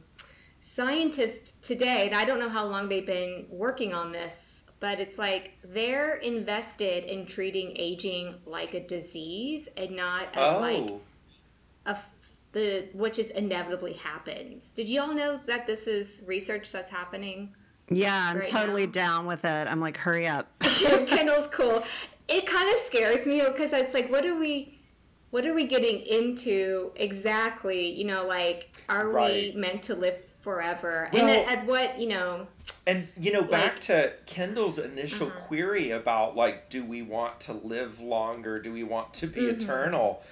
scientists 0.58 1.52
today 1.66 2.06
and 2.06 2.14
i 2.14 2.24
don't 2.24 2.38
know 2.38 2.48
how 2.48 2.66
long 2.66 2.88
they've 2.88 3.06
been 3.06 3.46
working 3.48 3.94
on 3.94 4.12
this 4.12 4.64
but 4.80 4.98
it's 4.98 5.18
like 5.18 5.52
they're 5.64 6.16
invested 6.16 7.04
in 7.04 7.24
treating 7.26 7.72
aging 7.76 8.34
like 8.46 8.74
a 8.74 8.86
disease 8.86 9.68
and 9.76 9.90
not 9.94 10.24
as 10.34 10.60
like 10.60 10.92
a 11.86 11.96
the 12.52 12.88
what 12.94 13.12
just 13.14 13.30
inevitably 13.32 13.92
happens 13.94 14.72
did 14.72 14.88
you 14.88 15.00
all 15.00 15.14
know 15.14 15.38
that 15.46 15.66
this 15.66 15.86
is 15.86 16.24
research 16.26 16.70
that's 16.72 16.90
happening 16.90 17.54
Yeah, 17.88 18.28
I'm 18.30 18.36
Right 18.38 18.44
totally 18.46 18.86
now. 18.86 18.92
down 18.92 19.26
with 19.26 19.44
it. 19.44 19.66
I'm 19.66 19.80
like, 19.80 19.96
hurry 19.96 20.26
up. 20.28 20.46
Kendall's 20.60 21.48
cool. 21.48 21.82
It 22.30 22.46
kind 22.46 22.70
of 22.72 22.78
scares 22.78 23.26
me 23.26 23.42
because 23.44 23.72
it's 23.72 23.94
like, 23.94 24.10
what 24.10 24.24
are 24.26 24.36
we? 24.36 24.76
what 25.30 25.46
are 25.46 25.54
we 25.54 25.64
getting 25.64 26.00
into 26.00 26.90
exactly? 26.96 27.88
You 27.92 28.04
know, 28.04 28.26
like, 28.26 28.74
are 28.88 29.08
Right. 29.10 29.54
we 29.54 29.60
meant 29.60 29.80
to 29.84 29.94
live 29.94 30.16
forever? 30.40 31.08
Well- 31.12 31.22
and 31.24 31.30
at, 31.48 31.58
at 31.58 31.66
what, 31.66 32.00
you 32.00 32.08
know, 32.08 32.48
And 32.84 33.06
you 33.16 33.32
know, 33.32 33.42
back 33.44 33.74
Like- 33.74 33.80
to 33.82 34.12
Kendall's 34.26 34.80
initial 34.80 35.28
Uh-huh. 35.28 35.38
query 35.46 35.92
about 35.92 36.34
like, 36.36 36.68
do 36.68 36.84
we 36.84 37.02
want 37.02 37.38
to 37.42 37.52
live 37.52 38.00
longer? 38.00 38.58
Do 38.58 38.72
we 38.72 38.82
want 38.82 39.14
to 39.14 39.28
be 39.28 39.42
Mm-hmm. 39.42 39.60
eternal? 39.62 40.22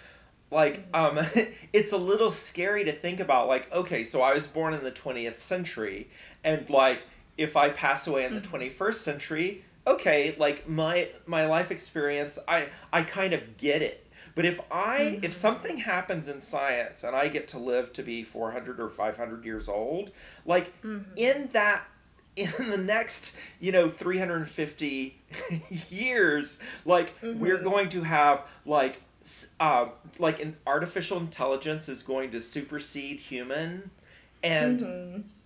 Like, 0.51 0.81
um, 0.95 1.20
it's 1.73 1.93
a 1.93 1.97
little 1.97 2.31
scary 2.31 2.83
to 2.85 2.93
think 2.93 3.20
about. 3.20 3.47
Like, 3.47 3.73
okay, 3.73 4.03
so 4.03 4.20
I 4.23 4.35
was 4.35 4.49
born 4.49 4.75
in 4.75 4.83
the 4.83 4.91
twentieth 4.91 5.41
century, 5.41 6.09
and 6.43 6.69
like, 6.69 7.03
if 7.37 7.57
I 7.57 7.69
pass 7.69 8.09
away 8.09 8.25
in 8.25 8.35
the 8.35 8.41
Mm-hmm. 8.41 8.51
twenty 8.51 8.69
first 8.69 9.03
century, 9.03 9.62
okay, 9.89 10.35
like 10.39 10.69
my 10.69 11.09
my 11.27 11.47
life 11.47 11.70
experience, 11.70 12.39
I 12.47 12.69
I 12.93 13.02
kind 13.02 13.32
of 13.32 13.56
get 13.56 13.82
it. 13.82 14.05
But 14.35 14.44
if 14.44 14.60
I 14.70 14.98
Mm-hmm. 15.01 15.24
if 15.24 15.32
something 15.32 15.78
happens 15.78 16.28
in 16.28 16.40
science 16.40 17.05
and 17.05 17.16
I 17.16 17.28
get 17.28 17.48
to 17.48 17.59
live 17.59 17.93
to 17.94 18.02
be 18.02 18.23
400 18.23 18.81
or 18.81 18.89
500 18.89 19.44
years 19.44 19.69
old, 19.69 20.10
like 20.47 20.73
Mm-hmm. 20.85 21.16
in 21.16 21.48
that 21.52 21.85
in 22.36 22.51
the 22.70 22.78
next, 22.78 23.35
you 23.59 23.73
know, 23.73 23.89
350 23.90 25.19
years, 25.90 26.60
like 26.85 27.15
we're 27.32 27.59
going 27.62 27.89
to 27.90 28.02
have 28.05 28.44
like 28.65 29.02
uh, 29.60 29.86
like 30.19 30.40
an 30.40 30.56
artificial 30.66 31.19
intelligence 31.19 31.89
is 31.89 32.02
going 32.02 32.31
to 32.31 32.40
supersede 32.40 33.19
human 33.19 33.90
and 34.43 34.85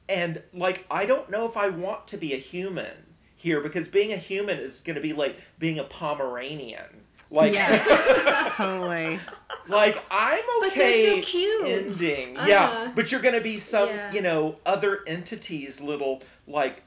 and 0.08 0.42
like 0.52 0.84
I 0.90 1.06
don't 1.06 1.30
know 1.30 1.46
if 1.46 1.56
I 1.56 1.70
want 1.70 2.06
to 2.08 2.16
be 2.18 2.34
a 2.34 2.38
human 2.38 3.11
here 3.42 3.60
because 3.60 3.88
being 3.88 4.12
a 4.12 4.16
human 4.16 4.56
is 4.58 4.80
going 4.80 4.94
to 4.94 5.00
be 5.02 5.12
like 5.12 5.36
being 5.58 5.78
a 5.80 5.84
Pomeranian. 5.84 6.84
Like 7.30 7.54
Yes, 7.54 8.54
totally. 8.56 9.18
Like 9.66 10.02
I'm 10.10 10.40
they're 10.60 10.70
so 10.70 10.76
okay 10.76 11.20
cute. 11.22 11.66
ending. 11.66 12.36
Uh-huh. 12.36 12.46
Yeah, 12.48 12.92
but 12.94 13.10
you're 13.10 13.22
going 13.22 13.34
to 13.34 13.40
be 13.40 13.58
some, 13.58 13.88
Yeah. 13.88 14.12
you 14.12 14.20
know, 14.22 14.56
other 14.66 15.00
entities 15.06 15.80
little 15.80 16.22
like 16.46 16.82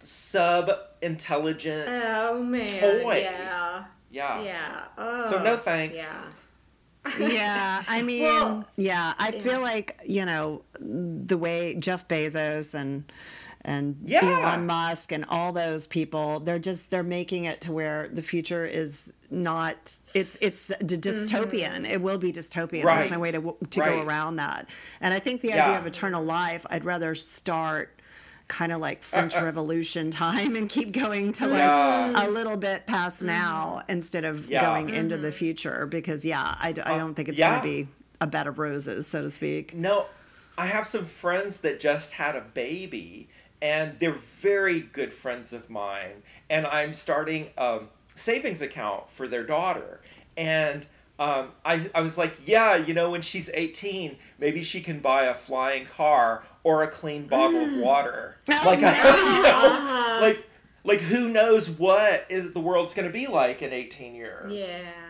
sub 0.00 0.70
intelligent. 1.02 1.88
oh 1.88 2.42
man. 2.42 2.68
Toy. 3.02 3.20
Yeah. 3.22 3.84
yeah. 4.10 4.40
Yeah. 4.42 4.84
Oh. 4.96 5.28
So 5.28 5.42
no 5.42 5.56
thanks. 5.56 5.98
Yeah. 5.98 6.22
yeah 7.28 7.82
i 7.88 8.02
mean 8.08 8.22
Well, 8.24 8.66
yeah 8.76 9.14
i 9.18 9.30
feel 9.30 9.60
like 9.62 9.98
you 10.04 10.26
know 10.26 10.62
the 10.78 11.38
way 11.38 11.74
jeff 11.78 12.06
bezos 12.06 12.74
and 12.74 13.10
and 13.68 13.96
Yeah. 14.04 14.24
elon 14.24 14.66
musk 14.66 15.12
and 15.12 15.24
all 15.28 15.52
those 15.52 15.86
people 15.86 16.40
they're 16.40 16.58
just 16.58 16.90
they're 16.90 17.02
making 17.02 17.44
it 17.44 17.60
to 17.62 17.72
where 17.72 18.08
the 18.08 18.22
future 18.22 18.64
is 18.64 19.12
not 19.30 19.98
it's 20.14 20.36
it's 20.40 20.68
d- 20.68 20.96
mm-hmm. 20.96 21.08
dystopian 21.08 21.88
it 21.88 22.00
will 22.00 22.18
be 22.18 22.32
dystopian 22.32 22.84
there's 22.84 23.12
no 23.12 23.18
way 23.18 23.30
to 23.30 23.40
to 23.70 23.80
Right. 23.80 23.90
go 23.90 24.02
around 24.02 24.36
that 24.36 24.70
and 25.00 25.12
i 25.12 25.18
think 25.18 25.42
the 25.42 25.48
Yeah. 25.48 25.66
idea 25.66 25.78
of 25.78 25.86
eternal 25.86 26.24
life 26.24 26.64
i'd 26.70 26.84
rather 26.84 27.14
start 27.14 28.00
kind 28.48 28.72
of 28.72 28.80
like 28.80 28.98
uh, 28.98 29.02
french 29.02 29.36
uh. 29.36 29.44
revolution 29.44 30.10
time 30.10 30.56
and 30.56 30.70
keep 30.70 30.92
going 30.92 31.32
to 31.32 31.46
like 31.46 31.58
Yeah. 31.58 32.26
a 32.26 32.28
little 32.30 32.56
bit 32.56 32.86
past 32.86 33.18
mm-hmm. 33.18 33.26
now 33.26 33.82
instead 33.88 34.24
of 34.24 34.48
Yeah. 34.48 34.64
going 34.64 34.88
into 34.88 35.16
mm-hmm. 35.16 35.24
the 35.24 35.32
future 35.32 35.86
because 35.86 36.24
yeah 36.24 36.56
i 36.58 36.70
uh, 36.70 36.96
don't 36.96 37.14
think 37.14 37.28
it's 37.28 37.38
yeah. 37.38 37.60
going 37.60 37.62
to 37.62 37.84
be 37.84 37.92
a 38.22 38.26
bed 38.26 38.46
of 38.46 38.58
roses 38.58 39.06
so 39.06 39.20
to 39.22 39.28
speak 39.28 39.74
No, 39.74 40.06
I 40.56 40.66
have 40.66 40.86
some 40.88 41.04
friends 41.04 41.58
that 41.58 41.78
just 41.78 42.10
had 42.12 42.34
a 42.34 42.40
baby, 42.40 43.28
and 43.60 43.98
they're 43.98 44.12
very 44.12 44.80
good 44.80 45.12
friends 45.12 45.52
of 45.52 45.68
mine. 45.68 46.22
And 46.50 46.66
I'm 46.66 46.94
starting 46.94 47.50
a 47.56 47.80
savings 48.14 48.62
account 48.62 49.10
for 49.10 49.28
their 49.28 49.44
daughter. 49.44 50.00
And 50.36 50.86
um, 51.18 51.50
I, 51.64 51.88
I 51.94 52.00
was 52.00 52.16
like, 52.16 52.34
yeah, 52.46 52.76
you 52.76 52.94
know, 52.94 53.10
when 53.10 53.22
she's 53.22 53.50
18, 53.52 54.16
maybe 54.38 54.62
she 54.62 54.80
can 54.80 55.00
buy 55.00 55.24
a 55.24 55.34
flying 55.34 55.86
car 55.86 56.44
or 56.62 56.84
a 56.84 56.88
clean 56.88 57.26
bottle 57.26 57.64
of 57.64 57.76
water. 57.76 58.36
Like, 58.48 58.80
I, 58.82 59.36
you 59.36 59.42
know, 59.42 60.26
like, 60.26 60.44
like 60.84 61.00
who 61.00 61.32
knows 61.32 61.68
what 61.68 62.26
is 62.28 62.52
the 62.52 62.60
world's 62.60 62.94
going 62.94 63.06
to 63.06 63.12
be 63.12 63.26
like 63.26 63.62
in 63.62 63.72
18 63.72 64.14
years? 64.14 64.52
Yeah. 64.52 65.07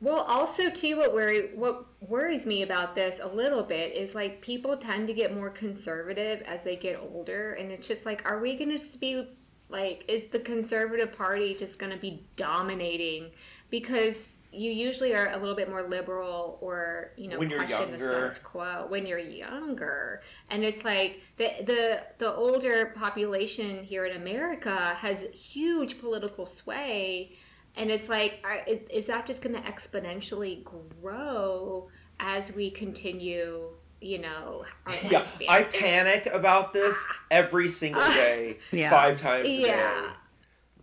Well, 0.00 0.20
also 0.20 0.70
too, 0.70 0.96
what 0.96 1.12
worry 1.12 1.50
what 1.54 1.86
worries 2.00 2.46
me 2.46 2.62
about 2.62 2.94
this 2.94 3.20
a 3.20 3.26
little 3.26 3.64
bit 3.64 3.92
is 3.94 4.14
like 4.14 4.40
people 4.40 4.76
tend 4.76 5.08
to 5.08 5.14
get 5.14 5.34
more 5.34 5.50
conservative 5.50 6.42
as 6.42 6.62
they 6.62 6.76
get 6.76 7.00
older, 7.00 7.54
and 7.54 7.72
it's 7.72 7.88
just 7.88 8.06
like, 8.06 8.24
are 8.24 8.38
we 8.40 8.56
going 8.56 8.70
to 8.70 8.76
just 8.76 9.00
be 9.00 9.26
like, 9.68 10.04
is 10.06 10.26
the 10.26 10.38
conservative 10.38 11.12
party 11.12 11.54
just 11.54 11.78
going 11.78 11.92
to 11.92 11.98
be 11.98 12.22
dominating? 12.36 13.30
Because 13.70 14.36
you 14.52 14.70
usually 14.70 15.14
are 15.14 15.32
a 15.32 15.36
little 15.36 15.56
bit 15.56 15.68
more 15.68 15.82
liberal, 15.82 16.58
or 16.60 17.10
you 17.16 17.28
know, 17.28 17.38
When 17.38 17.50
you're 17.50 17.58
question 17.58 17.90
the 17.90 17.98
status 17.98 18.38
quo 18.38 18.86
when 18.88 19.04
you're 19.04 19.18
younger, 19.18 20.22
and 20.48 20.64
it's 20.64 20.84
like 20.84 21.22
the 21.38 21.50
the 21.64 22.02
the 22.18 22.32
older 22.34 22.92
population 22.94 23.82
here 23.82 24.06
in 24.06 24.16
America 24.16 24.94
has 25.00 25.24
huge 25.32 25.98
political 25.98 26.46
sway 26.46 27.36
and 27.78 27.90
it's 27.90 28.08
like 28.08 28.44
is 28.90 29.06
that 29.06 29.26
just 29.26 29.42
going 29.42 29.54
to 29.54 29.62
exponentially 29.62 30.64
grow 30.64 31.88
as 32.20 32.54
we 32.54 32.70
continue 32.70 33.70
you 34.00 34.18
know 34.18 34.64
our 34.86 34.92
Yeah, 35.10 35.20
lifespan? 35.20 35.44
I 35.48 35.62
panic 35.64 36.26
about 36.32 36.72
this 36.72 36.96
every 37.30 37.68
single 37.68 38.02
day, 38.12 38.58
Yeah. 38.72 38.90
five 38.90 39.20
times 39.20 39.48
a 39.48 39.62
day. 39.62 40.06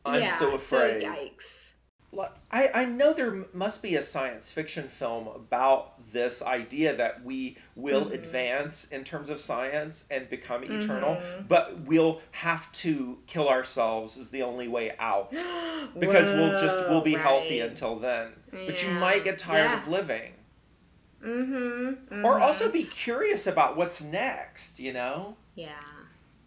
I'm 0.06 0.22
yeah, 0.22 0.30
so 0.30 0.56
afraid. 0.56 1.04
yikes 1.04 1.72
Look, 1.72 1.75
I, 2.52 2.70
I 2.74 2.86
know 2.86 3.14
there 3.14 3.46
must 3.54 3.82
be 3.84 3.96
a 3.96 4.02
science 4.02 4.52
fiction 4.52 4.88
film 4.88 5.28
about 5.28 5.94
this 6.12 6.42
idea 6.42 6.96
that 6.96 7.24
we 7.24 7.58
will 7.76 8.06
Mm-hmm. 8.06 8.14
advance 8.14 8.86
in 8.86 9.04
terms 9.04 9.30
of 9.30 9.40
science 9.40 10.06
and 10.12 10.30
become 10.30 10.64
eternal, 10.64 11.22
but 11.48 11.80
we'll 11.82 12.22
have 12.32 12.72
to 12.74 13.18
kill 13.28 13.50
ourselves 13.50 14.18
is 14.18 14.30
the 14.30 14.44
only 14.44 14.68
way 14.68 14.94
out 15.00 15.32
because 16.00 16.32
we'll 16.32 16.54
just 16.54 16.88
we'll 16.88 17.02
be 17.02 17.16
Whoa, 17.16 17.22
healthy 17.24 17.60
until 17.60 17.98
then. 18.00 18.34
But 18.66 18.82
you 18.82 18.90
might 18.90 19.24
get 19.24 19.38
tired 19.38 19.72
Yeah. 19.72 19.82
of 19.82 19.88
living. 19.88 20.34
mm-hmm, 21.24 22.26
Or 22.26 22.40
also 22.40 22.72
be 22.72 22.84
curious 22.84 23.48
about 23.48 23.76
what's 23.78 24.02
next, 24.02 24.80
you 24.80 24.94
know? 24.94 25.38
yeah 25.56 25.82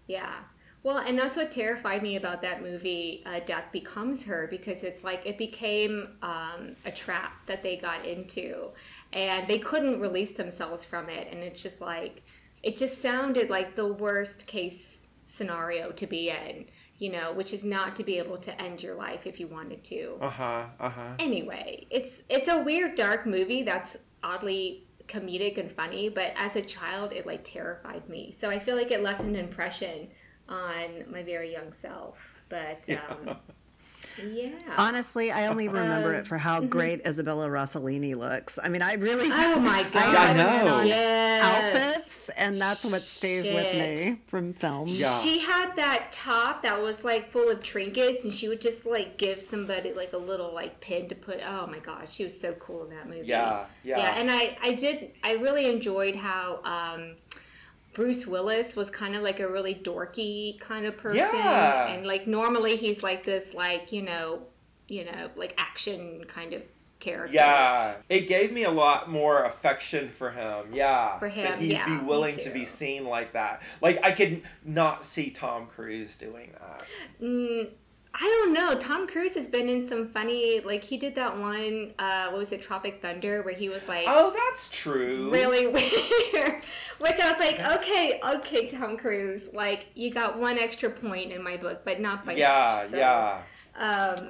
yeah 0.07 0.41
well 0.89 0.99
and 1.07 1.19
that's 1.19 1.37
what 1.37 1.51
terrified 1.53 2.03
me 2.03 2.17
about 2.17 2.41
that 2.41 2.63
movie 2.63 3.23
uh, 3.27 3.41
death 3.45 3.67
becomes 3.73 4.25
her 4.25 4.49
because 4.51 4.83
it's 4.85 5.05
like 5.05 5.21
it 5.27 5.37
became 5.37 6.09
um, 6.23 6.75
a 6.87 6.91
trap 6.91 7.33
that 7.45 7.63
they 7.63 7.77
got 7.77 8.07
into 8.07 8.69
and 9.13 9.47
they 9.47 9.59
couldn't 9.59 10.01
release 10.01 10.31
themselves 10.33 10.87
from 10.87 11.11
it 11.11 11.29
and 11.31 11.43
it's 11.43 11.63
just 11.63 11.83
like 11.83 12.23
it 12.63 12.79
just 12.79 13.03
sounded 13.03 13.51
like 13.51 13.77
the 13.77 13.87
worst 13.87 14.47
case 14.47 15.09
scenario 15.27 15.91
to 15.93 16.07
be 16.07 16.31
in 16.31 16.65
you 16.99 17.13
know 17.13 17.35
which 17.35 17.53
is 17.53 17.65
not 17.65 17.95
to 17.95 18.03
be 18.03 18.17
able 18.17 18.39
to 18.39 18.59
end 18.59 18.83
your 18.83 18.95
life 18.95 19.27
if 19.27 19.39
you 19.39 19.47
wanted 19.47 19.85
to 19.85 20.17
Uh-huh. 20.23 20.65
Uh-huh. 20.81 21.03
anyway 21.19 21.87
it's 21.91 22.23
it's 22.31 22.49
a 22.49 22.63
weird 22.63 22.95
dark 22.95 23.27
movie 23.27 23.63
that's 23.63 24.05
oddly 24.23 24.85
comedic 25.07 25.59
and 25.59 25.71
funny 25.71 26.09
but 26.09 26.33
as 26.37 26.57
a 26.57 26.63
child 26.63 27.13
it 27.13 27.27
like 27.27 27.45
terrified 27.45 28.09
me 28.09 28.31
so 28.33 28.49
i 28.49 28.59
feel 28.59 28.75
like 28.75 28.91
it 28.91 29.03
left 29.03 29.23
an 29.23 29.37
impression 29.37 30.09
on 30.49 31.05
my 31.11 31.23
very 31.23 31.53
young 31.53 31.73
self 31.73 32.41
but 32.49 32.89
um 32.91 33.37
yeah 34.33 34.51
honestly 34.77 35.31
i 35.31 35.47
only 35.47 35.69
remember 35.69 36.15
Uh, 36.15 36.19
it 36.19 36.27
for 36.27 36.39
how 36.39 36.61
great 36.61 37.01
isabella 37.07 37.49
rossellini 37.49 38.15
looks 38.17 38.59
i 38.63 38.69
mean 38.69 38.83
i 38.83 38.95
really 38.95 39.29
oh 39.31 39.61
my 39.61 39.83
god 39.93 40.17
I 40.17 40.33
know. 40.35 40.83
yes. 40.83 41.45
outfits 41.45 42.29
and 42.37 42.61
that's 42.61 42.85
what 42.85 43.01
stays 43.01 43.51
with 43.51 43.75
me 43.75 44.17
from 44.27 44.53
films 44.53 45.01
Yeah. 45.01 45.19
She 45.19 45.39
had 45.41 45.75
that 45.77 46.13
top 46.13 46.63
that 46.63 46.81
was 46.81 47.03
like 47.05 47.31
full 47.31 47.49
of 47.51 47.63
trinkets, 47.63 48.25
and 48.25 48.33
she 48.33 48.49
would 48.49 48.61
just 48.61 48.85
like 48.85 49.17
give 49.17 49.43
somebody 49.43 49.93
like 49.95 50.13
a 50.13 50.19
little 50.19 50.53
like 50.53 50.79
pin 50.81 51.09
to 51.09 51.15
put. 51.15 51.41
Oh 51.45 51.67
my 51.67 51.79
god, 51.79 52.11
she 52.11 52.25
was 52.25 52.39
so 52.39 52.53
cool 52.55 52.85
in 52.85 52.91
that 52.91 53.09
movie. 53.09 53.27
Yeah, 53.27 53.65
yeah. 53.83 53.99
yeah. 53.99 54.15
And 54.19 54.31
I, 54.31 54.57
I 54.63 54.75
did, 54.75 55.13
I 55.25 55.33
really 55.35 55.69
enjoyed 55.71 56.15
how 56.15 56.61
um, 56.65 57.17
Bruce 57.95 58.27
Willis 58.27 58.77
was 58.77 58.91
kind 58.91 59.15
of 59.17 59.23
like 59.23 59.41
a 59.41 59.51
really 59.51 59.75
dorky 59.75 60.59
kind 60.61 60.87
of 60.87 60.97
person, 60.97 61.25
Yeah. 61.35 61.89
and 61.89 62.07
like 62.07 62.27
normally 62.27 62.77
he's 62.77 63.03
like 63.03 63.25
this, 63.25 63.55
like 63.55 63.93
you 63.93 64.03
know, 64.03 64.43
you 64.89 65.05
know, 65.05 65.31
like 65.37 65.55
action 65.59 66.25
kind 66.29 66.53
of 66.55 66.63
character. 67.01 67.35
Yeah, 67.35 67.95
it 68.09 68.29
gave 68.29 68.53
me 68.53 68.65
a 68.65 68.71
lot 68.71 69.11
more 69.11 69.45
affection 69.45 70.09
for 70.09 70.31
him. 70.31 70.67
Yeah, 70.73 71.19
For 71.19 71.29
him, 71.29 71.45
that 71.45 71.61
he'd 71.61 71.73
yeah, 71.73 71.99
be 71.99 72.05
willing 72.05 72.37
to 72.39 72.51
be 72.51 72.65
seen 72.65 73.05
like 73.05 73.33
that. 73.33 73.63
Like 73.81 74.05
I 74.05 74.13
could 74.13 74.43
not 74.65 75.05
see 75.05 75.31
Tom 75.31 75.67
Cruise 75.67 76.17
doing 76.17 76.53
that. 76.61 76.85
Mm, 77.23 77.69
I 78.21 78.25
don't 78.25 78.53
know. 78.53 78.75
Tom 78.77 79.07
Cruise 79.07 79.35
has 79.37 79.47
been 79.47 79.69
in 79.69 79.87
some 79.87 80.09
funny, 80.09 80.59
like 80.61 80.83
he 80.83 80.97
did 80.97 81.15
that 81.15 81.39
one. 81.39 81.93
Uh, 82.01 82.29
what 82.31 82.39
was 82.39 82.51
it, 82.53 82.61
Tropic 82.63 83.01
Thunder, 83.01 83.43
where 83.43 83.55
he 83.55 83.69
was 83.69 83.87
like 83.89 84.07
Oh, 84.09 84.35
that's 84.49 84.69
true. 84.71 85.31
really 85.31 85.67
weird. 86.33 86.63
Which 86.99 87.21
I 87.21 87.31
was 87.31 87.39
like, 87.39 87.61
okay, 87.79 88.21
okay, 88.37 88.67
Tom 88.67 88.97
Cruise, 88.97 89.51
like 89.53 89.87
you 89.95 90.11
got 90.13 90.37
one 90.39 90.59
extra 90.59 90.91
point 90.91 91.31
in 91.33 91.43
my 91.45 91.57
book, 91.57 91.83
but 91.85 92.01
not 92.01 92.25
by 92.27 92.33
Yeah, 92.33 92.79
much. 92.81 92.89
So, 92.91 92.97
yeah. 92.97 93.41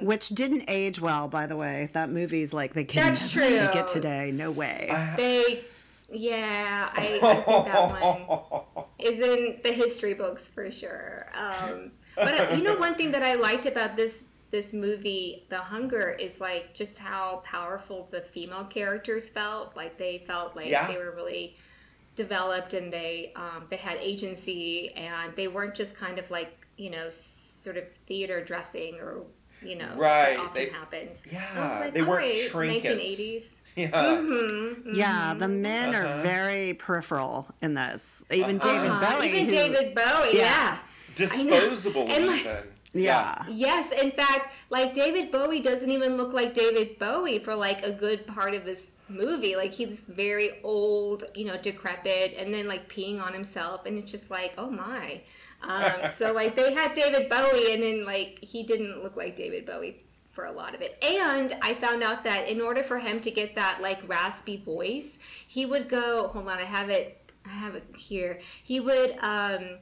Which 0.01 0.29
didn't 0.29 0.65
age 0.67 1.01
well, 1.01 1.27
by 1.27 1.47
the 1.47 1.55
way. 1.57 1.89
That 1.93 2.11
movie's 2.11 2.53
like 2.53 2.73
they 2.75 2.83
can 2.85 3.07
That's 3.07 3.35
never 3.35 3.49
make 3.49 3.71
true. 3.71 3.79
it 3.81 3.87
today. 3.87 4.31
No 4.31 4.51
way. 4.51 5.13
They, 5.17 5.63
yeah, 6.11 6.89
I, 6.93 7.19
I 7.23 7.33
think 7.41 7.65
that 7.65 8.01
one 8.01 8.85
is 8.99 9.21
in 9.21 9.59
the 9.63 9.71
history 9.71 10.13
books 10.13 10.47
for 10.47 10.69
sure. 10.71 11.25
Um, 11.33 11.91
but 12.25 12.51
uh, 12.51 12.53
you 12.55 12.63
know, 12.63 12.75
one 12.75 12.95
thing 12.95 13.11
that 13.11 13.23
I 13.23 13.33
liked 13.35 13.65
about 13.65 13.95
this 13.95 14.29
this 14.51 14.73
movie, 14.73 15.45
The 15.49 15.59
Hunger, 15.59 16.09
is 16.19 16.41
like 16.41 16.73
just 16.73 16.97
how 16.97 17.41
powerful 17.45 18.07
the 18.11 18.21
female 18.21 18.65
characters 18.65 19.29
felt. 19.29 19.75
Like 19.75 19.97
they 19.97 20.23
felt 20.25 20.55
like 20.55 20.69
Yeah. 20.69 20.87
they 20.87 20.97
were 20.97 21.13
really 21.15 21.55
developed 22.15 22.73
and 22.73 22.91
they 22.91 23.31
um, 23.35 23.65
they 23.69 23.77
had 23.77 23.97
agency 23.97 24.91
and 24.95 25.35
they 25.35 25.47
weren't 25.47 25.75
just 25.75 25.95
kind 25.95 26.17
of 26.19 26.29
like 26.31 26.51
you 26.77 26.89
know 26.89 27.07
sort 27.11 27.77
of 27.77 27.89
theater 28.07 28.43
dressing 28.43 28.95
or 28.95 29.23
you 29.61 29.75
know 29.77 29.89
Right, 29.95 30.35
that 30.37 30.39
often 30.39 30.53
they- 30.55 30.69
happens. 30.69 31.25
I 31.27 31.33
yeah, 31.33 31.63
was 31.63 31.79
like, 31.81 31.93
they 31.93 32.01
weren't 32.01 32.25
"Alright, 32.25 32.49
trinkets." 32.49 32.87
1980s. 32.87 33.61
Yeah. 33.75 33.91
Mm-hmm. 33.91 34.89
yeah, 34.93 35.33
the 35.37 35.47
men 35.47 35.95
Uh-huh. 35.95 36.07
are 36.19 36.21
very 36.21 36.73
peripheral 36.73 37.47
in 37.61 37.75
this. 37.75 38.25
Even 38.31 38.57
David 38.57 38.89
Uh-huh. 38.89 39.17
Bowie. 39.19 39.27
Even 39.29 39.45
who- 39.45 39.51
David 39.51 39.95
Bowie, 39.95 40.29
Yeah. 40.33 40.41
yeah. 40.43 40.77
Disposable 41.15 42.07
And, 42.09 42.27
like- 42.27 42.41
even. 42.41 42.63
Yeah. 42.93 43.43
Yes, 43.47 43.91
in 43.91 44.11
fact, 44.11 44.53
like 44.69 44.93
David 44.93 45.29
Bowie 45.31 45.59
doesn't 45.59 45.91
even 45.91 46.17
look 46.17 46.33
like 46.33 46.53
David 46.53 46.97
Bowie 46.97 47.37
for 47.37 47.53
like 47.55 47.83
a 47.83 47.91
good 47.91 48.25
part 48.25 48.55
of 48.55 48.65
this 48.65 48.93
movie. 49.07 49.55
Like 49.55 49.73
he's 49.73 50.01
very 50.01 50.59
old, 50.63 51.23
you 51.35 51.45
know, 51.45 51.57
decrepit, 51.57 52.35
and 52.37 52.51
then 52.53 52.67
like 52.67 52.89
peeing 52.91 53.21
on 53.21 53.33
himself, 53.33 53.85
and 53.85 53.97
it's 53.97 54.11
just 54.11 54.31
like, 54.31 54.55
oh 54.57 54.71
my. 54.71 55.21
Um, 55.61 55.93
so 56.07 56.33
like 56.33 56.55
they 56.55 56.73
had 56.73 56.93
David 56.95 57.29
Bowie, 57.29 57.73
and 57.73 57.83
then 57.83 58.05
like 58.05 58.39
he 58.41 58.63
didn't 58.63 59.03
look 59.03 59.15
like 59.15 59.35
David 59.35 59.67
Bowie 59.67 60.01
for 60.31 60.45
a 60.45 60.51
lot 60.51 60.73
of 60.73 60.81
it. 60.81 60.97
And 61.03 61.55
I 61.61 61.75
found 61.75 62.01
out 62.01 62.23
that 62.23 62.47
in 62.47 62.59
order 62.59 62.81
for 62.81 62.97
him 62.97 63.21
to 63.21 63.29
get 63.29 63.53
that 63.55 63.81
like 63.81 63.99
raspy 64.07 64.57
voice, 64.57 65.19
he 65.47 65.63
would 65.65 65.89
go. 65.89 66.27
Hold 66.29 66.47
on, 66.47 66.57
I 66.57 66.65
have 66.65 66.89
it. 66.89 67.31
I 67.45 67.49
have 67.49 67.75
it 67.75 67.85
here. 67.95 68.39
He 68.63 68.79
would. 68.79 69.15
um 69.21 69.77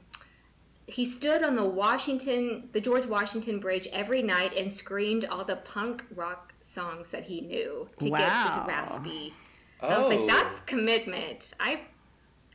he 0.88 1.04
stood 1.04 1.42
on 1.42 1.54
the 1.54 1.64
Washington, 1.64 2.68
the 2.72 2.80
George 2.80 3.06
Washington 3.06 3.60
Bridge 3.60 3.86
every 3.92 4.22
night 4.22 4.56
and 4.56 4.70
screamed 4.72 5.26
all 5.26 5.44
the 5.44 5.56
punk 5.56 6.02
rock 6.14 6.54
songs 6.60 7.10
that 7.10 7.24
he 7.24 7.42
knew 7.42 7.88
to 8.00 8.08
get 8.10 8.20
his 8.46 8.56
raspy. 8.66 9.32
I 9.80 9.98
was 9.98 10.06
like, 10.08 10.18
Oh. 10.20 10.26
that's 10.26 10.60
commitment. 10.60 11.52
I, 11.60 11.80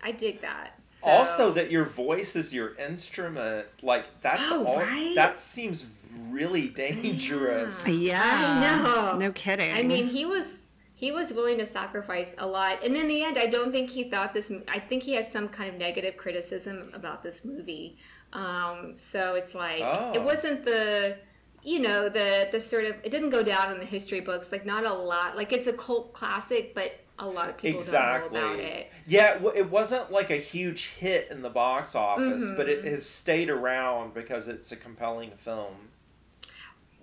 I 0.02 0.12
dig 0.12 0.42
that. 0.42 0.80
So, 0.90 1.10
Also, 1.10 1.52
that 1.52 1.72
your 1.72 1.86
voice 1.86 2.36
is 2.36 2.54
your 2.54 2.76
instrument, 2.76 3.68
like 3.82 4.06
that's 4.22 4.52
Oh, 4.52 4.66
all. 4.66 4.78
right? 4.80 5.14
That 5.16 5.38
seems 5.40 5.86
really 6.30 6.68
dangerous. 6.70 7.88
Yeah. 7.88 8.22
I 8.24 8.62
know. 8.84 9.18
No 9.18 9.32
kidding. 9.32 9.74
I 9.74 9.84
mean, 9.84 10.08
he 10.08 10.26
was 10.26 10.56
he 10.96 11.12
was 11.12 11.34
willing 11.34 11.58
to 11.58 11.66
sacrifice 11.66 12.34
a 12.38 12.48
lot, 12.48 12.82
and 12.84 12.96
in 12.96 13.08
the 13.10 13.24
end, 13.24 13.38
I 13.38 13.48
don't 13.48 13.72
think 13.74 13.90
he 13.90 14.06
thought 14.10 14.34
this. 14.34 14.52
I 14.70 14.80
think 14.80 15.04
he 15.04 15.14
has 15.14 15.30
some 15.30 15.50
kind 15.50 15.70
of 15.70 15.76
negative 15.76 16.16
criticism 16.18 16.92
about 16.94 17.24
this 17.24 17.44
movie. 17.44 17.98
Um, 18.34 18.94
so 18.98 19.36
it's 19.36 19.54
like 19.56 19.82
Oh. 19.82 20.12
it 20.14 20.22
wasn't 20.24 20.66
the 20.66 21.18
you 21.64 21.80
know 21.80 22.10
the 22.10 22.50
the 22.52 22.60
sort 22.60 22.86
of 22.86 22.96
it 23.04 23.10
didn't 23.12 23.30
go 23.30 23.44
down 23.44 23.72
in 23.72 23.80
the 23.80 23.86
history 23.86 24.20
books 24.20 24.52
like 24.52 24.66
not 24.66 24.84
a 24.86 24.94
lot 24.94 25.38
like 25.38 25.54
it's 25.54 25.68
a 25.68 25.74
cult 25.74 26.12
classic 26.14 26.74
but 26.76 26.92
a 27.20 27.26
lot 27.28 27.48
of 27.48 27.56
people 27.58 27.80
Exactly. 27.80 28.40
don't 28.40 28.58
know 28.58 28.64
about 28.64 28.66
it 28.66 28.92
Yeah, 29.06 29.40
it 29.56 29.70
wasn't 29.70 30.12
like 30.12 30.32
a 30.32 30.36
huge 30.36 30.88
hit 30.90 31.30
in 31.32 31.42
the 31.44 31.50
box 31.50 31.96
office, 31.96 32.50
but 32.58 32.68
Mm-hmm. 32.68 32.86
it 32.88 32.92
has 32.92 33.06
stayed 33.08 33.50
around 33.50 34.14
because 34.16 34.48
it's 34.48 34.72
a 34.72 34.76
compelling 34.76 35.32
film. 35.38 35.76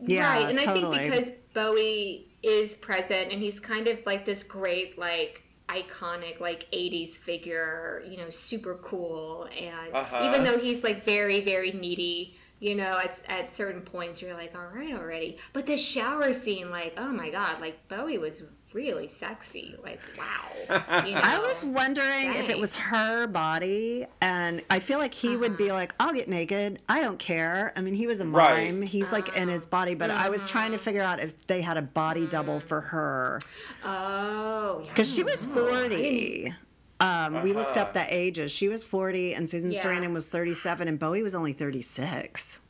Yeah, 0.03 0.33
right 0.35 0.49
and 0.49 0.59
i 0.59 0.73
think 0.73 0.91
because 0.91 1.29
bowie 1.55 2.27
is 2.43 2.75
present 2.77 3.33
and 3.33 3.43
he's 3.43 3.61
kind 3.61 3.87
of 3.87 3.99
like 4.07 4.25
this 4.25 4.43
great 4.43 4.99
like 4.99 5.43
iconic 5.71 6.41
like 6.41 6.67
80s 6.73 7.17
figure 7.17 8.03
you 8.09 8.17
know 8.17 8.29
super 8.31 8.75
cool 8.77 9.49
and 9.59 9.95
Uh-huh. 9.95 10.23
even 10.29 10.45
though 10.45 10.59
he's 10.59 10.83
like 10.85 11.05
very 11.05 11.41
very 11.41 11.73
needy 11.73 12.37
you 12.59 12.75
know 12.75 12.99
at, 13.03 13.21
at 13.29 13.49
certain 13.51 13.81
points 13.81 14.21
you're 14.21 14.35
like 14.35 14.55
all 14.59 14.69
right 14.75 14.95
already 14.95 15.37
but 15.53 15.67
the 15.67 15.77
shower 15.77 16.33
scene 16.33 16.71
like 16.71 16.93
oh 16.97 17.11
my 17.11 17.31
god 17.31 17.61
like 17.61 17.77
bowie 17.89 18.19
was 18.19 18.43
really 18.73 19.09
sexy 19.09 19.75
like 19.83 20.01
wow 20.17 21.03
you 21.05 21.15
know? 21.15 21.21
I 21.25 21.39
was 21.39 21.65
wondering 21.65 22.33
if 22.35 22.49
it 22.51 22.59
was 22.59 22.77
her 22.77 23.27
body, 23.27 24.07
and 24.21 24.63
I 24.71 24.79
feel 24.79 24.99
like 24.99 25.13
he 25.15 25.37
would 25.37 25.53
Uh-huh. 25.53 25.59
be 25.59 25.73
like, 25.73 25.95
"I'll 25.99 26.13
get 26.13 26.29
naked. 26.29 26.79
I 26.89 27.01
don't 27.01 27.19
care." 27.19 27.73
I 27.75 27.81
mean, 27.81 27.95
he 27.95 28.07
was 28.07 28.21
a 28.21 28.27
Right. 28.27 28.67
mime. 28.73 28.83
He's 28.83 29.11
like 29.11 29.35
in 29.37 29.49
his 29.49 29.67
body, 29.67 29.95
but 29.95 30.11
I 30.11 30.29
was 30.29 30.45
trying 30.45 30.71
to 30.71 30.77
Uh-huh. 30.77 30.85
figure 30.85 31.03
out 31.03 31.19
if 31.19 31.47
they 31.49 31.61
had 31.63 31.77
a 31.79 31.83
body 31.83 32.27
double 32.29 32.61
for 32.61 32.81
her 32.81 33.41
oh 33.85 34.81
yeah, 34.85 34.89
because 34.91 35.13
she 35.13 35.23
was 35.25 35.45
forty. 35.45 36.53
Um, 37.01 37.43
we 37.43 37.53
looked 37.55 37.77
Uh-huh. 37.79 37.87
up 37.87 37.95
the 37.95 38.07
ages. 38.15 38.53
She 38.53 38.69
was 38.69 38.85
forty, 38.85 39.35
and 39.35 39.49
Susan 39.49 39.73
Yeah. 39.73 39.83
Sarandon 39.83 40.13
was 40.13 40.29
thirty-seven, 40.29 40.87
and 40.87 40.99
Bowie 40.99 41.23
was 41.23 41.35
only 41.35 41.53
thirty-six. 41.55 42.61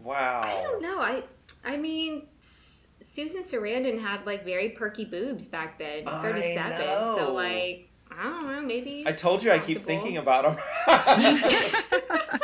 Wow. 0.00 0.40
I 0.44 0.62
don't 0.62 0.82
know. 0.82 0.98
I 1.00 1.22
I 1.64 1.76
mean, 1.76 2.26
S- 2.42 2.71
Susan 3.02 3.42
Sarandon 3.42 4.00
had 4.00 4.24
like 4.24 4.44
very 4.44 4.70
perky 4.70 5.04
boobs 5.04 5.48
back 5.48 5.78
then, 5.78 6.04
thirty 6.06 6.42
seven. 6.54 6.80
So 7.16 7.32
like, 7.34 7.88
I 8.16 8.22
don't 8.22 8.46
know, 8.46 8.60
maybe. 8.62 9.04
I 9.06 9.12
told 9.12 9.42
you 9.42 9.50
I 9.50 9.58
keep 9.58 9.82
thinking 9.82 10.16
about 10.18 10.44
them. 10.44 10.56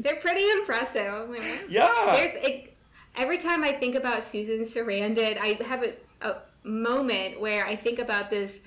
They're 0.00 0.16
pretty 0.16 0.48
impressive. 0.50 1.12
I'm 1.12 1.30
like. 1.32 1.64
Yeah. 1.68 2.12
There's 2.14 2.36
it, 2.36 2.76
every 3.16 3.38
time 3.38 3.64
I 3.64 3.72
think 3.72 3.94
about 3.96 4.22
Susan 4.22 4.60
Sarandon, 4.60 5.38
I 5.40 5.58
have 5.64 5.82
a, 5.82 5.94
a 6.22 6.36
moment 6.62 7.40
where 7.40 7.66
I 7.66 7.74
think 7.76 7.98
about 7.98 8.30
this. 8.30 8.62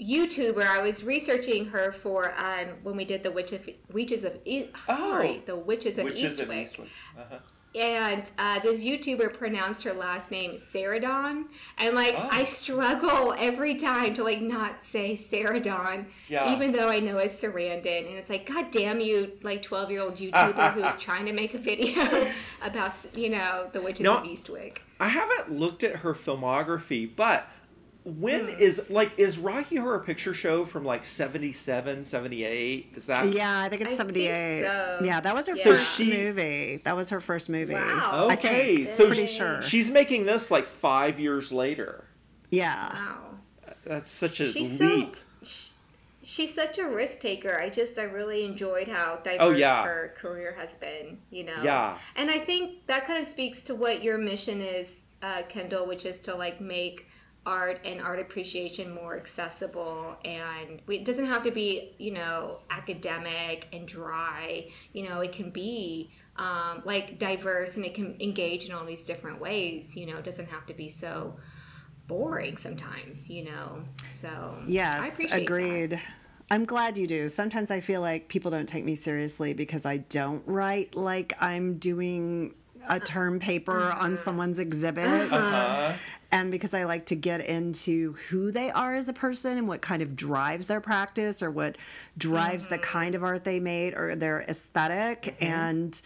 YouTuber, 0.00 0.66
I 0.66 0.80
was 0.80 1.04
researching 1.04 1.66
her 1.66 1.92
for 1.92 2.32
um, 2.38 2.68
when 2.82 2.96
we 2.96 3.04
did 3.04 3.22
the 3.22 3.30
Witch 3.30 3.52
of, 3.52 3.68
Witches 3.92 4.24
of 4.24 4.32
E- 4.46 4.68
sorry, 4.86 5.28
Oh. 5.28 5.42
the 5.44 5.56
Witches 5.56 5.98
of 5.98 6.04
Which 6.04 6.22
is 6.22 6.40
Eastwick. 6.40 6.48
an 6.48 6.64
Eastwick. 6.64 6.88
Uh-huh. 7.18 7.36
And 7.74 8.28
uh, 8.38 8.58
this 8.60 8.84
YouTuber 8.84 9.32
pronounced 9.38 9.84
her 9.84 9.92
last 9.92 10.30
name 10.30 10.52
Saradon, 10.52 11.44
and 11.78 11.94
like 11.94 12.14
Oh. 12.18 12.28
I 12.32 12.44
struggle 12.44 13.34
every 13.38 13.76
time 13.76 14.12
to 14.14 14.24
like 14.24 14.40
not 14.40 14.82
say 14.82 15.12
Saradon, 15.12 16.06
Yeah. 16.28 16.52
even 16.52 16.72
though 16.72 16.88
I 16.88 16.98
know 17.00 17.18
it's 17.18 17.40
Sarandon, 17.40 18.08
and 18.08 18.16
it's 18.16 18.28
like, 18.30 18.46
God 18.46 18.70
damn 18.72 19.00
you, 19.00 19.32
like 19.42 19.62
twelve 19.62 19.90
year 19.90 20.02
old 20.02 20.14
YouTuber 20.16 20.72
who's 20.72 20.94
trying 20.96 21.26
to 21.26 21.32
make 21.32 21.54
a 21.54 21.58
video 21.58 22.30
about 22.62 22.94
you 23.16 23.30
know 23.30 23.68
the 23.72 23.80
witches 23.80 24.04
No. 24.04 24.18
of 24.18 24.24
Eastwick. 24.24 24.78
I 24.98 25.08
haven't 25.08 25.50
looked 25.52 25.82
at 25.84 25.96
her 25.96 26.12
filmography, 26.12 27.08
but 27.14 27.46
when 28.04 28.48
is 28.48 28.82
like 28.88 29.12
is 29.18 29.38
Rocky 29.38 29.76
Horror 29.76 30.00
Picture 30.00 30.32
Show 30.34 30.64
from 30.64 30.84
like 30.84 31.04
77, 31.04 32.04
78? 32.04 32.92
Is 32.96 33.06
that 33.06 33.32
Yeah, 33.32 33.60
I 33.60 33.68
think 33.68 33.82
it's 33.82 34.00
I 34.00 34.04
think 34.04 34.16
78. 34.16 34.60
so. 34.62 35.00
Yeah, 35.04 35.20
that 35.20 35.34
was 35.34 35.46
her 35.48 35.54
Yeah. 35.56 35.62
first 35.64 35.94
So 35.96 36.04
she- 36.04 36.10
movie. 36.12 36.80
That 36.84 36.96
was 36.96 37.10
her 37.10 37.20
first 37.20 37.48
movie. 37.50 37.74
Wow. 37.74 38.28
I 38.30 38.34
Okay, 38.34 38.76
think. 38.78 38.88
so 38.88 39.06
pretty 39.08 39.26
she- 39.26 39.38
sure. 39.38 39.62
she's 39.62 39.90
making 39.90 40.24
this 40.26 40.50
like 40.50 40.66
5 40.66 41.20
years 41.20 41.52
later. 41.52 42.04
Yeah. 42.50 42.92
Wow, 42.94 43.16
That's 43.84 44.10
such 44.10 44.40
a 44.40 44.50
she's 44.50 44.80
leap. 44.80 45.16
so. 45.16 45.46
sh- 45.48 45.66
She's 46.22 46.54
such 46.54 46.78
a 46.78 46.86
risk 46.86 47.20
taker. 47.20 47.58
I 47.60 47.70
just 47.70 47.98
I 47.98 48.02
really 48.04 48.44
enjoyed 48.44 48.86
how 48.88 49.16
diverse 49.24 49.38
Oh, 49.40 49.50
yeah. 49.50 49.82
her 49.82 50.14
career 50.18 50.54
has 50.58 50.76
been. 50.76 51.18
You 51.30 51.44
know. 51.44 51.62
Yeah. 51.62 51.96
And 52.14 52.30
I 52.30 52.38
think 52.38 52.86
that 52.86 53.06
kind 53.06 53.18
of 53.18 53.24
speaks 53.26 53.62
to 53.62 53.74
what 53.74 54.02
your 54.02 54.16
mission 54.18 54.60
is, 54.60 55.04
uh, 55.22 55.42
Kendall, 55.48 55.86
which 55.86 56.04
is 56.06 56.20
to 56.20 56.34
like 56.34 56.60
make 56.60 57.06
art 57.46 57.80
and 57.84 58.00
art 58.00 58.18
appreciation 58.20 58.94
more 58.94 59.16
accessible 59.16 60.14
and 60.24 60.80
we, 60.86 60.96
it 60.98 61.04
doesn't 61.04 61.26
have 61.26 61.42
to 61.42 61.50
be 61.50 61.94
you 61.98 62.12
know 62.12 62.60
academic 62.70 63.66
and 63.72 63.88
dry 63.88 64.68
you 64.92 65.08
know 65.08 65.20
it 65.20 65.32
can 65.32 65.50
be 65.50 66.10
um, 66.36 66.82
like 66.84 67.18
diverse 67.18 67.76
and 67.76 67.84
it 67.84 67.94
can 67.94 68.14
engage 68.20 68.66
in 68.68 68.74
all 68.74 68.84
these 68.84 69.04
different 69.04 69.40
ways 69.40 69.96
you 69.96 70.06
know 70.06 70.16
it 70.16 70.24
doesn't 70.24 70.48
have 70.48 70.66
to 70.66 70.74
be 70.74 70.88
so 70.88 71.34
boring 72.06 72.56
sometimes 72.56 73.30
you 73.30 73.44
know 73.44 73.82
so 74.10 74.28
I 74.28 74.66
Yes, 74.66 75.12
appreciate 75.12 75.30
that. 75.30 75.42
agreed. 75.42 76.00
I'm 76.50 76.64
glad 76.64 76.98
you 76.98 77.06
do. 77.06 77.28
Sometimes 77.28 77.70
I 77.70 77.78
feel 77.80 78.00
like 78.00 78.28
people 78.28 78.50
don't 78.50 78.68
take 78.68 78.84
me 78.84 78.96
seriously 78.96 79.52
because 79.52 79.86
I 79.86 79.98
don't 79.98 80.42
write 80.46 80.96
like 80.96 81.32
I'm 81.40 81.78
doing 81.78 82.54
a 82.88 82.98
term 83.00 83.38
paper 83.38 83.90
Uh-huh. 83.90 84.04
on 84.04 84.16
someone's 84.16 84.58
exhibit. 84.58 85.32
Uh-huh. 85.32 85.92
And 86.32 86.50
because 86.52 86.74
I 86.74 86.84
like 86.84 87.06
to 87.06 87.16
get 87.16 87.40
into 87.44 88.12
who 88.28 88.52
they 88.52 88.70
are 88.70 88.94
as 88.94 89.08
a 89.08 89.12
person 89.12 89.58
and 89.58 89.66
what 89.66 89.82
kind 89.82 90.00
of 90.00 90.14
drives 90.14 90.68
their 90.68 90.80
practice 90.80 91.42
or 91.42 91.50
what 91.50 91.76
drives 92.16 92.68
the 92.68 92.78
kind 92.78 93.14
of 93.16 93.24
art 93.24 93.42
they 93.44 93.58
made 93.58 93.94
or 93.94 94.14
their 94.14 94.42
esthetic 94.42 95.36
And 95.40 96.00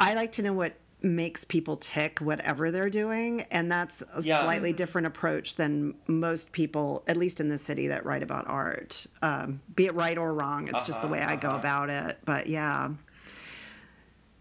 I 0.00 0.14
like 0.14 0.32
to 0.32 0.42
know 0.42 0.54
what 0.54 0.74
makes 1.02 1.44
people 1.44 1.76
tick, 1.76 2.18
whatever 2.20 2.70
they're 2.70 2.90
doing. 2.90 3.42
And 3.52 3.70
that's 3.70 4.02
a 4.14 4.22
Yeah. 4.22 4.42
slightly 4.42 4.72
different 4.72 5.06
approach 5.06 5.54
than 5.54 5.94
most 6.08 6.50
people, 6.52 7.04
at 7.06 7.16
least 7.16 7.38
in 7.40 7.48
the 7.50 7.58
city, 7.58 7.88
that 7.88 8.04
write 8.06 8.22
about 8.22 8.48
art. 8.48 9.06
Um, 9.22 9.60
be 9.76 9.86
it 9.86 9.94
right 9.94 10.16
or 10.18 10.32
wrong, 10.32 10.66
it's 10.68 10.86
just 10.86 11.00
the 11.02 11.08
way 11.08 11.20
I 11.22 11.36
go 11.36 11.48
about 11.48 11.90
it. 11.90 12.18
But 12.24 12.46
yeah. 12.48 12.88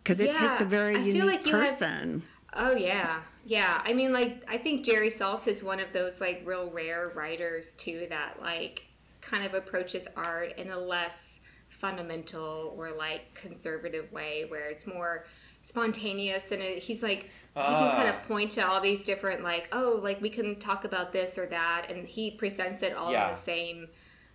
Because 0.08 0.22
it 0.22 0.32
takes 0.32 0.62
a 0.62 0.66
very 0.66 0.96
I 0.96 1.00
unique 1.00 1.24
like 1.26 1.46
you 1.46 1.52
have- 1.52 1.62
person. 1.68 2.24
Oh 2.54 2.72
yeah, 2.76 3.20
yeah. 3.46 3.82
I 3.84 3.92
mean, 3.94 4.14
like 4.14 4.42
I 4.48 4.58
think 4.58 4.86
Jerry 4.86 5.10
Saltz 5.10 5.50
is 5.50 5.64
one 5.66 5.82
of 5.82 5.92
those 5.92 6.22
like 6.22 6.44
real 6.46 6.70
rare 6.72 7.12
writers 7.14 7.74
too 7.76 8.08
that 8.10 8.42
like 8.42 8.86
kind 9.20 9.44
of 9.46 9.54
approaches 9.54 10.08
art 10.16 10.54
in 10.58 10.70
a 10.72 10.80
less 10.80 11.42
fundamental 11.68 12.74
or 12.78 12.92
like 12.94 13.34
conservative 13.34 14.10
way, 14.14 14.46
where 14.48 14.70
it's 14.70 14.88
more 14.88 15.26
spontaneous 15.62 16.54
and 16.54 16.62
it, 16.62 16.80
he's 16.82 17.04
like 17.04 17.30
he 17.54 17.62
can 17.62 17.96
kind 17.98 18.08
of 18.08 18.24
point 18.24 18.52
to 18.52 18.66
all 18.66 18.80
these 18.80 19.04
different 19.04 19.44
like 19.44 19.68
oh 19.74 20.00
like 20.02 20.22
we 20.22 20.30
can 20.30 20.58
talk 20.60 20.86
about 20.86 21.12
this 21.12 21.38
or 21.38 21.46
that 21.48 21.88
and 21.90 22.08
he 22.08 22.32
presents 22.32 22.82
it 22.84 22.94
all 22.94 23.12
Yeah. 23.12 23.26
in 23.26 23.30
the 23.34 23.36
same 23.38 23.88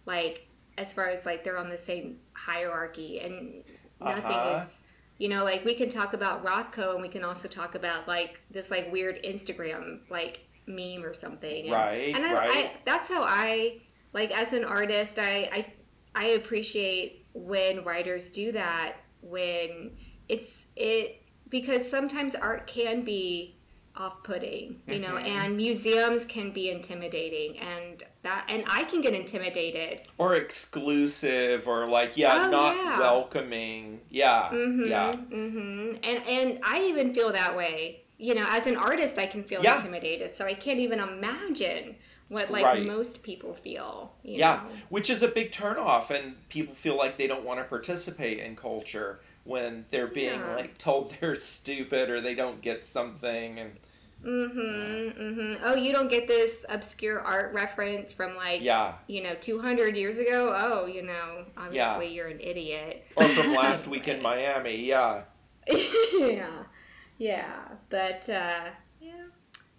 like 0.05 0.47
as 0.77 0.93
far 0.93 1.09
as 1.09 1.25
like 1.25 1.43
they're 1.43 1.57
on 1.57 1.71
the 1.71 1.79
same 1.79 2.19
hierarchy 2.35 3.21
and 3.21 3.65
nothing 3.99 4.25
Uh-huh. 4.25 4.57
is 4.57 4.85
you 5.23 5.29
know 5.29 5.45
like 5.45 5.65
we 5.65 5.73
can 5.73 5.89
talk 5.89 6.15
about 6.15 6.45
Rothko 6.45 6.95
and 6.95 7.01
we 7.01 7.07
can 7.07 7.23
also 7.23 7.47
talk 7.47 7.77
about 7.77 8.09
like 8.09 8.41
this 8.51 8.73
like 8.73 8.91
weird 8.91 9.23
Instagram 9.23 10.01
like 10.11 10.41
meme 10.67 11.05
or 11.05 11.15
something 11.15 11.67
and, 11.67 11.73
Right, 11.73 12.13
and 12.13 12.27
I, 12.27 12.35
right. 12.35 12.51
I 12.53 12.73
that's 12.85 13.09
how 13.09 13.23
I 13.23 13.83
like 14.13 14.33
as 14.33 14.53
an 14.53 14.65
artist 14.65 15.21
I 15.21 15.49
I 15.53 15.73
I 16.17 16.25
appreciate 16.31 17.25
when 17.35 17.85
writers 17.85 18.33
do 18.33 18.51
that 18.51 18.97
when 19.23 19.93
it's 20.29 20.73
it 20.75 21.23
because 21.51 21.89
sometimes 21.89 22.35
art 22.35 22.67
can 22.67 23.05
be 23.05 23.61
off-putting 23.97 24.81
you 24.87 24.99
know 24.99 25.09
Mm-hmm. 25.15 25.27
and 25.27 25.57
museums 25.57 26.25
can 26.25 26.51
be 26.51 26.71
intimidating 26.71 27.59
and 27.59 28.03
that 28.23 28.47
and 28.49 28.65
i 28.67 28.85
can 28.85 29.01
get 29.03 29.13
intimidated 29.15 30.03
Or 30.19 30.37
exclusive, 30.37 31.67
or 31.69 31.87
like, 31.89 32.17
yeah, 32.17 32.47
Oh, 32.47 32.51
not 32.51 32.77
yeah. 32.77 32.99
welcoming. 33.01 34.01
Yeah, 34.11 34.53
yeah. 34.55 35.17
hmm 35.17 35.95
and 36.03 36.23
and 36.27 36.59
i 36.65 36.83
even 36.89 37.13
feel 37.13 37.33
that 37.33 37.57
way 37.57 38.03
you 38.19 38.35
know 38.35 38.47
as 38.49 38.67
an 38.67 38.77
artist 38.77 39.19
i 39.19 39.27
can 39.27 39.43
feel 39.43 39.63
Yeah. 39.63 39.77
intimidated 39.77 40.31
so 40.31 40.47
i 40.47 40.55
can't 40.55 40.79
even 40.79 40.99
imagine 41.01 41.97
what 42.29 42.51
like 42.51 42.65
Right. 42.65 42.87
most 42.87 43.23
people 43.23 43.53
feel 43.53 44.15
you 44.23 44.39
Yeah, 44.39 44.63
know? 44.65 44.71
which 44.89 45.11
is 45.11 45.23
a 45.23 45.29
big 45.29 45.51
turnoff, 45.53 46.09
and 46.11 46.37
people 46.49 46.75
feel 46.75 46.97
like 46.97 47.19
they 47.19 47.27
don't 47.27 47.45
want 47.45 47.59
to 47.61 47.65
participate 47.65 48.39
in 48.39 48.57
culture 48.57 49.21
when 49.45 49.85
they're 49.91 50.09
being 50.09 50.39
Yeah. 50.41 50.57
like 50.57 50.79
told 50.79 51.15
they're 51.21 51.35
stupid 51.37 52.11
or 52.11 52.21
they 52.21 52.35
don't 52.35 52.61
get 52.61 52.85
something, 52.85 53.59
and 53.59 53.73
Mm-hmm, 54.25 55.21
mm-hmm. 55.21 55.65
Oh, 55.65 55.75
you 55.75 55.93
don't 55.93 56.09
get 56.09 56.29
this 56.29 56.65
obscure 56.69 57.21
art 57.21 57.53
reference 57.53 58.13
from 58.13 58.37
like, 58.37 58.63
yeah, 58.63 58.95
you 59.09 59.21
know, 59.21 59.35
200 59.41 59.97
years 59.97 60.19
ago? 60.21 60.55
Oh, 60.57 60.87
you 60.87 61.03
know, 61.03 61.45
obviously 61.57 62.15
you're 62.15 62.29
an 62.29 62.39
idiot. 62.41 63.05
or 63.17 63.25
from 63.25 63.55
last 63.55 63.87
week 63.89 64.07
in 64.07 64.23
Miami. 64.23 64.77
Yeah, 64.77 65.23
yeah, 66.13 66.51
yeah. 67.19 67.59
But, 67.91 68.29
uh, 68.29 68.67
yeah. 69.01 69.25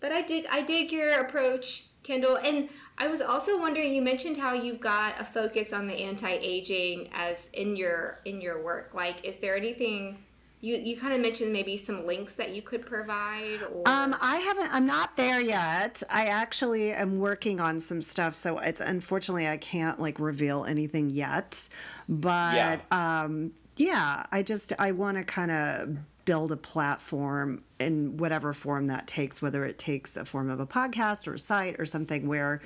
But 0.02 0.12
I 0.12 0.22
dig, 0.24 0.46
I 0.52 0.62
dig 0.62 0.92
your 0.92 1.22
approach, 1.22 1.86
Kendall. 2.04 2.38
And 2.38 2.70
I 2.98 3.08
was 3.08 3.22
also 3.22 3.60
wondering, 3.60 3.94
you 3.94 4.02
mentioned 4.02 4.38
how 4.38 4.54
you've 4.54 4.82
got 4.82 5.20
a 5.20 5.26
focus 5.26 5.74
on 5.74 5.88
the 5.88 5.96
anti-aging 5.96 7.10
as 7.14 7.50
in 7.54 7.76
your, 7.76 8.20
in 8.26 8.42
your 8.42 8.62
work. 8.64 8.92
Like, 8.94 9.26
is 9.26 9.40
there 9.40 9.56
anything... 9.58 10.18
You, 10.62 10.78
you 10.78 10.96
kind 10.96 11.14
of 11.14 11.20
mentioned 11.20 11.52
maybe 11.52 11.76
some 11.76 12.08
links 12.08 12.36
that 12.36 12.52
you 12.52 12.62
could 12.62 12.86
provide 12.86 13.62
or 13.74 13.86
Um, 13.86 14.16
I 14.22 14.38
haven't. 14.38 14.74
I'm 14.74 14.86
not 14.86 15.18
there 15.18 15.42
yet. 15.42 16.02
I 16.10 16.28
actually 16.28 16.94
am 16.94 17.20
working 17.20 17.60
on 17.60 17.82
some 17.82 18.02
stuff, 18.02 18.34
so 18.34 18.60
it's 18.60 18.80
unfortunately 18.80 19.46
I 19.50 19.58
can't 19.58 20.00
like 20.00 20.20
reveal 20.20 20.64
anything 20.64 21.10
yet. 21.10 21.68
But 22.08 22.56
Yeah. 22.56 22.80
um, 22.92 23.52
yeah, 23.76 24.26
I 24.32 24.42
just 24.42 24.72
I 24.80 24.94
want 24.94 25.18
to 25.18 25.26
kind 25.26 25.52
of 25.52 25.98
build 26.26 26.52
a 26.52 26.58
platform 26.58 27.64
in 27.80 28.18
whatever 28.18 28.54
form 28.54 28.88
that 28.88 29.08
takes, 29.08 29.42
whether 29.42 29.66
it 29.66 29.78
takes 29.78 30.16
a 30.16 30.26
form 30.26 30.50
of 30.50 30.60
a 30.60 30.68
podcast 30.68 31.28
or 31.28 31.34
a 31.34 31.40
site 31.40 31.76
or 31.80 31.86
something 31.86 32.28
where 32.28 32.62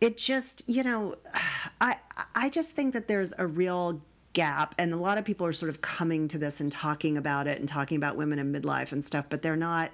it 0.00 0.16
just 0.16 0.62
you 0.68 0.82
know, 0.82 1.16
I 1.80 1.96
I 2.34 2.48
just 2.50 2.72
think 2.72 2.94
that 2.94 3.08
there's 3.08 3.32
a 3.38 3.46
real 3.46 4.00
gap 4.32 4.74
and 4.78 4.92
a 4.92 4.96
lot 4.96 5.18
of 5.18 5.24
people 5.24 5.46
are 5.46 5.52
sort 5.52 5.70
of 5.70 5.80
coming 5.80 6.28
to 6.28 6.38
this 6.38 6.60
and 6.60 6.70
talking 6.70 7.16
about 7.16 7.46
it 7.48 7.58
and 7.58 7.68
talking 7.68 7.96
about 7.96 8.16
women 8.16 8.38
in 8.38 8.52
midlife 8.52 8.92
and 8.92 9.04
stuff 9.04 9.26
but 9.28 9.42
they're 9.42 9.56
not 9.56 9.90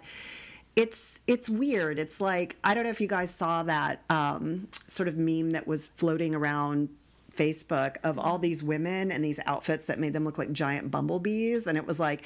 it's 0.76 1.20
it's 1.26 1.48
weird. 1.48 1.98
It's 1.98 2.20
like 2.20 2.56
i 2.62 2.74
don't 2.74 2.84
know 2.84 2.90
if 2.90 3.00
you 3.00 3.08
guys 3.08 3.34
saw 3.34 3.62
that 3.62 4.02
um, 4.10 4.68
sort 4.86 5.08
of 5.08 5.16
meme 5.16 5.52
that 5.52 5.66
was 5.66 5.88
floating 5.88 6.34
around 6.34 6.90
facebook 7.36 7.96
of 8.02 8.18
all 8.18 8.38
these 8.38 8.62
women 8.62 9.12
and 9.12 9.24
these 9.24 9.40
outfits 9.46 9.86
that 9.86 9.98
made 9.98 10.12
them 10.12 10.24
look 10.24 10.38
like 10.38 10.52
giant 10.52 10.90
bumblebees. 10.90 11.66
And 11.66 11.76
it 11.76 11.86
was 11.86 12.00
like 12.00 12.22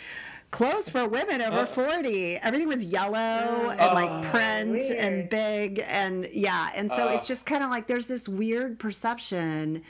clothes 0.50 0.90
for 0.90 1.08
women 1.08 1.40
over 1.40 1.60
uh, 1.60 1.66
40 1.66 2.36
everything 2.36 2.68
was 2.68 2.84
yellow 2.84 3.16
oh, 3.16 3.70
and 3.70 3.94
like 3.94 4.30
print 4.30 4.82
and 4.90 5.28
big 5.28 5.84
and 5.86 6.28
yeah. 6.32 6.70
And 6.74 6.90
so 6.90 7.08
it's 7.08 7.24
uh. 7.24 7.28
just 7.28 7.46
kind 7.46 7.62
of 7.62 7.70
like 7.70 7.86
there's 7.86 8.08
this 8.08 8.28
weird 8.28 8.78
perception 8.78 9.82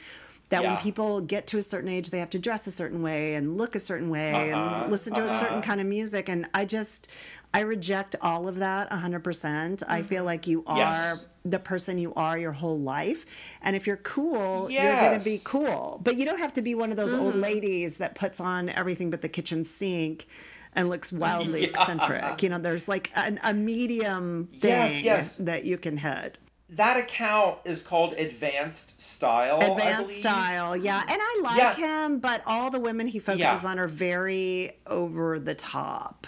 that 0.51 0.63
Yeah. 0.63 0.75
when 0.75 0.83
people 0.83 1.21
get 1.21 1.47
to 1.49 1.59
a 1.59 1.63
certain 1.63 1.89
age, 1.89 2.11
they 2.11 2.19
have 2.19 2.31
to 2.31 2.39
dress 2.39 2.67
a 2.67 2.71
certain 2.71 3.03
way 3.03 3.35
and 3.35 3.57
look 3.57 3.75
a 3.75 3.81
certain 3.81 4.11
way 4.11 4.53
Uh-huh, 4.53 4.83
and 4.83 4.91
listen 4.91 5.15
to 5.15 5.25
a 5.25 5.29
certain 5.29 5.59
uh-huh. 5.59 5.63
kind 5.63 5.81
of 5.81 5.87
music. 5.87 6.29
And 6.29 6.47
I 6.53 6.65
just, 6.65 7.09
I 7.55 7.61
reject 7.61 8.17
all 8.21 8.47
of 8.49 8.57
that 8.57 8.91
100%. 8.91 9.83
I 9.89 9.99
mm-hmm. 10.01 10.09
feel 10.09 10.25
like 10.25 10.47
you 10.47 10.63
are 10.67 10.77
Yes. 11.15 11.27
the 11.45 11.59
person 11.59 11.99
you 11.99 12.13
are 12.15 12.37
your 12.37 12.53
whole 12.53 12.79
life. 12.79 13.25
And 13.63 13.75
if 13.77 13.87
you're 13.87 13.97
cool, 13.99 14.71
you're 14.71 14.83
going 14.83 15.19
to 15.19 15.25
be 15.25 15.41
cool. 15.45 16.01
But 16.03 16.17
you 16.17 16.25
don't 16.25 16.41
have 16.41 16.53
to 16.55 16.63
be 16.63 16.75
one 16.75 16.91
of 16.91 16.97
those 16.97 17.15
old 17.15 17.33
mm-hmm. 17.33 17.43
ladies 17.43 17.99
that 17.99 18.15
puts 18.15 18.41
on 18.41 18.69
everything 18.71 19.11
but 19.11 19.23
the 19.23 19.29
kitchen 19.29 19.65
sink 19.65 20.27
and 20.75 20.89
looks 20.89 21.13
wildly 21.13 21.63
Yeah. 21.63 21.69
eccentric. 21.69 22.43
You 22.43 22.49
know, 22.49 22.59
there's 22.59 22.89
like 22.89 23.11
an, 23.15 23.39
a 23.43 23.55
medium 23.55 24.49
Yes, 24.53 24.91
thing 24.93 25.05
yes. 25.05 25.37
that 25.37 25.65
you 25.65 25.79
can 25.79 25.97
hit. 25.97 26.39
That 26.71 26.97
account 26.97 27.59
is 27.65 27.83
called 27.83 28.13
Advanced 28.15 29.01
Style. 29.01 29.59
I 29.61 29.67
Advanced 29.67 30.03
believe. 30.07 30.19
style, 30.19 30.77
yeah. 30.77 31.01
And 31.03 31.19
I 31.21 31.41
like 31.43 31.59
Yeah. 31.59 31.75
him, 32.07 32.19
but 32.21 32.43
all 32.47 32.71
the 32.71 32.79
women 32.81 33.07
he 33.09 33.19
focuses 33.19 33.65
Yeah. 33.65 33.71
on 33.71 33.79
are 33.79 33.89
very 33.89 34.73
over 34.87 35.39
the 35.39 35.55
top. 35.55 36.27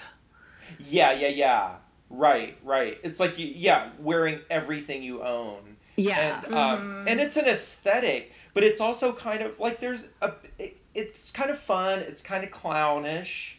Yeah, 0.78 1.12
yeah, 1.12 1.28
yeah. 1.28 1.76
Right, 2.10 2.58
right. 2.62 2.98
It's 3.02 3.20
like 3.20 3.38
you, 3.38 3.46
yeah, 3.46 3.90
wearing 3.98 4.40
everything 4.50 5.02
you 5.02 5.22
own. 5.22 5.76
Yeah. 5.96 6.42
and 6.44 6.54
um, 6.54 7.04
and 7.06 7.20
it's 7.20 7.36
an 7.36 7.46
aesthetic, 7.46 8.32
but 8.54 8.64
it's 8.64 8.80
also 8.80 9.12
kind 9.12 9.42
of 9.42 9.58
like 9.60 9.78
there's 9.80 10.08
a. 10.22 10.32
It, 10.58 10.76
it's 10.94 11.30
kind 11.30 11.50
of 11.50 11.58
fun. 11.58 12.00
It's 12.00 12.20
kind 12.22 12.44
of 12.44 12.50
clownish, 12.50 13.58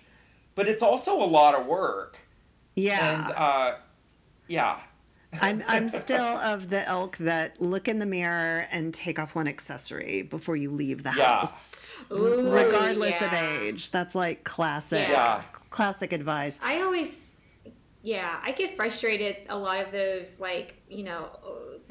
but 0.55 0.67
it's 0.67 0.83
also 0.83 1.15
a 1.15 1.25
lot 1.25 1.55
of 1.55 1.65
work. 1.65 2.17
Yeah. 2.75 3.23
And 3.25 3.33
uh, 3.35 3.75
yeah, 4.47 4.79
I'm 5.41 5.63
I'm 5.67 5.89
still 5.89 6.23
of 6.23 6.69
the 6.69 6.89
ilk 6.89 7.17
that 7.17 7.61
look 7.61 7.87
in 7.87 7.99
the 7.99 8.05
mirror 8.05 8.67
and 8.71 8.93
take 8.93 9.19
off 9.19 9.35
one 9.35 9.47
accessory 9.47 10.21
before 10.23 10.55
you 10.55 10.71
leave 10.71 11.03
the 11.03 11.13
Yeah. 11.17 11.39
house. 11.39 11.89
Ooh, 12.11 12.51
regardless 12.51 13.19
yeah. 13.21 13.27
of 13.27 13.61
age. 13.61 13.91
That's 13.91 14.15
like 14.15 14.43
classic 14.43 15.07
Yeah. 15.07 15.41
classic 15.69 16.13
advice. 16.13 16.59
I 16.63 16.81
always, 16.81 17.33
yeah, 18.01 18.39
I 18.43 18.51
get 18.51 18.75
frustrated 18.75 19.37
a 19.49 19.57
lot 19.57 19.79
of 19.79 19.91
those, 19.91 20.39
like, 20.39 20.75
you 20.89 21.03
know, 21.03 21.29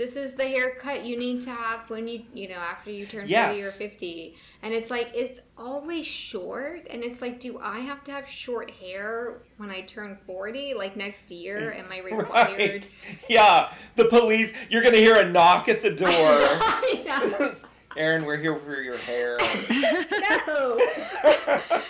this 0.03 0.17
is 0.17 0.35
the 0.35 0.43
haircut 0.43 1.05
you 1.05 1.17
need 1.17 1.41
to 1.43 1.51
have 1.51 1.89
when 1.89 2.09
you, 2.09 2.25
you 2.35 2.49
know, 2.49 2.57
after 2.57 2.91
you 2.91 3.07
turn 3.07 3.29
40 3.29 3.63
or 3.63 3.71
50. 3.71 4.35
And 4.63 4.75
it's 4.75 4.91
like, 4.91 5.13
it's 5.15 5.41
always 5.57 6.05
short. 6.05 6.89
And 6.91 7.05
it's 7.05 7.23
like, 7.23 7.39
do 7.39 7.61
I 7.63 7.79
have 7.79 8.03
to 8.05 8.11
have 8.11 8.27
short 8.27 8.73
hair 8.73 9.43
when 9.59 9.71
I 9.71 9.83
turn 9.83 10.19
40? 10.27 10.75
Like 10.75 10.97
next 10.97 11.31
year? 11.31 11.73
Am 11.79 11.85
I 11.93 12.01
required? 12.01 12.59
right. 12.59 12.91
Yeah, 13.29 13.73
the 13.95 14.07
police. 14.07 14.53
You're 14.71 14.83
gonna 14.83 14.97
hear 14.97 15.15
a 15.15 15.31
knock 15.31 15.69
at 15.69 15.83
the 15.83 15.95
door. 15.95 17.63
I. 17.97 18.01
Aaron, 18.01 18.25
we're 18.25 18.37
here 18.39 18.57
for 18.57 18.81
your 18.81 18.97
hair. 18.99 19.39
No. 20.47 20.79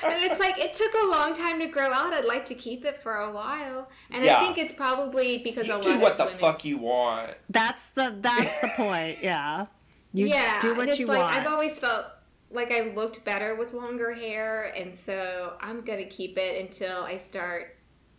and 0.05 0.23
it's 0.23 0.39
like 0.41 0.59
it 0.59 0.75
took 0.75 0.93
a 1.03 1.07
long 1.07 1.33
time 1.35 1.59
to 1.61 1.67
grow 1.67 1.93
out. 1.93 2.13
I'd 2.13 2.25
like 2.25 2.45
to 2.47 2.55
keep 2.55 2.85
it 2.85 3.03
for 3.03 3.17
a 3.17 3.31
while, 3.33 3.89
and 4.11 4.25
Yeah. 4.25 4.39
I 4.39 4.41
think 4.41 4.59
it's 4.59 4.73
probably 4.73 5.39
because 5.39 5.67
a 5.67 5.69
You 5.69 5.75
lot 5.75 5.83
do 5.83 6.01
what 6.01 6.19
the 6.19 6.25
women, 6.25 6.39
fuck 6.39 6.65
you 6.65 6.79
want. 6.79 7.35
That's 7.51 7.89
the 7.89 8.15
that's 8.21 8.59
the 8.61 8.69
point. 8.77 9.19
Yeah. 9.23 9.67
You 10.13 10.27
yeah, 10.27 10.59
do 10.61 10.71
and 10.71 10.79
what 10.79 10.89
it's 10.89 10.99
you 10.99 11.07
like 11.07 11.19
want. 11.19 11.35
I've 11.35 11.47
always 11.47 11.79
felt 11.79 12.07
like 12.51 12.73
I 12.73 12.93
looked 12.95 13.25
better 13.25 13.57
with 13.57 13.73
longer 13.73 14.13
hair, 14.13 14.73
and 14.77 14.95
so 14.95 15.55
I'm 15.61 15.81
gonna 15.83 16.05
keep 16.07 16.37
it 16.39 16.61
until 16.61 17.03
I 17.03 17.17
start. 17.17 17.77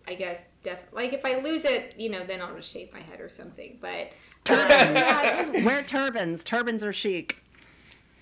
I 0.07 0.15
guess 0.15 0.47
def- 0.63 0.91
like 0.91 1.13
if 1.13 1.23
I 1.23 1.37
lose 1.39 1.63
it, 1.63 1.95
you 1.97 2.09
know, 2.09 2.25
then 2.25 2.41
I'll 2.41 2.55
just 2.55 2.69
shave 2.69 2.91
my 2.91 2.99
head 2.99 3.21
or 3.21 3.29
something. 3.29 3.77
But 3.79 4.11
um, 4.49 4.57
yeah, 4.69 5.49
Wear 5.65 5.81
turbans. 5.83 6.43
Turbans 6.43 6.83
are 6.83 6.91
chic. 6.91 7.42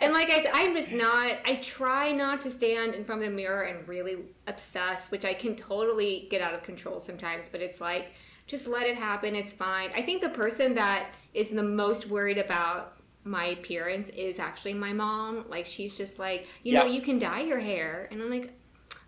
and 0.00 0.12
like 0.12 0.30
I 0.30 0.40
said, 0.42 0.50
I'm 0.54 0.74
just 0.74 0.92
not. 0.92 1.38
I 1.44 1.58
try 1.62 2.12
not 2.12 2.40
to 2.42 2.50
stand 2.50 2.94
in 2.94 3.04
front 3.04 3.22
of 3.22 3.30
the 3.30 3.34
mirror 3.34 3.62
and 3.62 3.86
really 3.86 4.18
obsess, 4.46 5.10
which 5.10 5.24
I 5.24 5.34
can 5.34 5.54
totally 5.56 6.26
get 6.30 6.42
out 6.42 6.54
of 6.54 6.62
control 6.62 7.00
sometimes. 7.00 7.48
But 7.48 7.60
it's 7.60 7.80
like, 7.80 8.12
just 8.46 8.66
let 8.66 8.86
it 8.86 8.96
happen. 8.96 9.34
It's 9.34 9.52
fine. 9.52 9.90
I 9.94 10.02
think 10.02 10.22
the 10.22 10.30
person 10.30 10.74
that 10.74 11.08
is 11.34 11.50
the 11.50 11.62
most 11.62 12.08
worried 12.08 12.38
about 12.38 12.96
my 13.24 13.46
appearance 13.46 14.10
is 14.10 14.38
actually 14.38 14.74
my 14.74 14.92
mom. 14.92 15.44
Like 15.48 15.66
she's 15.66 15.96
just 15.96 16.18
like, 16.18 16.48
you 16.62 16.74
know, 16.74 16.84
you 16.84 17.02
can 17.02 17.18
dye 17.18 17.42
your 17.42 17.58
hair, 17.58 18.08
and 18.10 18.22
I'm 18.22 18.30
like. 18.30 18.52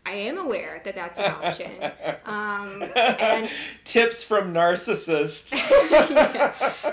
I 0.07 0.13
am 0.13 0.39
aware 0.39 0.81
that 0.87 0.95
that's 0.95 1.19
an 1.19 1.27
option. 1.27 1.71
Um, 2.25 2.83
and 2.97 3.51
Tips 3.85 4.25
from 4.25 4.55
narcissists. 4.55 5.53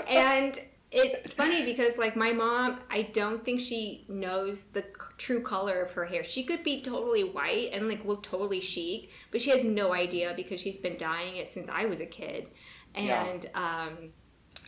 and 0.08 0.60
it's 0.92 1.32
funny 1.34 1.64
because 1.64 1.98
like 1.98 2.14
my 2.16 2.32
mom 2.32 2.78
i 2.90 3.02
don't 3.02 3.44
think 3.44 3.60
she 3.60 4.04
knows 4.08 4.64
the 4.66 4.82
c- 4.82 4.86
true 5.18 5.42
color 5.42 5.82
of 5.82 5.90
her 5.92 6.04
hair. 6.04 6.22
She 6.22 6.44
could 6.44 6.62
be 6.62 6.80
totally 6.80 7.24
white 7.24 7.70
and 7.72 7.88
like 7.88 8.04
look 8.04 8.22
totally 8.22 8.60
chic 8.60 9.10
but 9.30 9.40
she 9.40 9.50
has 9.50 9.64
no 9.64 9.92
idea 9.92 10.32
because 10.36 10.60
she's 10.60 10.78
been 10.78 10.96
dyeing 10.96 11.36
it 11.36 11.50
since 11.50 11.68
i 11.68 11.84
was 11.86 12.00
a 12.00 12.06
kid. 12.06 12.48
And 12.94 13.46
um 13.54 13.98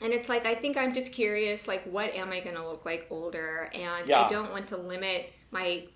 and 0.03 0.13
it's 0.13 0.29
like 0.29 0.45
i 0.47 0.55
think 0.55 0.77
i'm 0.77 0.93
just 0.93 1.13
curious 1.13 1.67
like 1.69 1.83
what 1.85 2.13
am 2.15 2.31
i 2.31 2.41
going 2.41 2.57
to 2.57 2.67
look 2.69 2.85
like 2.85 3.07
older? 3.11 3.71
And 3.73 4.09
Yeah. 4.09 4.23
i 4.25 4.29
don't 4.29 4.51
want 4.51 4.67
to 4.69 4.77
limit 4.77 5.33
my 5.51 5.87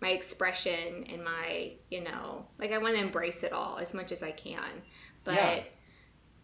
my 0.00 0.08
expression 0.10 1.04
and 1.10 1.22
my 1.24 1.72
you 1.90 2.02
know 2.02 2.46
like 2.58 2.72
i 2.72 2.78
want 2.78 2.94
to 2.94 3.00
embrace 3.00 3.42
it 3.42 3.52
all 3.52 3.78
as 3.78 3.94
much 3.94 4.10
as 4.10 4.22
i 4.22 4.30
can. 4.30 4.82
But 5.24 5.34
Yeah. 5.34 5.60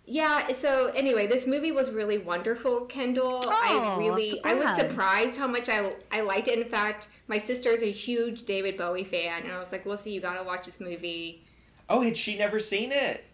Yeah, 0.05 0.53
so 0.53 0.89
anyway, 0.95 1.27
this 1.27 1.47
movie 1.47 1.73
was 1.73 1.91
really 1.93 2.19
wonderful, 2.19 2.87
Kendall. 2.87 3.41
I 3.47 3.95
Oh, 3.95 3.99
really 3.99 4.41
I 4.45 4.55
was 4.55 4.75
surprised 4.75 5.37
how 5.39 5.47
much 5.47 5.69
I 5.69 5.93
I 6.11 6.21
liked 6.23 6.49
it. 6.49 6.59
In 6.59 6.69
fact, 6.69 7.09
my 7.29 7.39
sister 7.39 7.71
is 7.71 7.83
a 7.83 7.91
huge 7.91 8.45
David 8.45 8.77
Bowie 8.77 9.05
fan, 9.05 9.43
and 9.45 9.53
I 9.53 9.59
was 9.59 9.71
like, 9.73 9.85
well 9.87 9.93
"Lucy, 9.95 10.13
you 10.13 10.21
got 10.21 10.35
to 10.35 10.43
watch 10.45 10.65
this 10.65 10.81
movie." 10.81 11.45
oh, 11.89 12.01
had 12.03 12.17
she 12.17 12.39
never 12.39 12.59
seen 12.59 12.91
it? 12.93 13.25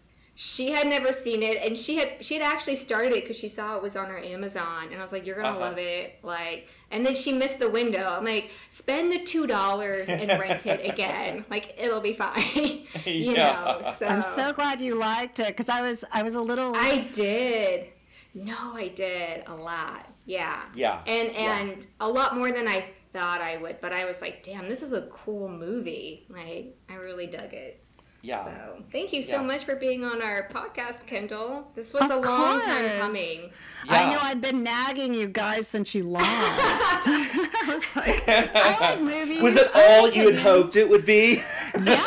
She 0.41 0.71
had 0.71 0.87
never 0.87 1.11
seen 1.11 1.43
it, 1.43 1.57
and 1.57 1.77
she 1.77 1.97
had 1.97 2.23
she 2.23 2.35
had 2.35 2.43
actually 2.43 2.77
started 2.77 3.11
it 3.11 3.23
because 3.23 3.35
she 3.35 3.49
saw 3.49 3.75
it 3.75 3.81
was 3.83 3.97
on 3.97 4.07
her 4.07 4.17
Amazon, 4.19 4.85
and 4.89 4.95
I 4.95 5.01
was 5.01 5.11
like, 5.11 5.25
"You're 5.25 5.35
gonna 5.35 5.49
Uh-huh. 5.49 5.59
love 5.59 5.77
it!" 5.77 6.17
Like, 6.23 6.69
and 6.91 7.05
then 7.05 7.13
she 7.13 7.33
missed 7.33 7.59
the 7.59 7.69
window. 7.69 8.07
I'm 8.17 8.23
like, 8.23 8.49
"Spend 8.69 9.11
the 9.11 9.19
two 9.19 9.47
dollars 9.47 10.07
and 10.09 10.29
rent 10.39 10.65
it 10.65 10.89
again. 10.89 11.43
Like, 11.49 11.75
it'll 11.77 11.99
be 11.99 12.13
fine." 12.13 12.39
you 13.05 13.33
Yeah. 13.33 13.79
know. 13.81 13.91
So 13.97 14.05
I'm 14.07 14.21
so 14.21 14.53
glad 14.53 14.79
you 14.79 14.95
liked 14.95 15.41
it 15.41 15.47
because 15.47 15.67
I 15.67 15.81
was 15.81 16.05
I 16.13 16.23
was 16.23 16.35
a 16.35 16.41
little 16.41 16.73
I 16.73 16.99
did. 17.11 17.87
No, 18.33 18.75
I 18.75 18.87
did 18.87 19.43
a 19.45 19.55
lot. 19.55 20.07
Yeah. 20.25 20.61
Yeah. 20.73 21.01
And 21.05 21.33
Yeah. 21.33 21.59
and 21.59 21.85
a 21.99 22.07
lot 22.07 22.37
more 22.37 22.49
than 22.53 22.65
I 22.65 22.85
thought 23.11 23.41
I 23.41 23.57
would. 23.57 23.81
But 23.81 23.91
I 23.91 24.05
was 24.05 24.21
like, 24.21 24.41
damn, 24.43 24.69
this 24.69 24.83
is 24.83 24.93
a 24.93 25.01
cool 25.07 25.49
movie. 25.49 26.25
Like, 26.29 26.77
I 26.89 26.95
really 26.95 27.27
dug 27.27 27.53
it. 27.53 27.83
Yeah. 28.21 28.43
So 28.43 28.83
thank 28.91 29.13
you 29.13 29.21
so 29.21 29.37
Yeah. 29.37 29.43
much 29.47 29.63
for 29.63 29.75
being 29.75 30.03
on 30.03 30.21
our 30.21 30.49
podcast, 30.49 31.07
Kendall. 31.07 31.67
This 31.73 31.93
was 31.93 32.03
Of 32.03 32.11
a 32.11 32.15
long 32.19 32.59
time 32.61 32.83
course. 32.85 32.99
coming. 32.99 33.53
I 33.89 34.11
know 34.11 34.19
I've 34.21 34.41
been 34.41 34.61
nagging 34.61 35.13
you 35.13 35.27
guys 35.27 35.67
since 35.69 35.95
you 35.95 36.03
lost. 36.03 36.25
I 36.27 37.63
was 37.67 37.95
like, 37.95 38.23
I 38.27 38.77
like 38.81 39.01
movies. 39.01 39.41
Was 39.41 39.55
it 39.55 39.69
all 39.73 40.03
like 40.03 40.15
you 40.17 40.25
had 40.31 40.35
hoped 40.35 40.75
it 40.75 40.89
would 40.89 41.05
be? 41.05 41.41
Yeah, 41.81 42.03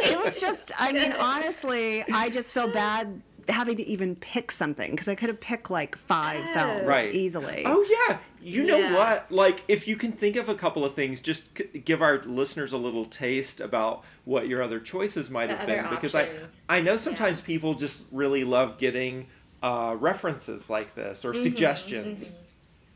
it 0.00 0.22
was 0.22 0.40
just. 0.40 0.70
I 0.78 0.92
mean, 0.92 1.12
honestly, 1.18 2.04
I 2.12 2.30
just 2.30 2.54
feel 2.54 2.68
bad 2.68 3.20
having 3.48 3.76
to 3.76 3.86
even 3.86 4.14
pick 4.16 4.50
something 4.52 4.90
because 4.90 5.08
I 5.08 5.14
could 5.14 5.28
have 5.28 5.40
picked 5.40 5.70
like 5.70 5.96
five 5.96 6.44
films 6.50 6.84
Right. 6.86 7.12
easily. 7.12 7.62
Oh 7.66 7.84
yeah. 8.08 8.18
You 8.40 8.64
know 8.66 8.76
Yeah. 8.78 8.94
what? 8.94 9.32
Like 9.32 9.62
if 9.68 9.88
you 9.88 9.96
can 9.96 10.12
think 10.12 10.36
of 10.36 10.48
a 10.48 10.54
couple 10.54 10.84
of 10.84 10.94
things, 10.94 11.20
just 11.20 11.56
c- 11.58 11.78
give 11.80 12.02
our 12.02 12.18
listeners 12.22 12.72
a 12.72 12.76
little 12.78 13.04
taste 13.06 13.60
about 13.60 14.04
what 14.24 14.48
your 14.48 14.62
other 14.62 14.78
choices 14.80 15.30
might 15.30 15.48
The 15.48 15.56
have 15.56 15.66
been 15.66 15.84
other 15.84 15.96
because. 15.96 16.14
I 16.14 16.28
I 16.68 16.80
know 16.80 16.96
sometimes 16.96 17.40
people 17.40 17.74
just 17.74 18.04
really 18.12 18.44
love 18.44 18.78
getting 18.78 19.26
uh, 19.62 19.96
references 19.98 20.70
like 20.70 20.94
this 20.94 21.20
Mm-hmm, 21.20 21.30
or 21.30 21.34
suggestions. 21.34 22.36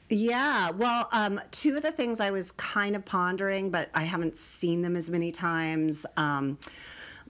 Yeah, 0.09 0.71
well, 0.73 1.09
um, 1.13 1.41
two 1.53 1.75
of 1.77 1.83
the 1.83 1.91
things 1.91 2.21
I 2.21 2.31
was 2.31 2.53
kind 2.53 2.95
of 2.95 3.05
pondering, 3.05 3.71
but 3.71 3.89
I 3.95 4.03
haven't 4.03 4.37
seen 4.37 4.83
them 4.83 4.95
as 4.95 5.09
many 5.09 5.33
times. 5.33 6.05
Um, 6.19 6.59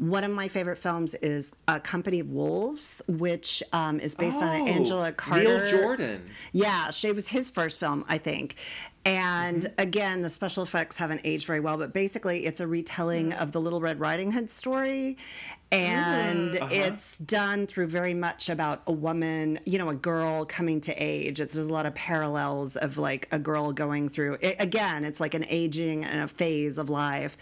one 0.02 0.24
of 0.24 0.32
my 0.32 0.48
favorite 0.48 0.78
films 0.78 1.14
is 1.16 1.54
A 1.68 1.78
Company 1.78 2.18
of 2.18 2.28
Wolves, 2.28 3.00
which 3.06 3.62
um, 3.72 4.00
is 4.00 4.16
based 4.16 4.42
on 4.42 4.48
Oh, 4.48 4.66
Angela 4.66 5.12
Carter. 5.12 5.42
Neil 5.44 5.64
Jordan. 5.70 6.28
Yeah, 6.50 6.90
she 6.90 7.06
it 7.08 7.14
was 7.14 7.28
his 7.28 7.50
first 7.50 7.78
film, 7.78 8.04
I 8.08 8.18
think. 8.18 8.56
And 9.04 9.62
Mm-hmm. 9.62 9.74
again, 9.80 10.22
the 10.22 10.28
special 10.28 10.62
effects 10.64 10.96
haven't 10.96 11.20
aged 11.24 11.46
very 11.46 11.60
well, 11.60 11.76
but 11.76 11.92
basically, 11.92 12.46
it's 12.46 12.60
a 12.60 12.66
retelling 12.66 13.30
Mm. 13.30 13.40
of 13.42 13.52
the 13.52 13.60
Little 13.60 13.80
Red 13.80 14.00
Riding 14.00 14.32
Hood 14.32 14.50
story. 14.50 15.18
And 15.70 16.56
Uh-huh. 16.56 16.68
it's 16.70 17.18
done 17.18 17.66
through 17.66 17.86
very 17.86 18.12
much 18.14 18.48
about 18.48 18.82
a 18.86 18.92
woman, 18.92 19.58
you 19.64 19.78
know, 19.78 19.88
a 19.88 19.94
girl 19.94 20.44
coming 20.44 20.80
to 20.82 20.92
age. 20.94 21.40
It's 21.40 21.54
there's 21.54 21.66
a 21.68 21.72
lot 21.72 21.86
of 21.86 21.94
parallels 21.94 22.76
of 22.76 22.98
like 22.98 23.26
a 23.32 23.38
girl 23.38 23.72
going 23.72 24.08
through. 24.08 24.38
It, 24.40 24.56
again, 24.58 25.04
it's 25.04 25.20
like 25.20 25.34
an 25.34 25.46
aging 25.48 26.04
and 26.04 26.20
a 26.20 26.28
phase 26.28 26.76
of 26.78 26.90
life. 26.90 27.36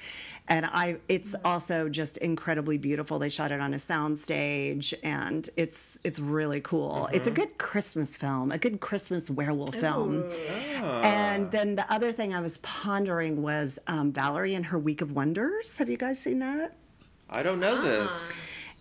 And 0.51 0.66
I, 0.66 0.97
it's 1.09 1.36
also 1.44 1.89
just 1.89 2.18
incredibly 2.18 2.77
beautiful. 2.77 3.20
They 3.20 3.28
shot 3.28 3.52
it 3.52 3.60
on 3.60 3.72
a 3.72 3.77
soundstage, 3.77 4.93
and 5.05 5.48
it's 5.56 5.98
it's 6.02 6.18
really 6.18 6.60
cool. 6.60 7.09
It's 7.12 7.28
Mm-hmm. 7.28 7.43
a 7.43 7.47
good 7.47 7.59
Christmas 7.59 8.16
film, 8.16 8.51
a 8.51 8.59
good 8.59 8.81
Christmas 8.81 9.31
werewolf 9.31 9.77
film. 9.77 10.24
Ah. 10.78 11.02
And 11.02 11.51
then 11.52 11.77
the 11.77 11.90
other 11.93 12.10
thing 12.10 12.35
I 12.35 12.40
was 12.40 12.59
pondering 12.59 13.43
was 13.43 13.78
um, 13.86 14.12
Valerie 14.12 14.55
and 14.55 14.66
her 14.66 14.78
Week 14.78 15.01
of 15.01 15.12
Wonders. 15.12 15.78
Have 15.78 15.89
you 15.89 15.97
guys 15.97 16.18
seen 16.18 16.40
that? 16.40 16.77
I 17.31 17.44
don't 17.44 17.60
know 17.60 17.81
this. 17.81 18.32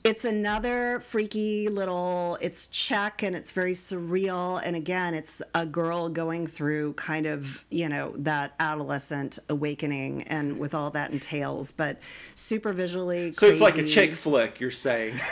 It's 0.09 0.25
another 0.25 0.99
freaky 1.01 1.69
little, 1.69 2.35
it's 2.41 2.67
Czech 2.69 3.21
and 3.21 3.35
it's 3.35 3.51
very 3.51 3.73
surreal. 3.73 4.59
And 4.65 4.75
again, 4.75 5.13
it's 5.13 5.39
a 5.53 5.67
girl 5.67 6.09
going 6.09 6.47
through 6.47 6.93
kind 6.93 7.27
of, 7.27 7.63
you 7.69 7.87
know, 7.87 8.13
that 8.17 8.55
adolescent 8.59 9.37
awakening 9.49 10.23
and 10.23 10.57
with 10.57 10.73
all 10.73 10.89
that 10.89 11.11
entails, 11.11 11.71
but 11.71 11.99
super 12.33 12.73
visually. 12.73 13.33
So 13.33 13.45
it's 13.45 13.61
like 13.61 13.77
a 13.77 13.83
chick 13.83 14.15
flick, 14.15 14.59
you're 14.59 14.71
saying. 14.71 15.13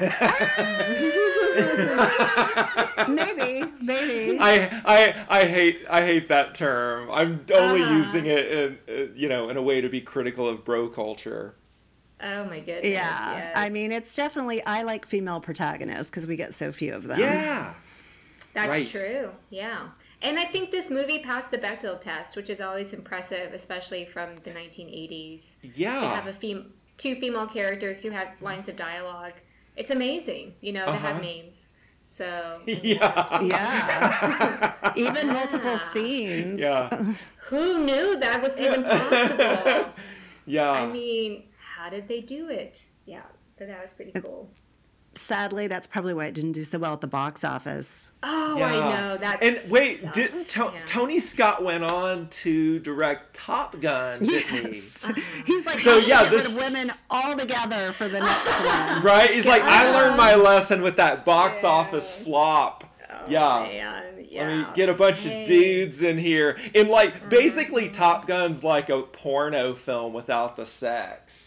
Maybe, 3.08 3.66
maybe. 3.82 4.38
I, 4.40 4.82
I 4.86 5.26
I 5.28 5.46
hate 5.46 5.86
I 5.90 6.02
hate 6.02 6.28
that 6.30 6.54
term. 6.54 7.10
I'm 7.12 7.44
only 7.56 7.82
Uh-huh. 7.82 7.94
using 7.96 8.26
it 8.28 8.46
in 8.52 9.12
you 9.16 9.28
know 9.28 9.50
in 9.50 9.58
a 9.58 9.62
way 9.62 9.82
to 9.82 9.90
be 9.90 10.02
critical 10.02 10.48
of 10.48 10.64
bro 10.64 10.88
culture. 10.88 11.56
Oh 12.22 12.46
my 12.46 12.60
goodness. 12.60 12.86
yeah. 12.86 13.34
yes. 13.38 13.54
I 13.56 13.70
mean, 13.70 13.92
it's 13.92 14.16
definitely, 14.16 14.64
I 14.66 14.82
like 14.84 15.06
female 15.06 15.40
protagonists 15.40 16.10
because 16.10 16.26
we 16.26 16.36
get 16.36 16.54
so 16.54 16.72
few 16.72 16.94
of 16.96 17.04
them. 17.04 17.20
Yeah. 17.20 17.74
That's 18.54 18.70
Right. 18.70 18.88
true. 18.88 19.32
Yeah. 19.52 19.90
And 20.24 20.40
I 20.40 20.46
think 20.46 20.72
this 20.72 20.90
movie 20.90 21.20
passed 21.20 21.52
the 21.52 21.60
Bechdel 21.60 22.02
test, 22.02 22.36
which 22.36 22.50
is 22.50 22.60
always 22.60 22.92
impressive, 22.94 23.54
especially 23.54 24.06
from 24.06 24.36
the 24.44 24.50
1980s. 24.50 25.58
Yeah. 25.76 26.00
To 26.02 26.08
have 26.08 26.26
a 26.28 26.34
fem- 26.34 26.74
two 26.98 27.16
female 27.16 27.46
characters 27.46 28.02
who 28.02 28.10
have 28.10 28.30
lines 28.42 28.68
of 28.68 28.76
dialogue. 28.76 29.34
It's 29.76 29.92
amazing, 29.92 30.56
you 30.62 30.74
know, 30.74 30.86
to 30.88 30.94
have 30.94 31.12
Uh-huh. 31.18 31.22
names. 31.22 31.70
So, 32.02 32.60
Yeah. 32.66 33.44
Yeah. 33.44 34.74
Even 34.96 35.28
multiple 35.28 35.78
scenes. 35.78 36.60
Yeah. 36.62 36.90
who 37.50 37.86
knew 37.86 38.18
that 38.20 38.42
was 38.42 38.60
even 38.60 38.84
possible? 38.84 39.94
Yeah. 40.48 40.72
I 40.72 40.86
mean, 40.88 41.44
how 41.78 41.90
did 41.90 42.08
they 42.08 42.22
do 42.22 42.50
it? 42.50 42.86
Yeah, 43.06 43.22
but 43.58 43.68
that 43.68 43.82
was 43.82 43.94
pretty 43.94 44.12
cool. 44.20 44.50
Sadly, 45.14 45.66
that's 45.68 45.88
probably 45.88 46.14
why 46.14 46.26
it 46.28 46.36
didn't 46.36 46.52
do 46.52 46.64
so 46.64 46.78
well 46.78 46.94
at 46.94 47.02
the 47.02 47.08
box 47.08 47.44
office. 47.44 48.10
Oh, 48.22 48.56
Yeah. 48.58 48.66
I 48.68 48.98
know. 48.98 49.18
that. 49.18 49.42
And 49.42 49.56
wait, 49.72 49.96
sucks. 49.98 50.14
didn't 50.16 50.48
to- 50.50 50.72
Yeah. 50.74 50.82
Tony 50.86 51.20
Scott 51.20 51.64
went 51.64 51.84
on 51.84 52.28
to 52.30 52.78
direct 52.80 53.36
Top 53.36 53.80
Gun, 53.80 54.20
didn't 54.22 54.66
Yes. 54.74 55.04
Uh-huh. 55.04 55.14
He's 55.46 55.66
like, 55.66 55.80
So, 55.80 56.00
so 56.00 56.08
yeah, 56.08 56.22
yeah, 56.24 56.30
this- 56.30 56.46
rid 56.48 56.52
of 56.52 56.56
women 56.74 56.92
all 57.10 57.36
together 57.36 57.94
for 57.94 58.08
the 58.08 58.20
next 58.20 58.60
one. 58.66 59.02
Right? 59.04 59.30
He's 59.32 59.46
like, 59.48 59.64
I 59.64 59.90
learned 59.92 60.18
my 60.18 60.36
lesson 60.36 60.82
with 60.84 60.98
that 60.98 61.26
box 61.26 61.60
Yeah. 61.64 61.70
office 61.70 62.16
flop. 62.16 62.84
Oh, 63.10 63.16
yeah. 63.28 63.60
man, 63.72 64.26
yeah. 64.30 64.48
Let 64.48 64.58
me 64.58 64.66
get 64.76 64.90
a 64.90 64.94
bunch 64.94 65.20
Hey. 65.24 65.42
of 65.42 65.48
dudes 65.48 66.04
in 66.04 66.20
here. 66.20 66.58
And 66.76 66.90
like 66.90 67.28
basically 67.30 67.90
Top 67.90 68.28
Gun's 68.28 68.64
like 68.64 68.90
a 68.90 69.02
porno 69.02 69.74
film 69.74 70.14
without 70.14 70.58
the 70.58 70.66
sex. 70.68 71.47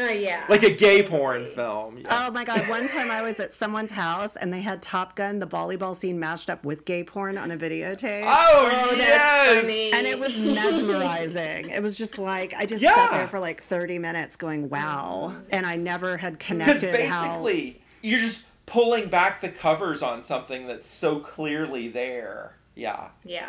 Oh, 0.00 0.08
yeah. 0.10 0.44
Like 0.48 0.62
a 0.62 0.70
gay 0.74 1.02
porn 1.02 1.44
film. 1.46 1.98
Yeah. 1.98 2.26
Oh 2.28 2.30
my 2.30 2.44
God. 2.44 2.68
One 2.68 2.86
time 2.86 3.10
I 3.10 3.22
was 3.22 3.40
at 3.40 3.52
someone's 3.52 3.90
house 3.90 4.36
and 4.36 4.52
they 4.52 4.60
had 4.60 4.80
Top 4.80 5.16
Gun, 5.16 5.38
the 5.40 5.46
volleyball 5.46 5.94
scene 5.96 6.18
mashed 6.20 6.48
up 6.50 6.64
with 6.64 6.84
gay 6.84 7.02
porn 7.02 7.36
on 7.36 7.50
a 7.50 7.56
videotape. 7.56 8.22
Oh, 8.24 8.70
Oh, 8.90 8.96
that's 8.96 9.60
funny. 9.60 9.92
And 9.92 10.06
it 10.06 10.18
was 10.18 10.38
mesmerizing. 10.38 11.70
It 11.70 11.82
was 11.82 11.96
just 11.98 12.18
like, 12.18 12.54
I 12.54 12.66
just 12.66 12.82
Yeah. 12.82 12.94
sat 12.94 13.10
there 13.12 13.26
for 13.28 13.38
like 13.40 13.62
30 13.62 13.98
minutes 13.98 14.36
going, 14.36 14.68
wow. 14.68 15.28
Mm-hmm. 15.32 15.42
And 15.50 15.66
I 15.66 15.76
never 15.76 16.16
had 16.16 16.38
Because 16.38 16.48
connected 16.48 17.08
how. 17.08 17.42
basically, 17.42 17.80
you're 18.02 18.20
just 18.20 18.42
pulling 18.66 19.08
back 19.08 19.40
the 19.40 19.48
covers 19.48 20.02
on 20.02 20.22
something 20.22 20.66
that's 20.66 20.88
so 20.88 21.18
clearly 21.20 21.88
there. 21.88 22.54
Yeah. 22.74 23.08
Yeah. 23.24 23.48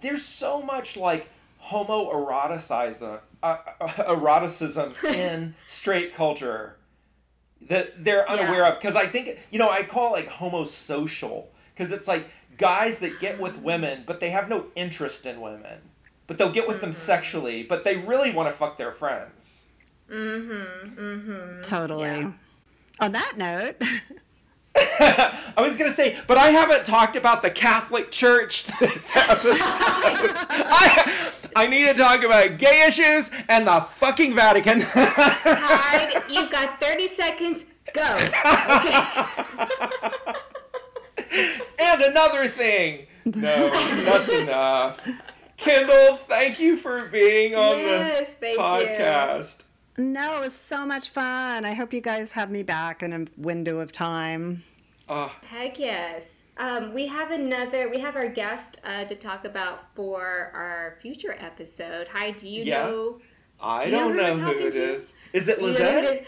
There's 0.00 0.24
so 0.24 0.62
much 0.62 0.96
like 0.96 1.28
homoeroticism, 1.68 3.20
uh, 3.42 3.56
uh, 3.80 3.86
eroticism 4.08 4.92
in 5.14 5.54
straight 5.66 6.14
culture 6.14 6.76
that 7.68 8.04
they're 8.04 8.28
unaware 8.30 8.60
Yeah. 8.60 8.68
of. 8.68 8.80
Because 8.80 8.96
I 8.96 9.06
think, 9.06 9.38
you 9.50 9.58
know, 9.58 9.70
I 9.70 9.82
call 9.82 10.14
it 10.14 10.24
like 10.24 10.28
homosocial. 10.30 11.46
Because 11.74 11.92
it's 11.92 12.08
like 12.08 12.26
guys 12.56 12.98
that 13.00 13.20
get 13.20 13.38
with 13.38 13.58
women, 13.60 14.04
but 14.06 14.20
they 14.20 14.30
have 14.30 14.48
no 14.48 14.66
interest 14.74 15.26
in 15.26 15.40
women. 15.40 15.78
But 16.26 16.38
they'll 16.38 16.52
get 16.52 16.66
with 16.68 16.80
them 16.80 16.90
Mm-hmm. 16.90 16.94
sexually, 16.96 17.62
but 17.62 17.84
they 17.84 17.96
really 17.98 18.30
want 18.32 18.48
to 18.48 18.52
fuck 18.52 18.76
their 18.78 18.92
friends. 18.92 19.66
Mm-hmm. 20.10 21.00
Mm-hmm. 21.00 21.60
Totally. 21.62 22.02
Yeah. 22.08 22.32
On 23.00 23.12
that 23.12 23.34
note, 23.36 23.76
I 25.56 25.60
was 25.62 25.76
gonna 25.76 25.94
say, 25.94 26.18
but 26.26 26.36
I 26.38 26.50
haven't 26.50 26.84
talked 26.84 27.16
about 27.16 27.42
the 27.42 27.50
Catholic 27.50 28.10
Church 28.10 28.64
this 28.80 29.14
episode. 29.16 29.58
I, 29.60 31.32
I 31.56 31.66
need 31.66 31.86
to 31.86 31.94
talk 31.94 32.22
about 32.24 32.58
gay 32.58 32.84
issues 32.86 33.30
and 33.48 33.66
the 33.66 33.80
fucking 33.80 34.34
Vatican. 34.34 34.80
Hyde, 34.82 36.22
You've 36.28 36.50
got 36.50 36.80
30 36.80 37.08
seconds. 37.08 37.64
Go. 37.94 38.02
Okay. 38.02 38.34
and 41.80 42.02
another 42.02 42.48
thing. 42.48 43.06
No, 43.24 43.70
that's 44.04 44.28
enough. 44.30 45.08
Kendall, 45.56 46.16
thank 46.16 46.60
you 46.60 46.76
for 46.76 47.06
being 47.06 47.54
on 47.54 47.78
Yes, 47.78 48.30
the 48.34 48.36
thank 48.36 48.56
you. 48.56 48.62
podcast. 48.62 49.56
no, 49.98 50.36
it 50.36 50.40
was 50.40 50.54
so 50.54 50.86
much 50.86 51.08
fun. 51.10 51.64
I 51.64 51.74
hope 51.74 51.92
you 51.92 52.00
guys 52.00 52.32
have 52.32 52.50
me 52.50 52.62
back 52.62 53.02
in 53.02 53.12
a 53.12 53.24
window 53.36 53.80
of 53.80 53.90
time. 53.90 54.62
Uh, 55.08 55.28
Heck 55.48 55.78
yes. 55.78 56.42
Um, 56.58 56.92
we 56.92 57.06
have 57.06 57.30
another, 57.30 57.88
we 57.88 57.98
have 57.98 58.14
our 58.16 58.28
guest 58.28 58.78
uh, 58.84 59.04
to 59.06 59.14
talk 59.14 59.44
about 59.44 59.94
for 59.94 60.50
our 60.54 60.98
future 61.00 61.34
episode. 61.38 62.08
Hi, 62.08 62.32
do 62.32 62.48
you 62.48 62.64
Yeah. 62.64 62.84
know? 62.84 63.20
I 63.60 63.84
do 63.86 63.90
don't 63.90 64.16
know 64.16 64.34
know 64.34 64.40
who 64.40 64.58
who 64.58 64.66
it 64.66 64.72
to? 64.72 64.80
is. 64.94 65.12
Is 65.32 65.48
it 65.48 65.58
you 65.58 65.62
know 65.64 65.68
it 65.70 65.72
Lizette? 65.80 66.26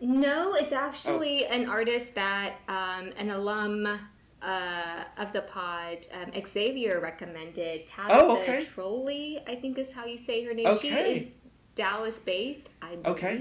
No, 0.00 0.54
it's 0.54 0.72
actually 0.72 1.46
Oh. 1.46 1.50
an 1.50 1.68
artist 1.68 2.14
that 2.16 2.56
um, 2.68 3.12
an 3.16 3.30
alum 3.30 3.98
uh, 4.42 5.04
of 5.16 5.32
the 5.32 5.40
pod, 5.42 6.06
um, 6.12 6.30
Xavier, 6.46 7.00
recommended. 7.00 7.86
Tabitha 7.86 8.20
Oh, 8.20 8.38
okay. 8.42 8.62
Trolley, 8.64 9.40
I 9.48 9.54
think 9.56 9.78
is 9.78 9.92
how 9.94 10.04
you 10.04 10.18
say 10.18 10.44
her 10.44 10.52
name. 10.52 10.76
She 10.78 10.88
is 10.90 11.36
Dallas 11.74 12.20
based, 12.20 12.72
I 12.82 12.98
Okay. 13.06 13.38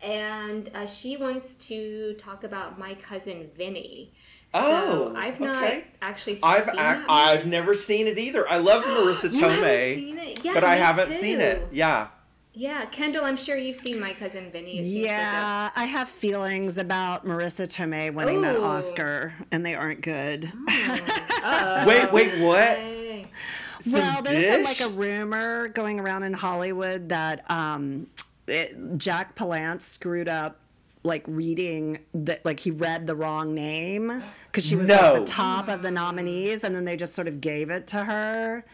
Believe. 0.00 0.12
And 0.12 0.70
uh, 0.74 0.86
she 0.86 1.16
wants 1.16 1.54
to 1.68 2.14
talk 2.14 2.44
about 2.44 2.78
my 2.78 2.94
cousin 2.94 3.50
Vinny. 3.56 4.12
Oh, 4.54 5.12
so 5.12 5.16
I've 5.16 5.40
not 5.40 5.64
okay. 5.64 5.84
actually 6.00 6.38
I've 6.42 6.64
seen 6.64 6.74
ac- 6.74 6.78
that 6.78 7.04
I've 7.10 7.46
never 7.46 7.74
seen 7.74 8.06
it 8.06 8.18
either. 8.18 8.48
I 8.48 8.58
love 8.58 8.84
Marisa 8.84 9.30
You 9.34 9.40
haven't 9.40 9.64
Tomei, 9.64 9.94
seen 9.96 10.18
it? 10.18 10.44
Yeah, 10.44 10.54
but 10.54 10.64
I 10.64 10.76
haven't 10.76 11.12
seen 11.12 11.40
it. 11.40 11.66
Yeah. 11.72 12.08
Yeah, 12.58 12.86
Kendall, 12.86 13.26
I'm 13.26 13.36
sure 13.36 13.58
you've 13.58 13.76
seen 13.76 14.00
my 14.00 14.14
cousin 14.14 14.50
Vinny. 14.50 14.78
It 14.78 14.84
seems 14.84 15.02
like 15.02 15.10
Yeah, 15.10 15.70
I 15.76 15.84
have 15.84 16.08
feelings 16.08 16.78
about 16.78 17.26
Marisa 17.26 17.68
Tomei 17.68 18.10
winning 18.14 18.40
that 18.40 18.56
Oscar, 18.56 19.34
and 19.52 19.66
they 19.66 19.74
aren't 19.74 20.00
good. 20.00 20.50
Uh-oh. 20.66 21.84
Wait, 21.86 22.10
wait, 22.12 22.32
what? 22.42 22.78
Hey. 22.78 23.26
well, 23.92 24.22
there's 24.22 24.46
a, 24.46 24.64
like 24.64 24.80
a 24.80 24.88
rumor 24.88 25.68
going 25.68 26.00
around 26.00 26.22
in 26.22 26.32
Hollywood 26.32 27.10
that 27.10 27.48
um, 27.50 28.06
it, 28.46 28.98
Jack 28.98 29.34
Palance 29.34 29.82
screwed 29.82 30.28
up. 30.28 30.60
Like 31.04 31.22
reading 31.28 32.00
that, 32.14 32.44
like 32.44 32.58
he 32.58 32.72
read 32.72 33.06
the 33.06 33.14
wrong 33.14 33.54
name 33.54 34.24
because 34.46 34.66
she 34.66 34.74
was 34.74 34.88
like 34.88 35.00
No. 35.00 35.20
the 35.20 35.24
top 35.24 35.68
of 35.68 35.80
the 35.80 35.90
nominees, 35.92 36.64
and 36.64 36.74
then 36.74 36.84
they 36.84 36.96
just 36.96 37.14
sort 37.14 37.28
of 37.28 37.40
gave 37.40 37.70
it 37.70 37.86
to 37.88 38.02
her. 38.02 38.64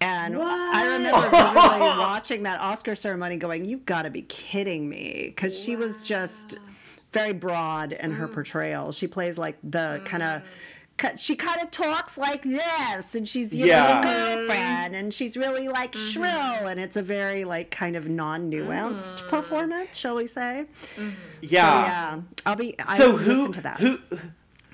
And 0.00 0.36
I 0.36 0.84
remember 0.84 1.20
vividly 1.28 1.88
watching 1.98 2.42
that 2.44 2.60
Oscar 2.60 2.94
ceremony, 2.94 3.36
going, 3.36 3.64
"You've 3.64 3.84
got 3.84 4.02
to 4.02 4.10
be 4.10 4.22
kidding 4.22 4.88
me!" 4.88 5.32
Because 5.34 5.58
she 5.58 5.74
was 5.74 6.04
just 6.04 6.58
very 7.12 7.32
broad 7.32 7.92
in 7.92 8.12
her 8.12 8.28
mm. 8.28 8.34
portrayal. 8.34 8.92
She 8.92 9.06
plays 9.06 9.38
like 9.38 9.58
the 9.62 10.00
kind 10.04 10.22
of. 10.22 10.42
Mm. 10.42 10.46
She 11.16 11.34
kind 11.34 11.60
of 11.60 11.70
talks 11.70 12.16
like 12.16 12.42
this, 12.42 13.14
and 13.14 13.26
she's 13.26 13.54
you 13.54 13.66
know 13.66 13.72
Yeah. 13.72 14.00
the 14.00 14.06
mm-hmm. 14.06 14.36
girlfriend, 14.36 14.96
and 14.96 15.12
she's 15.12 15.36
really 15.36 15.68
like 15.68 15.92
mm-hmm. 15.92 16.10
shrill, 16.10 16.68
and 16.68 16.78
it's 16.78 16.96
a 16.96 17.02
very 17.02 17.44
like 17.44 17.70
kind 17.70 17.96
of 17.96 18.08
non-nuanced 18.08 19.22
mm. 19.24 19.28
performance, 19.28 19.98
shall 19.98 20.14
we 20.14 20.26
say? 20.26 20.66
Mm-hmm. 20.96 21.08
So, 21.08 21.56
Yeah. 21.56 21.84
yeah, 21.84 22.20
I'll 22.46 22.56
be. 22.56 22.78
I 22.78 22.96
So 22.98 23.12
will 23.12 23.18
who 23.18 23.32
listen 23.32 23.52
to 23.54 23.60
that. 23.62 23.80
who 23.80 23.98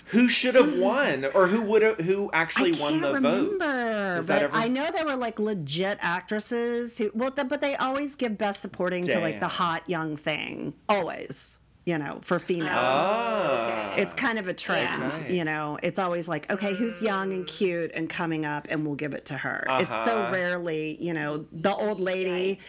who 0.08 0.26
should 0.28 0.54
have 0.54 0.78
won, 0.78 1.26
or 1.34 1.46
who 1.46 1.62
would 1.62 1.82
have 1.82 1.98
who 1.98 2.30
actually 2.32 2.74
I 2.76 2.80
won 2.80 2.92
can't 2.92 3.02
the 3.02 3.12
remember, 3.12 3.58
vote? 3.58 4.18
Is 4.20 4.26
but 4.26 4.42
ever- 4.42 4.56
I 4.56 4.68
know 4.68 4.90
there 4.90 5.04
were 5.04 5.16
like 5.16 5.38
legit 5.38 5.98
actresses 6.00 6.98
who. 6.98 7.10
Well, 7.14 7.30
th- 7.30 7.48
but 7.48 7.60
they 7.60 7.76
always 7.76 8.16
give 8.16 8.38
best 8.38 8.60
supporting 8.60 9.04
to 9.04 9.20
like 9.20 9.40
the 9.40 9.48
hot 9.48 9.88
young 9.88 10.16
thing. 10.16 10.74
Always, 10.88 11.57
you 11.88 11.96
know, 11.96 12.18
for 12.20 12.38
female. 12.38 12.68
Ah. 12.70 13.94
It's 13.96 14.12
kind 14.12 14.38
of 14.38 14.46
a 14.46 14.52
trend, 14.52 15.14
Okay. 15.14 15.34
you 15.34 15.44
know. 15.44 15.78
It's 15.82 15.98
always 15.98 16.28
like, 16.28 16.50
okay, 16.52 16.74
who's 16.74 17.00
young 17.00 17.32
and 17.32 17.46
cute 17.46 17.92
and 17.94 18.10
coming 18.10 18.44
up, 18.44 18.68
and 18.70 18.84
we'll 18.84 18.94
give 18.94 19.14
it 19.14 19.24
to 19.26 19.34
her. 19.38 19.64
It's 19.70 19.94
so 20.04 20.18
Uh-huh. 20.20 20.32
rarely, 20.32 20.98
you 21.00 21.14
know, 21.14 21.38
the 21.38 21.74
old 21.74 21.98
lady. 21.98 22.60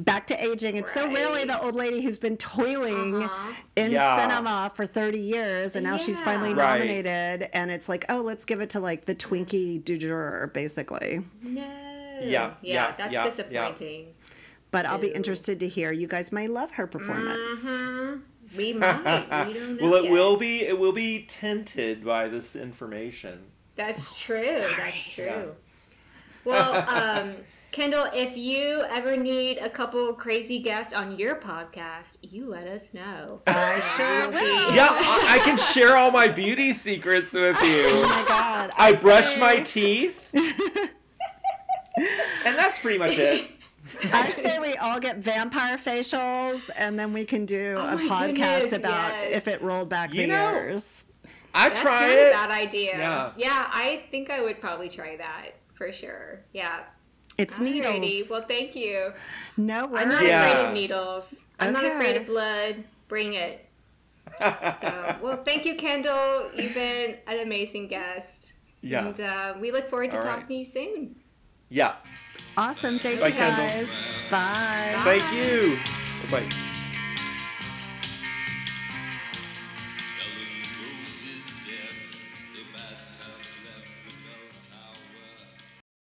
Back 0.00 0.26
to 0.28 0.44
aging. 0.44 0.76
It's 0.76 0.92
so 0.92 1.10
rarely 1.12 1.44
the 1.44 1.58
old 1.60 1.74
lady 1.74 2.02
who's 2.02 2.18
been 2.18 2.36
toiling 2.36 3.22
Uh-huh. 3.22 3.52
in 3.74 3.90
Yeah. 3.92 4.20
cinema 4.28 4.70
for 4.74 4.84
30 4.86 5.18
years 5.18 5.74
and 5.74 5.82
now 5.84 5.96
she's 5.96 6.20
finally 6.20 6.52
Right. 6.54 6.74
nominated. 6.78 7.48
And 7.54 7.70
it's 7.72 7.88
like, 7.88 8.04
oh, 8.10 8.20
let's 8.20 8.44
give 8.44 8.60
it 8.60 8.70
to 8.70 8.80
like 8.80 9.06
the 9.06 9.14
Twinkie 9.14 9.82
du 9.82 9.96
jour, 9.96 10.50
basically. 10.52 11.24
No. 11.42 11.62
Yeah, 12.22 12.50
yeah, 12.62 12.94
that's 12.98 13.12
yeah, 13.12 13.22
yeah. 13.22 13.22
disappointing. 13.24 14.06
But 14.70 14.84
I'll 14.86 14.98
be 14.98 15.08
interested 15.08 15.58
to 15.60 15.68
hear. 15.68 15.90
You 15.92 16.06
guys 16.06 16.30
may 16.30 16.46
love 16.46 16.72
her 16.72 16.86
performance. 16.86 17.64
Mhm. 17.64 18.20
We 18.56 18.72
might. 18.72 19.46
We 19.48 19.54
don't 19.58 19.76
know 19.76 19.82
well, 19.82 19.94
it 19.94 20.04
yet. 20.04 20.12
will 20.12 20.36
be 20.36 20.66
it 20.66 20.78
will 20.78 20.92
be 20.92 21.24
tinted 21.28 22.04
by 22.04 22.28
this 22.28 22.56
information. 22.56 23.40
That's 23.76 24.18
true. 24.20 24.62
That's 24.76 25.10
true. 25.10 25.54
Well, 26.44 26.84
um, 27.20 27.34
Kendall, 27.70 28.06
if 28.14 28.36
you 28.36 28.82
ever 28.90 29.16
need 29.16 29.58
a 29.58 29.68
couple 29.68 30.14
crazy 30.14 30.58
guests 30.58 30.94
on 30.94 31.18
your 31.18 31.36
podcast, 31.36 32.18
you 32.22 32.48
let 32.48 32.66
us 32.66 32.94
know. 32.94 33.42
I 33.46 33.78
sure 33.80 34.30
We'll. 34.30 34.74
Yeah, 34.74 34.88
I, 34.90 35.36
I 35.36 35.38
can 35.44 35.58
share 35.58 35.96
all 35.96 36.10
my 36.10 36.28
beauty 36.28 36.72
secrets 36.72 37.34
with 37.34 37.56
you. 37.62 37.84
Oh 37.86 38.08
my 38.08 38.24
God. 38.26 38.70
I 38.78 38.94
brush 38.94 39.38
my 39.38 39.58
teeth, 39.58 40.30
and 40.34 40.90
that's 42.56 42.78
pretty 42.78 42.98
much 42.98 43.18
it. 43.18 43.50
I 44.12 44.28
say 44.30 44.58
we 44.58 44.76
all 44.76 45.00
get 45.00 45.18
vampire 45.18 45.76
facials 45.76 46.70
and 46.76 46.98
then 46.98 47.12
we 47.12 47.24
can 47.24 47.44
do 47.46 47.74
Oh 47.78 47.94
a 47.94 47.96
podcast 47.96 48.34
goodness, 48.34 48.72
about 48.72 49.12
yes. 49.12 49.32
if 49.36 49.48
it 49.48 49.60
rolled 49.62 49.88
back 49.88 50.12
You 50.14 50.22
the 50.22 50.26
know, 50.28 50.52
years. 50.52 51.04
I 51.54 51.68
That's 51.68 51.80
try 51.80 52.00
not 52.00 52.10
it. 52.10 52.28
a 52.28 52.32
bad 52.32 52.50
idea. 52.50 52.98
Yeah. 52.98 53.32
Yeah, 53.36 53.66
I 53.72 54.02
think 54.10 54.30
I 54.30 54.40
would 54.42 54.60
probably 54.60 54.88
try 54.88 55.16
that 55.16 55.50
for 55.74 55.90
sure. 55.92 56.40
Yeah. 56.52 56.80
It's 57.38 57.58
Alrighty. 57.60 58.00
needles. 58.00 58.30
Well, 58.30 58.42
thank 58.48 58.74
you. 58.76 59.12
no 59.56 59.86
worries. 59.86 60.02
I'm 60.02 60.08
not 60.08 60.24
Yeah. 60.24 60.44
afraid 60.52 60.66
of 60.68 60.74
needles. 60.74 61.46
I'm 61.60 61.72
not 61.72 61.84
afraid 61.84 62.16
of 62.16 62.26
blood. 62.26 62.84
Bring 63.08 63.34
it. 63.34 63.64
so, 64.40 65.16
well, 65.22 65.42
thank 65.44 65.64
you, 65.64 65.74
Kendall. 65.76 66.50
You've 66.54 66.74
been 66.74 67.16
an 67.26 67.40
amazing 67.40 67.88
guest. 67.88 68.54
Yeah. 68.82 69.06
And 69.06 69.20
uh, 69.20 69.54
we 69.60 69.70
look 69.70 69.88
forward 69.88 70.10
to 70.12 70.18
All 70.18 70.22
right. 70.22 70.30
talking 70.40 70.46
to 70.48 70.54
you 70.54 70.64
soon. 70.66 71.16
Yeah. 71.70 71.94
Awesome. 72.58 72.98
Thank 72.98 73.20
Bye, 73.20 73.28
you 73.28 73.34
Kendall. 73.34 73.66
guys. 73.66 74.12
Bye. 74.32 75.00
Thank 75.04 75.32
you. 75.32 75.78
Bye. 76.28 76.67